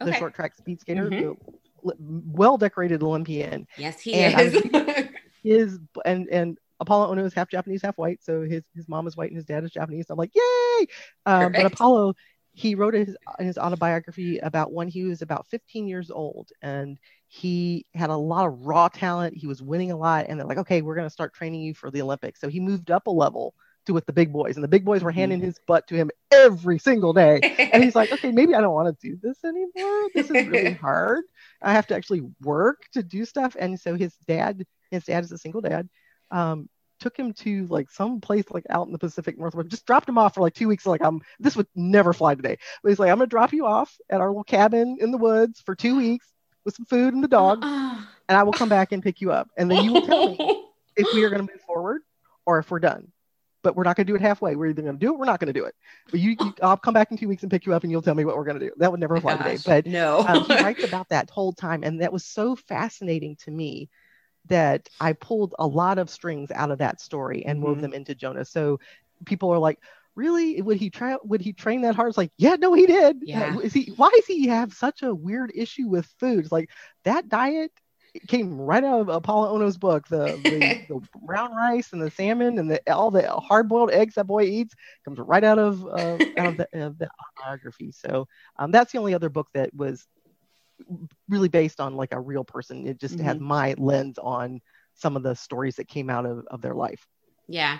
okay. 0.00 0.10
the 0.10 0.16
short 0.16 0.34
track 0.34 0.54
speed 0.54 0.80
skater, 0.80 1.10
mm-hmm. 1.10 1.92
well 2.32 2.56
decorated 2.56 3.02
Olympian. 3.02 3.66
Yes, 3.76 4.00
he 4.00 4.14
and 4.14 4.40
is. 4.40 5.08
his 5.42 5.78
and 6.06 6.28
and 6.30 6.58
Apolo 6.82 7.10
Ohno 7.10 7.24
is 7.24 7.34
half 7.34 7.48
Japanese, 7.48 7.82
half 7.82 7.98
white. 7.98 8.22
So 8.22 8.42
his 8.42 8.62
his 8.74 8.88
mom 8.88 9.06
is 9.06 9.16
white 9.16 9.30
and 9.30 9.36
his 9.36 9.44
dad 9.44 9.64
is 9.64 9.70
Japanese. 9.70 10.06
So 10.06 10.14
I'm 10.14 10.18
like, 10.18 10.34
yay! 10.34 10.86
Um, 11.26 11.52
but 11.52 11.70
Apolo 11.70 12.14
he 12.54 12.74
wrote 12.74 12.94
his, 12.94 13.16
his 13.38 13.56
autobiography 13.56 14.38
about 14.38 14.72
when 14.72 14.88
he 14.88 15.04
was 15.04 15.22
about 15.22 15.46
15 15.48 15.88
years 15.88 16.10
old 16.10 16.50
and 16.60 16.98
he 17.28 17.86
had 17.94 18.10
a 18.10 18.16
lot 18.16 18.46
of 18.46 18.66
raw 18.66 18.88
talent. 18.88 19.36
He 19.36 19.46
was 19.46 19.62
winning 19.62 19.90
a 19.90 19.96
lot 19.96 20.26
and 20.28 20.38
they're 20.38 20.46
like 20.46 20.58
okay 20.58 20.82
we're 20.82 20.94
going 20.94 21.06
to 21.06 21.12
start 21.12 21.34
training 21.34 21.62
you 21.62 21.74
for 21.74 21.90
the 21.90 22.02
olympics. 22.02 22.40
So 22.40 22.48
he 22.48 22.60
moved 22.60 22.90
up 22.90 23.06
a 23.06 23.10
level 23.10 23.54
to 23.86 23.94
with 23.94 24.06
the 24.06 24.12
big 24.12 24.32
boys 24.32 24.56
and 24.56 24.62
the 24.62 24.68
big 24.68 24.84
boys 24.84 25.02
were 25.02 25.10
handing 25.10 25.38
mm-hmm. 25.38 25.46
his 25.46 25.58
butt 25.66 25.88
to 25.88 25.96
him 25.96 26.10
every 26.30 26.78
single 26.78 27.12
day. 27.14 27.40
And 27.72 27.82
he's 27.82 27.96
like 27.96 28.12
okay 28.12 28.30
maybe 28.30 28.54
i 28.54 28.60
don't 28.60 28.74
want 28.74 28.98
to 28.98 29.08
do 29.08 29.18
this 29.22 29.42
anymore. 29.44 30.08
This 30.14 30.30
is 30.30 30.46
really 30.46 30.72
hard. 30.88 31.24
I 31.62 31.72
have 31.72 31.86
to 31.86 31.96
actually 31.96 32.22
work 32.42 32.82
to 32.92 33.02
do 33.02 33.24
stuff. 33.24 33.56
And 33.58 33.80
so 33.80 33.94
his 33.94 34.14
dad 34.28 34.64
his 34.90 35.04
dad 35.04 35.24
is 35.24 35.32
a 35.32 35.38
single 35.38 35.62
dad 35.62 35.88
um, 36.30 36.68
took 37.02 37.16
him 37.16 37.32
to 37.32 37.66
like 37.66 37.90
some 37.90 38.20
place 38.20 38.44
like 38.50 38.64
out 38.70 38.86
in 38.86 38.92
the 38.92 38.98
Pacific 38.98 39.36
Northwest, 39.36 39.68
just 39.68 39.86
dropped 39.86 40.08
him 40.08 40.18
off 40.18 40.34
for 40.34 40.40
like 40.40 40.54
two 40.54 40.68
weeks. 40.68 40.86
Like 40.86 41.02
I'm, 41.04 41.20
this 41.40 41.56
would 41.56 41.66
never 41.74 42.12
fly 42.12 42.34
today. 42.34 42.56
But 42.82 42.88
he's 42.90 42.98
like, 42.98 43.10
I'm 43.10 43.18
gonna 43.18 43.26
drop 43.26 43.52
you 43.52 43.66
off 43.66 43.94
at 44.08 44.20
our 44.20 44.28
little 44.28 44.44
cabin 44.44 44.98
in 45.00 45.10
the 45.10 45.18
woods 45.18 45.60
for 45.60 45.74
two 45.74 45.96
weeks 45.96 46.26
with 46.64 46.76
some 46.76 46.86
food 46.86 47.12
and 47.12 47.22
the 47.22 47.28
dog, 47.28 47.58
and 47.64 48.06
I 48.28 48.44
will 48.44 48.52
come 48.52 48.68
back 48.68 48.92
and 48.92 49.02
pick 49.02 49.20
you 49.20 49.32
up, 49.32 49.50
and 49.56 49.70
then 49.70 49.84
you 49.84 49.92
will 49.92 50.06
tell 50.06 50.28
me 50.28 50.64
if 50.96 51.12
we 51.12 51.24
are 51.24 51.30
gonna 51.30 51.42
move 51.42 51.60
forward 51.66 52.02
or 52.46 52.58
if 52.60 52.70
we're 52.70 52.78
done. 52.78 53.10
But 53.62 53.76
we're 53.76 53.84
not 53.84 53.96
gonna 53.96 54.06
do 54.06 54.14
it 54.14 54.20
halfway. 54.20 54.54
We're 54.54 54.68
either 54.68 54.82
gonna 54.82 54.98
do 54.98 55.12
it, 55.12 55.18
we're 55.18 55.26
not 55.26 55.40
gonna 55.40 55.52
do 55.52 55.64
it. 55.64 55.74
But 56.10 56.20
you, 56.20 56.36
you 56.38 56.54
I'll 56.62 56.76
come 56.76 56.94
back 56.94 57.10
in 57.10 57.16
two 57.16 57.28
weeks 57.28 57.42
and 57.42 57.50
pick 57.50 57.66
you 57.66 57.74
up, 57.74 57.82
and 57.82 57.90
you'll 57.90 58.02
tell 58.02 58.14
me 58.14 58.24
what 58.24 58.36
we're 58.36 58.44
gonna 58.44 58.60
do. 58.60 58.70
That 58.76 58.92
would 58.92 59.00
never 59.00 59.20
fly 59.20 59.36
today. 59.36 59.58
But 59.64 59.86
no, 59.86 60.20
um, 60.20 60.44
he 60.44 60.54
writes 60.62 60.84
about 60.84 61.08
that 61.08 61.30
whole 61.30 61.52
time, 61.52 61.82
and 61.82 62.00
that 62.00 62.12
was 62.12 62.24
so 62.24 62.54
fascinating 62.54 63.36
to 63.44 63.50
me 63.50 63.88
that 64.46 64.88
I 65.00 65.12
pulled 65.12 65.54
a 65.58 65.66
lot 65.66 65.98
of 65.98 66.10
strings 66.10 66.50
out 66.50 66.70
of 66.70 66.78
that 66.78 67.00
story 67.00 67.44
and 67.44 67.58
mm-hmm. 67.58 67.68
wove 67.68 67.80
them 67.80 67.92
into 67.92 68.14
Jonah. 68.14 68.44
So 68.44 68.80
people 69.24 69.50
are 69.50 69.58
like, 69.58 69.78
really 70.14 70.60
would 70.60 70.76
he 70.76 70.90
try 70.90 71.16
would 71.24 71.40
he 71.40 71.54
train 71.54 71.80
that 71.80 71.94
hard 71.94 72.10
it's 72.10 72.18
like 72.18 72.30
yeah 72.36 72.54
no 72.58 72.74
he 72.74 72.84
did 72.84 73.16
yeah 73.22 73.58
is 73.60 73.72
he 73.72 73.90
why 73.96 74.10
does 74.14 74.26
he 74.26 74.46
have 74.46 74.70
such 74.74 75.02
a 75.02 75.14
weird 75.14 75.50
issue 75.54 75.88
with 75.88 76.04
foods 76.18 76.52
like 76.52 76.68
that 77.02 77.30
diet 77.30 77.72
came 78.28 78.60
right 78.60 78.84
out 78.84 79.08
of 79.08 79.22
Apolo 79.22 79.52
Ohno's 79.52 79.78
book. 79.78 80.06
The, 80.08 80.38
the, 80.42 80.84
the, 80.88 81.00
brown 81.24 81.54
rice 81.54 81.92
and 81.92 82.02
the 82.02 82.10
salmon 82.10 82.58
and 82.58 82.70
the 82.70 82.92
all 82.92 83.10
the 83.10 83.28
hard 83.30 83.68
boiled 83.68 83.90
eggs 83.90 84.14
that 84.14 84.26
boy 84.26 84.42
eats 84.44 84.74
comes 85.04 85.18
right 85.18 85.44
out 85.44 85.58
of 85.58 85.84
uh, 85.86 86.18
out 86.36 86.46
of 86.48 86.56
the, 86.58 86.68
uh, 86.74 86.90
the 86.98 87.08
biography. 87.40 87.92
So 87.92 88.28
um, 88.58 88.70
that's 88.70 88.92
the 88.92 88.98
only 88.98 89.14
other 89.14 89.30
book 89.30 89.48
that 89.54 89.74
was 89.74 90.06
really 91.28 91.48
based 91.48 91.80
on 91.80 91.94
like 91.94 92.12
a 92.12 92.20
real 92.20 92.44
person. 92.44 92.86
It 92.86 93.00
just 93.00 93.16
mm-hmm. 93.16 93.24
had 93.24 93.40
my 93.40 93.74
lens 93.78 94.18
on 94.18 94.60
some 94.94 95.16
of 95.16 95.22
the 95.22 95.34
stories 95.34 95.76
that 95.76 95.88
came 95.88 96.10
out 96.10 96.26
of, 96.26 96.46
of 96.48 96.60
their 96.60 96.74
life. 96.74 97.06
Yeah. 97.48 97.78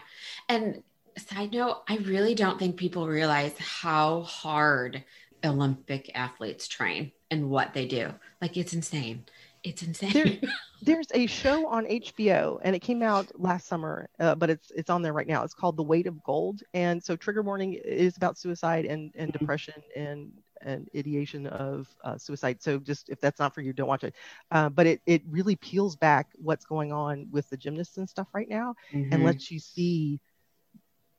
And 0.48 0.82
side 1.18 1.52
note, 1.52 1.82
I 1.88 1.96
really 1.98 2.34
don't 2.34 2.58
think 2.58 2.76
people 2.76 3.06
realize 3.06 3.56
how 3.58 4.22
hard 4.22 5.04
Olympic 5.44 6.10
athletes 6.14 6.68
train 6.68 7.12
and 7.30 7.50
what 7.50 7.74
they 7.74 7.86
do. 7.86 8.12
Like 8.40 8.56
it's 8.56 8.74
insane. 8.74 9.24
It's 9.62 9.82
insane. 9.82 10.12
There, 10.12 10.50
there's 10.82 11.08
a 11.14 11.26
show 11.26 11.68
on 11.68 11.84
HBO, 11.84 12.58
and 12.62 12.74
it 12.74 12.80
came 12.80 13.02
out 13.02 13.28
last 13.40 13.68
summer, 13.68 14.08
uh, 14.18 14.34
but 14.34 14.50
it's 14.50 14.72
it's 14.74 14.90
on 14.90 15.02
there 15.02 15.12
right 15.12 15.26
now. 15.26 15.44
It's 15.44 15.54
called 15.54 15.76
The 15.76 15.84
Weight 15.84 16.06
of 16.06 16.22
Gold, 16.24 16.62
and 16.74 17.02
so 17.02 17.14
trigger 17.14 17.42
warning 17.42 17.74
is 17.74 18.16
about 18.16 18.38
suicide 18.38 18.86
and 18.86 19.12
and 19.14 19.32
mm-hmm. 19.32 19.38
depression 19.38 19.82
and 19.94 20.32
and 20.64 20.88
ideation 20.96 21.46
of 21.46 21.88
uh, 22.04 22.16
suicide. 22.16 22.62
So 22.62 22.78
just 22.78 23.08
if 23.08 23.20
that's 23.20 23.38
not 23.38 23.54
for 23.54 23.60
you, 23.60 23.72
don't 23.72 23.88
watch 23.88 24.04
it. 24.04 24.14
Uh, 24.50 24.68
but 24.68 24.86
it 24.86 25.00
it 25.06 25.22
really 25.28 25.56
peels 25.56 25.96
back 25.96 26.28
what's 26.36 26.64
going 26.64 26.92
on 26.92 27.28
with 27.30 27.48
the 27.50 27.56
gymnasts 27.56 27.98
and 27.98 28.08
stuff 28.08 28.28
right 28.32 28.48
now, 28.48 28.74
mm-hmm. 28.92 29.12
and 29.12 29.24
lets 29.24 29.50
you 29.50 29.58
see 29.58 30.20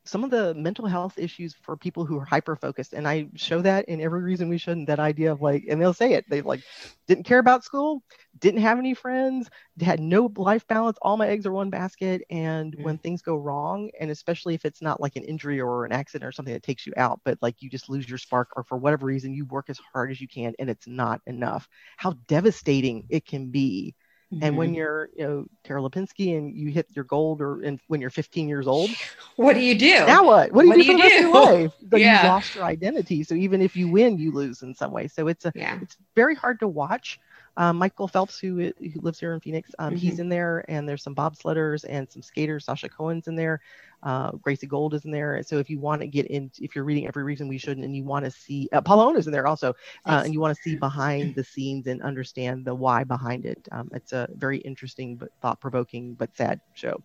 some 0.05 0.23
of 0.23 0.29
the 0.29 0.53
mental 0.55 0.85
health 0.85 1.17
issues 1.17 1.55
for 1.61 1.77
people 1.77 2.05
who 2.05 2.19
are 2.19 2.25
hyper 2.25 2.55
focused 2.55 2.93
and 2.93 3.07
i 3.07 3.27
show 3.35 3.61
that 3.61 3.85
in 3.85 4.01
every 4.01 4.21
reason 4.21 4.49
we 4.49 4.57
shouldn't 4.57 4.87
that 4.87 4.99
idea 4.99 5.31
of 5.31 5.41
like 5.41 5.63
and 5.69 5.81
they'll 5.81 5.93
say 5.93 6.13
it 6.13 6.25
they 6.29 6.41
like 6.41 6.61
didn't 7.07 7.25
care 7.25 7.39
about 7.39 7.63
school 7.63 8.03
didn't 8.39 8.61
have 8.61 8.77
any 8.77 8.93
friends 8.93 9.49
had 9.81 9.99
no 9.99 10.31
life 10.35 10.67
balance 10.67 10.97
all 11.01 11.17
my 11.17 11.27
eggs 11.27 11.45
are 11.45 11.51
one 11.51 11.69
basket 11.69 12.21
and 12.29 12.73
mm-hmm. 12.73 12.83
when 12.83 12.97
things 12.97 13.21
go 13.21 13.35
wrong 13.35 13.89
and 13.99 14.11
especially 14.11 14.53
if 14.53 14.65
it's 14.65 14.81
not 14.81 14.99
like 14.99 15.15
an 15.15 15.23
injury 15.23 15.59
or 15.59 15.85
an 15.85 15.91
accident 15.91 16.27
or 16.27 16.31
something 16.31 16.53
that 16.53 16.63
takes 16.63 16.85
you 16.85 16.93
out 16.97 17.19
but 17.23 17.37
like 17.41 17.61
you 17.61 17.69
just 17.69 17.89
lose 17.89 18.07
your 18.07 18.17
spark 18.17 18.49
or 18.55 18.63
for 18.63 18.77
whatever 18.77 19.05
reason 19.05 19.33
you 19.33 19.45
work 19.45 19.69
as 19.69 19.79
hard 19.93 20.11
as 20.11 20.19
you 20.19 20.27
can 20.27 20.53
and 20.59 20.69
it's 20.69 20.87
not 20.87 21.21
enough 21.27 21.67
how 21.97 22.13
devastating 22.27 23.05
it 23.09 23.25
can 23.25 23.49
be 23.49 23.95
Mm-hmm. 24.33 24.43
And 24.43 24.57
when 24.57 24.69
mm-hmm. 24.69 24.75
you're, 24.75 25.09
you 25.15 25.27
know, 25.27 25.45
Tara 25.63 25.81
Lipinski 25.81 26.37
and 26.37 26.55
you 26.55 26.69
hit 26.69 26.87
your 26.95 27.05
gold 27.05 27.41
or 27.41 27.61
in, 27.61 27.79
when 27.87 28.01
you're 28.01 28.09
15 28.09 28.49
years 28.49 28.67
old, 28.67 28.89
what 29.35 29.53
do 29.53 29.59
you 29.59 29.77
do? 29.77 30.05
Now 30.05 30.25
what? 30.25 30.51
What 30.51 30.63
do 30.63 30.67
you 30.67 30.73
what 30.73 30.77
do, 30.77 30.85
for 30.85 30.97
the 30.97 31.03
rest 31.03 31.15
do? 31.15 31.27
of 31.27 31.33
your 31.33 31.61
life? 31.63 31.73
But 31.83 32.01
yeah. 32.01 32.23
you 32.23 32.29
lost 32.29 32.55
your 32.55 32.63
identity. 32.63 33.23
So 33.23 33.35
even 33.35 33.61
if 33.61 33.75
you 33.75 33.87
win, 33.87 34.17
you 34.17 34.31
lose 34.31 34.63
in 34.63 34.73
some 34.73 34.91
way. 34.91 35.07
So 35.07 35.27
it's 35.27 35.45
a, 35.45 35.51
yeah. 35.53 35.77
it's 35.81 35.97
very 36.15 36.35
hard 36.35 36.59
to 36.61 36.67
watch. 36.67 37.19
Um, 37.55 37.77
Michael 37.77 38.07
Phelps, 38.07 38.39
who, 38.39 38.71
who 38.79 39.01
lives 39.01 39.19
here 39.19 39.33
in 39.33 39.39
Phoenix, 39.39 39.69
um, 39.77 39.89
mm-hmm. 39.89 39.97
he's 39.97 40.17
in 40.17 40.27
there, 40.27 40.65
and 40.67 40.89
there's 40.89 41.03
some 41.03 41.13
bobsledders 41.13 41.85
and 41.87 42.11
some 42.11 42.23
skaters. 42.23 42.65
Sasha 42.65 42.89
Cohen's 42.89 43.27
in 43.27 43.35
there. 43.35 43.61
Uh, 44.03 44.31
Gracie 44.31 44.67
Gold 44.67 44.93
is 44.93 45.05
in 45.05 45.11
there. 45.11 45.41
So 45.43 45.57
if 45.59 45.69
you 45.69 45.79
want 45.79 46.01
to 46.01 46.07
get 46.07 46.27
in, 46.27 46.51
if 46.59 46.75
you're 46.75 46.83
reading 46.83 47.07
Every 47.07 47.23
Reason 47.23 47.47
We 47.47 47.57
Shouldn't, 47.57 47.85
and 47.85 47.95
you 47.95 48.03
want 48.03 48.25
to 48.25 48.31
see, 48.31 48.69
uh, 48.71 48.81
Apolo 48.81 49.15
is 49.17 49.27
in 49.27 49.33
there 49.33 49.47
also, 49.47 49.69
uh, 50.05 50.21
and 50.25 50.33
you 50.33 50.39
want 50.39 50.55
to 50.55 50.61
see 50.61 50.75
behind 50.75 51.35
the 51.35 51.43
scenes 51.43 51.87
and 51.87 52.01
understand 52.01 52.65
the 52.65 52.75
why 52.75 53.03
behind 53.03 53.45
it. 53.45 53.67
Um, 53.71 53.89
it's 53.93 54.11
a 54.13 54.27
very 54.35 54.57
interesting 54.59 55.15
but 55.15 55.29
thought 55.41 55.59
provoking 55.59 56.13
but 56.15 56.35
sad 56.35 56.59
show. 56.73 57.01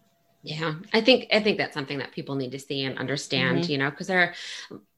Yeah, 0.49 0.77
I 0.95 1.03
think 1.03 1.27
I 1.31 1.41
think 1.41 1.59
that's 1.59 1.75
something 1.75 1.99
that 1.99 2.13
people 2.13 2.35
need 2.35 2.53
to 2.53 2.59
see 2.59 2.83
and 2.83 2.97
understand, 2.97 3.59
mm-hmm. 3.59 3.71
you 3.71 3.77
know, 3.77 3.91
because 3.91 4.07
they're 4.07 4.35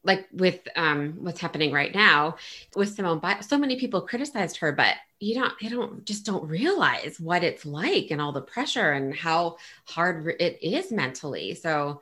like 0.05 0.29
with 0.33 0.61
um 0.77 1.15
what's 1.19 1.41
happening 1.41 1.73
right 1.73 1.93
now 1.93 2.37
with 2.77 2.95
Simone 2.95 3.19
Biles, 3.19 3.49
so 3.49 3.59
many 3.59 3.75
people 3.75 4.01
criticized 4.03 4.59
her, 4.59 4.71
but 4.71 4.95
you 5.19 5.35
don't 5.35 5.53
you 5.61 5.69
don't 5.69 6.07
just 6.07 6.25
don't 6.25 6.49
realize 6.49 7.19
what 7.19 7.43
it's 7.43 7.67
like 7.67 8.13
and 8.13 8.21
all 8.21 8.31
the 8.31 8.41
pressure 8.41 8.93
and 8.93 9.13
how 9.13 9.57
hard 9.87 10.37
it 10.39 10.63
is 10.63 10.93
mentally. 10.93 11.57
So 11.57 12.01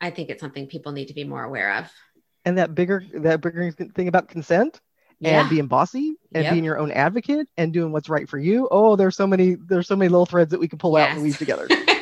I 0.00 0.10
think 0.10 0.30
it's 0.30 0.40
something 0.40 0.68
people 0.68 0.92
need 0.92 1.08
to 1.08 1.14
be 1.14 1.24
more 1.24 1.42
aware 1.42 1.74
of. 1.78 1.90
And 2.44 2.58
that 2.58 2.76
bigger 2.76 3.04
that 3.12 3.40
bigger 3.40 3.72
thing 3.72 4.06
about 4.06 4.28
consent 4.28 4.80
yeah. 5.18 5.40
and 5.40 5.50
being 5.50 5.66
bossy 5.66 6.14
and 6.32 6.44
yep. 6.44 6.52
being 6.52 6.64
your 6.64 6.78
own 6.78 6.92
advocate 6.92 7.48
and 7.56 7.72
doing 7.72 7.90
what's 7.90 8.08
right 8.08 8.28
for 8.28 8.38
you. 8.38 8.68
Oh, 8.70 8.94
there's 8.94 9.16
so 9.16 9.26
many 9.26 9.56
there's 9.56 9.88
so 9.88 9.96
many 9.96 10.10
little 10.10 10.26
threads 10.26 10.52
that 10.52 10.60
we 10.60 10.68
can 10.68 10.78
pull 10.78 10.96
yes. 10.96 11.08
out 11.08 11.14
and 11.14 11.24
weave 11.24 11.38
together. 11.38 11.66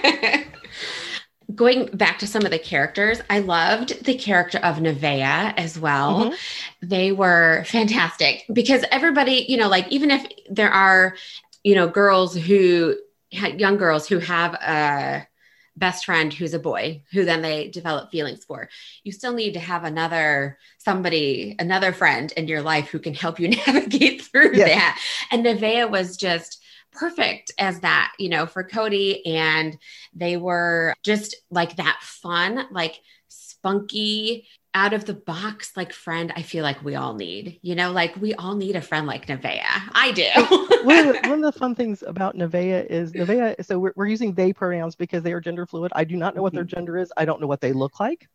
going 1.55 1.87
back 1.87 2.19
to 2.21 2.27
some 2.27 2.45
of 2.45 2.51
the 2.51 2.59
characters, 2.59 3.21
I 3.31 3.41
loved 3.41 4.05
the 4.05 4.15
character 4.15 4.59
of 4.59 4.77
Nevaeh 4.77 5.55
as 5.57 5.79
well. 5.79 6.27
Mm-hmm. 6.27 6.89
They 6.89 7.13
were 7.13 7.65
fantastic 7.67 8.45
because 8.53 8.85
everybody, 8.91 9.47
you 9.49 9.57
know, 9.57 9.69
like 9.69 9.89
even 9.89 10.11
if 10.11 10.27
there 10.51 10.71
are, 10.71 11.17
you 11.63 11.75
know, 11.75 11.89
girls 11.89 12.35
who 12.35 12.97
young 13.31 13.77
girls 13.77 14.07
who 14.09 14.19
have 14.19 14.55
a 14.55 15.27
best 15.77 16.05
friend 16.05 16.35
who's 16.35 16.53
a 16.53 16.59
boy 16.59 17.03
who 17.13 17.25
then 17.25 17.41
they 17.41 17.69
develop 17.69 18.11
feelings 18.11 18.45
for 18.45 18.69
you 19.05 19.11
still 19.11 19.33
need 19.33 19.55
to 19.55 19.61
have 19.61 19.85
another 19.85 20.59
somebody 20.77 21.57
another 21.59 21.93
friend 21.93 22.31
in 22.37 22.47
your 22.47 22.61
life 22.61 22.91
who 22.91 22.99
can 22.99 23.15
help 23.15 23.41
you 23.41 23.49
navigate 23.67 24.21
through 24.21 24.55
yes. 24.55 24.69
that 24.69 25.01
and 25.31 25.47
Nevaeh 25.47 25.91
was 25.91 26.19
just 26.19 26.62
perfect 26.93 27.53
as 27.59 27.81
that, 27.81 28.13
you 28.19 28.29
know, 28.29 28.47
for 28.47 28.63
Cody. 28.65 29.25
And 29.27 29.77
they 30.15 30.37
were 30.37 30.95
just 31.03 31.37
like 31.51 31.77
that 31.77 31.99
fun, 32.03 32.67
like 32.71 33.01
spunky, 33.29 34.47
out 34.75 34.95
of 34.95 35.05
the 35.05 35.15
box 35.15 35.77
like 35.77 35.93
friend 35.93 36.33
I 36.35 36.43
feel 36.43 36.63
like 36.63 36.83
we 36.83 36.95
all 36.95 37.15
need. 37.15 37.59
You 37.63 37.75
know, 37.75 37.93
like 37.93 38.17
we 38.17 38.35
all 38.35 38.55
need 38.55 38.77
a 38.77 38.81
friend 38.81 39.07
like 39.07 39.27
Nevaeh. 39.27 39.61
I 39.93 40.13
do. 40.13 40.29
one, 40.85 40.99
of 40.99 41.07
the, 41.07 41.29
one, 41.29 41.45
of 41.45 41.53
the, 41.53 41.59
fun 41.59 41.75
things 41.75 42.03
about 42.07 42.37
Nevaeh 42.37 42.87
is 42.87 43.13
Nevaeh. 43.13 43.65
So 43.65 43.79
we're, 43.79 43.93
we're 43.97 44.07
using 44.07 44.35
they 44.35 44.53
pronouns 44.53 44.97
because 44.97 45.23
they 45.23 45.33
are 45.33 45.41
gender 45.41 45.67
fluid. 45.67 45.93
I 45.95 46.05
do 46.05 46.17
not 46.17 46.35
know 46.35 46.43
what 46.43 46.53
their 46.53 46.65
mm-hmm. 46.65 46.77
gender 46.77 46.99
is. 46.99 47.13
I 47.17 47.25
don't 47.25 47.41
know 47.41 47.47
what 47.47 47.61
they 47.61 47.73
look 47.73 48.01
like. 48.01 48.29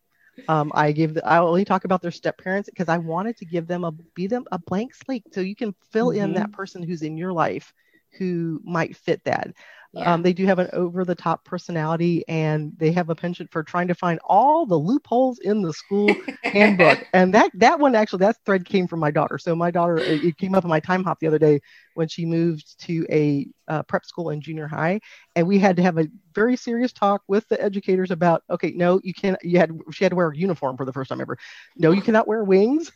Um, 0.48 0.72
I 0.76 0.92
give 0.92 1.16
the, 1.16 1.28
I 1.28 1.40
only 1.40 1.66
talk 1.66 1.86
about 1.86 2.04
their 2.04 2.12
step 2.12 2.38
parents 2.38 2.70
because 2.70 2.90
I 2.90 3.00
wanted 3.00 3.38
to 3.38 3.46
give 3.46 3.66
them 3.66 3.84
a 3.84 3.92
be 3.92 4.28
them 4.28 4.46
a 4.52 4.60
blank 4.60 4.94
slate 4.94 5.34
so 5.34 5.42
you 5.42 5.56
can 5.56 5.74
fill 5.92 6.10
mm-hmm. 6.10 6.22
in 6.22 6.34
that 6.34 6.52
person 6.52 6.84
who's 6.84 7.02
in 7.02 7.18
your 7.18 7.34
life 7.34 7.74
who 8.18 8.62
might 8.64 8.96
fit 8.96 9.24
that. 9.26 9.54
Yeah. 9.94 10.14
Um, 10.14 10.22
they 10.22 10.34
do 10.34 10.46
have 10.46 10.60
an 10.60 10.70
over 10.74 11.06
the 11.06 11.16
top 11.16 11.46
personality 11.46 12.24
and 12.28 12.74
they 12.78 12.92
have 12.92 13.10
a 13.10 13.16
penchant 13.16 13.52
for 13.52 13.64
trying 13.64 13.88
to 13.88 13.96
find 13.96 14.20
all 14.26 14.66
the 14.66 14.78
loopholes 14.78 15.40
in 15.40 15.62
the 15.62 15.74
school 15.74 16.14
handbook. 16.44 17.00
And 17.14 17.34
that 17.34 17.52
that 17.56 17.80
one 17.80 17.96
actually 17.96 18.20
that 18.20 18.38
thread 18.46 18.66
came 18.66 18.88
from 18.88 19.00
my 19.00 19.12
daughter. 19.12 19.38
So 19.38 19.56
my 19.56 19.72
daughter 19.72 19.98
it 19.98 20.38
came 20.38 20.56
up 20.56 20.66
in 20.66 20.70
my 20.70 20.80
time 20.80 21.04
hop 21.04 21.20
the 21.20 21.28
other 21.28 21.40
day 21.40 21.62
when 21.94 22.08
she 22.08 22.26
moved 22.26 22.80
to 22.82 23.08
a 23.10 23.48
uh, 23.68 23.84
prep 23.84 24.06
school 24.06 24.30
in 24.30 24.42
junior 24.42 24.68
high, 24.68 25.00
and 25.36 25.48
we 25.48 25.58
had 25.58 25.76
to 25.78 25.82
have 25.82 25.98
a 25.98 26.08
very 26.36 26.56
serious 26.56 26.92
talk 26.92 27.22
with 27.28 27.48
the 27.48 27.62
educators 27.62 28.12
about 28.12 28.44
okay, 28.50 28.72
no, 28.72 29.00
you 29.04 29.14
can't. 29.14 29.38
You 29.42 29.58
had 29.58 29.72
she 29.92 30.04
had 30.04 30.10
to 30.10 30.16
wear 30.16 30.30
a 30.30 30.38
uniform 30.38 30.78
for 30.78 30.86
the 30.86 30.94
first 30.94 31.10
time 31.10 31.22
ever. 31.22 31.38
No, 31.78 31.92
you 31.92 32.02
cannot 32.02 32.28
wear 32.28 32.44
wings. 32.44 32.92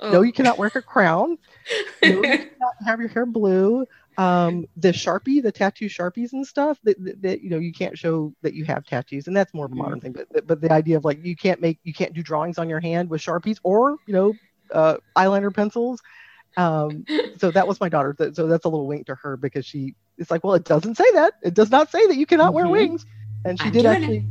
Oh. 0.00 0.12
No, 0.12 0.22
you 0.22 0.32
cannot 0.32 0.58
wear 0.58 0.70
a 0.74 0.82
crown. 0.82 1.38
No, 2.02 2.08
you 2.08 2.22
cannot 2.22 2.74
have 2.86 3.00
your 3.00 3.08
hair 3.08 3.26
blue 3.26 3.86
um, 4.18 4.66
the 4.76 4.88
sharpie 4.88 5.42
the 5.42 5.52
tattoo 5.52 5.86
sharpies 5.86 6.32
and 6.32 6.46
stuff 6.46 6.78
that, 6.84 7.02
that, 7.04 7.22
that, 7.22 7.40
you 7.42 7.50
know 7.50 7.58
you 7.58 7.72
can't 7.72 7.98
show 7.98 8.32
that 8.42 8.54
you 8.54 8.64
have 8.64 8.84
tattoos 8.84 9.26
and 9.26 9.36
that's 9.36 9.52
more 9.52 9.66
of 9.66 9.72
a 9.72 9.74
modern 9.74 10.00
mm-hmm. 10.00 10.12
thing 10.12 10.26
but 10.32 10.46
but 10.46 10.60
the 10.60 10.72
idea 10.72 10.96
of 10.96 11.04
like 11.04 11.24
you 11.24 11.36
can't 11.36 11.60
make 11.60 11.78
you 11.84 11.92
can't 11.92 12.14
do 12.14 12.22
drawings 12.22 12.58
on 12.58 12.68
your 12.68 12.80
hand 12.80 13.10
with 13.10 13.20
sharpies 13.20 13.58
or 13.62 13.96
you 14.06 14.14
know 14.14 14.32
uh, 14.72 14.96
eyeliner 15.16 15.54
pencils 15.54 16.00
um, 16.56 17.04
so 17.36 17.50
that 17.50 17.68
was 17.68 17.80
my 17.80 17.88
daughter 17.88 18.16
so 18.32 18.46
that's 18.46 18.64
a 18.64 18.68
little 18.68 18.86
wink 18.86 19.06
to 19.06 19.14
her 19.14 19.36
because 19.36 19.66
she 19.66 19.94
it's 20.16 20.30
like 20.30 20.42
well 20.42 20.54
it 20.54 20.64
doesn't 20.64 20.96
say 20.96 21.10
that 21.12 21.34
it 21.42 21.54
does 21.54 21.70
not 21.70 21.90
say 21.90 22.06
that 22.06 22.16
you 22.16 22.26
cannot 22.26 22.48
mm-hmm. 22.48 22.54
wear 22.54 22.68
wings 22.68 23.04
and 23.44 23.58
she 23.60 23.66
I'm 23.66 23.72
did 23.72 23.86
actually 23.86 24.16
it. 24.18 24.24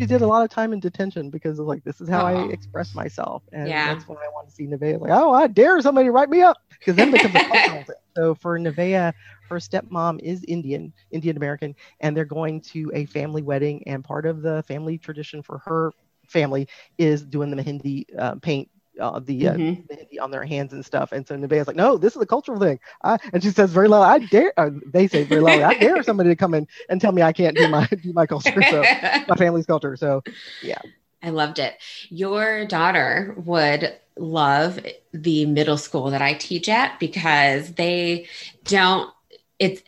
She 0.00 0.06
did 0.06 0.22
a 0.22 0.26
lot 0.26 0.42
of 0.42 0.50
time 0.50 0.72
in 0.72 0.80
detention 0.80 1.30
because 1.30 1.58
of 1.58 1.66
like 1.66 1.84
this 1.84 2.00
is 2.00 2.08
how 2.08 2.22
oh. 2.22 2.26
I 2.26 2.52
express 2.52 2.94
myself 2.94 3.42
and 3.52 3.68
yeah. 3.68 3.92
that's 3.92 4.08
when 4.08 4.18
I 4.18 4.28
want 4.32 4.48
to 4.48 4.54
see 4.54 4.66
Nevaeh 4.66 5.00
like 5.00 5.10
oh 5.12 5.32
I 5.32 5.46
dare 5.46 5.80
somebody 5.80 6.08
write 6.08 6.30
me 6.30 6.42
up 6.42 6.58
because 6.70 6.96
then 6.96 7.10
becomes 7.10 7.34
a 7.34 7.38
thing 7.68 7.86
so 8.16 8.34
for 8.34 8.58
Nevaeh, 8.58 9.12
her 9.48 9.56
stepmom 9.56 10.20
is 10.20 10.44
Indian, 10.44 10.92
Indian 11.10 11.36
American, 11.36 11.74
and 12.00 12.16
they're 12.16 12.24
going 12.24 12.60
to 12.62 12.90
a 12.94 13.06
family 13.06 13.42
wedding. 13.42 13.82
And 13.86 14.04
part 14.04 14.26
of 14.26 14.42
the 14.42 14.62
family 14.64 14.98
tradition 14.98 15.42
for 15.42 15.58
her 15.58 15.92
family 16.26 16.68
is 16.98 17.22
doing 17.22 17.50
the 17.50 17.62
Mehendi 17.62 18.04
uh, 18.18 18.36
paint. 18.36 18.68
Uh, 18.98 19.20
the, 19.20 19.48
uh, 19.48 19.54
mm-hmm. 19.54 19.92
Mehendi 19.92 20.20
on 20.20 20.30
their 20.30 20.44
hands 20.44 20.72
and 20.72 20.84
stuff, 20.84 21.12
and 21.12 21.26
so 21.26 21.36
Nevaeh's 21.36 21.66
like, 21.66 21.76
"No, 21.76 21.96
this 21.96 22.16
is 22.16 22.22
a 22.22 22.26
cultural 22.26 22.58
thing." 22.58 22.80
I, 23.02 23.18
and 23.32 23.42
she 23.42 23.50
says 23.50 23.70
very 23.70 23.88
loud, 23.88 24.02
"I 24.02 24.18
dare." 24.26 24.52
Uh, 24.56 24.70
they 24.86 25.06
say 25.06 25.24
very 25.24 25.40
loud, 25.40 25.60
"I 25.62 25.74
dare 25.74 26.02
somebody 26.02 26.28
to 26.30 26.36
come 26.36 26.54
in 26.54 26.66
and 26.88 27.00
tell 27.00 27.12
me 27.12 27.22
I 27.22 27.32
can't 27.32 27.56
do 27.56 27.68
my 27.68 27.86
do 27.86 28.12
my 28.12 28.26
culture, 28.26 28.62
so 28.68 28.82
my 29.28 29.36
family's 29.38 29.66
culture." 29.66 29.96
So, 29.96 30.22
yeah. 30.62 30.80
I 31.22 31.30
loved 31.30 31.58
it. 31.58 31.76
Your 32.08 32.66
daughter 32.66 33.34
would 33.36 33.94
love 34.16 34.80
the 35.12 35.46
middle 35.46 35.78
school 35.78 36.10
that 36.10 36.22
I 36.22 36.34
teach 36.34 36.68
at 36.68 36.98
because 36.98 37.72
they 37.74 38.26
don't, 38.64 39.10
it's, 39.58 39.82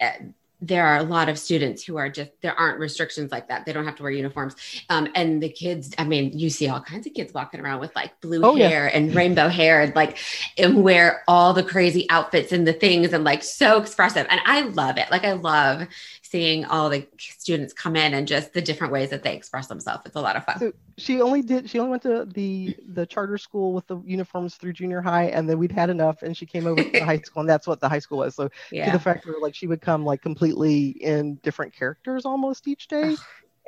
there 0.63 0.87
are 0.87 0.99
a 0.99 1.03
lot 1.03 1.29
of 1.29 1.39
students 1.39 1.83
who 1.83 1.97
are 1.97 2.09
just 2.09 2.31
there 2.41 2.59
aren't 2.59 2.79
restrictions 2.79 3.33
like 3.33 3.49
that. 3.49 3.67
They 3.67 3.73
don't 3.73 3.85
have 3.85 3.97
to 3.97 4.03
wear 4.03 4.13
uniforms. 4.13 4.55
Um, 4.89 5.09
and 5.15 5.43
the 5.43 5.49
kids 5.49 5.95
i 5.99 6.05
mean 6.05 6.39
you 6.39 6.49
see 6.51 6.69
all 6.69 6.81
kinds 6.81 7.07
of 7.07 7.15
kids 7.15 7.35
walking 7.35 7.61
around 7.61 7.81
with 7.81 7.95
like 7.97 8.21
blue 8.21 8.43
oh, 8.43 8.55
hair 8.55 8.87
yeah. 8.87 8.97
and 8.97 9.15
rainbow 9.15 9.49
hair 9.49 9.81
and 9.83 9.95
like 9.95 10.19
and 10.57 10.83
wear 10.83 11.23
all 11.27 11.53
the 11.53 11.63
crazy 11.63 12.09
outfits 12.11 12.53
and 12.53 12.67
the 12.67 12.73
things 12.73 13.13
and 13.13 13.25
like 13.25 13.43
so 13.43 13.81
expressive. 13.81 14.27
And 14.31 14.41
i 14.47 14.63
love 14.63 14.99
it. 14.99 15.11
Like 15.11 15.25
i 15.25 15.33
love 15.33 15.89
seeing 16.33 16.65
all 16.65 16.89
the 16.89 17.07
students 17.19 17.75
come 17.75 17.95
in 17.95 18.15
and 18.15 18.27
just 18.27 18.55
the 18.55 18.63
different 18.63 18.91
ways 18.91 19.11
that 19.11 19.23
they 19.23 19.37
express 19.37 19.67
themselves. 19.67 20.03
It's 20.07 20.17
a 20.17 20.21
lot 20.21 20.35
of 20.35 20.47
fun. 20.47 20.59
So 20.59 20.73
she 20.97 21.21
only 21.21 21.43
did 21.43 21.69
she 21.69 21.79
only 21.79 21.91
went 21.91 22.03
to 22.05 22.25
the 22.25 22.75
the 22.89 23.05
charter 23.05 23.37
school 23.37 23.75
with 23.75 23.87
the 23.87 23.99
uniforms 24.07 24.55
through 24.55 24.73
junior 24.73 25.03
high 25.03 25.25
and 25.25 25.49
then 25.49 25.59
we'd 25.59 25.73
had 25.73 25.91
enough 25.91 26.23
and 26.23 26.35
she 26.35 26.47
came 26.47 26.67
over 26.67 26.83
to 26.83 26.91
the 26.91 27.01
high 27.05 27.19
school 27.19 27.41
and 27.41 27.49
that's 27.51 27.67
what 27.67 27.81
the 27.81 27.89
high 27.89 27.99
school 27.99 28.19
was. 28.19 28.35
So 28.35 28.49
yeah. 28.71 28.87
to 28.87 28.93
the 28.93 28.99
fact 28.99 29.27
where 29.27 29.39
like 29.43 29.55
she 29.55 29.67
would 29.67 29.83
come 29.83 30.07
like 30.07 30.23
completely 30.23 30.89
in 30.89 31.35
different 31.43 31.75
characters 31.75 32.25
almost 32.25 32.67
each 32.67 32.89
day. 32.89 33.15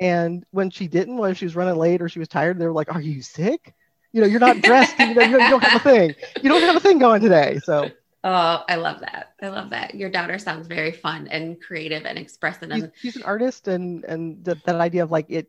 And 0.01 0.43
when 0.49 0.71
she 0.71 0.87
didn't 0.87 1.17
when 1.17 1.35
she 1.35 1.45
was 1.45 1.55
running 1.55 1.75
late 1.75 2.01
or 2.01 2.09
she 2.09 2.17
was 2.17 2.27
tired 2.27 2.57
they 2.57 2.65
were 2.65 2.73
like 2.73 2.93
are 2.93 3.01
you 3.01 3.21
sick? 3.21 3.75
You 4.11 4.21
know 4.21 4.27
you're 4.27 4.39
not 4.39 4.63
dressed 4.63 4.97
you, 4.97 5.13
know, 5.13 5.21
you 5.21 5.37
don't 5.37 5.63
have 5.63 5.81
a 5.81 5.83
thing. 5.83 6.15
You 6.41 6.49
don't 6.49 6.63
have 6.63 6.77
a 6.77 6.79
thing 6.79 6.97
going 6.97 7.21
today. 7.21 7.59
So 7.63 7.91
Oh, 8.27 8.63
I 8.67 8.75
love 8.75 9.01
that. 9.01 9.35
I 9.39 9.49
love 9.49 9.69
that. 9.69 9.93
Your 9.93 10.09
daughter 10.09 10.39
sounds 10.39 10.65
very 10.65 10.91
fun 10.91 11.27
and 11.27 11.61
creative 11.61 12.07
and 12.07 12.17
expressive. 12.17 12.71
She's, 12.73 12.89
she's 12.99 13.15
an 13.17 13.23
artist, 13.23 13.67
and 13.67 14.03
and 14.03 14.43
the, 14.43 14.59
that 14.65 14.77
idea 14.77 15.03
of 15.03 15.11
like 15.11 15.27
it, 15.29 15.47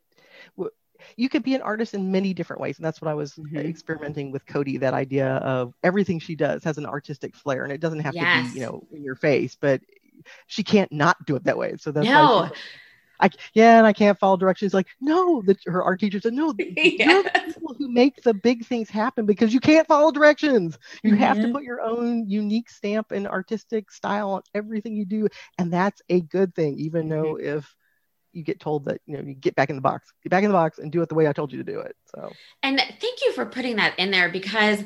you 1.16 1.30
could 1.30 1.42
be 1.42 1.54
an 1.54 1.62
artist 1.62 1.94
in 1.94 2.12
many 2.12 2.34
different 2.34 2.60
ways, 2.60 2.76
and 2.76 2.84
that's 2.84 3.00
what 3.00 3.10
I 3.10 3.14
was 3.14 3.32
mm-hmm. 3.32 3.56
experimenting 3.56 4.30
with 4.30 4.44
Cody. 4.44 4.76
That 4.76 4.92
idea 4.92 5.36
of 5.36 5.72
everything 5.82 6.18
she 6.18 6.36
does 6.36 6.62
has 6.64 6.76
an 6.76 6.84
artistic 6.84 7.34
flair, 7.34 7.64
and 7.64 7.72
it 7.72 7.80
doesn't 7.80 8.00
have 8.00 8.14
yes. 8.14 8.48
to 8.48 8.52
be 8.52 8.60
you 8.60 8.66
know 8.66 8.86
in 8.92 9.02
your 9.02 9.16
face, 9.16 9.56
but 9.58 9.80
she 10.46 10.62
can't 10.62 10.92
not 10.92 11.16
do 11.24 11.34
it 11.34 11.44
that 11.44 11.56
way. 11.56 11.76
So 11.78 11.92
that's 11.92 12.06
no. 12.06 12.50
I 13.20 13.30
yeah, 13.54 13.78
and 13.78 13.86
I 13.86 13.92
can't 13.92 14.18
follow 14.18 14.36
directions. 14.36 14.74
Like, 14.74 14.88
no, 15.00 15.42
the, 15.42 15.56
her 15.66 15.82
art 15.82 16.00
teacher 16.00 16.20
said, 16.20 16.32
no, 16.32 16.54
yes. 16.58 16.74
you're 16.98 17.22
the 17.22 17.42
people 17.46 17.74
who 17.74 17.88
make 17.88 18.22
the 18.22 18.34
big 18.34 18.66
things 18.66 18.90
happen 18.90 19.26
because 19.26 19.52
you 19.52 19.60
can't 19.60 19.86
follow 19.86 20.10
directions. 20.10 20.78
You 21.02 21.12
mm-hmm. 21.12 21.20
have 21.20 21.36
to 21.36 21.44
mm-hmm. 21.44 21.52
put 21.52 21.64
your 21.64 21.80
own 21.80 22.28
unique 22.28 22.70
stamp 22.70 23.12
and 23.12 23.26
artistic 23.26 23.90
style 23.90 24.30
on 24.32 24.42
everything 24.54 24.94
you 24.96 25.04
do, 25.04 25.28
and 25.58 25.72
that's 25.72 26.02
a 26.08 26.20
good 26.20 26.54
thing, 26.54 26.78
even 26.78 27.08
mm-hmm. 27.08 27.22
though 27.22 27.36
if 27.36 27.74
you 28.36 28.42
get 28.42 28.60
told 28.60 28.84
that 28.84 29.00
you 29.06 29.16
know 29.16 29.22
you 29.22 29.34
get 29.34 29.54
back 29.54 29.70
in 29.70 29.76
the 29.76 29.82
box 29.82 30.12
get 30.22 30.28
back 30.28 30.44
in 30.44 30.50
the 30.50 30.54
box 30.54 30.78
and 30.78 30.92
do 30.92 31.00
it 31.00 31.08
the 31.08 31.14
way 31.14 31.26
i 31.26 31.32
told 31.32 31.50
you 31.50 31.56
to 31.56 31.72
do 31.72 31.80
it 31.80 31.96
so. 32.16 32.32
And 32.64 32.80
thank 32.80 33.24
you 33.24 33.32
for 33.32 33.46
putting 33.46 33.76
that 33.76 33.96
in 33.98 34.10
there 34.10 34.28
because 34.28 34.82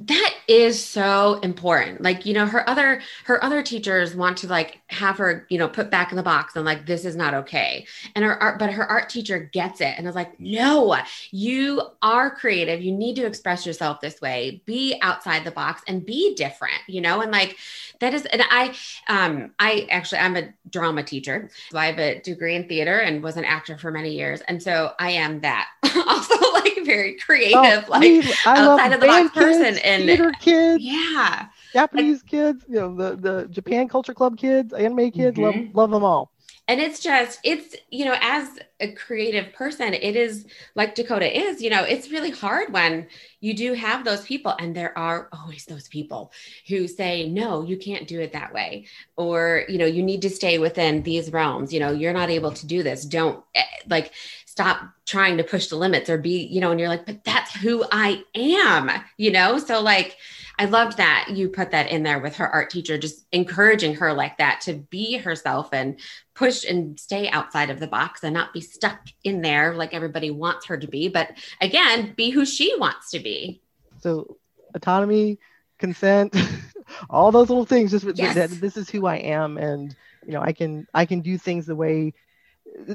that 0.00 0.34
is 0.48 0.84
so 0.84 1.38
important. 1.42 2.02
Like 2.02 2.26
you 2.26 2.34
know 2.34 2.44
her 2.44 2.68
other 2.68 3.00
her 3.24 3.42
other 3.42 3.62
teachers 3.62 4.14
want 4.14 4.36
to 4.38 4.48
like 4.48 4.80
have 4.88 5.16
her 5.16 5.46
you 5.48 5.58
know 5.58 5.68
put 5.68 5.90
back 5.90 6.10
in 6.10 6.16
the 6.16 6.22
box 6.22 6.56
and 6.56 6.66
like 6.66 6.84
this 6.84 7.06
is 7.06 7.16
not 7.16 7.32
okay. 7.32 7.86
And 8.14 8.24
her 8.24 8.40
art 8.42 8.58
but 8.58 8.70
her 8.70 8.84
art 8.84 9.08
teacher 9.08 9.38
gets 9.38 9.80
it 9.80 9.94
and 9.96 10.06
is 10.06 10.14
like 10.14 10.38
no 10.38 10.94
you 11.30 11.80
are 12.02 12.30
creative. 12.34 12.82
You 12.82 12.92
need 12.92 13.16
to 13.16 13.26
express 13.26 13.64
yourself 13.64 14.00
this 14.00 14.20
way. 14.20 14.60
Be 14.66 14.98
outside 15.00 15.44
the 15.44 15.50
box 15.50 15.82
and 15.88 16.04
be 16.04 16.34
different 16.34 16.74
you 16.88 17.00
know? 17.00 17.22
And 17.22 17.32
like 17.32 17.56
that 18.00 18.12
is 18.12 18.26
and 18.26 18.42
i 18.50 18.74
um 19.08 19.52
i 19.58 19.86
actually 19.90 20.18
i'm 20.18 20.36
a 20.36 20.52
drama 20.68 21.02
teacher. 21.02 21.48
So 21.70 21.78
i 21.78 21.86
have 21.86 21.98
a 21.98 22.20
degree 22.20 22.56
in 22.56 22.68
theater 22.68 22.82
theater 22.82 22.98
and 22.98 23.22
was 23.22 23.36
an 23.36 23.44
actor 23.44 23.78
for 23.78 23.90
many 23.90 24.12
years. 24.14 24.40
And 24.48 24.62
so 24.62 24.92
I 24.98 25.10
am 25.10 25.40
that 25.40 25.68
also 26.06 26.34
like 26.64 26.84
very 26.84 27.16
creative, 27.18 27.54
oh, 27.56 27.84
like 27.88 28.24
I 28.46 28.58
outside 28.58 28.92
of 28.92 29.00
the 29.00 29.06
box 29.06 29.30
kids, 29.30 29.32
person 29.32 29.78
and 29.78 30.04
theater 30.04 30.32
kids. 30.40 30.82
Yeah. 30.82 31.46
Japanese 31.72 32.22
like, 32.22 32.30
kids, 32.30 32.64
you 32.68 32.76
know, 32.76 32.94
the, 32.94 33.16
the 33.16 33.48
Japan 33.48 33.88
culture 33.88 34.14
club 34.14 34.36
kids, 34.36 34.72
anime 34.72 35.10
kids, 35.10 35.38
mm-hmm. 35.38 35.74
love, 35.74 35.74
love 35.74 35.90
them 35.90 36.04
all 36.04 36.32
and 36.68 36.80
it's 36.80 37.00
just 37.00 37.40
it's 37.42 37.74
you 37.90 38.04
know 38.04 38.16
as 38.20 38.48
a 38.80 38.92
creative 38.92 39.52
person 39.52 39.94
it 39.94 40.16
is 40.16 40.46
like 40.74 40.94
dakota 40.94 41.26
is 41.36 41.60
you 41.60 41.68
know 41.68 41.82
it's 41.82 42.10
really 42.10 42.30
hard 42.30 42.72
when 42.72 43.06
you 43.40 43.52
do 43.52 43.72
have 43.72 44.04
those 44.04 44.24
people 44.24 44.54
and 44.58 44.74
there 44.74 44.96
are 44.96 45.28
always 45.32 45.64
those 45.64 45.88
people 45.88 46.32
who 46.68 46.86
say 46.86 47.28
no 47.28 47.62
you 47.62 47.76
can't 47.76 48.06
do 48.06 48.20
it 48.20 48.32
that 48.32 48.52
way 48.52 48.86
or 49.16 49.64
you 49.68 49.76
know 49.76 49.86
you 49.86 50.02
need 50.02 50.22
to 50.22 50.30
stay 50.30 50.58
within 50.58 51.02
these 51.02 51.32
realms 51.32 51.72
you 51.72 51.80
know 51.80 51.90
you're 51.90 52.12
not 52.12 52.30
able 52.30 52.52
to 52.52 52.66
do 52.66 52.82
this 52.82 53.04
don't 53.04 53.44
eh, 53.54 53.62
like 53.88 54.12
stop 54.52 54.82
trying 55.06 55.38
to 55.38 55.42
push 55.42 55.68
the 55.68 55.76
limits 55.76 56.10
or 56.10 56.18
be 56.18 56.44
you 56.44 56.60
know 56.60 56.70
and 56.70 56.78
you're 56.78 56.88
like 56.90 57.06
but 57.06 57.24
that's 57.24 57.54
who 57.56 57.82
i 57.90 58.22
am 58.34 58.90
you 59.16 59.30
know 59.30 59.56
so 59.56 59.80
like 59.80 60.18
I 60.58 60.66
loved 60.66 60.98
that 60.98 61.28
you 61.30 61.48
put 61.48 61.70
that 61.70 61.90
in 61.90 62.02
there 62.02 62.18
with 62.18 62.36
her 62.36 62.48
art 62.48 62.70
teacher, 62.70 62.98
just 62.98 63.26
encouraging 63.32 63.96
her 63.96 64.12
like 64.12 64.38
that 64.38 64.60
to 64.62 64.74
be 64.74 65.16
herself 65.16 65.70
and 65.72 65.98
push 66.34 66.64
and 66.64 67.00
stay 67.00 67.28
outside 67.30 67.70
of 67.70 67.80
the 67.80 67.86
box 67.86 68.22
and 68.22 68.34
not 68.34 68.52
be 68.52 68.60
stuck 68.60 69.00
in 69.24 69.42
there 69.42 69.74
like 69.74 69.94
everybody 69.94 70.30
wants 70.30 70.66
her 70.66 70.76
to 70.76 70.86
be. 70.86 71.08
But 71.08 71.30
again, 71.60 72.12
be 72.16 72.30
who 72.30 72.44
she 72.44 72.76
wants 72.78 73.10
to 73.12 73.18
be. 73.18 73.60
So, 74.00 74.36
autonomy, 74.74 75.38
consent, 75.78 76.36
all 77.10 77.32
those 77.32 77.48
little 77.48 77.66
things. 77.66 77.90
Just 77.90 78.06
yes. 78.14 78.34
that 78.34 78.50
this 78.50 78.76
is 78.76 78.90
who 78.90 79.06
I 79.06 79.16
am, 79.16 79.56
and 79.56 79.96
you 80.26 80.32
know, 80.32 80.42
I 80.42 80.52
can 80.52 80.86
I 80.92 81.06
can 81.06 81.20
do 81.20 81.38
things 81.38 81.66
the 81.66 81.76
way 81.76 82.14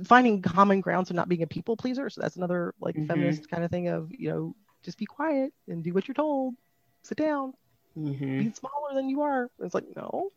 finding 0.06 0.42
common 0.42 0.82
grounds 0.82 1.10
of 1.10 1.16
not 1.16 1.30
being 1.30 1.44
a 1.44 1.48
people 1.48 1.78
pleaser. 1.78 2.10
So 2.10 2.22
that's 2.22 2.36
another 2.36 2.74
like 2.80 2.96
mm-hmm. 2.96 3.08
feminist 3.08 3.50
kind 3.50 3.64
of 3.64 3.72
thing 3.72 3.88
of 3.88 4.12
you 4.12 4.30
know 4.30 4.56
just 4.84 4.98
be 4.98 5.06
quiet 5.06 5.54
and 5.68 5.84
do 5.84 5.94
what 5.94 6.08
you're 6.08 6.16
told 6.16 6.56
sit 7.08 7.18
down, 7.18 7.54
mm-hmm. 7.98 8.40
be 8.40 8.52
smaller 8.52 8.94
than 8.94 9.10
you 9.10 9.22
are. 9.22 9.50
It's 9.60 9.74
like, 9.74 9.86
no, 9.96 10.32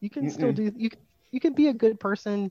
you 0.00 0.10
can 0.10 0.26
Mm-mm. 0.26 0.32
still 0.32 0.52
do, 0.52 0.72
you, 0.74 0.90
you 1.30 1.40
can 1.40 1.52
be 1.52 1.68
a 1.68 1.72
good 1.72 2.00
person 2.00 2.50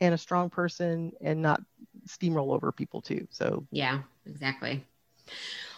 and 0.00 0.14
a 0.14 0.18
strong 0.18 0.50
person 0.50 1.12
and 1.20 1.42
not 1.42 1.62
steamroll 2.06 2.54
over 2.54 2.70
people 2.70 3.00
too. 3.00 3.26
So, 3.30 3.66
yeah, 3.70 4.00
exactly. 4.26 4.84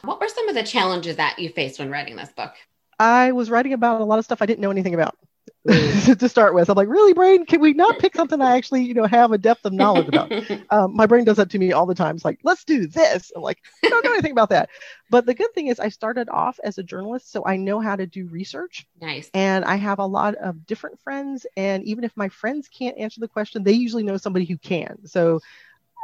What 0.02 0.20
were 0.20 0.28
some 0.28 0.48
of 0.48 0.54
the 0.54 0.62
challenges 0.62 1.16
that 1.16 1.38
you 1.38 1.48
faced 1.50 1.78
when 1.78 1.90
writing 1.90 2.16
this 2.16 2.30
book? 2.30 2.54
I 2.98 3.32
was 3.32 3.48
writing 3.50 3.72
about 3.72 4.00
a 4.00 4.04
lot 4.04 4.18
of 4.18 4.24
stuff 4.24 4.42
I 4.42 4.46
didn't 4.46 4.60
know 4.60 4.70
anything 4.70 4.94
about. 4.94 5.16
to 5.66 6.28
start 6.28 6.54
with. 6.54 6.70
I'm 6.70 6.76
like, 6.76 6.88
really, 6.88 7.12
brain? 7.12 7.44
Can 7.44 7.60
we 7.60 7.74
not 7.74 7.98
pick 7.98 8.14
something 8.14 8.40
I 8.40 8.56
actually, 8.56 8.82
you 8.82 8.94
know, 8.94 9.04
have 9.04 9.32
a 9.32 9.38
depth 9.38 9.66
of 9.66 9.72
knowledge 9.72 10.08
about? 10.08 10.32
Um, 10.70 10.94
my 10.94 11.06
brain 11.06 11.24
does 11.24 11.38
that 11.38 11.50
to 11.50 11.58
me 11.58 11.72
all 11.72 11.84
the 11.84 11.94
time. 11.96 12.14
It's 12.14 12.24
like, 12.24 12.38
let's 12.44 12.64
do 12.64 12.86
this. 12.86 13.32
I'm 13.34 13.42
like, 13.42 13.58
I 13.84 13.88
don't 13.88 14.04
know 14.04 14.12
anything 14.12 14.30
about 14.30 14.50
that. 14.50 14.68
But 15.10 15.26
the 15.26 15.34
good 15.34 15.52
thing 15.52 15.66
is, 15.66 15.80
I 15.80 15.88
started 15.88 16.28
off 16.28 16.60
as 16.62 16.78
a 16.78 16.82
journalist, 16.82 17.32
so 17.32 17.42
I 17.44 17.56
know 17.56 17.80
how 17.80 17.96
to 17.96 18.06
do 18.06 18.28
research. 18.28 18.86
Nice. 19.00 19.30
And 19.34 19.64
I 19.64 19.76
have 19.76 19.98
a 19.98 20.06
lot 20.06 20.36
of 20.36 20.64
different 20.66 21.00
friends, 21.00 21.44
and 21.56 21.82
even 21.84 22.04
if 22.04 22.16
my 22.16 22.28
friends 22.28 22.68
can't 22.68 22.96
answer 22.98 23.20
the 23.20 23.28
question, 23.28 23.64
they 23.64 23.72
usually 23.72 24.04
know 24.04 24.16
somebody 24.16 24.44
who 24.44 24.58
can. 24.58 25.06
So 25.06 25.40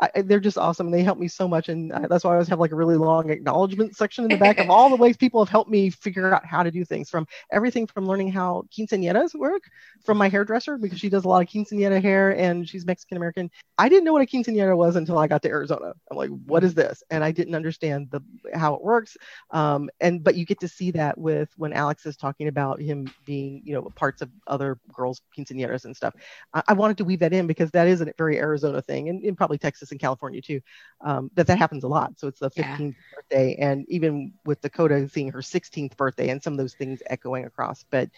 I, 0.03 0.23
they're 0.23 0.41
just 0.41 0.59
awesome 0.59 0.89
and 0.89 0.95
they 0.95 1.03
help 1.03 1.19
me 1.19 1.29
so 1.29 1.49
much 1.49 1.71
and 1.71 1.93
I, 1.93 2.07
that's 2.07 2.25
why 2.25 2.33
i 2.33 2.35
always 2.35 2.49
have 2.49 2.61
like 2.61 2.73
a 2.73 2.77
really 2.77 2.97
long 2.97 3.31
acknowledgement 3.31 3.97
section 3.97 4.25
in 4.25 4.31
the 4.31 4.37
back 4.37 4.59
of 4.59 4.69
all 4.69 4.91
the 4.91 4.97
ways 4.97 5.17
people 5.17 5.43
have 5.43 5.51
helped 5.51 5.71
me 5.71 5.89
figure 5.89 6.35
out 6.35 6.45
how 6.45 6.63
to 6.63 6.71
do 6.71 6.85
things 6.85 7.09
from 7.09 7.27
everything 7.51 7.87
from 7.87 8.07
learning 8.07 8.31
how 8.31 8.65
quinceañeras 8.77 9.35
work 9.35 9.63
from 10.05 10.19
my 10.19 10.29
hairdresser 10.29 10.77
because 10.77 11.01
she 11.01 11.09
does 11.09 11.25
a 11.25 11.29
lot 11.29 11.41
of 11.41 11.49
quinceañera 11.49 12.01
hair 12.01 12.37
and 12.37 12.69
she's 12.69 12.85
mexican 12.85 13.17
american. 13.17 13.51
I 13.79 13.89
didn't 13.89 14.05
know 14.05 14.13
what 14.13 14.23
a 14.23 14.27
quinceañera 14.27 14.77
was 14.77 14.97
until 14.97 15.17
i 15.19 15.27
got 15.27 15.43
to 15.43 15.49
arizona. 15.49 15.95
I'm 16.11 16.17
like 16.17 16.31
what 16.45 16.63
is 16.63 16.75
this? 16.75 17.03
And 17.11 17.25
i 17.25 17.31
didn't 17.31 17.55
understand 17.55 18.11
the 18.11 18.21
how 18.55 18.75
it 18.75 18.83
works 18.83 19.17
um, 19.51 19.89
and 20.01 20.23
but 20.23 20.35
you 20.35 20.45
get 20.45 20.61
to 20.61 20.69
see 20.69 20.91
that 20.91 21.17
with 21.17 21.49
when 21.57 21.73
alex 21.73 22.05
is 22.05 22.17
talking 22.17 22.49
about 22.49 22.81
him 22.81 23.07
being 23.25 23.63
you 23.65 23.73
know 23.73 23.83
parts 23.97 24.21
of 24.21 24.31
other 24.47 24.79
girls 24.93 25.23
quinceañeras 25.37 25.87
and 25.87 25.97
stuff. 25.97 26.15
I, 26.53 26.63
I 26.69 26.73
wanted 26.75 26.99
to 26.99 27.05
weave 27.05 27.21
that 27.21 27.33
in 27.33 27.47
because 27.47 27.71
that 27.71 27.89
is 27.89 28.03
a 28.03 28.13
very 28.19 28.39
arizona 28.39 28.83
thing 28.83 29.09
and, 29.09 29.23
and 29.25 29.37
probably 29.37 29.57
texas 29.57 29.86
in 29.93 29.99
California 29.99 30.41
too, 30.41 30.61
um, 31.01 31.31
that 31.35 31.47
that 31.47 31.59
happens 31.59 31.85
a 31.85 31.89
lot. 31.89 32.19
So 32.19 32.29
it's 32.29 32.41
the 32.41 32.51
15th 32.51 32.79
yeah. 32.79 33.15
birthday, 33.15 33.57
and 33.57 33.85
even 33.89 34.35
with 34.45 34.61
Dakota 34.61 35.09
seeing 35.09 35.31
her 35.33 35.41
16th 35.41 35.97
birthday, 35.97 36.29
and 36.31 36.43
some 36.43 36.53
of 36.53 36.59
those 36.59 36.75
things 36.75 37.03
echoing 37.07 37.45
across. 37.45 37.85
But 37.91 38.11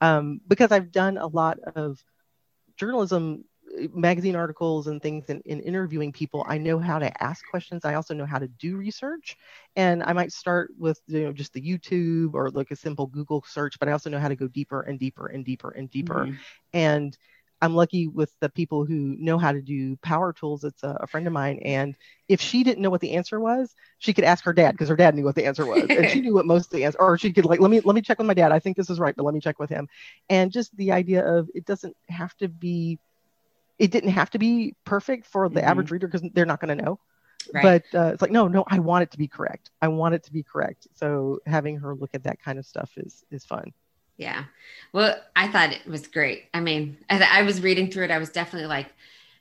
um, 0.00 0.40
because 0.48 0.72
I've 0.72 0.92
done 0.92 1.18
a 1.18 1.26
lot 1.26 1.58
of 1.60 2.02
journalism 2.76 3.44
magazine 3.94 4.36
articles 4.36 4.86
and 4.88 5.00
things 5.00 5.26
in, 5.28 5.40
in, 5.44 5.60
interviewing 5.60 6.12
people 6.12 6.44
i 6.48 6.58
know 6.58 6.78
how 6.78 6.98
to 6.98 7.22
ask 7.22 7.46
questions 7.48 7.84
i 7.84 7.94
also 7.94 8.14
know 8.14 8.26
how 8.26 8.38
to 8.38 8.48
do 8.48 8.76
research 8.76 9.36
and 9.76 10.02
i 10.02 10.12
might 10.12 10.32
start 10.32 10.72
with 10.78 11.00
you 11.06 11.24
know 11.24 11.32
just 11.32 11.52
the 11.52 11.60
youtube 11.60 12.34
or 12.34 12.50
like 12.50 12.70
a 12.70 12.76
simple 12.76 13.06
google 13.06 13.44
search 13.46 13.78
but 13.78 13.88
i 13.88 13.92
also 13.92 14.10
know 14.10 14.18
how 14.18 14.28
to 14.28 14.36
go 14.36 14.48
deeper 14.48 14.82
and 14.82 14.98
deeper 14.98 15.28
and 15.28 15.44
deeper 15.44 15.70
and 15.70 15.90
deeper 15.90 16.26
mm-hmm. 16.26 16.34
and 16.72 17.16
I'm 17.62 17.74
lucky 17.74 18.06
with 18.06 18.32
the 18.40 18.48
people 18.48 18.84
who 18.84 19.16
know 19.18 19.38
how 19.38 19.52
to 19.52 19.60
do 19.60 19.96
power 19.96 20.32
tools. 20.32 20.64
It's 20.64 20.82
a, 20.82 20.96
a, 21.00 21.06
friend 21.06 21.26
of 21.26 21.32
mine, 21.32 21.58
and 21.62 21.94
if 22.28 22.40
she 22.40 22.64
didn't 22.64 22.82
know 22.82 22.90
what 22.90 23.00
the 23.00 23.12
answer 23.12 23.38
was, 23.38 23.74
she 23.98 24.14
could 24.14 24.24
ask 24.24 24.44
her 24.44 24.52
dad 24.52 24.72
because 24.72 24.88
her 24.88 24.96
dad 24.96 25.14
knew 25.14 25.24
what 25.24 25.34
the 25.34 25.44
answer 25.44 25.66
was, 25.66 25.84
and 25.90 26.08
she 26.08 26.20
knew 26.22 26.34
what 26.34 26.46
most 26.46 26.66
of 26.66 26.72
the 26.72 26.84
answer. 26.84 26.98
Or 26.98 27.18
she 27.18 27.32
could 27.32 27.44
like, 27.44 27.60
let 27.60 27.70
me 27.70 27.80
let 27.80 27.94
me 27.94 28.00
check 28.00 28.18
with 28.18 28.26
my 28.26 28.34
dad. 28.34 28.52
I 28.52 28.58
think 28.58 28.76
this 28.76 28.88
is 28.88 28.98
right, 28.98 29.14
but 29.14 29.24
let 29.24 29.34
me 29.34 29.40
check 29.40 29.58
with 29.58 29.70
him. 29.70 29.88
And 30.28 30.50
just 30.50 30.74
the 30.76 30.92
idea 30.92 31.24
of 31.24 31.50
it 31.54 31.66
doesn't 31.66 31.96
have 32.08 32.34
to 32.38 32.48
be, 32.48 32.98
it 33.78 33.90
didn't 33.90 34.10
have 34.10 34.30
to 34.30 34.38
be 34.38 34.74
perfect 34.84 35.26
for 35.26 35.48
the 35.48 35.60
mm-hmm. 35.60 35.68
average 35.68 35.90
reader 35.90 36.08
because 36.08 36.26
they're 36.32 36.46
not 36.46 36.60
going 36.60 36.76
to 36.76 36.82
know. 36.82 36.98
Right. 37.52 37.82
But 37.92 37.98
uh, 37.98 38.12
it's 38.12 38.22
like, 38.22 38.30
no, 38.30 38.48
no, 38.48 38.64
I 38.66 38.78
want 38.78 39.02
it 39.02 39.10
to 39.12 39.18
be 39.18 39.28
correct. 39.28 39.70
I 39.80 39.88
want 39.88 40.14
it 40.14 40.24
to 40.24 40.32
be 40.32 40.42
correct. 40.42 40.86
So 40.94 41.40
having 41.46 41.78
her 41.78 41.94
look 41.94 42.10
at 42.14 42.24
that 42.24 42.40
kind 42.40 42.58
of 42.58 42.66
stuff 42.66 42.90
is 42.96 43.24
is 43.30 43.44
fun. 43.44 43.72
Yeah. 44.20 44.44
Well, 44.92 45.16
I 45.34 45.48
thought 45.48 45.72
it 45.72 45.86
was 45.86 46.06
great. 46.06 46.44
I 46.52 46.60
mean, 46.60 46.98
I 47.08 47.42
was 47.42 47.62
reading 47.62 47.90
through 47.90 48.04
it. 48.04 48.10
I 48.10 48.18
was 48.18 48.28
definitely 48.28 48.68
like, 48.68 48.92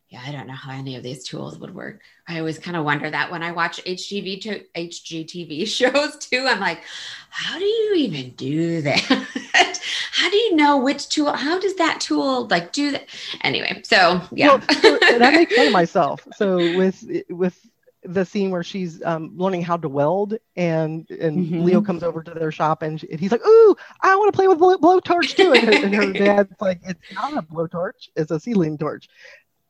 yeah, 0.07 0.21
I 0.25 0.31
don't 0.31 0.47
know 0.47 0.53
how 0.53 0.71
any 0.71 0.95
of 0.95 1.03
these 1.03 1.27
tools 1.27 1.59
would 1.59 1.75
work. 1.75 1.99
I 2.29 2.39
always 2.39 2.57
kind 2.57 2.77
of 2.77 2.85
wonder 2.85 3.09
that 3.09 3.29
when 3.29 3.43
I 3.43 3.51
watch 3.51 3.83
HGV 3.83 4.41
to 4.41 4.63
HGTV 4.73 5.67
shows 5.77 6.17
too. 6.17 6.45
I'm 6.47 6.61
like, 6.61 6.81
how 7.29 7.59
do 7.59 7.65
you 7.65 7.95
even 7.95 8.29
do 8.31 8.81
that? 8.83 8.99
how 10.13 10.29
do 10.29 10.37
you 10.37 10.55
know 10.55 10.77
which 10.77 11.09
tool? 11.09 11.33
How 11.33 11.59
does 11.59 11.75
that 11.75 11.99
tool 11.99 12.47
like 12.47 12.71
do 12.71 12.91
that? 12.91 13.05
Anyway, 13.41 13.81
so 13.83 14.21
yeah, 14.31 14.47
well, 14.47 14.61
so, 14.81 14.97
and 15.11 15.23
I 15.25 15.31
make 15.31 15.51
fun 15.51 15.67
of 15.67 15.73
myself. 15.81 16.25
So 16.37 16.55
with 16.77 17.03
with 17.29 17.59
the 18.03 18.25
scene 18.25 18.49
where 18.49 18.63
she's 18.63 19.03
um, 19.03 19.31
learning 19.35 19.61
how 19.61 19.77
to 19.77 19.89
weld 19.89 20.35
and 20.55 21.09
and 21.09 21.37
mm-hmm. 21.37 21.63
Leo 21.63 21.81
comes 21.81 22.03
over 22.03 22.23
to 22.23 22.31
their 22.31 22.51
shop 22.51 22.81
and, 22.81 22.99
she, 22.99 23.09
and 23.11 23.19
he's 23.19 23.31
like, 23.31 23.45
"Ooh, 23.45 23.75
I 24.01 24.15
want 24.15 24.31
to 24.31 24.35
play 24.35 24.47
with 24.47 24.57
blow, 24.57 24.77
blowtorch 24.77 25.35
too." 25.35 25.53
And 25.53 25.63
her, 25.63 25.85
and 25.85 25.95
her 25.95 26.13
dad's 26.25 26.61
like, 26.61 26.79
"It's 26.83 26.99
not 27.13 27.37
a 27.37 27.41
blowtorch; 27.41 28.09
it's 28.15 28.31
a 28.31 28.39
ceiling 28.39 28.77
torch." 28.77 29.09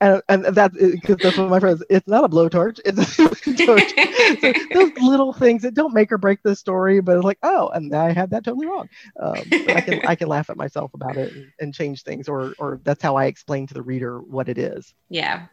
And, 0.02 0.22
and 0.30 0.45
that's 0.45 0.76
because 0.78 1.18
that's 1.18 1.38
what 1.38 1.50
my 1.50 1.60
friends. 1.60 1.84
It's 1.89 2.08
not 2.08 2.24
a 2.24 2.30
blowtorch; 2.30 2.80
it's 2.86 3.20
a 3.20 3.66
torch. 3.66 4.41
so 4.41 4.54
those 4.74 4.91
little 5.02 5.34
things 5.34 5.62
that 5.64 5.74
don't 5.74 5.93
make 5.93 6.12
or 6.12 6.18
break 6.18 6.41
the 6.43 6.56
story, 6.56 7.02
but 7.02 7.18
it's 7.18 7.26
like, 7.26 7.39
oh, 7.43 7.70
and 7.70 7.93
I 7.93 8.12
had 8.12 8.30
that 8.32 8.43
totally 8.43 8.68
wrong. 8.68 8.89
Um, 9.20 9.43
I 9.68 9.82
can 9.82 10.06
I 10.06 10.16
can 10.16 10.28
laugh 10.28 10.50
at 10.50 10.58
myself 10.58 10.93
about 10.93 11.18
it 11.18 11.34
and, 11.34 11.52
and, 11.60 11.74
change 11.74 12.04
things, 12.04 12.30
or 12.30 12.54
or 12.58 12.80
that's 12.84 13.04
how 13.04 13.16
I 13.16 13.26
explain 13.26 13.68
to 13.68 13.74
the 13.74 13.82
reader 13.82 14.20
what 14.20 14.50
it 14.50 14.58
is. 14.58 14.93
Yeah. 15.10 15.47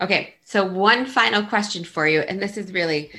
Okay. 0.00 0.34
So 0.44 0.64
one 0.64 1.06
final 1.06 1.44
question 1.44 1.84
for 1.84 2.06
you, 2.06 2.20
and 2.20 2.40
this 2.40 2.56
is 2.56 2.72
really 2.72 3.10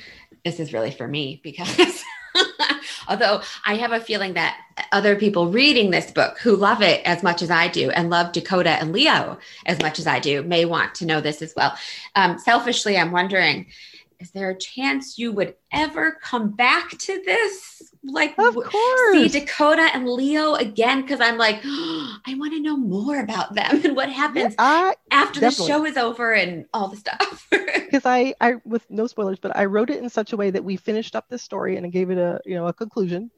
this 0.44 0.60
is 0.60 0.72
really 0.72 0.90
for 0.90 1.08
me 1.08 1.40
because 1.42 2.04
Although 3.08 3.42
I 3.64 3.76
have 3.76 3.92
a 3.92 4.00
feeling 4.00 4.34
that 4.34 4.58
other 4.92 5.16
people 5.16 5.50
reading 5.50 5.90
this 5.90 6.10
book 6.10 6.38
who 6.38 6.54
love 6.54 6.82
it 6.82 7.02
as 7.04 7.22
much 7.22 7.42
as 7.42 7.50
I 7.50 7.68
do 7.68 7.90
and 7.90 8.10
love 8.10 8.32
Dakota 8.32 8.70
and 8.70 8.92
Leo 8.92 9.38
as 9.66 9.80
much 9.80 9.98
as 9.98 10.06
I 10.06 10.18
do 10.20 10.42
may 10.42 10.64
want 10.64 10.94
to 10.96 11.06
know 11.06 11.20
this 11.20 11.42
as 11.42 11.54
well. 11.56 11.74
Um, 12.14 12.38
selfishly, 12.38 12.96
I'm 12.96 13.10
wondering 13.10 13.66
is 14.20 14.32
there 14.32 14.50
a 14.50 14.58
chance 14.58 15.18
you 15.18 15.32
would 15.32 15.54
ever 15.72 16.18
come 16.22 16.50
back 16.50 16.90
to 16.98 17.22
this? 17.24 17.82
Like, 18.02 18.38
of 18.38 18.54
course, 18.54 19.12
see 19.12 19.28
Dakota 19.28 19.88
and 19.94 20.08
Leo 20.08 20.54
again? 20.54 21.02
Because 21.02 21.20
I'm 21.20 21.38
like, 21.38 21.60
oh, 21.64 22.16
I 22.26 22.34
want 22.34 22.52
to 22.52 22.60
know 22.60 22.76
more 22.76 23.20
about 23.20 23.54
them 23.54 23.80
and 23.84 23.94
what 23.94 24.10
happens 24.10 24.54
yeah, 24.58 24.92
after 25.10 25.40
definitely. 25.40 25.66
the 25.66 25.72
show 25.72 25.84
is 25.84 25.96
over 25.96 26.32
and 26.32 26.66
all 26.72 26.88
the 26.88 26.96
stuff. 26.96 27.48
Because 27.88 28.04
I, 28.04 28.34
I, 28.42 28.56
with 28.66 28.84
no 28.90 29.06
spoilers, 29.06 29.38
but 29.38 29.56
I 29.56 29.64
wrote 29.64 29.88
it 29.88 30.02
in 30.02 30.10
such 30.10 30.34
a 30.34 30.36
way 30.36 30.50
that 30.50 30.62
we 30.62 30.76
finished 30.76 31.16
up 31.16 31.26
the 31.30 31.38
story 31.38 31.78
and 31.78 31.86
I 31.86 31.88
gave 31.88 32.10
it 32.10 32.18
a, 32.18 32.38
you 32.44 32.54
know, 32.54 32.66
a 32.66 32.72
conclusion 32.74 33.30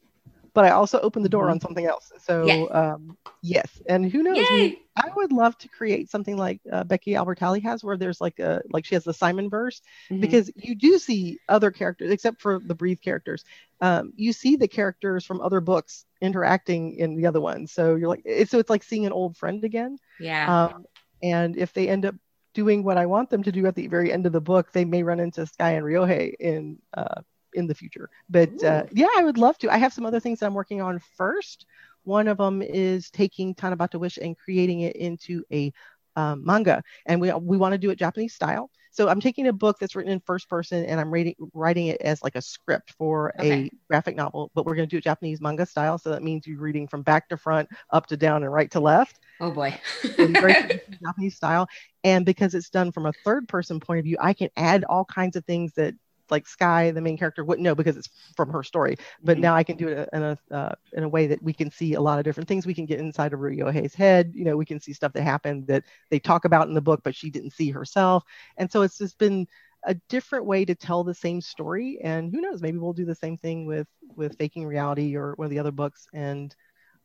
but 0.54 0.64
I 0.64 0.70
also 0.70 1.00
opened 1.00 1.24
the 1.24 1.28
door 1.28 1.44
mm-hmm. 1.44 1.52
on 1.52 1.60
something 1.60 1.86
else. 1.86 2.12
So 2.18 2.44
yes, 2.46 2.68
um, 2.70 3.16
yes. 3.42 3.82
and 3.88 4.10
who 4.10 4.22
knows? 4.22 4.36
We, 4.50 4.82
I 4.96 5.08
would 5.14 5.32
love 5.32 5.56
to 5.58 5.68
create 5.68 6.10
something 6.10 6.36
like 6.36 6.60
uh, 6.70 6.84
Becky 6.84 7.12
Albertalli 7.12 7.62
has, 7.62 7.82
where 7.82 7.96
there's 7.96 8.20
like 8.20 8.38
a 8.38 8.62
like 8.70 8.84
she 8.84 8.94
has 8.94 9.04
the 9.04 9.14
Simon 9.14 9.48
verse, 9.48 9.80
mm-hmm. 10.10 10.20
because 10.20 10.50
you 10.56 10.74
do 10.74 10.98
see 10.98 11.38
other 11.48 11.70
characters 11.70 12.10
except 12.10 12.40
for 12.40 12.58
the 12.58 12.74
Breathe 12.74 13.00
characters. 13.00 13.44
Um, 13.80 14.12
you 14.16 14.32
see 14.32 14.56
the 14.56 14.68
characters 14.68 15.24
from 15.24 15.40
other 15.40 15.60
books 15.60 16.04
interacting 16.20 16.96
in 16.96 17.16
the 17.16 17.26
other 17.26 17.40
ones. 17.40 17.72
So 17.72 17.94
you're 17.94 18.08
like, 18.08 18.22
it's, 18.24 18.50
so 18.50 18.58
it's 18.58 18.70
like 18.70 18.82
seeing 18.82 19.06
an 19.06 19.12
old 19.12 19.36
friend 19.36 19.64
again. 19.64 19.98
Yeah. 20.18 20.66
Um, 20.66 20.84
and 21.22 21.56
if 21.56 21.72
they 21.72 21.88
end 21.88 22.04
up 22.04 22.14
doing 22.52 22.82
what 22.82 22.98
I 22.98 23.06
want 23.06 23.30
them 23.30 23.42
to 23.44 23.52
do 23.52 23.66
at 23.66 23.74
the 23.74 23.86
very 23.86 24.12
end 24.12 24.26
of 24.26 24.32
the 24.32 24.40
book, 24.40 24.72
they 24.72 24.84
may 24.84 25.02
run 25.02 25.20
into 25.20 25.46
Sky 25.46 25.72
and 25.72 25.84
Ryohei 25.84 26.34
in 26.38 26.78
uh, 26.94 27.22
in 27.54 27.66
the 27.66 27.74
future. 27.74 28.10
But 28.28 28.62
uh, 28.62 28.84
yeah, 28.92 29.08
I 29.16 29.22
would 29.22 29.38
love 29.38 29.58
to. 29.58 29.72
I 29.72 29.78
have 29.78 29.92
some 29.92 30.06
other 30.06 30.20
things 30.20 30.40
that 30.40 30.46
I'm 30.46 30.54
working 30.54 30.80
on 30.80 31.00
first. 31.16 31.66
One 32.04 32.28
of 32.28 32.38
them 32.38 32.62
is 32.62 33.10
taking 33.10 33.54
Tanabata 33.54 33.98
Wish 33.98 34.18
and 34.18 34.36
creating 34.36 34.80
it 34.80 34.96
into 34.96 35.44
a 35.52 35.72
um, 36.16 36.44
manga, 36.44 36.82
and 37.06 37.20
we 37.20 37.32
we 37.32 37.56
want 37.56 37.72
to 37.72 37.78
do 37.78 37.90
it 37.90 37.98
Japanese 37.98 38.34
style. 38.34 38.70
So 38.92 39.08
I'm 39.08 39.20
taking 39.20 39.46
a 39.46 39.52
book 39.52 39.78
that's 39.78 39.94
written 39.94 40.12
in 40.12 40.20
first 40.20 40.48
person 40.48 40.84
and 40.84 41.00
I'm 41.00 41.12
writing 41.12 41.34
writing 41.54 41.86
it 41.86 42.00
as 42.00 42.22
like 42.22 42.34
a 42.34 42.42
script 42.42 42.92
for 42.98 43.32
okay. 43.38 43.52
a 43.52 43.70
graphic 43.88 44.16
novel, 44.16 44.50
but 44.54 44.66
we're 44.66 44.74
going 44.74 44.88
to 44.88 44.90
do 44.90 44.98
it 44.98 45.04
Japanese 45.04 45.40
manga 45.40 45.64
style. 45.64 45.96
So 45.96 46.10
that 46.10 46.22
means 46.22 46.46
you're 46.46 46.58
reading 46.58 46.88
from 46.88 47.02
back 47.02 47.28
to 47.28 47.36
front, 47.36 47.68
up 47.90 48.06
to 48.08 48.16
down, 48.16 48.42
and 48.42 48.52
right 48.52 48.70
to 48.72 48.80
left. 48.80 49.20
Oh 49.40 49.50
boy, 49.50 49.78
Japanese 50.02 51.36
style. 51.36 51.68
And 52.02 52.26
because 52.26 52.54
it's 52.54 52.70
done 52.70 52.90
from 52.90 53.06
a 53.06 53.12
third 53.24 53.48
person 53.48 53.78
point 53.78 54.00
of 54.00 54.04
view, 54.04 54.16
I 54.20 54.32
can 54.32 54.50
add 54.56 54.84
all 54.84 55.04
kinds 55.04 55.36
of 55.36 55.44
things 55.44 55.72
that 55.74 55.94
like 56.30 56.46
Sky, 56.46 56.90
the 56.90 57.00
main 57.00 57.16
character, 57.16 57.44
wouldn't 57.44 57.64
know 57.64 57.74
because 57.74 57.96
it's 57.96 58.08
from 58.36 58.50
her 58.50 58.62
story. 58.62 58.96
But 59.22 59.34
mm-hmm. 59.34 59.42
now 59.42 59.54
I 59.54 59.64
can 59.64 59.76
do 59.76 59.88
it 59.88 60.08
in 60.12 60.22
a 60.22 60.38
uh, 60.50 60.74
in 60.92 61.04
a 61.04 61.08
way 61.08 61.26
that 61.26 61.42
we 61.42 61.52
can 61.52 61.70
see 61.70 61.94
a 61.94 62.00
lot 62.00 62.18
of 62.18 62.24
different 62.24 62.48
things. 62.48 62.66
We 62.66 62.74
can 62.74 62.86
get 62.86 63.00
inside 63.00 63.32
of 63.32 63.40
Ryohei's 63.40 63.94
head. 63.94 64.32
You 64.34 64.44
know, 64.44 64.56
we 64.56 64.66
can 64.66 64.80
see 64.80 64.92
stuff 64.92 65.12
that 65.14 65.22
happened 65.22 65.66
that 65.68 65.84
they 66.10 66.18
talk 66.18 66.44
about 66.44 66.68
in 66.68 66.74
the 66.74 66.80
book, 66.80 67.00
but 67.02 67.14
she 67.14 67.30
didn't 67.30 67.52
see 67.52 67.70
herself. 67.70 68.24
And 68.56 68.70
so 68.70 68.82
it's 68.82 68.98
just 68.98 69.18
been 69.18 69.46
a 69.84 69.94
different 70.08 70.44
way 70.44 70.64
to 70.64 70.74
tell 70.74 71.04
the 71.04 71.14
same 71.14 71.40
story. 71.40 71.98
And 72.02 72.30
who 72.30 72.40
knows, 72.40 72.60
maybe 72.60 72.78
we'll 72.78 72.92
do 72.92 73.06
the 73.06 73.14
same 73.14 73.36
thing 73.36 73.66
with 73.66 73.88
with 74.16 74.36
Faking 74.38 74.66
Reality 74.66 75.16
or 75.16 75.34
one 75.34 75.46
of 75.46 75.50
the 75.50 75.58
other 75.58 75.70
books. 75.72 76.06
And 76.12 76.54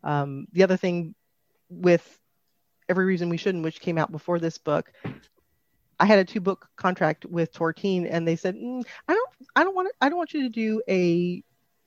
um, 0.03 0.47
the 0.51 0.63
other 0.63 0.77
thing 0.77 1.15
with 1.69 2.19
Every 2.87 3.05
Reason 3.05 3.29
We 3.29 3.37
Shouldn't, 3.37 3.63
which 3.63 3.79
came 3.79 3.97
out 3.97 4.11
before 4.11 4.39
this 4.39 4.57
book, 4.57 4.91
I 5.99 6.05
had 6.05 6.19
a 6.19 6.25
two 6.25 6.41
book 6.41 6.67
contract 6.75 7.25
with 7.25 7.53
Tor 7.53 7.73
Teen, 7.73 8.05
and 8.05 8.27
they 8.27 8.35
said, 8.35 8.55
mm, 8.55 8.85
"I 9.07 9.13
don't, 9.13 9.29
I 9.55 9.63
don't 9.63 9.75
want, 9.75 9.87
to, 9.89 9.93
I 10.01 10.09
don't 10.09 10.17
want 10.17 10.33
you 10.33 10.43
to 10.43 10.49
do 10.49 10.81
a 10.89 11.43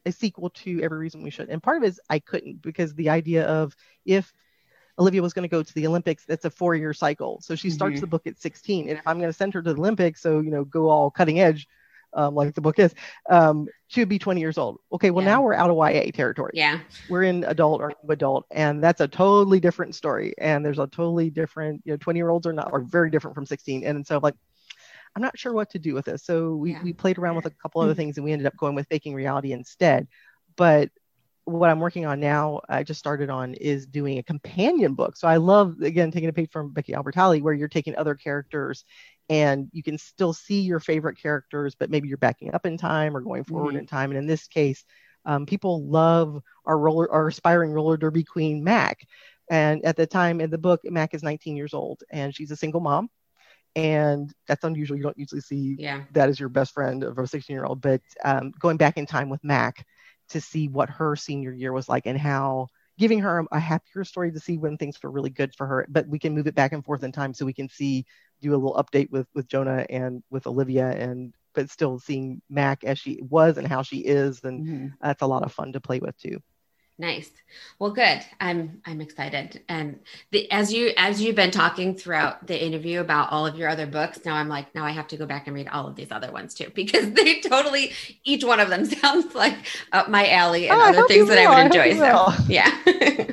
a 0.07 0.13
sequel 0.13 0.51
to 0.51 0.81
Every 0.83 0.99
Reason 0.99 1.23
We 1.23 1.31
Should." 1.31 1.49
And 1.49 1.63
part 1.63 1.77
of 1.77 1.83
it 1.83 1.89
is 1.89 2.01
I 2.09 2.19
couldn't 2.19 2.63
because 2.63 2.95
the 2.95 3.11
idea 3.11 3.47
of 3.47 3.77
if 4.05 4.33
Olivia 4.99 5.23
was 5.23 5.33
going 5.33 5.45
to 5.45 5.49
go 5.49 5.63
to 5.63 5.75
the 5.75 5.87
Olympics, 5.87 6.25
that's 6.25 6.45
a 6.45 6.51
four 6.51 6.75
year 6.75 6.93
cycle. 6.93 7.41
So 7.41 7.55
she 7.55 7.71
starts 7.71 7.95
mm-hmm. 7.95 8.01
the 8.01 8.07
book 8.09 8.27
at 8.27 8.41
16, 8.41 8.89
and 8.89 8.99
if 8.99 9.07
I'm 9.07 9.19
going 9.19 9.31
to 9.31 9.37
send 9.37 9.55
her 9.55 9.63
to 9.63 9.75
the 9.75 9.79
Olympics, 9.79 10.21
so 10.21 10.41
you 10.41 10.51
know, 10.51 10.65
go 10.65 10.89
all 10.89 11.11
cutting 11.11 11.41
edge, 11.41 11.69
um, 12.15 12.35
like 12.35 12.55
the 12.55 12.61
book 12.61 12.79
is, 12.79 12.95
um, 13.31 13.67
she 13.89 14.01
would 14.01 14.09
be 14.09 14.19
20 14.19 14.41
years 14.41 14.59
old. 14.59 14.79
Okay, 14.93 15.11
well 15.11 15.25
yeah. 15.25 15.33
now 15.33 15.43
we're 15.43 15.55
out 15.55 15.71
of 15.71 15.77
YA 15.77 16.11
territory. 16.13 16.53
Yeah, 16.55 16.81
we're 17.09 17.25
in 17.25 17.45
adult 17.45 17.81
or 17.81 17.93
adult, 18.09 18.47
and 18.51 18.83
that's 18.83 19.01
a 19.01 19.09
totally 19.09 19.61
different 19.61 19.95
story. 19.95 20.35
And 20.39 20.65
there's 20.65 20.79
a 20.79 20.87
totally 20.87 21.31
different, 21.31 21.83
you 21.85 21.93
know, 21.93 21.97
20 21.97 22.19
year 22.19 22.31
olds 22.31 22.47
are 22.47 22.53
not 22.53 22.73
are 22.73 22.81
very 22.81 23.11
different 23.11 23.35
from 23.35 23.47
16. 23.47 23.85
And 23.85 24.07
so 24.07 24.19
like, 24.23 24.35
I'm 25.17 25.23
not 25.23 25.39
sure 25.39 25.53
what 25.53 25.71
to 25.71 25.79
do 25.79 25.95
with 25.95 26.05
this. 26.05 26.25
So 26.25 26.55
we 26.55 26.73
yeah. 26.73 26.83
we 26.83 26.93
played 26.93 27.19
around 27.19 27.37
with 27.37 27.47
a 27.47 27.51
couple 27.51 27.81
other 27.81 27.95
things, 27.95 28.17
and 28.17 28.25
we 28.25 28.33
ended 28.33 28.47
up 28.47 28.57
going 28.57 28.75
with 28.75 28.89
faking 28.89 29.15
reality 29.15 29.53
instead. 29.53 30.07
But 30.57 30.91
what 31.49 31.71
I'm 31.71 31.81
working 31.81 32.07
on 32.07 32.21
now, 32.21 32.61
I 32.69 32.83
just 32.83 33.01
started 33.01 33.31
on, 33.31 33.55
is 33.55 33.87
doing 33.87 34.19
a 34.19 34.23
companion 34.23 34.95
book. 34.95 35.17
So 35.17 35.27
I 35.29 35.37
love, 35.37 35.81
again, 35.81 36.11
taking 36.11 36.29
a 36.29 36.33
page 36.33 36.51
from 36.51 36.73
Becky 36.73 36.93
Albertalli, 36.93 37.41
where 37.41 37.55
you're 37.55 37.69
taking 37.69 37.97
other 37.97 38.15
characters 38.15 38.85
and 39.29 39.69
you 39.73 39.83
can 39.83 39.99
still 39.99 40.33
see 40.33 40.61
your 40.61 40.81
favorite 40.81 41.21
characters, 41.21 41.75
but 41.75 41.91
maybe 41.91 42.09
you're 42.09 42.19
backing 42.19 42.55
up 42.55 42.67
in 42.67 42.79
time 42.79 43.17
or 43.17 43.21
going 43.21 43.45
forward 43.45 43.71
mm-hmm. 43.71 43.81
in 43.81 43.87
time. 43.87 44.11
And 44.11 44.19
in 44.19 44.27
this 44.27 44.47
case, 44.47 44.85
um, 45.25 45.47
people 45.47 45.87
love 45.87 46.41
our 46.65 46.79
roller, 46.79 47.11
our 47.11 47.29
aspiring 47.29 47.73
roller 47.73 47.97
derby 47.97 48.25
queen, 48.25 48.65
Mac. 48.65 49.01
And 49.51 49.85
at 49.85 49.97
the 49.97 50.07
time 50.07 50.41
in 50.41 50.51
the 50.51 50.59
book, 50.59 50.81
Mac 50.85 51.15
is 51.15 51.23
19 51.23 51.57
years 51.57 51.75
old 51.75 52.03
and 52.11 52.35
she's 52.35 52.51
a 52.51 52.57
single 52.57 52.81
mom. 52.81 53.11
And 53.77 54.33
that's 54.47 54.65
unusual. 54.65 54.97
You 54.97 55.03
don't 55.03 55.19
usually 55.19 55.41
see 55.41 55.77
yeah. 55.79 56.05
that 56.13 56.29
as 56.29 56.41
your 56.41 56.49
best 56.49 56.73
friend 56.73 57.05
of 57.05 57.19
a 57.19 57.27
16 57.27 57.55
year 57.55 57.65
old. 57.65 57.81
But 57.81 58.01
um, 58.25 58.53
going 58.59 58.77
back 58.77 58.97
in 58.97 59.07
time 59.07 59.29
with 59.29 59.45
Mac 59.45 59.87
to 60.29 60.41
see 60.41 60.68
what 60.68 60.91
her 60.91 61.16
senior 61.16 61.53
year 61.53 61.72
was 61.72 61.89
like 61.89 62.07
and 62.07 62.18
how 62.18 62.68
giving 62.99 63.20
her 63.20 63.45
a 63.53 63.61
happier 63.61 64.05
story 64.05 64.33
to 64.33 64.41
see 64.41 64.59
when 64.59 64.76
things 64.76 64.99
were 65.03 65.11
really 65.11 65.31
good 65.31 65.55
for 65.55 65.66
her 65.66 65.87
but 65.89 66.07
we 66.09 66.18
can 66.18 66.35
move 66.35 66.47
it 66.47 66.55
back 66.55 66.72
and 66.72 66.85
forth 66.85 67.03
in 67.03 67.12
time 67.12 67.33
so 67.33 67.47
we 67.47 67.53
can 67.53 67.68
see 67.68 68.05
do 68.41 68.53
a 68.53 68.57
little 68.57 68.74
update 68.74 69.11
with 69.11 69.26
with 69.35 69.49
jonah 69.49 69.87
and 69.89 70.22
with 70.31 70.47
olivia 70.47 70.91
and 70.91 71.35
but 71.55 71.70
still 71.70 71.99
seeing 71.99 72.43
mac 72.49 72.85
as 72.85 72.99
she 72.99 73.20
was 73.22 73.57
and 73.57 73.66
how 73.66 73.83
she 73.83 73.99
is 73.99 74.43
and 74.45 74.66
mm-hmm. 74.66 74.87
that's 75.01 75.22
a 75.22 75.26
lot 75.26 75.43
of 75.43 75.53
fun 75.53 75.72
to 75.72 75.81
play 75.81 75.99
with 75.99 76.16
too 76.18 76.39
Nice. 77.01 77.31
Well, 77.79 77.93
good. 77.93 78.21
I'm 78.41 78.83
I'm 78.85 79.01
excited. 79.01 79.63
And 79.69 80.01
the, 80.33 80.51
as 80.51 80.73
you 80.73 80.93
as 80.97 81.23
you've 81.23 81.37
been 81.37 81.53
talking 81.53 81.95
throughout 81.95 82.45
the 82.49 82.61
interview 82.61 82.99
about 82.99 83.31
all 83.31 83.47
of 83.47 83.57
your 83.57 83.69
other 83.69 83.87
books, 83.87 84.19
now 84.25 84.35
I'm 84.35 84.49
like, 84.49 84.75
now 84.75 84.85
I 84.85 84.91
have 84.91 85.07
to 85.09 85.17
go 85.17 85.25
back 85.25 85.47
and 85.47 85.55
read 85.55 85.69
all 85.69 85.87
of 85.87 85.95
these 85.95 86.11
other 86.11 86.33
ones 86.33 86.55
too 86.55 86.71
because 86.75 87.13
they 87.13 87.39
totally 87.39 87.93
each 88.25 88.43
one 88.43 88.59
of 88.59 88.69
them 88.69 88.85
sounds 89.01 89.33
like 89.37 89.55
up 89.93 90.09
my 90.09 90.29
alley 90.29 90.69
and 90.69 90.77
oh, 90.77 90.87
other 90.87 91.07
things 91.07 91.29
that 91.29 91.39
I 91.39 91.49
would 91.49 91.67
enjoy. 91.67 92.03
I 92.03 92.35
so 92.37 92.45
yeah. 92.49 93.33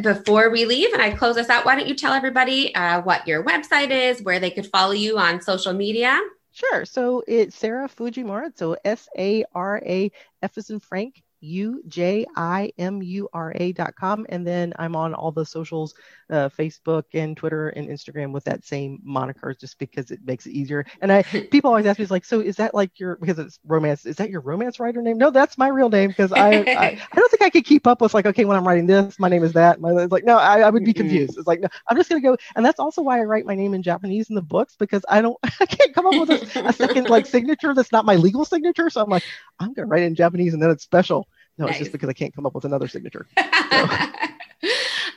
Before 0.00 0.48
we 0.48 0.64
leave 0.64 0.94
and 0.94 1.02
I 1.02 1.10
close 1.10 1.36
us 1.36 1.50
out, 1.50 1.66
why 1.66 1.76
don't 1.76 1.86
you 1.86 1.94
tell 1.94 2.14
everybody 2.14 2.74
uh, 2.74 3.02
what 3.02 3.28
your 3.28 3.44
website 3.44 3.90
is, 3.90 4.22
where 4.22 4.40
they 4.40 4.50
could 4.50 4.68
follow 4.68 4.92
you 4.92 5.18
on 5.18 5.42
social 5.42 5.74
media? 5.74 6.18
Sure. 6.52 6.86
So 6.86 7.22
it's 7.28 7.54
Sara 7.54 7.88
Fujimura. 7.88 8.56
So 8.56 8.78
S 8.86 9.06
A 9.18 9.44
R 9.54 9.82
A 9.84 10.10
F 10.42 10.56
as 10.56 10.70
in 10.70 10.80
Frank 10.80 11.22
U 11.46 11.82
J 11.88 12.26
I 12.36 12.72
M 12.78 13.02
U 13.02 13.28
R 13.32 13.52
A.com. 13.56 14.26
And 14.28 14.46
then 14.46 14.72
I'm 14.78 14.96
on 14.96 15.14
all 15.14 15.32
the 15.32 15.46
socials 15.46 15.94
uh, 16.30 16.48
Facebook 16.48 17.04
and 17.14 17.36
Twitter 17.36 17.68
and 17.70 17.88
Instagram 17.88 18.32
with 18.32 18.44
that 18.44 18.64
same 18.64 19.00
moniker 19.04 19.54
just 19.54 19.78
because 19.78 20.10
it 20.10 20.20
makes 20.24 20.46
it 20.46 20.52
easier. 20.52 20.84
And 21.00 21.12
I 21.12 21.22
people 21.50 21.70
always 21.70 21.86
ask 21.86 21.98
me, 21.98 22.06
like, 22.06 22.24
so 22.24 22.40
is 22.40 22.56
that 22.56 22.74
like 22.74 22.98
your, 22.98 23.16
because 23.16 23.38
it's 23.38 23.58
romance, 23.64 24.06
is 24.06 24.16
that 24.16 24.30
your 24.30 24.40
romance 24.40 24.80
writer 24.80 25.02
name? 25.02 25.18
No, 25.18 25.30
that's 25.30 25.56
my 25.56 25.68
real 25.68 25.88
name 25.88 26.08
because 26.08 26.32
I, 26.32 26.48
I, 26.48 27.00
I, 27.12 27.16
don't 27.16 27.30
think 27.30 27.42
I 27.42 27.50
could 27.50 27.64
keep 27.64 27.86
up 27.86 28.00
with, 28.00 28.14
like, 28.14 28.26
okay, 28.26 28.44
when 28.44 28.56
I'm 28.56 28.66
writing 28.66 28.86
this, 28.86 29.18
my 29.18 29.28
name 29.28 29.44
is 29.44 29.52
that. 29.52 29.80
My, 29.80 29.92
it's 29.92 30.12
like, 30.12 30.24
no, 30.24 30.38
I, 30.38 30.60
I 30.60 30.70
would 30.70 30.84
be 30.84 30.92
confused. 30.92 31.38
It's 31.38 31.46
like, 31.46 31.60
no, 31.60 31.68
I'm 31.88 31.96
just 31.96 32.08
going 32.08 32.20
to 32.20 32.28
go. 32.28 32.36
And 32.56 32.64
that's 32.64 32.80
also 32.80 33.02
why 33.02 33.20
I 33.20 33.24
write 33.24 33.46
my 33.46 33.54
name 33.54 33.74
in 33.74 33.82
Japanese 33.82 34.28
in 34.28 34.34
the 34.34 34.42
books 34.42 34.76
because 34.76 35.04
I 35.08 35.22
don't, 35.22 35.36
I 35.60 35.66
can't 35.66 35.94
come 35.94 36.06
up 36.06 36.28
with 36.28 36.30
a, 36.30 36.68
a 36.68 36.72
second 36.72 37.08
like 37.08 37.26
signature 37.26 37.74
that's 37.74 37.92
not 37.92 38.04
my 38.04 38.16
legal 38.16 38.44
signature. 38.44 38.90
So 38.90 39.02
I'm 39.02 39.10
like, 39.10 39.24
I'm 39.60 39.72
going 39.72 39.86
to 39.86 39.90
write 39.90 40.02
it 40.02 40.06
in 40.06 40.14
Japanese 40.14 40.54
and 40.54 40.62
then 40.62 40.70
it's 40.70 40.84
special. 40.84 41.28
No, 41.58 41.66
nice. 41.66 41.74
it's 41.74 41.78
just 41.80 41.92
because 41.92 42.08
I 42.08 42.12
can't 42.12 42.34
come 42.34 42.46
up 42.46 42.54
with 42.54 42.64
another 42.64 42.88
signature. 42.88 43.26
So. 43.68 43.88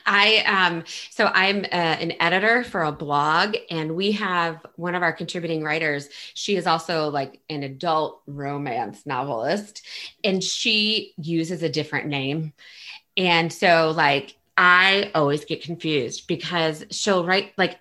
I 0.06 0.38
um 0.38 0.84
so 1.10 1.26
I'm 1.26 1.60
uh, 1.64 1.66
an 1.72 2.12
editor 2.20 2.64
for 2.64 2.82
a 2.82 2.92
blog 2.92 3.56
and 3.70 3.94
we 3.94 4.12
have 4.12 4.60
one 4.76 4.94
of 4.94 5.02
our 5.02 5.12
contributing 5.12 5.62
writers 5.62 6.08
she 6.34 6.56
is 6.56 6.66
also 6.66 7.08
like 7.08 7.40
an 7.48 7.62
adult 7.62 8.20
romance 8.26 9.06
novelist 9.06 9.82
and 10.24 10.42
she 10.42 11.14
uses 11.16 11.62
a 11.62 11.68
different 11.68 12.08
name 12.08 12.52
and 13.16 13.52
so 13.52 13.94
like 13.96 14.36
I 14.56 15.10
always 15.14 15.44
get 15.46 15.62
confused 15.62 16.26
because 16.26 16.84
she'll 16.90 17.24
write 17.24 17.52
like 17.56 17.78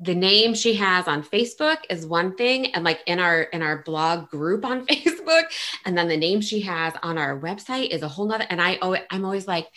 the 0.00 0.14
name 0.14 0.54
she 0.54 0.74
has 0.74 1.08
on 1.08 1.22
Facebook 1.22 1.78
is 1.90 2.06
one 2.06 2.36
thing 2.36 2.74
and 2.74 2.84
like 2.84 3.00
in 3.06 3.18
our 3.18 3.42
in 3.42 3.62
our 3.62 3.82
blog 3.82 4.28
group 4.30 4.64
on 4.64 4.86
Facebook 4.86 5.11
and 5.84 5.96
then 5.96 6.08
the 6.08 6.16
name 6.16 6.40
she 6.40 6.60
has 6.60 6.94
on 7.02 7.18
our 7.18 7.38
website 7.38 7.90
is 7.90 8.02
a 8.02 8.08
whole 8.08 8.26
nother 8.26 8.46
and 8.48 8.60
I 8.60 8.78
oh 8.82 8.96
I'm 9.10 9.24
always 9.24 9.46
like 9.46 9.68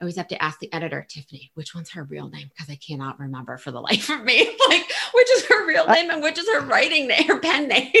I 0.00 0.04
always 0.04 0.16
have 0.16 0.28
to 0.28 0.42
ask 0.42 0.58
the 0.58 0.72
editor, 0.72 1.06
Tiffany, 1.08 1.52
which 1.54 1.72
one's 1.74 1.90
her 1.90 2.02
real 2.02 2.28
name? 2.28 2.48
Because 2.48 2.68
I 2.68 2.74
cannot 2.76 3.20
remember 3.20 3.56
for 3.56 3.70
the 3.70 3.80
life 3.80 4.10
of 4.10 4.24
me. 4.24 4.44
like, 4.68 4.82
which 5.14 5.30
is 5.30 5.46
her 5.46 5.66
real 5.66 5.86
name 5.86 6.10
and 6.10 6.20
which 6.20 6.36
is 6.36 6.48
her 6.48 6.62
writing 6.62 7.06
name, 7.06 7.24
her 7.28 7.38
pen 7.38 7.68
name. 7.68 7.92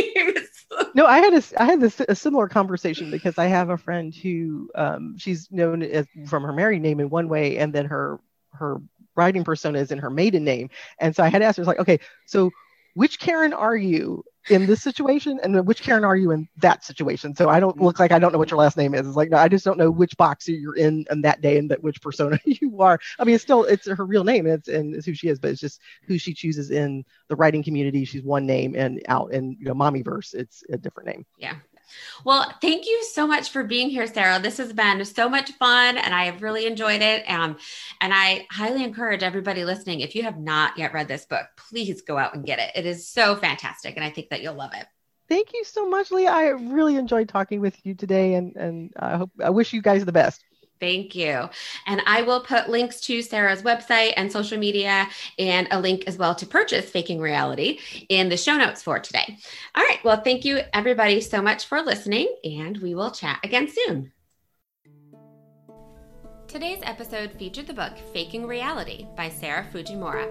no, 0.94 1.06
I 1.06 1.18
had 1.18 1.34
a, 1.34 1.42
I 1.62 1.64
had 1.64 1.80
this, 1.80 2.00
a 2.00 2.14
similar 2.16 2.48
conversation 2.48 3.12
because 3.12 3.38
I 3.38 3.46
have 3.46 3.70
a 3.70 3.78
friend 3.78 4.12
who, 4.12 4.68
um, 4.74 5.16
she's 5.16 5.50
known 5.52 5.82
as 5.84 6.06
from 6.26 6.42
her 6.42 6.52
married 6.52 6.82
name 6.82 6.98
in 6.98 7.10
one 7.10 7.28
way, 7.28 7.58
and 7.58 7.72
then 7.72 7.86
her 7.86 8.20
her 8.52 8.80
writing 9.16 9.44
persona 9.44 9.78
is 9.78 9.90
in 9.90 9.98
her 9.98 10.10
maiden 10.10 10.44
name. 10.44 10.70
And 10.98 11.14
so 11.14 11.22
I 11.22 11.28
had 11.28 11.42
asked 11.42 11.58
her, 11.58 11.64
like, 11.64 11.78
okay, 11.78 12.00
so 12.26 12.50
which 12.94 13.18
Karen 13.18 13.52
are 13.52 13.76
you 13.76 14.24
in 14.50 14.66
this 14.66 14.82
situation 14.82 15.40
and 15.42 15.66
which 15.66 15.82
Karen 15.82 16.04
are 16.04 16.16
you 16.16 16.30
in 16.30 16.48
that 16.58 16.84
situation? 16.84 17.34
So 17.34 17.48
I 17.48 17.60
don't 17.60 17.80
look 17.80 17.98
like 17.98 18.12
I 18.12 18.18
don't 18.18 18.32
know 18.32 18.38
what 18.38 18.50
your 18.50 18.58
last 18.58 18.76
name 18.76 18.94
is. 18.94 19.06
It's 19.06 19.16
like 19.16 19.30
no, 19.30 19.38
I 19.38 19.48
just 19.48 19.64
don't 19.64 19.78
know 19.78 19.90
which 19.90 20.16
box 20.16 20.48
you're 20.48 20.76
in 20.76 21.04
on 21.10 21.22
that 21.22 21.40
day 21.40 21.58
and 21.58 21.70
that 21.70 21.82
which 21.82 22.00
persona 22.00 22.38
you 22.44 22.80
are. 22.80 22.98
I 23.18 23.24
mean, 23.24 23.34
it's 23.34 23.44
still 23.44 23.64
it's 23.64 23.86
her 23.86 24.04
real 24.04 24.24
name 24.24 24.46
and 24.46 24.54
it's 24.54 24.68
and 24.68 24.94
it's 24.94 25.06
who 25.06 25.14
she 25.14 25.28
is, 25.28 25.38
but 25.38 25.50
it's 25.50 25.60
just 25.60 25.80
who 26.06 26.18
she 26.18 26.34
chooses 26.34 26.70
in 26.70 27.04
the 27.28 27.36
writing 27.36 27.62
community. 27.62 28.04
She's 28.04 28.22
one 28.22 28.46
name 28.46 28.74
and 28.76 29.02
out 29.08 29.32
in 29.32 29.56
you 29.58 29.66
know 29.66 29.74
mommy 29.74 30.02
verse, 30.02 30.34
it's 30.34 30.62
a 30.70 30.76
different 30.76 31.08
name. 31.08 31.26
Yeah, 31.38 31.56
well, 32.24 32.52
thank 32.60 32.86
you 32.86 33.04
so 33.12 33.26
much 33.26 33.50
for 33.50 33.64
being 33.64 33.90
here, 33.90 34.06
Sara. 34.06 34.40
This 34.40 34.58
has 34.58 34.72
been 34.72 35.04
so 35.04 35.28
much 35.28 35.52
fun 35.52 35.98
and 35.98 36.14
I 36.14 36.24
have 36.24 36.42
really 36.42 36.66
enjoyed 36.66 37.02
it. 37.02 37.24
Um, 37.28 37.56
and 38.00 38.12
I 38.14 38.46
highly 38.50 38.84
encourage 38.84 39.22
everybody 39.22 39.64
listening, 39.64 40.00
if 40.00 40.14
you 40.14 40.22
have 40.22 40.38
not 40.38 40.78
yet 40.78 40.92
read 40.92 41.08
this 41.08 41.26
book, 41.26 41.46
please 41.56 42.02
go 42.02 42.16
out 42.16 42.34
and 42.34 42.46
get 42.46 42.58
it. 42.58 42.70
It 42.74 42.86
is 42.86 43.08
so 43.08 43.36
fantastic. 43.36 43.96
And 43.96 44.04
I 44.04 44.10
think 44.10 44.30
that 44.30 44.42
you'll 44.42 44.54
love 44.54 44.72
it. 44.74 44.86
Thank 45.28 45.54
you 45.54 45.64
so 45.64 45.88
much, 45.88 46.10
Leah. 46.10 46.30
I 46.30 46.48
really 46.48 46.96
enjoyed 46.96 47.28
talking 47.28 47.60
with 47.60 47.76
you 47.84 47.94
today 47.94 48.34
and, 48.34 48.54
and 48.56 48.92
I 48.98 49.16
hope 49.16 49.30
I 49.42 49.50
wish 49.50 49.72
you 49.72 49.80
guys 49.80 50.04
the 50.04 50.12
best. 50.12 50.44
Thank 50.80 51.14
you. 51.14 51.48
And 51.86 52.02
I 52.06 52.22
will 52.22 52.40
put 52.40 52.68
links 52.68 53.00
to 53.02 53.22
Sara's 53.22 53.62
website 53.62 54.12
and 54.16 54.30
social 54.30 54.58
media 54.58 55.08
and 55.38 55.68
a 55.70 55.80
link 55.80 56.04
as 56.06 56.18
well 56.18 56.34
to 56.34 56.46
purchase 56.46 56.90
Faking 56.90 57.20
Reality 57.20 57.78
in 58.08 58.28
the 58.28 58.36
show 58.36 58.56
notes 58.56 58.82
for 58.82 58.98
today. 58.98 59.38
All 59.74 59.84
right. 59.84 60.02
Well, 60.04 60.20
thank 60.20 60.44
you 60.44 60.60
everybody 60.72 61.20
so 61.20 61.40
much 61.40 61.66
for 61.66 61.80
listening, 61.80 62.34
and 62.44 62.76
we 62.78 62.94
will 62.94 63.10
chat 63.10 63.38
again 63.42 63.68
soon. 63.68 64.13
Today's 66.54 66.78
episode 66.84 67.32
featured 67.32 67.66
the 67.66 67.72
book 67.72 67.94
Faking 68.12 68.46
Reality 68.46 69.08
by 69.16 69.28
Sara 69.28 69.66
Fujimura. 69.72 70.28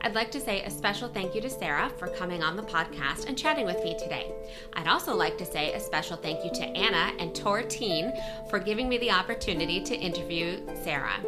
I'd 0.00 0.16
like 0.16 0.32
to 0.32 0.40
say 0.40 0.62
a 0.62 0.68
special 0.68 1.08
thank 1.08 1.32
you 1.32 1.40
to 1.42 1.48
Sara 1.48 1.88
for 1.90 2.08
coming 2.08 2.42
on 2.42 2.56
the 2.56 2.62
podcast 2.64 3.26
and 3.26 3.38
chatting 3.38 3.66
with 3.66 3.80
me 3.84 3.96
today. 3.96 4.32
I'd 4.72 4.88
also 4.88 5.14
like 5.14 5.38
to 5.38 5.46
say 5.46 5.72
a 5.72 5.78
special 5.78 6.16
thank 6.16 6.44
you 6.44 6.50
to 6.54 6.64
Anna 6.64 7.16
and 7.20 7.32
Tor 7.36 7.62
Teen 7.62 8.12
for 8.48 8.58
giving 8.58 8.88
me 8.88 8.98
the 8.98 9.12
opportunity 9.12 9.80
to 9.84 9.94
interview 9.94 10.60
Sara. 10.82 11.20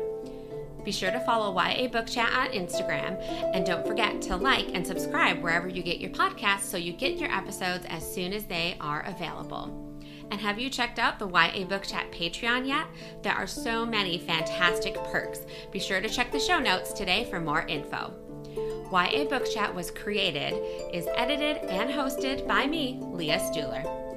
Be 0.85 0.91
sure 0.91 1.13
to 1.13 1.21
follow 1.21 1.55
YA 1.57 1.87
Book 1.87 2.09
Chat 2.09 2.33
on 2.33 2.49
Instagram 2.49 3.23
and 3.55 3.65
don't 3.65 3.87
forget 3.87 4.21
to 4.23 4.37
like 4.37 4.75
and 4.75 4.85
subscribe 4.85 5.41
wherever 5.41 5.69
you 5.69 5.85
get 5.85 6.01
your 6.01 6.11
podcasts 6.11 6.63
so 6.63 6.77
you 6.77 6.93
get 6.93 7.17
your 7.17 7.31
episodes 7.31 7.87
as 7.89 8.13
soon 8.13 8.33
as 8.33 8.45
they 8.47 8.77
are 8.81 9.05
available. 9.07 9.92
And 10.33 10.41
have 10.41 10.59
you 10.59 10.71
checked 10.71 10.99
out 10.99 11.19
the 11.19 11.29
YA 11.29 11.65
Book 11.65 11.83
Chat 11.83 12.11
Patreon 12.11 12.67
yet? 12.67 12.87
There 13.21 13.35
are 13.35 13.47
so 13.47 13.85
many 13.85 14.17
fantastic 14.17 14.95
perks. 15.13 15.41
Be 15.71 15.79
sure 15.79 16.01
to 16.01 16.09
check 16.09 16.33
the 16.33 16.41
show 16.41 16.59
notes 16.59 16.95
today 16.95 17.27
for 17.29 17.39
more 17.39 17.67
info. 17.67 18.15
YA 18.91 19.25
Book 19.25 19.45
Chat 19.53 19.75
was 19.75 19.91
created, 19.91 20.55
is 20.95 21.07
edited, 21.19 21.59
and 21.69 21.91
hosted 21.91 22.49
by 22.49 22.67
me, 22.67 22.99
Leah 23.03 23.41
Stuhler. 23.41 24.12